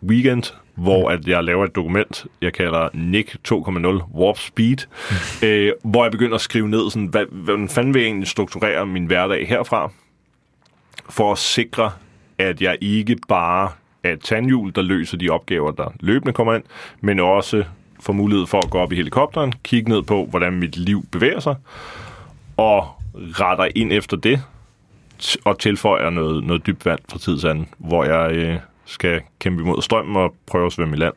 weekend, 0.09 0.43
hvor 0.75 1.11
at 1.11 1.29
jeg 1.29 1.45
laver 1.45 1.65
et 1.65 1.75
dokument, 1.75 2.27
jeg 2.43 2.53
kalder 2.53 2.89
Nick 2.95 3.37
2.0 3.49 4.15
Warp 4.15 4.39
Speed, 4.39 4.77
øh, 5.49 5.73
hvor 5.85 6.05
jeg 6.05 6.13
begynder 6.13 6.35
at 6.35 6.41
skrive 6.41 6.69
ned, 6.69 6.91
sådan, 6.91 7.09
hvad, 7.09 7.25
hvordan 7.31 7.69
fanden 7.69 7.95
vil 7.95 8.01
jeg 8.01 8.07
egentlig 8.07 8.29
strukturere 8.29 8.87
min 8.87 9.07
hverdag 9.07 9.49
herfra, 9.49 9.93
for 11.11 11.33
at 11.33 11.39
sikre, 11.39 11.91
at 12.39 12.63
jeg 12.63 12.79
ikke 12.81 13.17
bare 13.29 13.69
af 14.05 14.13
et 14.13 14.21
tandhjul, 14.21 14.73
der 14.75 14.83
løser 14.83 15.17
de 15.17 15.31
opgaver, 15.31 15.71
der 15.71 15.93
løbende 16.01 16.33
kommer 16.33 16.55
ind, 16.55 16.65
men 17.01 17.21
også 17.21 17.65
får 18.01 18.13
mulighed 18.13 18.47
for 18.47 18.59
at 18.59 18.71
gå 18.71 18.79
op 18.79 18.93
i 18.93 18.97
helikopteren, 18.97 19.53
kigge 19.65 19.91
ned 19.91 20.03
på, 20.03 20.27
hvordan 20.27 20.53
mit 20.53 20.77
liv 20.77 21.05
bevæger 21.13 21.41
sig, 21.41 21.57
og 22.57 22.89
retter 23.15 23.69
ind 23.75 23.93
efter 23.93 24.17
det, 24.17 24.43
og 25.45 25.59
tilføjer 25.59 26.11
noget, 26.11 26.45
noget 26.45 26.67
dybt 26.67 26.87
vand 26.87 27.01
fra 27.11 27.19
tid 27.19 27.39
til 27.39 27.49
anden, 27.49 27.69
hvor 27.79 28.05
jeg 28.05 28.37
øh, 28.37 28.57
skal 28.85 29.21
kæmpe 29.39 29.63
imod 29.63 29.83
strømmen 29.83 30.17
og 30.17 30.35
prøve 30.47 30.67
at 30.67 30.73
svømme 30.73 30.97
i 30.97 30.99
land. 30.99 31.15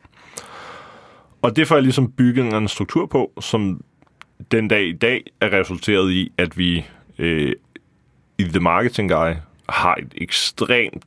Og 1.42 1.56
det 1.56 1.68
får 1.68 1.74
jeg 1.74 1.82
ligesom 1.82 2.12
bygget 2.12 2.54
en 2.54 2.68
struktur 2.68 3.06
på, 3.06 3.32
som 3.40 3.80
den 4.50 4.68
dag 4.68 4.86
i 4.86 4.92
dag 4.92 5.24
er 5.40 5.52
resulteret 5.52 6.10
i, 6.10 6.32
at 6.38 6.58
vi 6.58 6.84
øh, 7.18 7.52
i 8.38 8.44
The 8.44 8.60
Marketing 8.60 9.10
Guy 9.10 9.32
har 9.68 9.94
et 9.94 10.14
ekstremt 10.16 11.04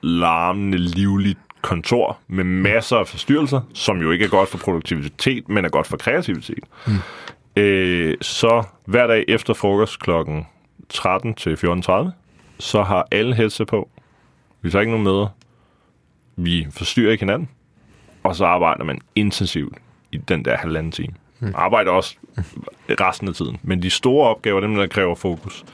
larmende, 0.00 0.78
livligt 0.78 1.38
kontor 1.62 2.18
med 2.28 2.44
masser 2.44 2.96
af 2.96 3.08
forstyrrelser, 3.08 3.60
som 3.74 4.00
jo 4.00 4.10
ikke 4.10 4.24
er 4.24 4.28
godt 4.28 4.48
for 4.48 4.58
produktivitet, 4.58 5.48
men 5.48 5.64
er 5.64 5.68
godt 5.68 5.86
for 5.86 5.96
kreativitet. 5.96 6.64
Mm. 6.86 6.92
Øh, 7.56 8.16
så 8.20 8.62
hver 8.84 9.06
dag 9.06 9.24
efter 9.28 9.54
frokost 9.54 10.00
klokken 10.00 10.46
13 10.88 11.34
til 11.34 11.54
14.30, 11.54 12.10
så 12.58 12.82
har 12.82 13.06
alle 13.10 13.34
headset 13.34 13.66
på. 13.66 13.88
Vi 14.62 14.70
tager 14.70 14.80
ikke 14.80 14.92
nogen 14.92 15.04
møder. 15.04 15.26
Vi 16.36 16.66
forstyrrer 16.70 17.12
ikke 17.12 17.22
hinanden. 17.22 17.48
Og 18.22 18.36
så 18.36 18.44
arbejder 18.44 18.84
man 18.84 19.00
intensivt 19.14 19.78
i 20.12 20.16
den 20.16 20.44
der 20.44 20.56
halvanden 20.56 20.92
time. 20.92 21.14
Mm. 21.40 21.52
Arbejder 21.54 21.90
også 21.90 22.16
resten 22.88 23.28
af 23.28 23.34
tiden. 23.34 23.58
Men 23.62 23.82
de 23.82 23.90
store 23.90 24.28
opgaver, 24.28 24.60
dem 24.60 24.74
der 24.74 24.86
kræver 24.86 25.14
fokus, 25.14 25.64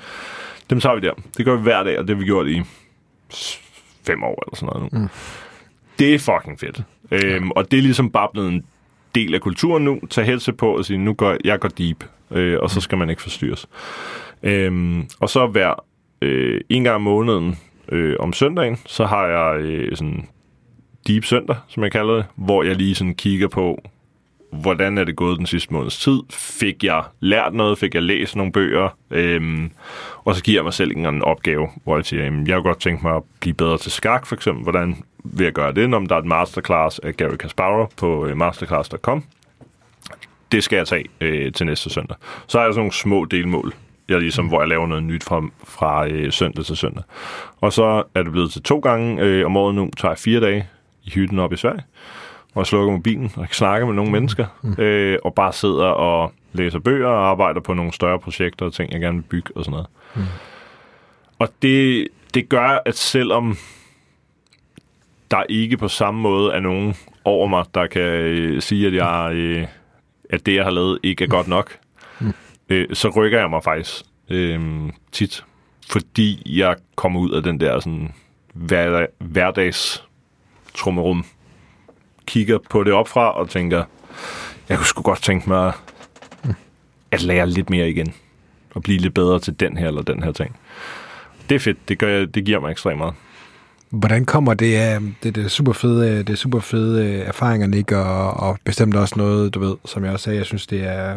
dem 0.70 0.80
tager 0.80 0.94
vi 0.94 1.00
der. 1.00 1.12
Det 1.36 1.44
gør 1.44 1.56
vi 1.56 1.62
hver 1.62 1.82
dag, 1.82 1.98
og 1.98 2.08
det 2.08 2.16
har 2.16 2.20
vi 2.20 2.24
gjort 2.24 2.48
i 2.48 2.62
fem 4.06 4.22
år 4.22 4.44
eller 4.46 4.56
sådan 4.56 4.66
noget 4.66 4.92
nu. 4.92 4.98
Mm. 4.98 5.08
Det 5.98 6.14
er 6.14 6.18
fucking 6.18 6.60
fedt. 6.60 6.82
Øhm, 7.10 7.50
og 7.50 7.70
det 7.70 7.78
er 7.78 7.82
ligesom 7.82 8.10
bare 8.10 8.28
blevet 8.32 8.48
en 8.48 8.64
del 9.14 9.34
af 9.34 9.40
kulturen 9.40 9.84
nu. 9.84 10.00
Tag 10.10 10.24
headset 10.24 10.56
på 10.56 10.76
og 10.76 10.84
sige, 10.84 10.98
nu 10.98 11.12
går 11.12 11.36
jeg 11.44 11.60
går 11.60 11.68
deep, 11.68 12.04
øh, 12.30 12.58
og 12.60 12.70
så 12.70 12.80
skal 12.80 12.98
man 12.98 13.10
ikke 13.10 13.22
forstyrres. 13.22 13.68
Øhm, 14.42 15.06
og 15.20 15.30
så 15.30 15.46
hver 15.46 15.84
øh, 16.22 16.60
en 16.68 16.84
gang 16.84 16.94
om 16.94 17.02
måneden 17.02 17.58
øh, 17.88 18.16
om 18.18 18.32
søndagen, 18.32 18.78
så 18.86 19.06
har 19.06 19.26
jeg 19.26 19.60
øh, 19.60 19.96
sådan 19.96 20.28
deep 21.08 21.24
søndag, 21.24 21.56
som 21.68 21.82
jeg 21.82 21.92
kalder 21.92 22.14
det, 22.14 22.24
hvor 22.34 22.62
jeg 22.62 22.76
lige 22.76 22.94
sådan 22.94 23.14
kigger 23.14 23.48
på, 23.48 23.82
hvordan 24.60 24.98
er 24.98 25.04
det 25.04 25.16
gået 25.16 25.38
den 25.38 25.46
sidste 25.46 25.74
måneds 25.74 25.98
tid? 25.98 26.20
Fik 26.30 26.84
jeg 26.84 27.02
lært 27.20 27.54
noget? 27.54 27.78
Fik 27.78 27.94
jeg 27.94 28.02
læst 28.02 28.36
nogle 28.36 28.52
bøger? 28.52 28.88
Øhm, 29.10 29.70
og 30.24 30.34
så 30.34 30.42
giver 30.42 30.58
jeg 30.58 30.64
mig 30.64 30.72
selv 30.72 30.96
en 30.96 31.22
opgave, 31.22 31.68
hvor 31.84 31.96
jeg 31.96 32.04
siger, 32.04 32.24
jamen, 32.24 32.46
jeg 32.46 32.56
kunne 32.56 32.64
godt 32.64 32.80
tænke 32.80 33.02
mig 33.02 33.16
at 33.16 33.22
blive 33.40 33.54
bedre 33.54 33.78
til 33.78 33.92
skak, 33.92 34.26
for 34.26 34.34
eksempel. 34.34 34.62
Hvordan 34.62 34.96
vil 35.24 35.44
jeg 35.44 35.52
gøre 35.52 35.72
det, 35.72 35.90
når 35.90 36.00
der 36.00 36.14
er 36.14 36.18
et 36.18 36.26
masterclass 36.26 36.98
af 36.98 37.16
Gary 37.16 37.36
Kasparov 37.36 37.92
på 37.96 38.26
øh, 38.26 38.36
masterclass.com? 38.36 39.24
Det 40.52 40.64
skal 40.64 40.76
jeg 40.76 40.86
tage 40.86 41.04
øh, 41.20 41.52
til 41.52 41.66
næste 41.66 41.90
søndag. 41.90 42.16
Så 42.46 42.58
har 42.58 42.64
jeg 42.64 42.74
sådan 42.74 42.80
nogle 42.80 42.92
små 42.92 43.24
delmål, 43.24 43.72
jeg 44.08 44.20
ligesom, 44.20 44.48
hvor 44.48 44.60
jeg 44.60 44.68
laver 44.68 44.86
noget 44.86 45.04
nyt 45.04 45.24
fra, 45.24 45.42
fra 45.64 46.08
øh, 46.08 46.32
søndag 46.32 46.64
til 46.64 46.76
søndag. 46.76 47.02
Og 47.60 47.72
så 47.72 48.02
er 48.14 48.22
det 48.22 48.32
blevet 48.32 48.50
til 48.50 48.62
to 48.62 48.78
gange 48.78 49.22
øh, 49.22 49.46
om 49.46 49.56
året 49.56 49.74
nu, 49.74 49.90
tager 49.96 50.12
jeg 50.12 50.18
fire 50.18 50.40
dage 50.40 50.68
i 51.04 51.10
hytten 51.10 51.38
op 51.38 51.52
i 51.52 51.56
Sverige, 51.56 51.82
og 52.54 52.58
jeg 52.60 52.66
slukker 52.66 52.92
mobilen 52.92 53.32
og 53.36 53.46
snakker 53.50 53.86
med 53.86 53.94
nogle 53.94 54.12
mennesker, 54.12 54.46
øh, 54.78 55.18
og 55.24 55.34
bare 55.34 55.52
sidder 55.52 55.86
og 55.86 56.32
læser 56.52 56.78
bøger 56.78 57.08
og 57.08 57.28
arbejder 57.30 57.60
på 57.60 57.74
nogle 57.74 57.92
større 57.92 58.18
projekter 58.18 58.66
og 58.66 58.72
ting, 58.72 58.92
jeg 58.92 59.00
gerne 59.00 59.16
vil 59.16 59.22
bygge 59.22 59.56
og 59.56 59.64
sådan 59.64 59.72
noget. 59.72 59.86
Mm. 60.14 60.22
Og 61.38 61.48
det, 61.62 62.08
det 62.34 62.48
gør, 62.48 62.82
at 62.86 62.96
selvom 62.96 63.56
der 65.30 65.42
ikke 65.48 65.76
på 65.76 65.88
samme 65.88 66.20
måde 66.20 66.52
er 66.52 66.60
nogen 66.60 66.94
over 67.24 67.46
mig, 67.46 67.64
der 67.74 67.86
kan 67.86 68.02
øh, 68.02 68.62
sige, 68.62 68.86
at, 68.86 68.94
jeg, 68.94 69.30
øh, 69.34 69.66
at 70.30 70.46
det, 70.46 70.54
jeg 70.54 70.64
har 70.64 70.70
lavet, 70.70 70.98
ikke 71.02 71.24
er 71.24 71.28
godt 71.28 71.48
nok, 71.48 71.78
øh, 72.68 72.86
så 72.92 73.08
rykker 73.08 73.38
jeg 73.38 73.50
mig 73.50 73.64
faktisk 73.64 74.04
øh, 74.30 74.90
tit, 75.12 75.44
fordi 75.90 76.58
jeg 76.58 76.76
kommer 76.96 77.20
ud 77.20 77.30
af 77.30 77.42
den 77.42 77.60
der 77.60 77.80
sådan, 77.80 78.14
hver, 78.52 79.06
hverdags 79.18 80.04
trummerum, 80.74 81.24
kigger 82.26 82.58
på 82.70 82.84
det 82.84 82.92
opfra 82.92 83.30
og 83.38 83.48
tænker, 83.50 83.84
jeg 84.68 84.76
kunne 84.78 84.86
sgu 84.86 85.02
godt 85.02 85.22
tænke 85.22 85.48
mig 85.48 85.72
at 87.10 87.22
lære 87.22 87.46
lidt 87.50 87.70
mere 87.70 87.90
igen, 87.90 88.14
og 88.74 88.82
blive 88.82 88.98
lidt 88.98 89.14
bedre 89.14 89.40
til 89.40 89.60
den 89.60 89.76
her 89.76 89.88
eller 89.88 90.02
den 90.02 90.22
her 90.22 90.32
ting. 90.32 90.56
Det 91.48 91.54
er 91.54 91.58
fedt, 91.58 91.88
det, 91.88 91.98
gør, 91.98 92.08
jeg- 92.08 92.34
det 92.34 92.44
giver 92.44 92.60
mig 92.60 92.70
ekstremt 92.70 92.98
meget. 92.98 93.14
Hvordan 93.90 94.24
kommer 94.24 94.54
det 94.54 94.74
af 94.76 94.96
um, 94.96 95.14
det, 95.22 95.34
det 95.34 95.50
super 95.50 95.72
fede, 95.72 96.22
det 96.22 96.38
super 96.38 96.60
fede 96.60 97.06
øh, 97.06 97.26
erfaringer, 97.28 97.66
Nick, 97.66 97.92
og, 97.92 98.30
og 98.34 98.58
bestemt 98.64 98.96
også 98.96 99.14
noget, 99.16 99.54
du 99.54 99.60
ved, 99.60 99.76
som 99.84 100.04
jeg 100.04 100.12
også 100.12 100.24
sagde, 100.24 100.38
jeg 100.38 100.46
synes, 100.46 100.66
det 100.66 100.84
er 100.84 101.14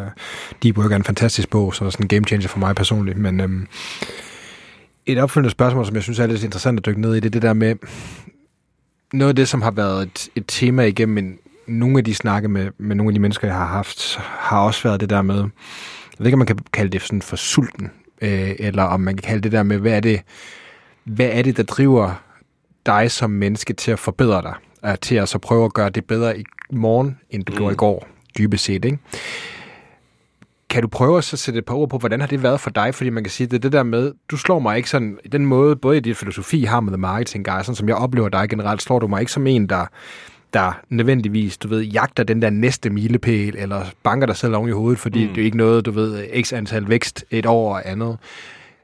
Deep 0.63 0.77
Work 0.77 0.91
er 0.91 0.95
en 0.95 1.03
fantastisk 1.03 1.49
bog, 1.49 1.75
så 1.75 1.85
er 1.85 1.89
sådan 1.89 2.03
en 2.03 2.07
game 2.07 2.25
changer 2.25 2.47
for 2.47 2.59
mig 2.59 2.75
personligt, 2.75 3.17
men 3.17 3.39
øhm, 3.39 3.67
et 5.05 5.17
opfølgende 5.17 5.49
spørgsmål, 5.51 5.85
som 5.85 5.95
jeg 5.95 6.03
synes 6.03 6.19
er 6.19 6.27
lidt 6.27 6.43
interessant 6.43 6.79
at 6.79 6.85
dykke 6.85 7.01
ned 7.01 7.15
i, 7.15 7.19
det 7.19 7.25
er 7.25 7.29
det 7.29 7.41
der 7.41 7.53
med, 7.53 7.75
noget 9.13 9.29
af 9.29 9.35
det, 9.35 9.47
som 9.47 9.61
har 9.61 9.71
været 9.71 10.03
et, 10.03 10.29
et 10.35 10.43
tema 10.47 10.83
igennem 10.83 11.17
en, 11.17 11.37
nogle 11.67 11.97
af 11.97 12.03
de 12.03 12.15
snakke 12.15 12.47
med, 12.47 12.71
med 12.77 12.95
nogle 12.95 13.09
af 13.09 13.13
de 13.13 13.19
mennesker, 13.19 13.47
jeg 13.47 13.57
har 13.57 13.65
haft, 13.65 14.17
har 14.17 14.59
også 14.59 14.83
været 14.83 14.99
det 14.99 15.09
der 15.09 15.21
med, 15.21 15.35
jeg 15.35 16.19
ved 16.19 16.25
ikke, 16.25 16.35
om 16.35 16.39
man 16.39 16.47
kan 16.47 16.59
kalde 16.73 16.91
det 16.91 17.01
sådan 17.01 17.21
for 17.21 17.35
sulten, 17.35 17.91
øh, 18.21 18.55
eller 18.59 18.83
om 18.83 18.99
man 18.99 19.15
kan 19.15 19.23
kalde 19.23 19.41
det 19.41 19.51
der 19.51 19.63
med, 19.63 19.77
hvad 19.77 19.91
er 19.91 19.99
det, 19.99 20.21
hvad 21.03 21.29
er 21.31 21.41
det, 21.41 21.57
der 21.57 21.63
driver 21.63 22.13
dig 22.85 23.11
som 23.11 23.29
menneske 23.29 23.73
til 23.73 23.91
at 23.91 23.99
forbedre 23.99 24.41
dig, 24.41 24.53
uh, 24.89 24.95
til 25.01 25.15
at 25.15 25.29
så 25.29 25.37
prøve 25.37 25.65
at 25.65 25.73
gøre 25.73 25.89
det 25.89 26.05
bedre 26.05 26.39
i 26.39 26.43
morgen, 26.71 27.19
end 27.29 27.43
du 27.43 27.51
mm. 27.51 27.57
gjorde 27.57 27.73
i 27.73 27.75
går, 27.75 28.07
dybest 28.37 28.63
set, 28.63 28.85
ikke? 28.85 28.97
Kan 30.69 30.81
du 30.81 30.87
prøve 30.87 31.17
at 31.17 31.23
så 31.23 31.37
sætte 31.37 31.57
et 31.57 31.65
par 31.65 31.75
ord 31.75 31.89
på, 31.89 31.97
hvordan 31.97 32.19
har 32.19 32.27
det 32.27 32.43
været 32.43 32.59
for 32.59 32.69
dig? 32.69 32.95
Fordi 32.95 33.09
man 33.09 33.23
kan 33.23 33.31
sige, 33.31 33.47
det 33.47 33.53
er 33.53 33.59
det 33.59 33.71
der 33.71 33.83
med, 33.83 34.13
du 34.31 34.37
slår 34.37 34.59
mig 34.59 34.77
ikke 34.77 34.89
sådan, 34.89 35.17
i 35.25 35.27
den 35.27 35.45
måde, 35.45 35.75
både 35.75 35.97
i 35.97 35.99
dit 35.99 36.17
filosofi 36.17 36.63
har 36.63 36.79
med 36.79 36.97
marketing 36.97 37.45
guy, 37.45 37.61
sådan 37.61 37.75
som 37.75 37.87
jeg 37.87 37.95
oplever 37.95 38.29
dig 38.29 38.49
generelt, 38.49 38.81
slår 38.81 38.99
du 38.99 39.07
mig 39.07 39.19
ikke 39.19 39.31
som 39.31 39.47
en, 39.47 39.69
der, 39.69 39.85
der 40.53 40.79
nødvendigvis, 40.89 41.57
du 41.57 41.67
ved, 41.67 41.81
jagter 41.81 42.23
den 42.23 42.41
der 42.41 42.49
næste 42.49 42.89
milepæl, 42.89 43.55
eller 43.57 43.81
banker 44.03 44.27
dig 44.27 44.35
selv 44.35 44.55
oven 44.55 44.69
i 44.69 44.71
hovedet, 44.71 44.99
fordi 44.99 45.27
mm. 45.27 45.33
det 45.33 45.41
er 45.41 45.45
ikke 45.45 45.57
noget, 45.57 45.85
du 45.85 45.91
ved, 45.91 46.43
x 46.43 46.53
antal 46.53 46.89
vækst 46.89 47.25
et 47.31 47.45
år 47.45 47.73
og 47.73 47.89
andet. 47.89 48.17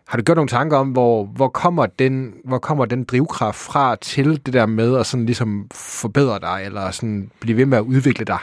Har 0.08 0.18
du 0.18 0.24
gjort 0.24 0.36
nogle 0.36 0.50
tanker 0.50 0.78
om, 0.78 0.90
hvor, 0.90 1.26
hvor, 1.26 1.48
kommer 1.48 1.86
den, 1.86 2.34
hvor 2.46 2.58
kommer 2.58 2.86
den 2.86 3.04
drivkraft 3.04 3.58
fra 3.58 3.96
til 3.96 4.42
det 4.46 4.54
der 4.54 4.66
med 4.66 4.98
at 4.98 5.06
sådan 5.06 5.26
ligesom 5.26 5.68
forbedre 5.74 6.40
dig, 6.40 6.62
eller 6.66 6.92
sådan 6.92 7.32
blive 7.40 7.58
ved 7.58 7.66
med 7.66 7.78
at 7.78 7.82
udvikle 7.82 8.26
dig? 8.26 8.38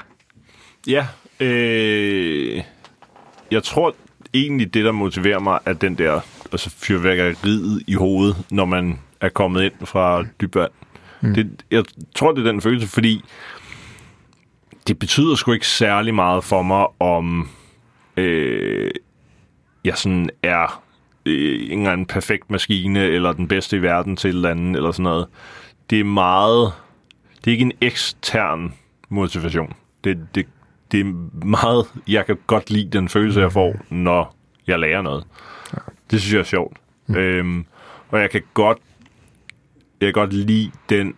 Ja, 0.86 1.06
øh, 1.40 2.62
jeg 3.50 3.62
tror 3.62 3.94
egentlig, 4.34 4.74
det 4.74 4.84
der 4.84 4.92
motiverer 4.92 5.38
mig, 5.38 5.58
er 5.66 5.72
den 5.72 5.94
der 5.94 6.20
altså 6.52 6.70
fyrværkeriet 6.70 7.82
i 7.86 7.94
hovedet, 7.94 8.36
når 8.50 8.64
man 8.64 9.00
er 9.20 9.28
kommet 9.28 9.62
ind 9.62 9.72
fra 9.84 10.24
dybvand. 10.40 10.70
Mm. 11.20 11.34
Det, 11.34 11.64
jeg 11.70 11.84
tror, 12.14 12.32
det 12.32 12.46
er 12.46 12.52
den 12.52 12.60
følelse, 12.60 12.88
fordi 12.88 13.24
det 14.88 14.98
betyder 14.98 15.34
sgu 15.34 15.52
ikke 15.52 15.66
særlig 15.66 16.14
meget 16.14 16.44
for 16.44 16.62
mig, 16.62 16.86
om 17.00 17.48
øh, 18.16 18.90
jeg 19.84 19.96
sådan 19.96 20.30
er 20.42 20.82
øh, 21.26 21.72
en 21.72 21.78
eller 21.78 21.92
anden 21.92 22.06
perfekt 22.06 22.50
maskine, 22.50 23.04
eller 23.04 23.32
den 23.32 23.48
bedste 23.48 23.76
i 23.76 23.82
verden 23.82 24.16
til 24.16 24.28
et 24.28 24.34
eller 24.34 24.50
andet, 24.50 24.76
eller 24.76 24.92
sådan 24.92 25.02
noget. 25.02 25.26
Det 25.90 26.00
er 26.00 26.04
meget... 26.04 26.72
Det 27.44 27.50
er 27.50 27.52
ikke 27.52 27.64
en 27.64 27.72
ekstern 27.80 28.74
motivation. 29.08 29.72
Det, 30.04 30.26
det, 30.34 30.46
det 30.92 31.00
er 31.00 31.14
meget... 31.46 31.86
Jeg 32.08 32.26
kan 32.26 32.38
godt 32.46 32.70
lide 32.70 32.90
den 32.98 33.08
følelse, 33.08 33.40
jeg 33.40 33.52
får, 33.52 33.76
når 33.90 34.36
jeg 34.66 34.78
lærer 34.78 35.02
noget. 35.02 35.24
Det 36.10 36.20
synes 36.20 36.32
jeg 36.32 36.40
er 36.40 36.44
sjovt. 36.44 36.76
Mm. 37.06 37.14
Øhm, 37.14 37.64
og 38.08 38.20
jeg 38.20 38.30
kan 38.30 38.42
godt... 38.54 38.78
Jeg 40.00 40.06
kan 40.06 40.12
godt 40.12 40.32
lide 40.32 40.70
den... 40.88 41.14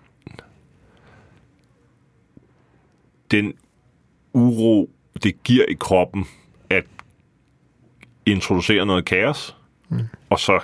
Den 3.30 3.54
uro, 4.32 4.90
det 5.22 5.42
giver 5.42 5.64
i 5.68 5.76
kroppen, 5.80 6.24
at 6.70 6.84
introducere 8.26 8.86
noget 8.86 9.04
kaos, 9.04 9.56
mm. 9.88 10.00
og 10.30 10.38
så 10.38 10.60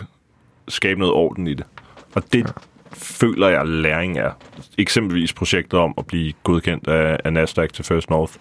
skabe 0.68 1.00
noget 1.00 1.14
orden 1.14 1.46
i 1.46 1.54
det. 1.54 1.66
Og 2.14 2.32
det 2.32 2.44
ja. 2.44 2.50
føler 2.92 3.48
jeg, 3.48 3.66
læring 3.66 4.18
er. 4.18 4.32
Eksempelvis 4.78 5.32
projektet 5.32 5.80
om 5.80 5.94
at 5.98 6.06
blive 6.06 6.32
godkendt 6.42 6.88
af, 6.88 7.18
af 7.24 7.32
Nasdaq 7.32 7.72
til 7.72 7.84
First 7.84 8.10
North. 8.10 8.34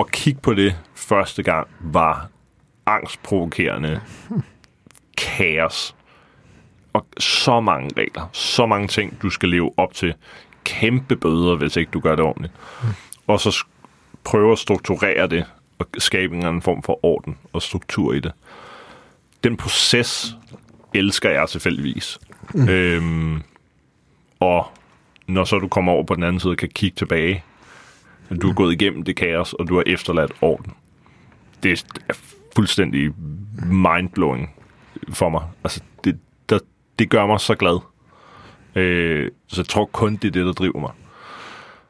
Og 0.00 0.10
kigge 0.10 0.40
på 0.40 0.54
det 0.54 0.76
første 0.94 1.42
gang 1.42 1.68
var 1.80 2.28
angstprovokerende 2.86 4.00
kaos. 5.16 5.96
Og 6.92 7.06
så 7.18 7.60
mange 7.60 7.90
regler, 7.96 8.28
så 8.32 8.66
mange 8.66 8.88
ting, 8.88 9.22
du 9.22 9.30
skal 9.30 9.48
leve 9.48 9.72
op 9.76 9.94
til. 9.94 10.14
Kæmpe 10.64 11.16
bøder, 11.16 11.56
hvis 11.56 11.76
ikke 11.76 11.90
du 11.90 12.00
gør 12.00 12.16
det 12.16 12.24
ordentligt. 12.24 12.52
Og 13.26 13.40
så 13.40 13.64
prøve 14.24 14.52
at 14.52 14.58
strukturere 14.58 15.26
det 15.26 15.44
og 15.78 15.86
skabe 15.98 16.32
en 16.32 16.38
eller 16.38 16.48
anden 16.48 16.62
form 16.62 16.82
for 16.82 17.04
orden 17.04 17.38
og 17.52 17.62
struktur 17.62 18.12
i 18.12 18.20
det. 18.20 18.32
Den 19.44 19.56
proces 19.56 20.36
elsker 20.94 21.30
jeg 21.30 21.48
tilfældigvis. 21.48 22.18
Mm. 22.54 22.68
Øhm, 22.68 23.42
og 24.40 24.66
når 25.26 25.44
så 25.44 25.58
du 25.58 25.68
kommer 25.68 25.92
over 25.92 26.04
på 26.04 26.14
den 26.14 26.22
anden 26.22 26.40
side 26.40 26.50
og 26.50 26.56
kan 26.56 26.70
kigge 26.74 26.96
tilbage, 26.96 27.34
at 27.34 27.42
du 28.36 28.50
er 28.50 28.54
gået 28.54 28.72
igennem 28.72 29.02
det 29.02 29.16
kaos, 29.16 29.52
og 29.52 29.68
du 29.68 29.74
har 29.74 29.82
efterladt 29.86 30.32
orden. 30.40 30.72
Det 31.62 31.84
er 32.08 32.14
fuldstændig 32.56 33.10
mindblowing 33.66 34.50
for 35.12 35.28
mig. 35.28 35.42
Altså, 35.64 35.80
det, 36.04 36.18
der, 36.48 36.58
det 36.98 37.10
gør 37.10 37.26
mig 37.26 37.40
så 37.40 37.54
glad. 37.54 37.78
Øh, 38.74 39.30
så 39.46 39.60
jeg 39.60 39.66
tror 39.66 39.84
kun, 39.84 40.16
det 40.16 40.28
er 40.28 40.32
det, 40.32 40.46
der 40.46 40.52
driver 40.52 40.80
mig. 40.80 40.90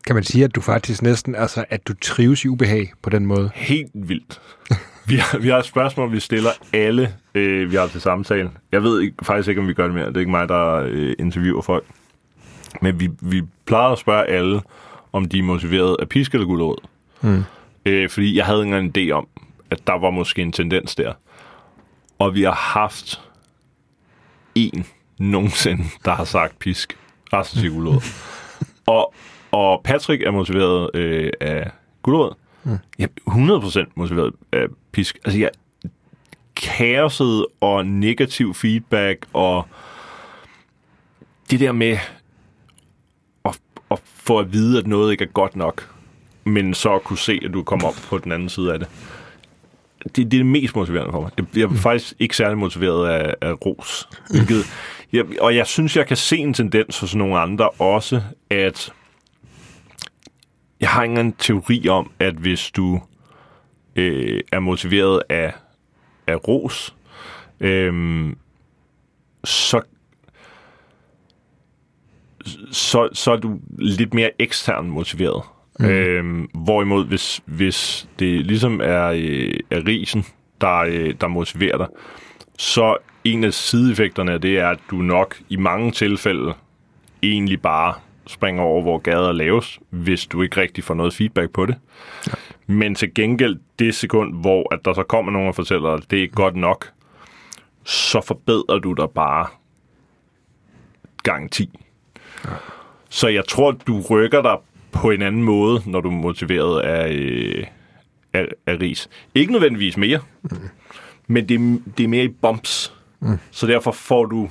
Kan 0.06 0.14
man 0.14 0.24
sige, 0.24 0.44
at 0.44 0.54
du 0.54 0.60
faktisk 0.60 1.02
næsten, 1.02 1.34
altså 1.34 1.64
at 1.70 1.88
du 1.88 1.94
trives 2.02 2.44
i 2.44 2.48
ubehag 2.48 2.92
på 3.02 3.10
den 3.10 3.26
måde? 3.26 3.50
Helt 3.54 3.90
vildt. 3.94 4.40
Vi 5.06 5.16
har, 5.16 5.38
vi 5.38 5.48
har 5.48 5.58
et 5.58 5.64
spørgsmål, 5.64 6.12
vi 6.12 6.20
stiller 6.20 6.50
alle, 6.72 7.14
øh, 7.34 7.70
vi 7.70 7.76
har 7.76 7.86
til 7.86 8.00
samtale. 8.00 8.50
Jeg 8.72 8.82
ved 8.82 9.00
ikke, 9.00 9.16
faktisk 9.22 9.48
ikke, 9.48 9.60
om 9.60 9.68
vi 9.68 9.74
gør 9.74 9.84
det 9.84 9.94
mere. 9.94 10.06
Det 10.06 10.16
er 10.16 10.20
ikke 10.20 10.30
mig, 10.30 10.48
der 10.48 10.74
øh, 10.74 11.14
interviewer 11.18 11.62
folk. 11.62 11.84
Men 12.82 13.00
vi, 13.00 13.10
vi 13.20 13.42
plejer 13.66 13.88
at 13.88 13.98
spørge 13.98 14.26
alle, 14.26 14.60
om 15.12 15.28
de 15.28 15.38
er 15.38 15.42
motiveret 15.42 15.96
af 16.00 16.08
pisk 16.08 16.34
eller 16.34 16.46
gulerod. 16.46 16.76
Mm. 17.20 17.44
Øh, 17.86 18.10
fordi 18.10 18.36
jeg 18.36 18.46
havde 18.46 18.58
ikke 18.58 18.76
engang 18.76 18.96
en 18.96 19.08
idé 19.08 19.12
om, 19.12 19.28
at 19.70 19.86
der 19.86 19.98
var 19.98 20.10
måske 20.10 20.42
en 20.42 20.52
tendens 20.52 20.94
der. 20.94 21.12
Og 22.18 22.34
vi 22.34 22.42
har 22.42 22.52
haft 22.52 23.20
en 24.54 24.86
nogensinde, 25.18 25.84
der 26.04 26.14
har 26.14 26.24
sagt 26.24 26.58
pisk. 26.58 26.98
Resten 27.32 27.60
siger 27.60 27.72
gulerod. 27.72 28.00
og, 28.86 29.14
og 29.50 29.80
Patrick 29.84 30.22
er 30.22 30.30
motiveret 30.30 30.90
øh, 30.94 31.32
af 31.40 31.70
gulerod. 32.02 32.34
Mm. 32.64 32.78
Jeg 32.98 33.08
er 33.26 33.84
100% 33.86 33.92
motiveret 33.94 34.32
af 34.52 34.66
pisk. 34.92 35.18
Altså, 35.24 35.38
jeg, 35.38 35.50
kaoset 36.56 37.46
og 37.60 37.86
negativ 37.86 38.54
feedback 38.54 39.26
og 39.32 39.68
det 41.50 41.60
der 41.60 41.72
med 41.72 41.98
få 44.30 44.38
at 44.38 44.52
vide, 44.52 44.78
at 44.78 44.86
noget 44.86 45.12
ikke 45.12 45.24
er 45.24 45.28
godt 45.28 45.56
nok, 45.56 45.94
men 46.44 46.74
så 46.74 46.94
at 46.94 47.04
kunne 47.04 47.18
se, 47.18 47.40
at 47.44 47.52
du 47.52 47.62
kommer 47.62 47.88
op 47.88 47.94
på 48.08 48.18
den 48.18 48.32
anden 48.32 48.48
side 48.48 48.72
af 48.72 48.78
det. 48.78 48.88
Det, 50.04 50.16
det 50.16 50.24
er 50.24 50.28
det 50.28 50.46
mest 50.46 50.76
motiverende 50.76 51.12
for 51.12 51.20
mig. 51.20 51.30
Jeg, 51.36 51.46
jeg 51.54 51.62
er 51.62 51.68
mm. 51.68 51.76
faktisk 51.76 52.14
ikke 52.18 52.36
særlig 52.36 52.58
motiveret 52.58 53.08
af, 53.08 53.34
af 53.40 53.66
ros. 53.66 54.08
Hvilket, 54.30 54.64
jeg, 55.12 55.24
og 55.40 55.56
jeg 55.56 55.66
synes, 55.66 55.96
jeg 55.96 56.06
kan 56.06 56.16
se 56.16 56.36
en 56.36 56.54
tendens 56.54 57.00
hos 57.00 57.14
nogle 57.14 57.38
andre 57.38 57.70
også, 57.70 58.22
at 58.50 58.92
jeg 60.80 60.88
har 60.88 61.02
ingen 61.02 61.32
teori 61.32 61.88
om, 61.88 62.10
at 62.18 62.34
hvis 62.34 62.70
du 62.70 63.00
øh, 63.96 64.40
er 64.52 64.60
motiveret 64.60 65.22
af, 65.28 65.52
af 66.26 66.48
ros, 66.48 66.94
øh, 67.60 68.32
så, 69.44 69.80
så, 72.70 73.08
så 73.12 73.32
er 73.32 73.36
du 73.36 73.58
lidt 73.78 74.14
mere 74.14 74.30
ekstern 74.38 74.90
motiveret. 74.90 75.42
Mm. 75.80 75.86
Øh, 75.86 76.48
hvorimod, 76.54 77.06
hvis, 77.06 77.42
hvis 77.44 78.08
det 78.18 78.46
ligesom 78.46 78.80
er, 78.80 79.06
øh, 79.06 79.54
er 79.70 79.86
risen, 79.86 80.24
der, 80.60 80.78
øh, 80.78 81.14
der 81.20 81.28
motiverer 81.28 81.76
dig, 81.76 81.86
så 82.58 82.96
en 83.24 83.44
af 83.44 83.54
sideeffekterne 83.54 84.32
af 84.32 84.40
det 84.40 84.58
er, 84.58 84.68
at 84.68 84.78
du 84.90 84.96
nok 84.96 85.38
i 85.48 85.56
mange 85.56 85.90
tilfælde 85.90 86.54
egentlig 87.22 87.62
bare 87.62 87.94
springer 88.26 88.62
over, 88.62 88.82
hvor 88.82 88.98
gader 88.98 89.32
laves, 89.32 89.80
hvis 89.90 90.26
du 90.26 90.42
ikke 90.42 90.60
rigtig 90.60 90.84
får 90.84 90.94
noget 90.94 91.14
feedback 91.14 91.50
på 91.50 91.66
det. 91.66 91.76
Ja. 92.26 92.32
Men 92.66 92.94
til 92.94 93.14
gengæld, 93.14 93.58
det 93.78 93.94
sekund, 93.94 94.40
hvor 94.40 94.74
at 94.74 94.84
der 94.84 94.92
så 94.92 95.02
kommer 95.02 95.32
nogen 95.32 95.48
og 95.48 95.54
fortæller, 95.54 95.90
at 95.90 96.10
det 96.10 96.18
er 96.18 96.22
ikke 96.22 96.34
godt 96.34 96.56
nok, 96.56 96.90
så 97.84 98.20
forbedrer 98.20 98.78
du 98.78 98.92
dig 98.92 99.10
bare 99.10 99.46
gang 101.22 101.52
10. 101.52 101.70
Ja. 102.44 102.50
Så 103.08 103.28
jeg 103.28 103.44
tror, 103.48 103.70
du 103.70 104.00
rykker 104.10 104.42
dig 104.42 104.56
på 104.92 105.10
en 105.10 105.22
anden 105.22 105.42
måde, 105.42 105.82
når 105.86 106.00
du 106.00 106.08
er 106.08 106.12
motiveret 106.12 106.80
af, 106.80 107.12
øh, 107.12 107.66
af, 108.32 108.46
af 108.66 108.76
ris. 108.80 109.08
Ikke 109.34 109.52
nødvendigvis 109.52 109.96
mere, 109.96 110.20
mm. 110.42 110.56
men 111.26 111.48
det, 111.48 111.82
det 111.98 112.04
er 112.04 112.08
mere 112.08 112.24
i 112.24 112.28
bumps. 112.28 112.94
Mm. 113.20 113.38
Så 113.50 113.66
derfor 113.66 113.92
får 113.92 114.24
du 114.24 114.50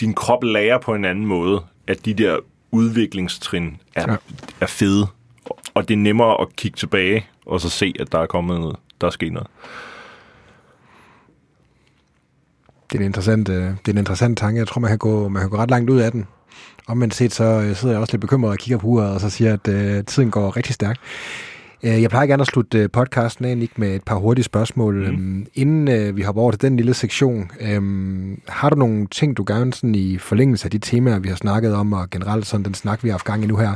din 0.00 0.14
krop 0.14 0.44
lærer 0.44 0.78
på 0.78 0.94
en 0.94 1.04
anden 1.04 1.26
måde, 1.26 1.64
at 1.86 2.04
de 2.04 2.14
der 2.14 2.38
udviklingstrin 2.70 3.76
er, 3.94 4.12
ja. 4.12 4.16
er 4.60 4.66
fede. 4.66 5.06
Og 5.74 5.88
det 5.88 5.94
er 5.94 5.98
nemmere 5.98 6.40
at 6.40 6.56
kigge 6.56 6.76
tilbage 6.76 7.26
og 7.46 7.60
så 7.60 7.68
se, 7.68 7.94
at 8.00 8.12
der 8.12 8.18
er 8.18 8.26
kommet 8.26 8.60
noget, 8.60 8.76
der 9.00 9.06
er 9.06 9.10
sket 9.10 9.32
noget. 9.32 9.48
Det 12.92 12.98
er 12.98 13.00
en 13.00 13.06
interessant, 13.06 13.48
øh, 13.48 13.56
det 13.56 13.88
er 13.88 13.92
en 13.92 13.98
interessant 13.98 14.38
tanke. 14.38 14.58
Jeg 14.58 14.68
tror, 14.68 14.80
man 14.80 14.88
kan, 14.88 14.98
gå, 14.98 15.28
man 15.28 15.42
kan 15.42 15.50
gå 15.50 15.56
ret 15.56 15.70
langt 15.70 15.90
ud 15.90 15.98
af 15.98 16.12
den. 16.12 16.26
Og 16.88 16.96
men 16.96 17.10
set, 17.10 17.32
så 17.32 17.44
øh, 17.44 17.76
sidder 17.76 17.94
jeg 17.94 18.00
også 18.00 18.12
lidt 18.12 18.20
bekymret 18.20 18.50
og 18.50 18.58
kigger 18.58 18.78
på 18.78 18.86
uret, 18.86 19.14
og 19.14 19.20
så 19.20 19.30
siger, 19.30 19.52
at 19.52 19.68
uh, 19.68 20.04
tiden 20.04 20.30
går 20.30 20.56
rigtig 20.56 20.74
stærkt. 20.74 21.00
Jeg 21.82 22.10
plejer 22.10 22.26
gerne 22.26 22.40
at 22.40 22.46
slutte 22.46 22.88
podcasten 22.88 23.44
af, 23.44 23.58
Nick, 23.58 23.78
med 23.78 23.94
et 23.94 24.02
par 24.02 24.16
hurtige 24.16 24.44
spørgsmål. 24.44 25.12
Mm. 25.12 25.46
Inden 25.54 26.08
uh, 26.08 26.16
vi 26.16 26.22
hopper 26.22 26.42
over 26.42 26.50
til 26.50 26.60
den 26.60 26.76
lille 26.76 26.94
sektion, 26.94 27.50
um, 27.76 28.40
har 28.48 28.70
du 28.70 28.76
nogle 28.76 29.06
ting, 29.06 29.36
du 29.36 29.44
gerne 29.46 29.72
sådan 29.72 29.94
i 29.94 30.18
forlængelse 30.18 30.64
af 30.64 30.70
de 30.70 30.78
temaer, 30.78 31.18
vi 31.18 31.28
har 31.28 31.36
snakket 31.36 31.74
om, 31.74 31.92
og 31.92 32.10
generelt 32.10 32.46
sådan 32.46 32.64
den 32.64 32.74
snak, 32.74 33.04
vi 33.04 33.08
har 33.08 33.12
haft 33.12 33.24
gang 33.24 33.44
i 33.44 33.46
nu 33.46 33.56
her, 33.56 33.74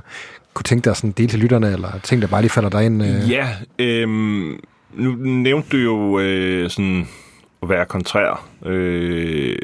kunne 0.54 0.64
tænke 0.64 0.84
dig 0.84 0.96
sådan 0.96 1.10
dele 1.10 1.28
til 1.28 1.38
lytterne, 1.38 1.72
eller 1.72 1.98
ting, 2.02 2.22
der 2.22 2.28
bare 2.28 2.40
lige 2.40 2.50
falder 2.50 2.70
dig 2.70 2.86
ind? 2.86 3.02
Uh... 3.02 3.30
Ja, 3.30 3.48
øhm, 3.78 4.58
nu 4.94 5.14
nævnte 5.20 5.68
du 5.70 5.76
jo 5.76 6.18
øh, 6.18 6.70
sådan 6.70 7.08
at 7.62 7.68
være 7.68 7.84
kontrær. 7.84 8.48
Øh, 8.66 9.58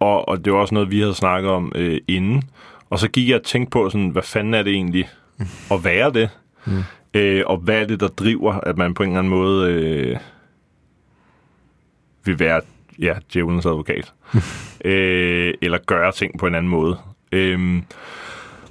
og, 0.00 0.28
og 0.28 0.44
det 0.44 0.52
var 0.52 0.58
også 0.58 0.74
noget, 0.74 0.90
vi 0.90 1.00
havde 1.00 1.14
snakket 1.14 1.50
om 1.50 1.72
øh, 1.74 2.00
inden. 2.08 2.42
Og 2.90 2.98
så 2.98 3.08
gik 3.08 3.28
jeg 3.28 3.36
og 3.36 3.42
tænkte 3.42 3.70
på, 3.70 3.90
sådan, 3.90 4.08
hvad 4.08 4.22
fanden 4.22 4.54
er 4.54 4.62
det 4.62 4.72
egentlig 4.72 5.08
mm. 5.38 5.46
at 5.70 5.84
være 5.84 6.12
det? 6.12 6.30
Mm. 6.66 6.82
Øh, 7.14 7.42
og 7.46 7.56
hvad 7.56 7.82
er 7.82 7.86
det, 7.86 8.00
der 8.00 8.08
driver, 8.08 8.52
at 8.52 8.78
man 8.78 8.94
på 8.94 9.02
en 9.02 9.08
eller 9.08 9.18
anden 9.18 9.30
måde 9.30 9.72
øh, 9.72 10.16
vil 12.24 12.38
være 12.38 12.60
ja, 12.98 13.14
djævelens 13.32 13.66
advokat? 13.66 14.12
øh, 14.84 15.54
eller 15.62 15.78
gøre 15.86 16.12
ting 16.12 16.38
på 16.38 16.46
en 16.46 16.54
anden 16.54 16.70
måde. 16.70 16.98
Øh, 17.32 17.82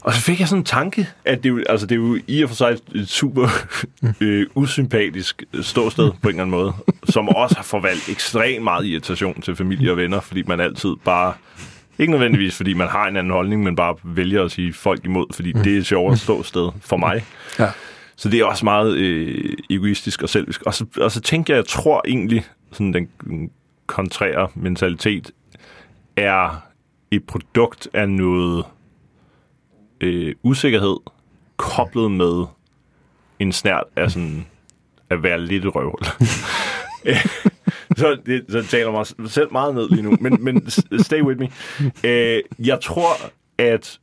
og 0.07 0.13
så 0.13 0.21
fik 0.21 0.39
jeg 0.39 0.47
sådan 0.47 0.61
en 0.61 0.65
tanke, 0.65 1.07
at 1.25 1.43
det, 1.43 1.63
altså, 1.69 1.87
det 1.87 1.95
er 1.95 1.99
jo 1.99 2.19
i 2.27 2.41
og 2.41 2.49
for 2.49 2.55
sig 2.55 2.77
et 2.95 3.09
super 3.09 3.47
øh, 4.21 4.47
usympatisk 4.55 5.43
ståsted 5.61 6.11
på 6.21 6.29
en 6.29 6.29
eller 6.29 6.43
anden 6.43 6.51
måde, 6.51 6.73
som 7.03 7.29
også 7.29 7.55
har 7.55 7.63
forvalgt 7.63 8.09
ekstremt 8.09 8.63
meget 8.63 8.85
irritation 8.85 9.41
til 9.41 9.55
familie 9.55 9.91
og 9.91 9.97
venner, 9.97 10.19
fordi 10.19 10.43
man 10.43 10.59
altid 10.59 10.89
bare 11.05 11.33
ikke 11.99 12.11
nødvendigvis, 12.11 12.57
fordi 12.57 12.73
man 12.73 12.87
har 12.87 13.07
en 13.07 13.17
anden 13.17 13.33
holdning, 13.33 13.63
men 13.63 13.75
bare 13.75 13.95
vælger 14.03 14.43
at 14.43 14.51
sige 14.51 14.73
folk 14.73 15.05
imod, 15.05 15.25
fordi 15.33 15.51
det 15.51 15.73
er 15.73 15.77
et 15.77 15.85
sjovere 15.85 16.17
ståsted 16.17 16.69
for 16.81 16.97
mig. 16.97 17.25
Ja. 17.59 17.69
Så 18.15 18.29
det 18.29 18.39
er 18.39 18.45
også 18.45 18.65
meget 18.65 18.97
øh, 18.97 19.53
egoistisk 19.69 20.23
og 20.23 20.29
selvisk. 20.29 20.61
Og 20.61 20.73
så, 20.73 20.85
og 20.97 21.11
så 21.11 21.21
tænker 21.21 21.53
jeg, 21.53 21.57
jeg 21.57 21.67
tror 21.67 22.01
egentlig, 22.07 22.45
sådan 22.71 22.93
den 22.93 23.09
kontrære 23.87 24.47
mentalitet 24.55 25.31
er 26.15 26.63
et 27.11 27.23
produkt 27.23 27.87
af 27.93 28.09
noget 28.09 28.65
øh, 30.01 30.35
usikkerhed 30.43 30.97
koblet 31.57 32.11
med 32.11 32.45
en 33.39 33.51
snært 33.51 33.83
af 33.95 34.11
sådan 34.11 34.45
at 35.09 35.23
være 35.23 35.41
lidt 35.41 35.65
røvhul. 35.65 36.05
så, 37.99 38.17
det, 38.25 38.45
så 38.49 38.63
taler 38.63 38.91
mig 38.91 39.31
selv 39.31 39.51
meget 39.51 39.75
ned 39.75 39.89
lige 39.89 40.01
nu, 40.01 40.17
men, 40.21 40.43
men 40.43 40.69
stay 40.99 41.21
with 41.21 41.39
me. 41.39 41.49
Øh, 42.03 42.41
jeg 42.59 42.79
tror, 42.81 43.13
at 43.57 43.99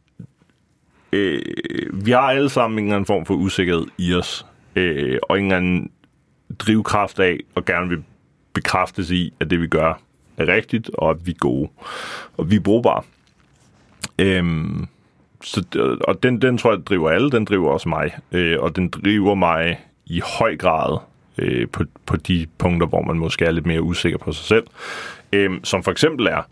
øh, 1.12 1.42
vi 1.92 2.10
har 2.10 2.20
alle 2.20 2.50
sammen 2.50 2.78
en 2.78 2.84
eller 2.84 2.96
anden 2.96 3.06
form 3.06 3.26
for 3.26 3.34
usikkerhed 3.34 3.86
i 3.98 4.14
os, 4.14 4.46
øh, 4.76 5.18
og 5.22 5.38
en 5.38 5.44
eller 5.44 5.56
anden 5.56 5.90
drivkraft 6.58 7.18
af, 7.18 7.40
og 7.54 7.64
gerne 7.64 7.88
vil 7.88 8.04
bekræftes 8.52 9.10
i, 9.10 9.34
at 9.40 9.50
det 9.50 9.60
vi 9.60 9.66
gør 9.66 10.00
er 10.36 10.46
rigtigt, 10.48 10.90
og 10.94 11.10
at 11.10 11.26
vi 11.26 11.30
er 11.30 11.38
gode, 11.38 11.68
og 12.36 12.50
vi 12.50 12.56
er 12.56 12.60
brugbare. 12.60 13.02
Øhm, 14.18 14.88
så, 15.44 15.64
og 16.00 16.22
den, 16.22 16.42
den 16.42 16.58
tror 16.58 16.72
jeg 16.72 16.86
driver 16.86 17.10
alle, 17.10 17.30
den 17.30 17.44
driver 17.44 17.70
også 17.70 17.88
mig. 17.88 18.10
Øh, 18.32 18.60
og 18.60 18.76
den 18.76 18.88
driver 18.88 19.34
mig 19.34 19.80
i 20.06 20.20
høj 20.38 20.56
grad 20.56 20.98
øh, 21.38 21.68
på, 21.68 21.84
på 22.06 22.16
de 22.16 22.46
punkter, 22.58 22.86
hvor 22.86 23.02
man 23.02 23.18
måske 23.18 23.44
er 23.44 23.50
lidt 23.50 23.66
mere 23.66 23.82
usikker 23.82 24.18
på 24.18 24.32
sig 24.32 24.44
selv. 24.44 24.64
Øh, 25.32 25.50
som 25.64 25.82
for 25.82 25.90
eksempel 25.90 26.26
er, 26.26 26.42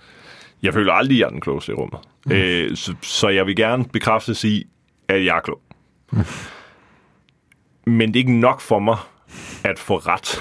jeg 0.63 0.75
føler 0.75 0.93
aldrig, 0.93 1.17
at 1.17 1.19
jeg 1.19 1.27
er 1.27 1.31
den 1.31 1.41
klogeste 1.41 1.73
i 1.73 1.75
rummet. 1.75 2.01
Mm. 2.27 2.33
Øh, 2.33 2.77
så, 2.77 2.95
så 3.03 3.29
jeg 3.29 3.47
vil 3.47 3.57
gerne 3.57 3.85
bekræftes 3.85 4.45
i, 4.45 4.67
at 5.09 5.25
jeg 5.25 5.37
er 5.37 5.41
klog. 5.41 5.61
Mm. 6.13 6.25
Men 7.93 8.09
det 8.09 8.17
er 8.17 8.21
ikke 8.21 8.41
nok 8.41 8.61
for 8.61 8.79
mig 8.79 8.97
at 9.65 9.79
få 9.79 9.97
ret. 9.97 10.39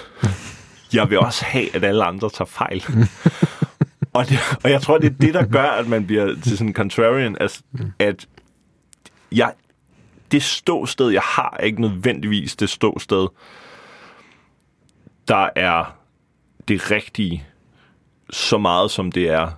Jeg 0.93 1.09
vil 1.09 1.19
også 1.19 1.45
have, 1.45 1.75
at 1.75 1.83
alle 1.83 2.03
andre 2.03 2.29
tager 2.29 2.45
fejl. 2.45 2.83
og, 4.13 4.29
det, 4.29 4.39
og 4.63 4.71
jeg 4.71 4.81
tror, 4.81 4.97
det 4.97 5.07
er 5.07 5.15
det, 5.21 5.33
der 5.33 5.45
gør, 5.45 5.63
at 5.63 5.87
man 5.87 6.07
bliver 6.07 6.35
til 6.43 6.57
sådan 6.57 6.67
en 6.67 6.73
contrarian, 6.73 7.37
at, 7.39 7.61
at 7.99 8.27
jeg, 9.31 9.53
det 10.31 10.43
ståsted, 10.43 11.09
jeg 11.09 11.21
har, 11.21 11.57
er 11.59 11.63
ikke 11.63 11.81
nødvendigvis 11.81 12.55
det 12.55 12.69
ståsted, 12.69 13.27
der 15.27 15.49
er 15.55 15.95
det 16.67 16.91
rigtige, 16.91 17.45
så 18.29 18.57
meget 18.57 18.91
som 18.91 19.11
det 19.11 19.29
er. 19.29 19.51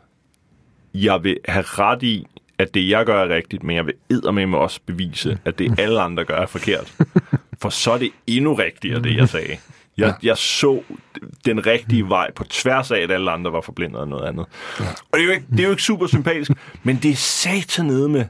Jeg 0.94 1.24
vil 1.24 1.38
have 1.48 1.64
ret 1.64 2.04
i, 2.04 2.28
at 2.58 2.74
det, 2.74 2.90
jeg 2.90 3.06
gør, 3.06 3.24
er 3.24 3.30
rigtigt, 3.30 3.64
men 3.64 3.76
jeg 3.76 3.86
vil 3.86 4.34
med 4.34 4.46
mig 4.46 4.60
også 4.60 4.80
bevise, 4.86 5.40
at 5.46 5.60
det 5.60 5.80
alle 5.80 6.02
andre 6.02 6.26
gør 6.26 6.36
er 6.38 6.46
forkert. 6.46 6.96
For 7.62 7.70
så 7.70 7.92
er 7.92 7.98
det 7.98 8.12
endnu 8.28 8.54
rigtigere, 8.54 9.02
det 9.02 9.16
jeg 9.18 9.30
sagde. 9.30 9.58
Jeg, 9.98 10.14
jeg 10.24 10.38
så 10.38 10.82
den 11.46 11.66
rigtige 11.66 12.10
vej 12.10 12.32
på 12.32 12.44
tværs 12.44 12.92
af, 12.92 13.00
at 13.00 13.12
alle 13.12 13.32
andre 13.32 13.54
var 13.54 13.62
forblindet 13.62 14.00
af 14.00 14.08
noget 14.08 14.28
andet. 14.28 14.46
Og 14.80 15.14
det 15.14 15.20
er 15.20 15.24
jo 15.24 15.32
ikke, 15.32 15.46
det 15.52 15.60
er 15.60 15.64
jo 15.64 15.70
ikke 15.70 15.84
super 15.84 16.08
sympatisk, 16.08 16.52
men 16.84 17.00
det 17.04 17.12
er 17.12 17.16
satan 17.16 17.86
nede 17.86 18.10
med 18.10 18.26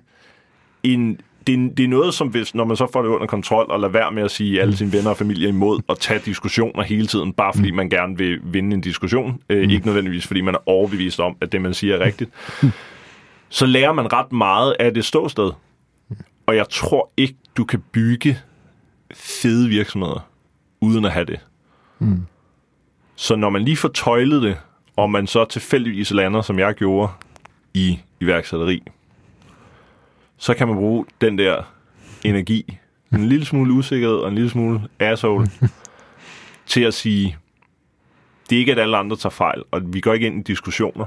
en, 0.84 1.20
det, 1.48 1.78
det 1.78 1.84
er 1.84 1.88
noget, 1.88 2.14
som 2.14 2.28
hvis, 2.28 2.56
når 2.56 2.66
man 2.66 2.78
så 2.78 2.88
får 2.94 3.02
det 3.02 3.10
under 3.10 3.28
kontrol, 3.28 3.66
og 3.70 3.80
lader 3.80 3.92
være 3.92 4.12
med 4.12 4.24
at 4.24 4.32
sige 4.32 4.62
alle 4.62 4.78
sine 4.78 4.94
venner 4.94 5.10
og 5.10 5.18
familie 5.18 5.48
imod, 5.50 5.80
og 5.88 6.00
tage 6.00 6.20
diskussioner 6.26 6.84
hele 6.84 7.08
tiden, 7.08 7.34
bare 7.34 7.54
fordi 7.54 7.72
man 7.72 7.90
gerne 7.90 8.18
vil 8.18 8.40
vinde 8.44 8.76
en 8.76 8.82
diskussion. 8.82 9.42
Øh, 9.50 9.64
mm. 9.64 9.70
Ikke 9.70 9.86
nødvendigvis, 9.86 10.28
fordi 10.28 10.42
man 10.42 10.56
er 10.56 10.60
overbevist 10.66 11.20
om, 11.20 11.36
at 11.42 11.52
det, 11.52 11.62
man 11.62 11.74
siger, 11.74 11.96
er 11.96 12.06
rigtigt. 12.06 12.32
så 13.50 13.66
lærer 13.66 13.94
man 13.94 14.14
ret 14.14 14.32
meget 14.32 14.76
af 14.80 14.94
det 14.94 15.06
ståsted. 15.06 15.52
Og 16.46 16.56
jeg 16.56 16.70
tror 16.70 17.12
ikke, 17.18 17.36
du 17.58 17.66
kan 17.66 17.84
bygge 17.92 18.40
fede 19.14 19.70
virksomheder, 19.70 20.28
uden 20.82 21.06
at 21.06 21.12
have 21.12 21.26
det. 21.26 21.40
Mm. 22.00 22.26
Så 23.16 23.36
når 23.36 23.50
man 23.50 23.62
lige 23.62 23.78
får 23.78 23.90
tøjlet 23.90 24.42
det, 24.42 24.58
og 24.96 25.12
man 25.12 25.28
så 25.28 25.46
tilfældigvis 25.46 26.12
lander, 26.12 26.42
som 26.42 26.60
jeg 26.60 26.74
gjorde, 26.74 27.12
i 27.74 28.00
iværksætteri, 28.20 28.84
så 30.44 30.54
kan 30.54 30.68
man 30.68 30.78
bruge 30.78 31.06
den 31.22 31.38
der 31.38 31.64
energi, 32.24 32.78
en 33.14 33.28
lille 33.30 33.46
smule 33.46 33.74
usikkerhed 33.74 34.16
og 34.16 34.28
en 34.28 34.36
lille 34.36 34.50
smule 34.50 34.82
asshole, 35.00 35.48
til 36.66 36.82
at 36.82 36.94
sige, 36.94 37.38
det 38.50 38.56
er 38.56 38.60
ikke, 38.60 38.72
at 38.72 38.80
alle 38.80 38.98
andre 38.98 39.16
tager 39.16 39.32
fejl, 39.32 39.64
og 39.72 39.82
vi 39.94 40.00
går 40.00 40.14
ikke 40.14 40.28
ind 40.28 40.40
i 40.40 40.44
diskussioner. 40.44 41.06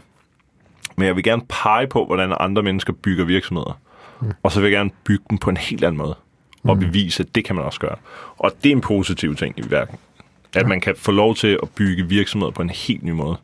Men 0.97 1.07
jeg 1.07 1.17
vil 1.17 1.25
gerne 1.25 1.43
pege 1.49 1.87
på, 1.87 2.07
hvordan 2.07 2.35
andre 2.41 2.63
mennesker 2.63 2.93
bygger 2.93 3.25
virksomheder. 3.25 3.81
Og 4.43 4.53
så 4.53 4.61
vil 4.61 4.71
jeg 4.71 4.79
gerne 4.79 4.91
bygge 5.05 5.25
dem 5.31 5.39
på 5.39 5.51
en 5.51 5.57
helt 5.57 5.85
anden 5.85 5.99
måde. 5.99 6.17
Og 6.65 6.79
bevise, 6.79 7.23
at 7.23 7.35
det 7.35 7.45
kan 7.45 7.57
man 7.57 7.65
også 7.65 7.81
gøre. 7.81 7.97
Og 8.37 8.53
det 8.63 8.69
er 8.69 8.77
en 8.77 8.81
positiv 8.81 9.35
ting 9.35 9.59
i 9.59 9.71
verden. 9.71 9.97
At 10.55 10.69
man 10.69 10.81
kan 10.81 10.95
få 10.97 11.13
lov 11.13 11.35
til 11.35 11.59
at 11.63 11.71
bygge 11.71 12.09
virksomheder 12.09 12.53
på 12.53 12.63
en 12.63 12.71
helt 12.71 13.03
ny 13.03 13.11
måde. 13.11 13.37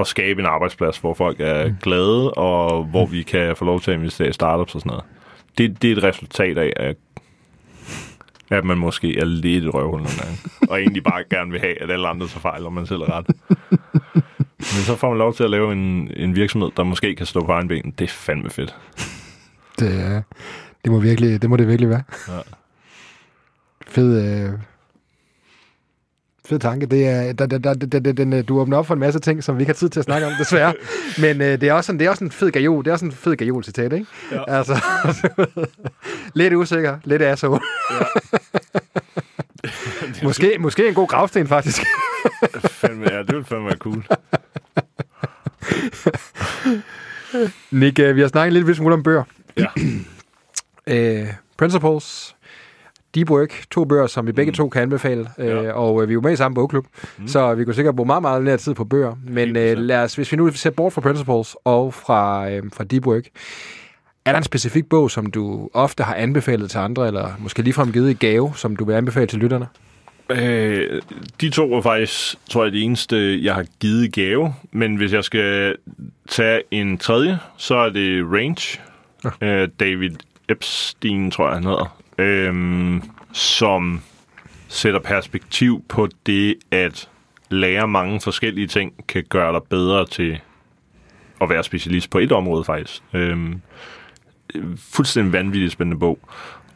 Og 0.00 0.06
skabe 0.06 0.40
en 0.40 0.46
arbejdsplads, 0.46 0.98
hvor 0.98 1.14
folk 1.14 1.40
er 1.40 1.74
glade, 1.82 2.30
og 2.34 2.84
hvor 2.84 3.06
vi 3.06 3.22
kan 3.22 3.56
få 3.56 3.64
lov 3.64 3.80
til 3.80 3.90
at 3.90 3.96
investere 3.98 4.28
i 4.28 4.32
startups 4.32 4.74
og 4.74 4.80
sådan 4.80 4.90
noget. 4.90 5.04
Det, 5.58 5.82
det 5.82 5.92
er 5.92 5.96
et 5.96 6.02
resultat 6.02 6.58
af, 6.58 6.72
at 6.76 6.96
at 8.50 8.64
man 8.64 8.78
måske 8.78 9.18
er 9.18 9.24
lidt 9.24 9.64
et 9.64 9.74
røvhul 9.74 10.00
nogle 10.02 10.16
gange. 10.22 10.38
og 10.70 10.80
egentlig 10.80 11.04
bare 11.04 11.24
gerne 11.30 11.50
vil 11.50 11.60
have, 11.60 11.82
at 11.82 11.90
alle 11.90 12.08
andre 12.08 12.26
tager 12.28 12.40
fejl, 12.40 12.66
og 12.66 12.72
man 12.72 12.86
selv 12.86 13.00
er 13.00 13.12
ret. 13.18 13.26
Men 14.58 14.82
så 14.86 14.96
får 14.96 15.08
man 15.08 15.18
lov 15.18 15.34
til 15.34 15.44
at 15.44 15.50
lave 15.50 15.72
en, 15.72 16.10
en 16.16 16.36
virksomhed, 16.36 16.70
der 16.76 16.82
måske 16.82 17.14
kan 17.14 17.26
stå 17.26 17.44
på 17.46 17.52
egen 17.52 17.68
ben. 17.68 17.94
Det 17.98 18.04
er 18.04 18.08
fandme 18.08 18.50
fedt. 18.50 18.76
Det, 19.78 20.00
er- 20.00 20.22
det, 20.84 20.92
må, 20.92 20.98
virkelig, 20.98 21.42
det 21.42 21.50
må 21.50 21.56
det 21.56 21.68
virkelig 21.68 21.90
være. 21.90 22.02
Ja. 22.28 22.38
Fed, 23.86 24.42
øh, 24.44 24.52
fed 26.50 26.58
tanke. 26.58 26.86
Det 26.86 27.08
er, 27.08 27.32
der, 27.32 27.46
der, 27.46 27.58
der, 27.58 27.74
der, 27.74 28.12
den, 28.12 28.32
øh, 28.32 28.44
du 28.48 28.60
åbner 28.60 28.76
op 28.76 28.86
for 28.86 28.94
en 28.94 29.00
masse 29.00 29.20
ting, 29.20 29.44
som 29.44 29.56
vi 29.56 29.62
ikke 29.62 29.68
har 29.68 29.74
tid 29.74 29.88
til 29.88 30.00
at 30.00 30.04
snakke 30.04 30.26
om, 30.26 30.32
desværre. 30.38 30.74
Men 31.24 31.40
øh, 31.40 31.60
det, 31.60 31.62
er 31.62 31.72
også 31.72 31.86
sådan, 31.86 31.98
det 31.98 32.06
er 32.06 32.10
også 32.10 32.24
en 32.24 32.30
fed 32.30 32.50
gajol. 32.50 32.84
Det 32.84 32.90
er 32.90 32.92
også 32.92 33.04
en 33.04 33.12
fed 33.12 33.36
gajol 33.36 33.64
citat, 33.64 33.92
ikke? 33.92 34.06
Ja. 34.32 34.56
Altså, 34.56 34.84
lidt 36.34 36.54
usikker, 36.54 36.98
lidt 37.04 37.22
asshole. 37.22 37.60
måske, 40.22 40.56
måske 40.60 40.88
en 40.88 40.94
god 40.94 41.08
gravsten, 41.08 41.46
faktisk. 41.46 41.82
Fandme, 42.60 43.12
ja, 43.12 43.18
det 43.18 43.34
ville 43.34 43.44
fandme 43.44 43.66
være 43.66 43.76
cool. 43.76 44.04
Nick, 47.70 47.98
øh, 47.98 48.16
vi 48.16 48.20
har 48.20 48.28
snakket 48.28 48.52
lidt 48.52 48.76
smule 48.76 48.94
om 48.94 49.02
bøger. 49.02 49.22
Ja. 49.56 49.66
øh, 51.22 51.26
Principles, 51.56 52.36
Deep 53.14 53.30
Work, 53.30 53.64
to 53.70 53.84
bøger, 53.84 54.06
som 54.06 54.26
vi 54.26 54.32
begge 54.32 54.52
to 54.52 54.68
kan 54.68 54.82
anbefale. 54.82 55.28
Øh, 55.38 55.46
Ja. 55.46 55.72
og 55.72 56.02
øh, 56.02 56.08
vi 56.08 56.12
er 56.12 56.14
jo 56.14 56.20
med 56.20 56.32
i 56.32 56.36
samme 56.36 56.54
bogklub, 56.54 56.86
mm. 57.18 57.28
så 57.28 57.54
vi 57.54 57.64
kunne 57.64 57.74
sikkert 57.74 57.96
bruge 57.96 58.06
meget, 58.06 58.22
meget 58.22 58.42
mere 58.42 58.56
tid 58.56 58.74
på 58.74 58.84
bøger. 58.84 59.14
Men 59.28 59.56
øh, 59.56 59.72
100%. 59.72 59.74
lad 59.74 60.02
os, 60.02 60.14
hvis 60.14 60.32
vi 60.32 60.36
nu 60.36 60.50
ser 60.52 60.70
bort 60.70 60.92
fra 60.92 61.00
Principles 61.00 61.56
og 61.64 61.94
fra, 61.94 62.50
øh, 62.50 62.62
fra 62.72 62.84
Deep 62.84 63.06
Work, 63.06 63.24
er 64.24 64.30
der 64.32 64.38
en 64.38 64.44
specifik 64.44 64.88
bog, 64.88 65.10
som 65.10 65.26
du 65.26 65.68
ofte 65.74 66.02
har 66.02 66.14
anbefalet 66.14 66.70
til 66.70 66.78
andre, 66.78 67.06
eller 67.06 67.28
måske 67.38 67.62
ligefrem 67.62 67.92
givet 67.92 68.10
i 68.10 68.14
gave, 68.26 68.52
som 68.56 68.76
du 68.76 68.84
vil 68.84 68.92
anbefale 68.94 69.26
til 69.26 69.38
lytterne? 69.38 69.66
Øh, 70.30 71.02
de 71.40 71.50
to 71.50 71.74
er 71.74 71.80
faktisk, 71.82 72.36
tror 72.50 72.64
jeg, 72.64 72.72
det 72.72 72.82
eneste, 72.82 73.44
jeg 73.44 73.54
har 73.54 73.64
givet 73.80 74.04
i 74.04 74.20
gave. 74.20 74.54
Men 74.72 74.96
hvis 74.96 75.12
jeg 75.12 75.24
skal 75.24 75.76
tage 76.28 76.62
en 76.70 76.98
tredje, 76.98 77.38
så 77.56 77.74
er 77.76 77.90
det 77.90 78.24
Range. 78.32 78.78
Ja. 79.40 79.46
Øh, 79.62 79.68
David 79.80 80.10
Epstein, 80.48 81.30
tror 81.30 81.46
jeg, 81.46 81.54
han 81.54 81.64
hedder. 81.64 81.96
Øhm, 82.20 83.02
som 83.32 84.00
sætter 84.68 85.00
perspektiv 85.00 85.84
på 85.88 86.08
det, 86.26 86.54
at 86.70 87.08
lære 87.50 87.88
mange 87.88 88.20
forskellige 88.20 88.66
ting 88.66 89.06
kan 89.08 89.24
gøre 89.28 89.52
dig 89.52 89.62
bedre 89.70 90.06
til 90.06 90.40
at 91.40 91.48
være 91.48 91.64
specialist 91.64 92.10
på 92.10 92.18
et 92.18 92.32
område, 92.32 92.64
faktisk. 92.64 93.02
Øhm, 93.12 93.60
fuldstændig 94.76 95.32
vanvittigt 95.32 95.72
spændende 95.72 95.98
bog. 95.98 96.18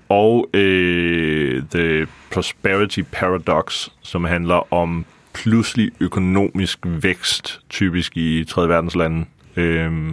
Og 0.08 0.50
øh, 0.54 1.62
The 1.70 2.06
Prosperity 2.32 3.00
Paradox, 3.12 3.88
som 4.02 4.24
handler 4.24 4.72
om 4.72 5.04
pludselig 5.34 5.90
økonomisk 6.00 6.78
vækst, 6.84 7.60
typisk 7.68 8.16
i 8.16 8.44
3. 8.44 8.68
verdenslande, 8.68 9.26
øh, 9.56 10.12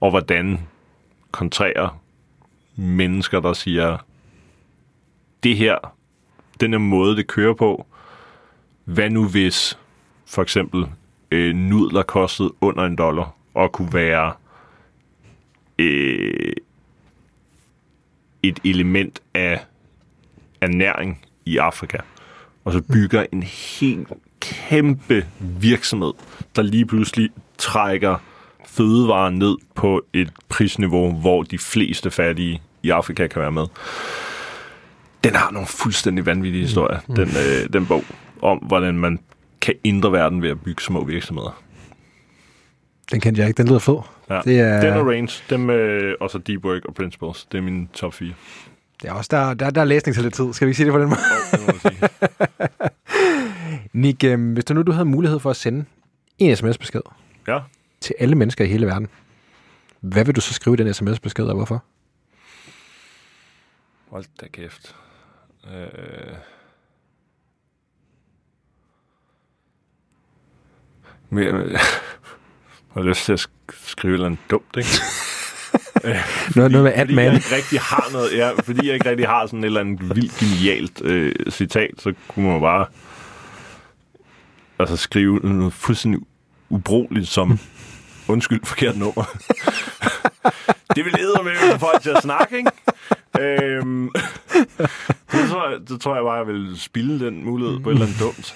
og 0.00 0.10
hvordan 0.10 0.58
kontrærer 1.30 2.00
mennesker, 2.76 3.40
der 3.40 3.52
siger, 3.52 4.05
det 5.46 5.56
her, 5.56 5.94
den 6.60 6.72
her 6.72 6.78
måde, 6.78 7.16
det 7.16 7.26
kører 7.26 7.54
på, 7.54 7.86
hvad 8.84 9.10
nu 9.10 9.28
hvis 9.28 9.78
for 10.26 10.42
eksempel 10.42 10.86
øh, 11.30 11.54
nudler 11.54 12.02
kostede 12.02 12.52
under 12.60 12.84
en 12.84 12.96
dollar, 12.96 13.34
og 13.54 13.72
kunne 13.72 13.92
være 13.92 14.32
øh, 15.78 16.52
et 18.42 18.60
element 18.64 19.22
af 19.34 19.64
ernæring 20.60 21.24
i 21.44 21.56
Afrika. 21.56 21.98
Og 22.64 22.72
så 22.72 22.82
bygger 22.92 23.26
en 23.32 23.42
helt 23.42 24.08
kæmpe 24.40 25.26
virksomhed, 25.40 26.12
der 26.56 26.62
lige 26.62 26.86
pludselig 26.86 27.30
trækker 27.58 28.18
fødevarer 28.66 29.30
ned 29.30 29.56
på 29.74 30.02
et 30.12 30.32
prisniveau, 30.48 31.12
hvor 31.12 31.42
de 31.42 31.58
fleste 31.58 32.10
fattige 32.10 32.62
i 32.82 32.90
Afrika 32.90 33.26
kan 33.26 33.42
være 33.42 33.52
med. 33.52 33.66
Den 35.24 35.34
har 35.34 35.50
nogle 35.50 35.66
fuldstændig 35.66 36.26
vanvittige 36.26 36.62
historier, 36.62 36.98
den, 37.00 37.28
øh, 37.28 37.72
den 37.72 37.86
bog, 37.86 38.04
om 38.42 38.58
hvordan 38.58 38.94
man 38.98 39.18
kan 39.60 39.74
ændre 39.84 40.12
verden 40.12 40.42
ved 40.42 40.50
at 40.50 40.60
bygge 40.60 40.82
små 40.82 41.04
virksomheder. 41.04 41.62
Den 43.10 43.20
kendte 43.20 43.40
jeg 43.40 43.48
ikke. 43.48 43.58
Den 43.58 43.66
lyder 43.68 43.78
fed. 43.78 43.96
Ja. 44.30 44.40
Det 44.44 44.60
er- 44.60 44.80
Den 44.80 44.92
og 44.92 45.06
Range, 45.06 45.32
dem, 45.50 45.70
øh, 45.70 46.14
og 46.20 46.30
så 46.30 46.38
Deep 46.38 46.64
Work 46.64 46.84
og 46.84 46.94
Principles, 46.94 47.44
det 47.52 47.58
er 47.58 47.62
mine 47.62 47.88
top 47.92 48.14
4. 48.14 48.32
Det 49.02 49.08
er 49.08 49.12
også, 49.12 49.28
der, 49.30 49.54
der, 49.54 49.70
der 49.70 49.80
er 49.80 49.84
læsning 49.84 50.14
til 50.14 50.22
lidt 50.22 50.34
tid. 50.34 50.52
Skal 50.52 50.66
vi 50.66 50.70
ikke 50.70 50.76
sige 50.76 50.84
det 50.86 50.92
på 50.92 50.98
den 51.00 51.08
måde? 51.08 51.20
Det 51.52 51.80
sige. 51.82 52.08
Nick, 54.02 54.24
øh, 54.24 54.52
hvis 54.52 54.64
du 54.64 54.74
nu 54.74 54.82
du 54.82 54.92
havde 54.92 55.04
mulighed 55.04 55.38
for 55.40 55.50
at 55.50 55.56
sende 55.56 55.84
en 56.38 56.56
sms-besked 56.56 57.00
Ja. 57.48 57.58
til 58.00 58.14
alle 58.18 58.34
mennesker 58.34 58.64
i 58.64 58.68
hele 58.68 58.86
verden, 58.86 59.08
hvad 60.00 60.24
vil 60.24 60.36
du 60.36 60.40
så 60.40 60.54
skrive 60.54 60.74
i 60.74 60.76
den 60.76 60.94
sms-besked, 60.94 61.44
og 61.44 61.54
hvorfor? 61.56 61.84
Hold 64.10 64.24
da 64.40 64.46
kæft. 64.52 64.94
Øh... 65.74 66.36
Men, 71.30 71.44
jeg, 71.44 71.54
har 72.94 73.02
lyst 73.02 73.24
til 73.24 73.32
at 73.32 73.40
sk- 73.40 73.88
skrive 73.88 74.12
et 74.12 74.14
eller 74.14 74.26
andet 74.26 74.40
dumt, 74.50 74.76
ikke? 74.76 74.88
Noget, 76.56 76.72
noget 76.72 76.84
med 76.84 76.92
at 76.92 76.98
fordi 77.00 77.14
man. 77.14 77.24
jeg 77.24 77.34
ikke 77.34 77.54
rigtig 77.56 77.80
har 77.80 78.08
noget, 78.12 78.32
ja, 78.36 78.50
fordi 78.52 78.86
jeg 78.86 78.94
ikke 78.94 79.10
rigtig 79.10 79.28
har 79.28 79.46
sådan 79.46 79.58
et 79.58 79.64
eller 79.66 79.80
andet 79.80 80.16
vildt 80.16 80.32
genialt 80.38 81.02
øh, 81.04 81.34
citat, 81.50 81.90
så 81.98 82.14
kunne 82.28 82.46
man 82.48 82.60
bare 82.60 82.86
altså 84.78 84.96
skrive 84.96 85.38
noget 85.38 85.72
fuldstændig 85.72 86.20
ubrugeligt 86.68 87.28
som 87.28 87.58
undskyld, 88.28 88.60
forkert 88.64 88.96
nummer. 88.96 89.24
det 90.96 91.04
vil 91.04 91.12
lede 91.18 91.42
med 91.44 91.52
få 91.72 91.78
folk 91.78 92.02
til 92.02 92.10
at 92.10 92.22
snakke, 92.22 92.56
ikke? 92.58 92.70
Øhm, 93.40 94.10
det, 95.32 95.50
tror 95.50 95.70
jeg, 95.70 95.78
det 95.88 96.00
tror 96.00 96.14
jeg 96.14 96.24
bare, 96.24 96.32
jeg 96.32 96.46
vil 96.46 96.80
spille 96.80 97.26
den 97.26 97.44
mulighed 97.44 97.80
på 97.80 97.90
et 97.90 97.94
eller 97.94 98.06
andet 98.06 98.20
dumt. 98.20 98.54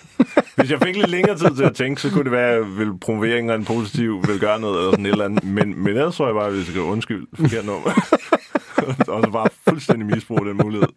Hvis 0.57 0.71
jeg 0.71 0.81
fik 0.83 0.97
lidt 0.97 1.11
længere 1.11 1.39
tid 1.39 1.57
til 1.57 1.65
at 1.65 1.75
tænke, 1.75 2.01
så 2.01 2.11
kunne 2.11 2.25
det 2.25 2.33
være, 2.33 2.51
at 2.51 2.55
jeg 2.55 2.77
ville 2.79 2.99
promovere 2.99 3.39
en 3.39 3.45
eller 3.45 3.55
anden 3.55 3.67
positiv, 3.67 4.25
vil 4.29 4.41
gøre 4.41 4.61
noget 4.61 4.79
eller 4.79 4.91
sådan 4.91 5.07
et 5.07 5.13
eller 5.13 5.25
andet. 5.25 5.45
Men, 5.45 5.79
men 5.79 5.89
ellers 5.89 6.17
tror 6.17 6.27
jeg 6.27 6.35
bare, 6.35 6.47
at 6.47 6.51
jeg 6.51 6.59
vil 6.59 6.67
skrive 6.67 6.85
undskyld, 6.85 7.27
forkert 7.35 7.67
nummer. 7.67 7.91
og 9.09 9.23
så 9.25 9.31
bare 9.33 9.49
fuldstændig 9.69 10.07
misbruge 10.07 10.49
den 10.49 10.57
mulighed 10.63 10.89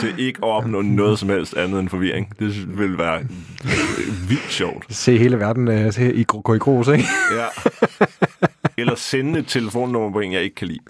til 0.00 0.14
ikke 0.18 0.38
at 0.42 0.48
opnå 0.48 0.82
noget 0.82 1.18
som 1.18 1.28
helst 1.28 1.56
andet 1.56 1.80
end 1.80 1.88
forvirring. 1.88 2.32
Det 2.38 2.78
vil 2.78 2.98
være 2.98 3.20
vildt 4.28 4.52
sjovt. 4.52 4.94
Se 4.94 5.18
hele 5.18 5.38
verden 5.38 5.68
uh, 5.68 5.92
se 5.92 6.14
i, 6.14 6.24
gå 6.24 6.54
i 6.54 6.58
grus, 6.58 6.88
ikke? 6.88 7.04
Ja. 7.36 7.46
Eller 8.78 8.94
sende 8.94 9.38
et 9.38 9.46
telefonnummer 9.46 10.12
på 10.12 10.20
en, 10.20 10.32
jeg 10.32 10.42
ikke 10.42 10.54
kan 10.54 10.68
lide. 10.68 10.80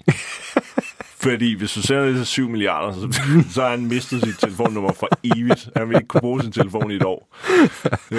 Fordi 1.30 1.54
hvis 1.56 1.72
du 1.72 1.82
sender 1.82 2.04
det 2.04 2.16
til 2.16 2.26
7 2.26 2.48
milliarder, 2.48 2.92
så, 2.92 3.20
så 3.54 3.62
har 3.62 3.70
han 3.70 3.86
mistet 3.86 4.22
sit 4.24 4.38
telefonnummer 4.38 4.92
for 4.92 5.08
evigt. 5.24 5.68
Han 5.76 5.88
vil 5.88 5.96
ikke 5.96 6.08
kunne 6.08 6.20
bruge 6.20 6.42
sin 6.42 6.52
telefon 6.52 6.90
i 6.90 6.94
et 6.94 7.02
år. 7.02 7.36
Det, 7.52 7.70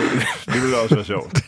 det 0.54 0.62
ville 0.62 0.78
også 0.84 0.96
være 0.96 1.06
sjovt. 1.06 1.42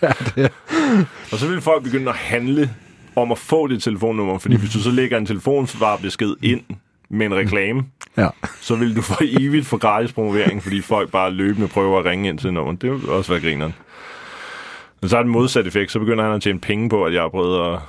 Og 1.32 1.38
så 1.40 1.48
vil 1.48 1.62
folk 1.62 1.84
begynde 1.84 2.10
at 2.10 2.16
handle 2.16 2.70
om 3.16 3.32
at 3.32 3.38
få 3.38 3.68
det 3.68 3.84
telefonnummer, 3.84 4.38
fordi 4.38 4.56
hvis 4.56 4.70
du 4.70 4.80
så 4.80 4.92
lægger 4.92 5.18
en 5.18 5.26
telefonsvarbesked 5.26 6.36
ind 6.42 6.62
med 7.10 7.26
en 7.26 7.36
reklame, 7.36 7.84
Ja. 8.18 8.28
så 8.62 8.76
vil 8.76 8.96
du 8.96 9.02
for 9.02 9.18
evigt 9.22 9.66
få 9.66 9.78
gratis 9.78 10.12
promovering, 10.12 10.64
fordi 10.64 10.82
folk 10.82 11.12
bare 11.12 11.32
løbende 11.32 11.68
prøver 11.68 12.00
at 12.00 12.06
ringe 12.06 12.30
ind 12.30 12.40
til 12.40 12.54
nummeret. 12.54 12.82
Det 12.82 12.92
vil 12.92 13.10
også 13.10 13.32
være 13.32 13.42
grineren. 13.42 13.74
Men 15.02 15.10
så 15.10 15.18
er 15.18 15.22
det 15.22 15.32
modsat 15.32 15.68
effekt, 15.68 15.92
så 15.92 16.00
begynder 16.00 16.24
han 16.24 16.34
at 16.34 16.42
tjene 16.42 16.60
penge 16.60 16.90
på, 16.90 17.04
at 17.04 17.14
jeg 17.14 17.22
har 17.22 17.30
prøvet 17.30 17.74
at, 17.74 17.80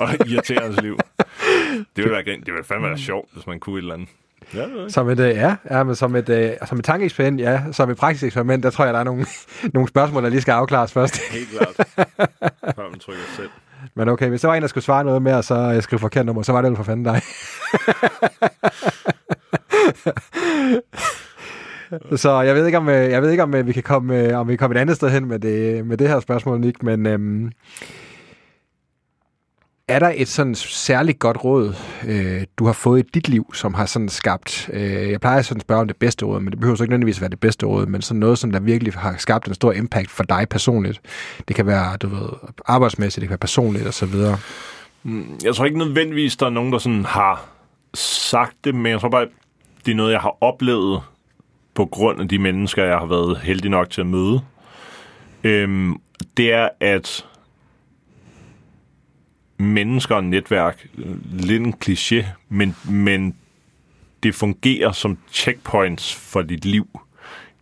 at 0.00 0.28
irritere 0.28 0.60
hans 0.62 0.80
liv. 0.82 0.98
Det 1.78 2.04
ville, 2.04 2.12
være, 2.12 2.24
det 2.24 2.46
ville 2.46 2.64
fandme 2.64 2.88
være 2.88 2.98
sjovt, 2.98 3.28
hvis 3.32 3.46
man 3.46 3.60
kunne 3.60 3.78
et 3.78 3.82
eller 3.82 3.94
andet. 3.94 4.08
Ja, 4.54 4.60
jeg. 4.60 4.90
Som 4.90 5.08
et, 5.08 5.20
øh, 5.20 5.34
ja, 5.34 5.56
ja, 5.70 5.82
men 5.82 5.94
som 5.94 6.16
et, 6.16 6.28
øh, 6.28 6.50
som 6.66 6.78
et 6.78 6.84
tankeeksperiment, 6.84 7.40
ja, 7.40 7.62
som 7.72 7.90
et 7.90 7.96
praktisk 7.96 8.24
eksperiment, 8.24 8.62
der 8.62 8.70
tror 8.70 8.84
jeg, 8.84 8.94
der 8.94 9.00
er 9.00 9.04
nogle, 9.04 9.26
nogle 9.74 9.88
spørgsmål, 9.88 10.22
der 10.22 10.28
lige 10.28 10.40
skal 10.40 10.52
afklares 10.52 10.92
først. 10.92 11.20
Helt 11.32 11.48
klart. 11.48 11.76
Før 12.76 12.90
man 12.90 12.98
trykker 12.98 13.22
selv. 13.36 13.48
Men 13.94 14.08
okay, 14.08 14.28
hvis 14.28 14.40
der 14.40 14.48
var 14.48 14.54
en, 14.54 14.62
der 14.62 14.68
skulle 14.68 14.84
svare 14.84 15.04
noget 15.04 15.22
med, 15.22 15.32
og 15.32 15.44
så 15.44 15.72
øh, 15.76 15.82
skrive 15.82 16.00
forkert 16.00 16.26
nummer, 16.26 16.42
så 16.42 16.52
var 16.52 16.62
det 16.62 16.70
vel 16.70 16.76
for 16.76 16.84
fanden 16.84 17.04
dig. 17.04 17.22
så 22.22 22.40
jeg 22.40 22.54
ved 22.54 22.66
ikke, 22.66 22.78
om, 22.78 22.88
øh, 22.88 23.10
jeg 23.10 23.22
ved 23.22 23.30
ikke, 23.30 23.42
om 23.42 23.66
vi 23.66 23.72
kan 23.72 23.82
komme, 23.82 24.36
om 24.36 24.48
vi 24.48 24.52
kan 24.52 24.58
komme 24.58 24.76
et 24.76 24.80
andet 24.80 24.96
sted 24.96 25.10
hen 25.10 25.28
med 25.28 25.38
det, 25.38 25.86
med 25.86 25.96
det 25.96 26.08
her 26.08 26.20
spørgsmål, 26.20 26.60
Nick, 26.60 26.82
men 26.82 27.06
øhm, 27.06 27.52
er 29.88 29.98
der 29.98 30.12
et 30.16 30.28
sådan 30.28 30.54
særligt 30.54 31.18
godt 31.18 31.44
råd, 31.44 31.74
øh, 32.06 32.44
du 32.58 32.66
har 32.66 32.72
fået 32.72 33.00
i 33.00 33.10
dit 33.14 33.28
liv, 33.28 33.54
som 33.54 33.74
har 33.74 33.86
sådan 33.86 34.08
skabt, 34.08 34.70
øh, 34.72 35.10
jeg 35.10 35.20
plejer 35.20 35.42
sådan 35.42 35.58
at 35.58 35.62
spørge 35.62 35.80
om 35.80 35.86
det 35.86 35.96
bedste 35.96 36.24
råd, 36.24 36.40
men 36.40 36.50
det 36.50 36.60
behøver 36.60 36.76
så 36.76 36.82
ikke 36.84 36.90
nødvendigvis 36.90 37.20
være 37.20 37.30
det 37.30 37.40
bedste 37.40 37.66
råd, 37.66 37.86
men 37.86 38.02
sådan 38.02 38.20
noget, 38.20 38.38
som 38.38 38.52
der 38.52 38.60
virkelig 38.60 38.92
har 38.92 39.14
skabt 39.18 39.48
en 39.48 39.54
stor 39.54 39.72
impact 39.72 40.10
for 40.10 40.24
dig 40.24 40.46
personligt. 40.50 41.00
Det 41.48 41.56
kan 41.56 41.66
være, 41.66 41.96
du 41.96 42.08
ved, 42.08 42.28
arbejdsmæssigt, 42.66 43.20
det 43.20 43.28
kan 43.28 43.30
være 43.30 43.38
personligt 43.38 43.86
osv. 43.86 44.14
Mm, 45.02 45.38
jeg 45.44 45.54
tror 45.54 45.64
ikke 45.64 45.78
nødvendigvis, 45.78 46.36
der 46.36 46.46
er 46.46 46.50
nogen, 46.50 46.72
der 46.72 46.78
sådan 46.78 47.04
har 47.04 47.48
sagt 47.94 48.56
det, 48.64 48.74
men 48.74 48.92
jeg 48.92 49.00
tror 49.00 49.08
bare, 49.08 49.26
det 49.86 49.92
er 49.92 49.96
noget, 49.96 50.12
jeg 50.12 50.20
har 50.20 50.36
oplevet 50.40 51.02
på 51.74 51.86
grund 51.86 52.20
af 52.20 52.28
de 52.28 52.38
mennesker, 52.38 52.84
jeg 52.84 52.98
har 52.98 53.06
været 53.06 53.38
heldig 53.38 53.70
nok 53.70 53.90
til 53.90 54.00
at 54.00 54.06
møde. 54.06 54.40
Øhm, 55.44 55.96
det 56.36 56.52
er, 56.52 56.68
at 56.80 57.24
mennesker 59.58 60.14
og 60.14 60.24
netværk, 60.24 60.86
lidt 61.32 61.62
en 61.62 61.74
kliché, 61.84 62.24
men, 62.48 62.76
men 62.90 63.34
det 64.22 64.34
fungerer 64.34 64.92
som 64.92 65.18
checkpoints 65.32 66.14
for 66.14 66.42
dit 66.42 66.64
liv. 66.64 67.00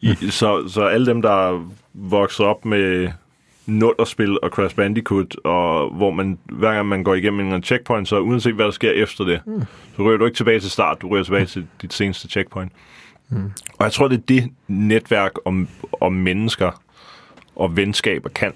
I, 0.01 0.15
så, 0.31 0.69
så 0.69 0.83
alle 0.83 1.07
dem, 1.07 1.23
der 1.23 1.51
er 1.51 1.71
vokset 1.95 2.47
op 2.47 2.65
med 2.65 3.09
nullerspil 3.67 4.39
og 4.43 4.51
Crash 4.51 4.77
Bandicoot, 4.77 5.37
og 5.45 5.91
hvor 5.91 6.11
man, 6.11 6.39
hver 6.45 6.75
gang 6.75 6.89
man 6.89 7.05
går 7.05 7.15
igennem 7.15 7.53
en 7.53 7.63
checkpoint, 7.63 8.09
så 8.09 8.19
uanset 8.19 8.55
hvad 8.55 8.65
der 8.65 8.71
sker 8.71 8.91
efter 8.91 9.25
det, 9.25 9.41
mm. 9.47 9.63
så 9.97 10.03
ryger 10.03 10.19
du 10.19 10.25
ikke 10.25 10.37
tilbage 10.37 10.61
til 10.61 10.71
start, 10.71 11.03
du 11.03 11.09
ryger 11.09 11.25
tilbage 11.25 11.47
til 11.47 11.67
dit 11.83 11.93
seneste 11.93 12.29
checkpoint. 12.29 12.73
Mm. 13.29 13.53
Og 13.79 13.85
jeg 13.85 13.93
tror, 13.93 14.09
det 14.09 14.19
er 14.19 14.23
det 14.29 14.51
netværk 14.69 15.33
om, 15.45 15.69
om 16.01 16.13
mennesker 16.13 16.83
og 17.57 17.77
venskaber 17.77 18.29
kan 18.29 18.53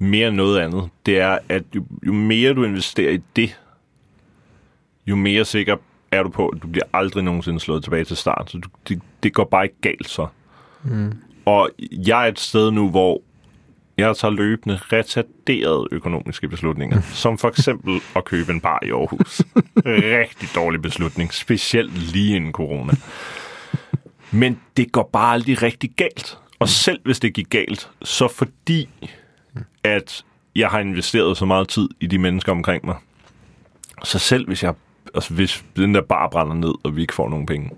mere 0.00 0.28
end 0.28 0.36
noget 0.36 0.60
andet. 0.60 0.88
Det 1.06 1.18
er, 1.18 1.38
at 1.48 1.62
jo, 1.74 1.84
jo 2.06 2.12
mere 2.12 2.54
du 2.54 2.64
investerer 2.64 3.12
i 3.12 3.20
det, 3.36 3.60
jo 5.06 5.16
mere 5.16 5.44
sikker 5.44 5.76
er 6.12 6.22
du 6.22 6.28
på, 6.28 6.48
at 6.48 6.62
du 6.62 6.68
bliver 6.68 6.84
aldrig 6.92 7.24
nogensinde 7.24 7.60
slået 7.60 7.84
tilbage 7.84 8.04
til 8.04 8.16
start. 8.16 8.50
Så 8.50 8.58
du, 8.58 8.68
det, 8.88 9.02
det 9.22 9.34
går 9.34 9.44
bare 9.44 9.64
ikke 9.64 9.80
galt 9.80 10.08
så. 10.08 10.26
Mm. 10.82 11.12
Og 11.44 11.70
jeg 11.92 12.24
er 12.24 12.28
et 12.28 12.38
sted 12.38 12.70
nu, 12.70 12.90
hvor 12.90 13.22
jeg 13.98 14.16
tager 14.16 14.32
løbende 14.32 14.76
retarderede 14.76 15.88
økonomiske 15.90 16.48
beslutninger, 16.48 17.00
som 17.22 17.38
for 17.38 17.48
eksempel 17.48 18.00
at 18.16 18.24
købe 18.24 18.52
en 18.52 18.60
bar 18.60 18.78
i 18.82 18.90
Aarhus. 18.90 19.42
Rigtig 19.86 20.48
dårlig 20.54 20.82
beslutning, 20.82 21.34
specielt 21.34 22.12
lige 22.12 22.36
inden 22.36 22.52
corona. 22.52 22.92
Men 24.30 24.60
det 24.76 24.92
går 24.92 25.10
bare 25.12 25.32
aldrig 25.32 25.62
rigtig 25.62 25.90
galt. 25.96 26.38
Og 26.58 26.68
selv 26.68 27.00
hvis 27.04 27.20
det 27.20 27.34
gik 27.34 27.50
galt, 27.50 27.90
så 28.02 28.28
fordi 28.28 28.88
at 29.84 30.24
jeg 30.56 30.68
har 30.68 30.78
investeret 30.80 31.36
så 31.36 31.44
meget 31.46 31.68
tid 31.68 31.88
i 32.00 32.06
de 32.06 32.18
mennesker 32.18 32.52
omkring 32.52 32.86
mig, 32.86 32.96
så 34.04 34.18
selv 34.18 34.46
hvis 34.46 34.62
jeg 34.62 34.74
altså 35.14 35.34
hvis 35.34 35.64
den 35.76 35.94
der 35.94 36.00
bar 36.02 36.28
brænder 36.28 36.54
ned, 36.54 36.74
og 36.84 36.96
vi 36.96 37.00
ikke 37.00 37.14
får 37.14 37.28
nogen 37.28 37.46
penge, 37.46 37.70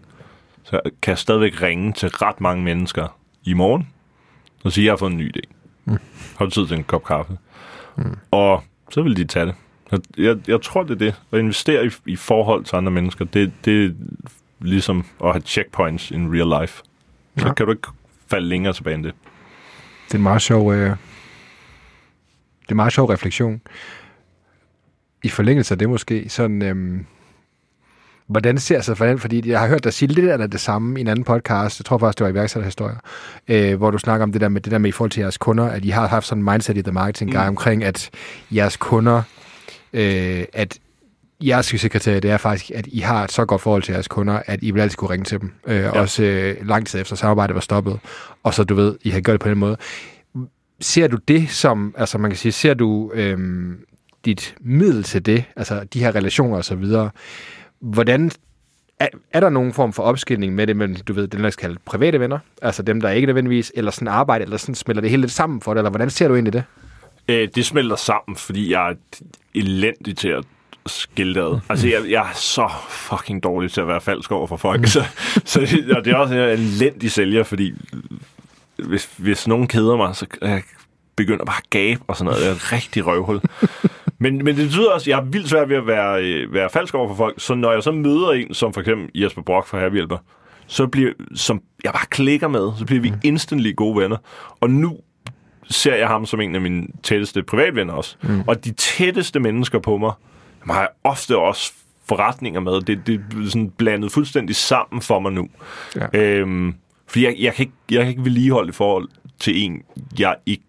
så 0.64 0.80
kan 1.02 1.10
jeg 1.10 1.18
stadigvæk 1.18 1.62
ringe 1.62 1.92
til 1.92 2.08
ret 2.08 2.40
mange 2.40 2.64
mennesker 2.64 3.18
i 3.44 3.52
morgen, 3.52 3.88
og 4.64 4.72
sige, 4.72 4.82
at 4.82 4.86
jeg 4.86 4.92
har 4.92 4.96
fået 4.96 5.10
en 5.10 5.16
ny 5.16 5.32
idé. 5.36 5.40
Mm. 5.84 5.98
Har 6.38 6.44
du 6.44 6.50
tid 6.50 6.66
til 6.66 6.76
en 6.76 6.84
kop 6.84 7.04
kaffe? 7.04 7.38
Mm. 7.96 8.16
Og 8.30 8.62
så 8.90 9.02
vil 9.02 9.16
de 9.16 9.24
tage 9.24 9.46
det. 9.46 9.54
Jeg, 10.18 10.36
jeg, 10.48 10.62
tror, 10.62 10.82
det 10.82 10.90
er 10.90 10.94
det. 10.98 11.14
At 11.32 11.38
investere 11.38 11.86
i, 11.86 11.90
i 12.06 12.16
forhold 12.16 12.64
til 12.64 12.76
andre 12.76 12.92
mennesker, 12.92 13.24
det, 13.24 13.52
det 13.64 13.84
er 13.86 13.90
ligesom 14.60 15.04
at 15.24 15.32
have 15.32 15.42
checkpoints 15.46 16.10
in 16.10 16.34
real 16.34 16.60
life. 16.62 16.82
Så 17.38 17.46
Ja. 17.46 17.54
kan 17.54 17.66
du 17.66 17.72
ikke 17.72 17.88
falde 18.30 18.46
længere 18.48 18.72
tilbage 18.72 18.94
end 18.94 19.04
det. 19.04 19.14
Det 20.08 20.14
er 20.14 20.18
en 20.18 20.22
meget 20.22 20.42
sjov, 20.42 20.72
øh, 20.72 20.96
det 22.62 22.68
er 22.68 22.72
en 22.72 22.76
meget 22.76 22.92
sjov 22.92 23.08
refleksion. 23.08 23.60
I 25.22 25.28
forlængelse 25.28 25.74
af 25.74 25.78
det 25.78 25.88
måske, 25.88 26.26
sådan, 26.28 26.62
øhm, 26.62 27.06
hvordan 28.26 28.58
ser 28.58 28.80
sig 28.80 28.96
for 28.96 29.06
den, 29.06 29.18
fordi 29.18 29.50
jeg 29.50 29.60
har 29.60 29.68
hørt 29.68 29.84
dig 29.84 29.92
sige 29.92 30.08
lidt 30.08 30.30
af 30.30 30.50
det 30.50 30.60
samme 30.60 30.98
i 30.98 31.00
en 31.00 31.08
anden 31.08 31.24
podcast, 31.24 31.80
jeg 31.80 31.84
tror 31.84 31.98
faktisk, 31.98 32.18
det 32.18 32.24
var 32.24 32.30
iværksætterhistorier, 32.30 32.96
øh, 33.48 33.76
hvor 33.76 33.90
du 33.90 33.98
snakker 33.98 34.22
om 34.24 34.32
det 34.32 34.40
der 34.40 34.48
med 34.48 34.60
det 34.60 34.72
der 34.72 34.78
med 34.78 34.88
i 34.88 34.92
forhold 34.92 35.10
til 35.10 35.20
jeres 35.20 35.38
kunder, 35.38 35.64
at 35.64 35.84
I 35.84 35.88
har 35.88 36.08
haft 36.08 36.26
sådan 36.26 36.42
en 36.42 36.50
mindset 36.50 36.76
i 36.76 36.82
The 36.82 36.92
Marketing 36.92 37.32
Guy 37.32 37.40
mm. 37.40 37.48
omkring, 37.48 37.84
at 37.84 38.10
jeres 38.50 38.76
kunder, 38.76 39.22
øh, 39.92 40.44
at 40.52 40.78
jeres 41.40 41.66
succeskriterie, 41.66 42.20
det 42.20 42.30
er 42.30 42.36
faktisk, 42.36 42.70
at 42.70 42.86
I 42.86 42.98
har 42.98 43.24
et 43.24 43.32
så 43.32 43.44
godt 43.44 43.60
forhold 43.60 43.82
til 43.82 43.92
jeres 43.92 44.08
kunder, 44.08 44.42
at 44.46 44.58
I 44.62 44.70
vil 44.70 44.80
altid 44.80 44.96
kunne 44.96 45.10
ringe 45.10 45.24
til 45.24 45.40
dem. 45.40 45.52
Øh, 45.66 45.76
ja. 45.76 45.90
Også 45.90 46.22
øh, 46.22 46.56
lang 46.68 46.86
tid 46.86 47.00
efter 47.00 47.16
samarbejdet 47.16 47.54
var 47.54 47.60
stoppet. 47.60 47.98
Og 48.42 48.54
så, 48.54 48.64
du 48.64 48.74
ved, 48.74 48.96
I 49.02 49.10
har 49.10 49.20
gjort 49.20 49.32
det 49.32 49.40
på 49.40 49.48
den 49.48 49.58
måde. 49.58 49.76
Ser 50.82 51.08
du 51.08 51.16
det 51.28 51.50
som, 51.50 51.94
altså 51.98 52.18
man 52.18 52.30
kan 52.30 52.38
sige, 52.38 52.52
ser 52.52 52.74
du 52.74 53.12
øhm, 53.14 53.78
dit 54.24 54.54
middel 54.60 55.02
til 55.02 55.26
det, 55.26 55.44
altså 55.56 55.84
de 55.92 56.00
her 56.00 56.14
relationer 56.14 56.56
og 56.56 56.64
så 56.64 56.74
videre, 56.74 57.10
hvordan 57.80 58.30
er, 58.98 59.08
er 59.32 59.40
der 59.40 59.48
nogen 59.48 59.72
form 59.72 59.92
for 59.92 60.02
opskilning 60.02 60.54
med 60.54 60.66
det 60.66 60.76
mellem, 60.76 60.96
du 60.96 61.12
ved, 61.12 61.28
det 61.28 61.40
der 61.40 61.50
skal 61.50 61.68
kalde 61.68 61.80
private 61.84 62.20
venner, 62.20 62.38
altså 62.62 62.82
dem, 62.82 63.00
der 63.00 63.10
ikke 63.10 63.26
nødvendigvis, 63.26 63.72
eller 63.74 63.90
sådan 63.90 64.08
arbejde, 64.08 64.44
eller 64.44 64.56
sådan 64.56 64.74
smelter 64.74 65.00
det 65.00 65.10
hele 65.10 65.20
lidt 65.20 65.32
sammen 65.32 65.60
for 65.60 65.74
dig, 65.74 65.78
eller 65.78 65.90
hvordan 65.90 66.10
ser 66.10 66.28
du 66.28 66.34
egentlig 66.34 66.52
det? 66.52 66.64
Øh, 67.28 67.48
det 67.54 67.66
smelter 67.66 67.96
sammen, 67.96 68.36
fordi 68.36 68.72
jeg 68.72 68.90
er 68.90 68.94
elendig 69.54 70.16
til 70.16 70.28
at 70.28 70.44
ad. 71.18 71.60
Altså, 71.70 71.88
jeg, 71.88 72.10
jeg 72.10 72.22
er 72.22 72.34
så 72.34 72.70
fucking 72.88 73.42
dårlig 73.42 73.72
til 73.72 73.80
at 73.80 73.88
være 73.88 74.00
falsk 74.00 74.32
over 74.32 74.46
for 74.46 74.56
folk. 74.56 74.86
Så, 74.86 75.04
så 75.44 75.60
det, 75.60 75.96
og 75.96 76.04
det 76.04 76.12
er 76.12 76.16
også 76.16 76.34
en 76.34 76.40
elendig 76.40 77.10
sælger, 77.12 77.42
fordi 77.42 77.72
hvis, 78.88 79.10
hvis 79.16 79.48
nogen 79.48 79.66
keder 79.66 79.96
mig, 79.96 80.16
så 80.16 80.26
jeg 80.42 80.62
begynder 81.16 81.44
bare 81.44 81.56
at 81.56 81.70
gabe 81.70 82.00
og 82.06 82.16
sådan 82.16 82.24
noget. 82.24 82.40
Det 82.40 82.48
er 82.48 82.54
et 82.54 82.72
rigtig 82.72 83.06
røvhul. 83.06 83.40
Men, 84.18 84.44
men 84.44 84.56
det 84.56 84.66
betyder 84.66 84.90
også, 84.90 85.04
at 85.04 85.08
jeg 85.08 85.18
er 85.18 85.24
vildt 85.24 85.48
svært 85.48 85.68
ved 85.68 85.76
at 85.76 85.86
være, 85.86 86.24
øh, 86.24 86.54
være 86.54 86.70
falsk 86.70 86.94
over 86.94 87.08
for 87.08 87.14
folk. 87.14 87.34
Så 87.38 87.54
når 87.54 87.72
jeg 87.72 87.82
så 87.82 87.92
møder 87.92 88.30
en, 88.30 88.54
som 88.54 88.72
for 88.72 88.80
eksempel 88.80 89.10
Jesper 89.14 89.42
Brock 89.42 89.66
fra 89.66 89.78
Herrehjælper, 89.78 90.18
så 90.66 90.86
bliver, 90.86 91.12
som 91.34 91.62
jeg 91.84 91.92
bare 91.92 92.06
klikker 92.10 92.48
med, 92.48 92.70
så 92.78 92.84
bliver 92.84 93.02
vi 93.02 93.12
instantly 93.24 93.74
gode 93.76 94.00
venner. 94.00 94.16
Og 94.60 94.70
nu 94.70 94.98
ser 95.70 95.94
jeg 95.94 96.08
ham 96.08 96.26
som 96.26 96.40
en 96.40 96.54
af 96.54 96.60
mine 96.60 96.86
tætteste 97.02 97.42
privatvenner 97.42 97.94
også. 97.94 98.16
Mm. 98.22 98.40
Og 98.46 98.64
de 98.64 98.72
tætteste 98.72 99.40
mennesker 99.40 99.78
på 99.78 99.96
mig, 99.96 100.12
har 100.70 100.80
jeg 100.80 100.88
ofte 101.04 101.38
også 101.38 101.72
forretninger 102.08 102.60
med. 102.60 102.80
Det, 102.80 103.06
det 103.06 103.14
er 103.14 103.48
sådan 103.50 103.70
blandet 103.70 104.12
fuldstændig 104.12 104.56
sammen 104.56 105.02
for 105.02 105.20
mig 105.20 105.32
nu. 105.32 105.48
Ja. 105.96 106.18
Øhm, 106.20 106.74
fordi 107.12 107.24
jeg, 107.24 107.36
jeg, 107.38 107.54
kan 107.54 107.62
ikke, 107.62 107.74
jeg 107.90 108.00
kan 108.00 108.08
ikke 108.08 108.24
vedligeholde 108.24 108.68
i 108.68 108.72
forhold 108.72 109.08
til 109.38 109.64
en, 109.64 109.82
jeg 110.18 110.36
ikke 110.46 110.64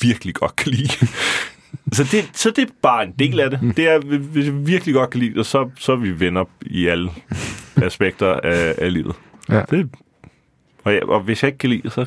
virkelig 0.00 0.34
godt 0.34 0.56
kan 0.56 0.72
lide. 0.72 1.06
så, 1.96 2.08
det, 2.12 2.30
så 2.34 2.50
det 2.50 2.62
er 2.62 2.72
bare 2.82 3.02
en 3.02 3.14
del 3.18 3.40
af 3.40 3.50
det. 3.50 3.60
Det 3.76 3.88
er, 3.88 3.98
hvis 4.18 4.46
jeg 4.46 4.66
virkelig 4.66 4.94
godt 4.94 5.10
kan 5.10 5.20
lide 5.20 5.34
det, 5.34 5.46
så, 5.46 5.70
så 5.76 5.92
er 5.92 5.96
vi 5.96 6.20
venner 6.20 6.44
i 6.60 6.86
alle 6.86 7.10
aspekter 7.76 8.32
af, 8.32 8.74
af 8.78 8.92
livet. 8.92 9.16
Ja. 9.48 9.62
Det, 9.70 9.90
og, 10.84 10.94
jeg, 10.94 11.02
og 11.02 11.20
hvis 11.20 11.42
jeg 11.42 11.48
ikke 11.48 11.58
kan 11.58 11.70
lide 11.70 11.82
det, 11.82 11.92
så 11.92 12.06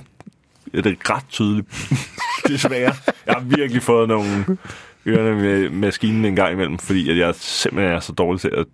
er 0.73 0.81
det 0.81 1.09
ret 1.09 1.25
tydeligt. 1.29 1.67
Desværre. 2.47 2.93
Jeg 3.25 3.33
har 3.33 3.41
virkelig 3.41 3.81
fået 3.81 4.07
nogle 4.07 4.57
ørerne 5.05 5.41
med 5.41 5.69
maskinen 5.69 6.25
en 6.25 6.35
gang 6.35 6.53
imellem, 6.53 6.77
fordi 6.77 7.09
at 7.09 7.17
jeg 7.17 7.35
simpelthen 7.35 7.95
er 7.95 7.99
så 7.99 8.11
dårlig 8.11 8.41
til 8.41 8.51
at, 8.57 8.65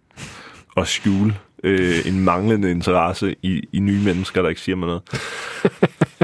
at 0.77 0.87
skjule 0.87 1.35
øh, 1.63 1.95
en 2.05 2.19
manglende 2.19 2.71
interesse 2.71 3.35
i, 3.43 3.61
i 3.73 3.79
nye 3.79 4.03
mennesker, 4.03 4.41
der 4.41 4.49
ikke 4.49 4.61
siger 4.61 4.75
mig 4.75 4.87
noget. 4.87 5.01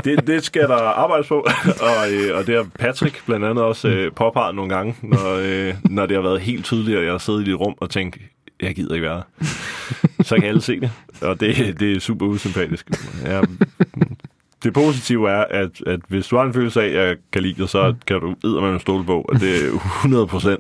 Det, 0.03 0.27
det 0.27 0.43
skal 0.43 0.61
der 0.61 0.75
arbejdes 0.75 1.27
på, 1.27 1.35
og, 1.89 2.11
øh, 2.11 2.37
og 2.37 2.47
det 2.47 2.55
har 2.55 2.67
Patrick 2.79 3.25
blandt 3.25 3.45
andet 3.45 3.63
også 3.63 3.87
øh, 3.87 4.11
påpeget 4.15 4.55
nogle 4.55 4.75
gange, 4.75 4.95
når, 5.01 5.39
øh, 5.41 5.73
når 5.83 6.05
det 6.05 6.15
har 6.15 6.21
været 6.21 6.41
helt 6.41 6.65
tydeligt, 6.65 6.97
at 6.97 7.03
jeg 7.03 7.11
har 7.11 7.17
siddet 7.17 7.47
i 7.47 7.51
et 7.51 7.59
rum 7.59 7.75
og 7.77 7.89
tænkt, 7.89 8.17
jeg 8.61 8.75
gider 8.75 8.93
ikke 8.95 9.07
være. 9.07 9.23
Så 10.23 10.35
kan 10.35 10.43
alle 10.43 10.61
se 10.61 10.79
det, 10.79 10.91
og 11.21 11.39
det, 11.39 11.79
det 11.79 11.95
er 11.95 11.99
super 11.99 12.25
usympatisk. 12.25 12.89
Jeg, 13.23 13.43
det 14.63 14.73
positive 14.73 15.29
er, 15.29 15.45
at, 15.49 15.81
at 15.87 15.99
hvis 16.07 16.27
du 16.27 16.35
har 16.35 16.43
en 16.43 16.53
følelse 16.53 16.81
af, 16.81 16.85
at 16.85 17.07
jeg 17.07 17.17
kan 17.31 17.41
lide 17.41 17.61
dig, 17.61 17.69
så 17.69 17.95
kan 18.07 18.19
du 18.19 18.35
med 18.43 18.73
en 18.73 18.79
stole 18.79 19.05
på, 19.05 19.21
at 19.21 19.41
det 19.41 19.65
er 19.65 19.69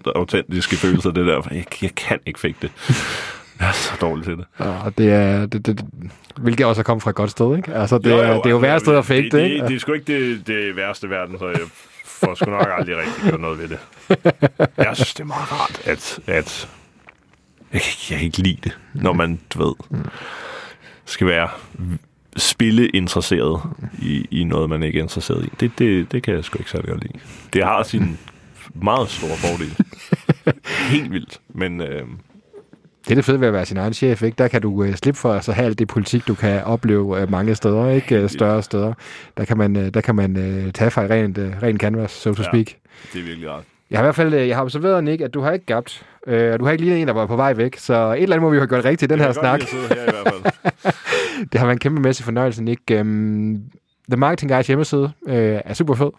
100% 0.07 0.11
autentiske 0.15 0.75
følelser, 0.75 1.11
det 1.11 1.25
der. 1.25 1.41
Jeg, 1.51 1.65
jeg 1.81 1.95
kan 1.95 2.19
ikke 2.25 2.39
fake 2.39 2.55
det. 2.61 2.71
Jeg 3.59 3.67
er 3.67 3.71
så 3.73 3.91
dårlig 4.01 4.25
til 4.25 4.37
det. 4.37 4.45
Og 4.57 4.97
det 4.97 5.11
er, 5.13 5.45
det, 5.45 5.65
det, 5.65 5.85
hvilket 6.37 6.65
også 6.65 6.81
er 6.81 6.83
kommet 6.83 7.03
fra 7.03 7.09
et 7.09 7.15
godt 7.15 7.31
sted, 7.31 7.57
ikke? 7.57 7.73
Altså, 7.73 7.97
det, 7.97 8.09
jo, 8.11 8.15
jo, 8.17 8.21
det 8.23 8.27
er 8.27 8.29
jo 8.33 8.37
altså, 8.39 8.59
værre 8.59 8.79
sted 8.79 8.95
at 8.97 9.05
fake 9.05 9.21
det, 9.23 9.31
det, 9.31 9.43
ikke? 9.43 9.59
det, 9.61 9.67
det 9.69 9.75
er 9.75 9.79
sgu 9.79 9.93
ikke 9.93 10.13
det, 10.29 10.47
det 10.47 10.75
værste 10.75 11.07
i 11.07 11.09
verden, 11.09 11.39
så 11.39 11.47
jeg 11.47 11.59
får 12.05 12.35
sgu 12.35 12.51
nok 12.51 12.67
aldrig 12.77 12.97
rigtig 12.97 13.23
gjort 13.29 13.41
noget 13.41 13.59
ved 13.59 13.67
det. 13.67 13.79
Jeg 14.77 14.91
synes, 14.95 15.13
det 15.13 15.19
er 15.19 15.25
meget 15.27 15.51
rart, 15.51 15.81
at, 15.85 16.19
at 16.27 16.69
jeg, 17.73 17.81
kan- 17.81 17.91
jeg 18.09 18.17
kan 18.17 18.25
ikke 18.25 18.37
lide 18.37 18.57
det, 18.63 18.77
når 18.93 19.13
man, 19.13 19.39
du 19.53 19.65
ved, 19.67 19.99
skal 21.05 21.27
være 21.27 21.49
spilleinteresseret 22.37 23.61
i, 24.01 24.27
i 24.31 24.43
noget, 24.43 24.69
man 24.69 24.83
ikke 24.83 24.99
er 24.99 25.03
interesseret 25.03 25.45
i. 25.45 25.49
Det, 25.59 25.71
det, 25.79 26.11
det 26.11 26.23
kan 26.23 26.33
jeg 26.35 26.43
sgu 26.43 26.57
ikke 26.59 26.71
særlig 26.71 26.89
godt 26.89 27.03
lide. 27.03 27.19
Det 27.53 27.63
har 27.63 27.83
sin 27.83 28.17
meget 28.73 29.09
store 29.09 29.37
fordel. 29.37 29.77
Helt 30.93 31.11
vildt. 31.11 31.39
Men 31.49 31.81
øh, 31.81 32.03
Det 33.05 33.11
er 33.11 33.15
det 33.15 33.25
fede 33.25 33.39
ved 33.39 33.47
at 33.47 33.53
være 33.53 33.65
sin 33.65 33.77
egen 33.77 33.93
chef, 33.93 34.23
ikke? 34.23 34.35
Der 34.37 34.47
kan 34.47 34.61
du 34.61 34.71
uh, 34.83 34.93
slippe 34.93 35.19
for 35.19 35.39
så 35.39 35.51
have 35.51 35.65
alt 35.65 35.79
det 35.79 35.87
politik, 35.87 36.27
du 36.27 36.35
kan 36.35 36.63
opleve 36.63 37.21
uh, 37.23 37.31
mange 37.31 37.55
steder, 37.55 37.89
ikke? 37.89 38.23
Uh, 38.23 38.29
større 38.29 38.63
steder. 38.63 38.93
Der 39.37 39.45
kan 39.45 39.57
man, 39.57 39.75
uh, 39.75 39.87
der 39.87 40.01
kan 40.01 40.15
man 40.15 40.37
uh, 40.65 40.71
tage 40.71 40.91
fra 40.91 41.01
rent, 41.01 41.37
uh, 41.37 41.43
rent 41.63 41.81
canvas, 41.81 42.11
so 42.11 42.33
to 42.33 42.43
Ja. 42.43 42.47
speak. 42.49 42.65
det 43.13 43.19
er 43.19 43.23
virkelig 43.25 43.49
rart. 43.49 43.63
Jeg 43.91 43.99
har 43.99 44.03
i 44.03 44.05
hvert 44.05 44.15
fald 44.15 44.33
uh, 44.33 44.47
jeg 44.47 44.55
har 44.55 44.63
observeret, 44.63 45.03
Nick, 45.03 45.21
at 45.21 45.33
du 45.33 45.41
har 45.41 45.51
ikke 45.51 45.65
gabt. 45.65 46.05
Og 46.27 46.59
du 46.59 46.65
har 46.65 46.71
ikke 46.71 46.83
lignet 46.83 47.01
en, 47.01 47.07
der 47.07 47.13
var 47.13 47.25
på 47.25 47.35
vej 47.35 47.53
væk. 47.53 47.77
Så 47.77 48.11
et 48.13 48.21
eller 48.23 48.35
andet 48.35 48.41
må 48.45 48.49
vi 48.49 48.57
have 48.57 48.67
gjort 48.67 48.85
rigtigt 48.85 49.11
i 49.11 49.13
den 49.13 49.19
her 49.19 49.25
Jeg 49.27 49.35
kan 49.35 49.41
snak. 49.41 49.59
godt 49.59 49.71
lide 49.73 49.83
at 49.83 49.89
sidde 49.89 50.01
her 50.01 50.09
i 50.09 50.23
hvert 50.23 50.33
fald. 50.83 50.93
Det 51.51 51.59
har 51.59 51.65
været 51.67 51.75
en 51.75 51.79
kæmpe 51.79 52.01
mæssig 52.01 52.25
fornøjelse, 52.25 52.63
Nick. 52.63 52.81
Um, 53.01 53.61
The 54.09 54.17
Marketing 54.17 54.51
Guys 54.51 54.67
hjemmeside 54.67 55.11
øh, 55.27 55.59
er 55.65 55.73
super 55.73 55.95
fed. 55.95 56.09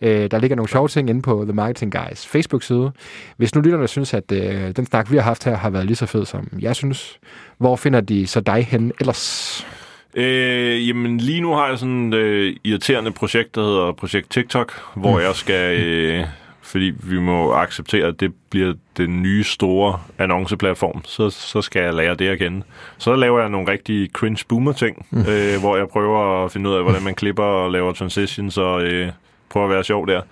Øh, 0.00 0.30
der 0.30 0.38
ligger 0.38 0.56
nogle 0.56 0.68
sjove 0.68 0.88
ting 0.88 1.10
inde 1.10 1.22
på 1.22 1.44
The 1.44 1.52
Marketing 1.52 1.92
Guys 1.92 2.26
Facebook-side. 2.26 2.92
Hvis 3.36 3.54
nu 3.54 3.60
lytterne 3.60 3.88
synes, 3.88 4.14
at 4.14 4.32
øh, 4.32 4.76
den 4.76 4.86
snak, 4.86 5.10
vi 5.10 5.16
har 5.16 5.22
haft 5.22 5.44
her, 5.44 5.56
har 5.56 5.70
været 5.70 5.86
lige 5.86 5.96
så 5.96 6.06
fed, 6.06 6.24
som 6.24 6.48
jeg 6.60 6.76
synes, 6.76 7.18
hvor 7.58 7.76
finder 7.76 8.00
de 8.00 8.26
så 8.26 8.40
dig 8.40 8.66
hen 8.70 8.92
ellers? 9.00 9.66
Øh, 10.14 10.88
jamen, 10.88 11.18
lige 11.18 11.40
nu 11.40 11.52
har 11.52 11.68
jeg 11.68 11.78
sådan 11.78 12.12
et 12.12 12.16
øh, 12.16 12.56
irriterende 12.64 13.12
projekt, 13.12 13.54
der 13.54 13.62
hedder 13.62 13.92
Projekt 13.92 14.30
TikTok, 14.30 14.72
hvor 14.94 15.20
jeg 15.20 15.34
skal, 15.34 15.80
øh, 15.80 16.24
fordi 16.72 16.92
vi 17.02 17.18
må 17.18 17.52
acceptere, 17.52 18.06
at 18.06 18.20
det 18.20 18.32
bliver 18.50 18.74
den 18.96 19.22
nye 19.22 19.44
store 19.44 20.00
annonceplatform, 20.18 21.04
så, 21.04 21.30
så 21.30 21.62
skal 21.62 21.82
jeg 21.82 21.94
lære 21.94 22.14
det 22.14 22.28
at 22.28 22.38
kende. 22.38 22.62
Så 22.98 23.14
laver 23.14 23.40
jeg 23.40 23.48
nogle 23.48 23.70
rigtig 23.72 24.10
cringe 24.12 24.44
boomer 24.48 24.72
ting, 24.72 25.06
øh, 25.30 25.60
hvor 25.60 25.76
jeg 25.76 25.88
prøver 25.88 26.44
at 26.44 26.52
finde 26.52 26.70
ud 26.70 26.74
af, 26.74 26.82
hvordan 26.82 27.02
man 27.02 27.14
klipper 27.14 27.42
og 27.44 27.70
laver 27.70 27.92
transitions 27.92 28.58
og 28.58 28.82
øh, 28.82 29.12
prøver 29.48 29.66
at 29.66 29.72
være 29.72 29.84
sjov 29.84 30.06
der. 30.06 30.22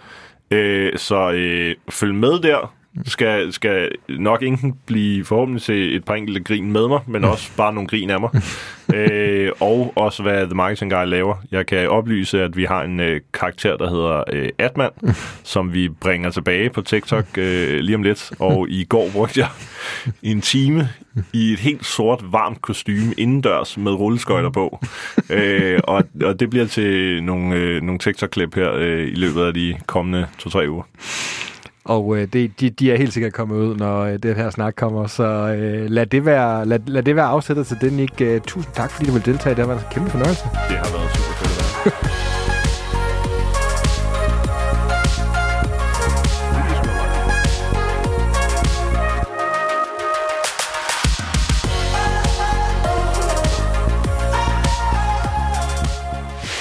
Øh, 0.50 0.92
så 0.96 1.30
øh, 1.30 1.74
følg 1.90 2.14
med 2.14 2.38
der. 2.38 2.74
Skal, 3.06 3.52
skal 3.52 3.88
nok 4.08 4.42
enten 4.42 4.74
blive 4.86 5.24
forhåbentlig 5.24 5.62
til 5.62 5.96
et 5.96 6.04
par 6.04 6.14
enkelte 6.14 6.40
grin 6.40 6.72
med 6.72 6.88
mig, 6.88 7.00
men 7.06 7.24
også 7.24 7.50
bare 7.56 7.74
nogle 7.74 7.88
grin 7.88 8.10
af 8.10 8.20
mig. 8.20 8.30
øh, 8.94 9.52
og 9.60 9.92
også 9.96 10.22
hvad 10.22 10.46
The 10.46 10.54
Marketing 10.54 10.92
Guy 10.92 11.06
laver. 11.06 11.34
Jeg 11.50 11.66
kan 11.66 11.88
oplyse, 11.88 12.42
at 12.42 12.56
vi 12.56 12.64
har 12.64 12.82
en 12.82 13.00
øh, 13.00 13.20
karakter, 13.34 13.76
der 13.76 13.90
hedder 13.90 14.24
øh, 14.32 14.48
Atman, 14.58 14.90
som 15.42 15.74
vi 15.74 15.88
bringer 15.88 16.30
tilbage 16.30 16.70
på 16.70 16.82
TikTok 16.82 17.24
øh, 17.38 17.78
lige 17.78 17.96
om 17.96 18.02
lidt. 18.02 18.32
Og 18.38 18.66
i 18.80 18.84
går 18.84 19.10
brugte 19.12 19.40
jeg 19.40 19.48
en 20.22 20.40
time 20.40 20.88
i 21.32 21.52
et 21.52 21.58
helt 21.58 21.86
sort, 21.86 22.24
varmt 22.32 22.62
kostume 22.62 23.14
indendørs 23.16 23.76
med 23.76 23.92
rulleskøjter 23.92 24.50
på. 24.50 24.84
øh, 25.30 25.80
og, 25.84 26.04
og 26.24 26.40
det 26.40 26.50
bliver 26.50 26.66
til 26.66 27.22
nogle, 27.22 27.54
øh, 27.54 27.82
nogle 27.82 27.98
TikTok-klip 27.98 28.54
her 28.54 28.72
øh, 28.74 29.08
i 29.08 29.14
løbet 29.14 29.42
af 29.42 29.54
de 29.54 29.76
kommende 29.86 30.26
to-tre 30.38 30.70
uger. 30.70 30.82
Og 31.84 32.16
øh, 32.16 32.28
det, 32.32 32.60
de, 32.60 32.70
de 32.70 32.92
er 32.92 32.96
helt 32.96 33.12
sikkert 33.12 33.32
kommet 33.32 33.56
ud, 33.56 33.76
når 33.76 34.00
øh, 34.00 34.18
den 34.22 34.36
her 34.36 34.50
snak 34.50 34.74
kommer, 34.76 35.06
så 35.06 35.24
øh, 35.24 35.90
lad, 35.90 36.06
det 36.06 36.24
være, 36.24 36.66
lad, 36.66 36.78
lad 36.86 37.02
det 37.02 37.16
være 37.16 37.24
afsættet 37.26 37.66
til 37.66 37.76
den, 37.80 37.92
Nick. 37.92 38.20
Øh, 38.20 38.40
tusind 38.40 38.74
tak, 38.74 38.90
fordi 38.90 39.06
du 39.06 39.12
vil 39.12 39.24
deltage. 39.24 39.54
Det 39.54 39.66
har 39.66 39.74
været 39.74 39.80
en 39.80 39.86
kæmpe 39.90 40.10
fornøjelse. 40.10 40.44
Det 40.44 40.76
har 40.76 40.98
været 40.98 41.16
super 41.16 41.34
fedt 41.34 41.50
at 41.50 41.86
være. 41.86 42.20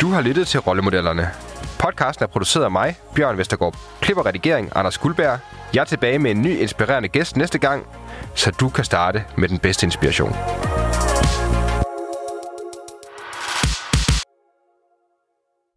Du 0.01 0.07
har 0.07 0.21
lyttet 0.21 0.47
til 0.47 0.59
Rollemodellerne. 0.59 1.48
Podcasten 1.79 2.23
er 2.23 2.27
produceret 2.27 2.63
af 2.63 2.71
mig, 2.71 2.95
Bjørn 3.15 3.37
Vestergaard. 3.37 3.75
Klipper 4.01 4.25
redigering, 4.25 4.71
Anders 4.75 4.97
Guldberg. 4.97 5.39
Jeg 5.73 5.81
er 5.81 5.85
tilbage 5.85 6.19
med 6.19 6.31
en 6.31 6.41
ny 6.41 6.57
inspirerende 6.59 7.09
gæst 7.09 7.37
næste 7.37 7.59
gang, 7.59 7.87
så 8.35 8.51
du 8.51 8.69
kan 8.69 8.83
starte 8.83 9.23
med 9.37 9.49
den 9.49 9.59
bedste 9.59 9.85
inspiration. 9.85 10.35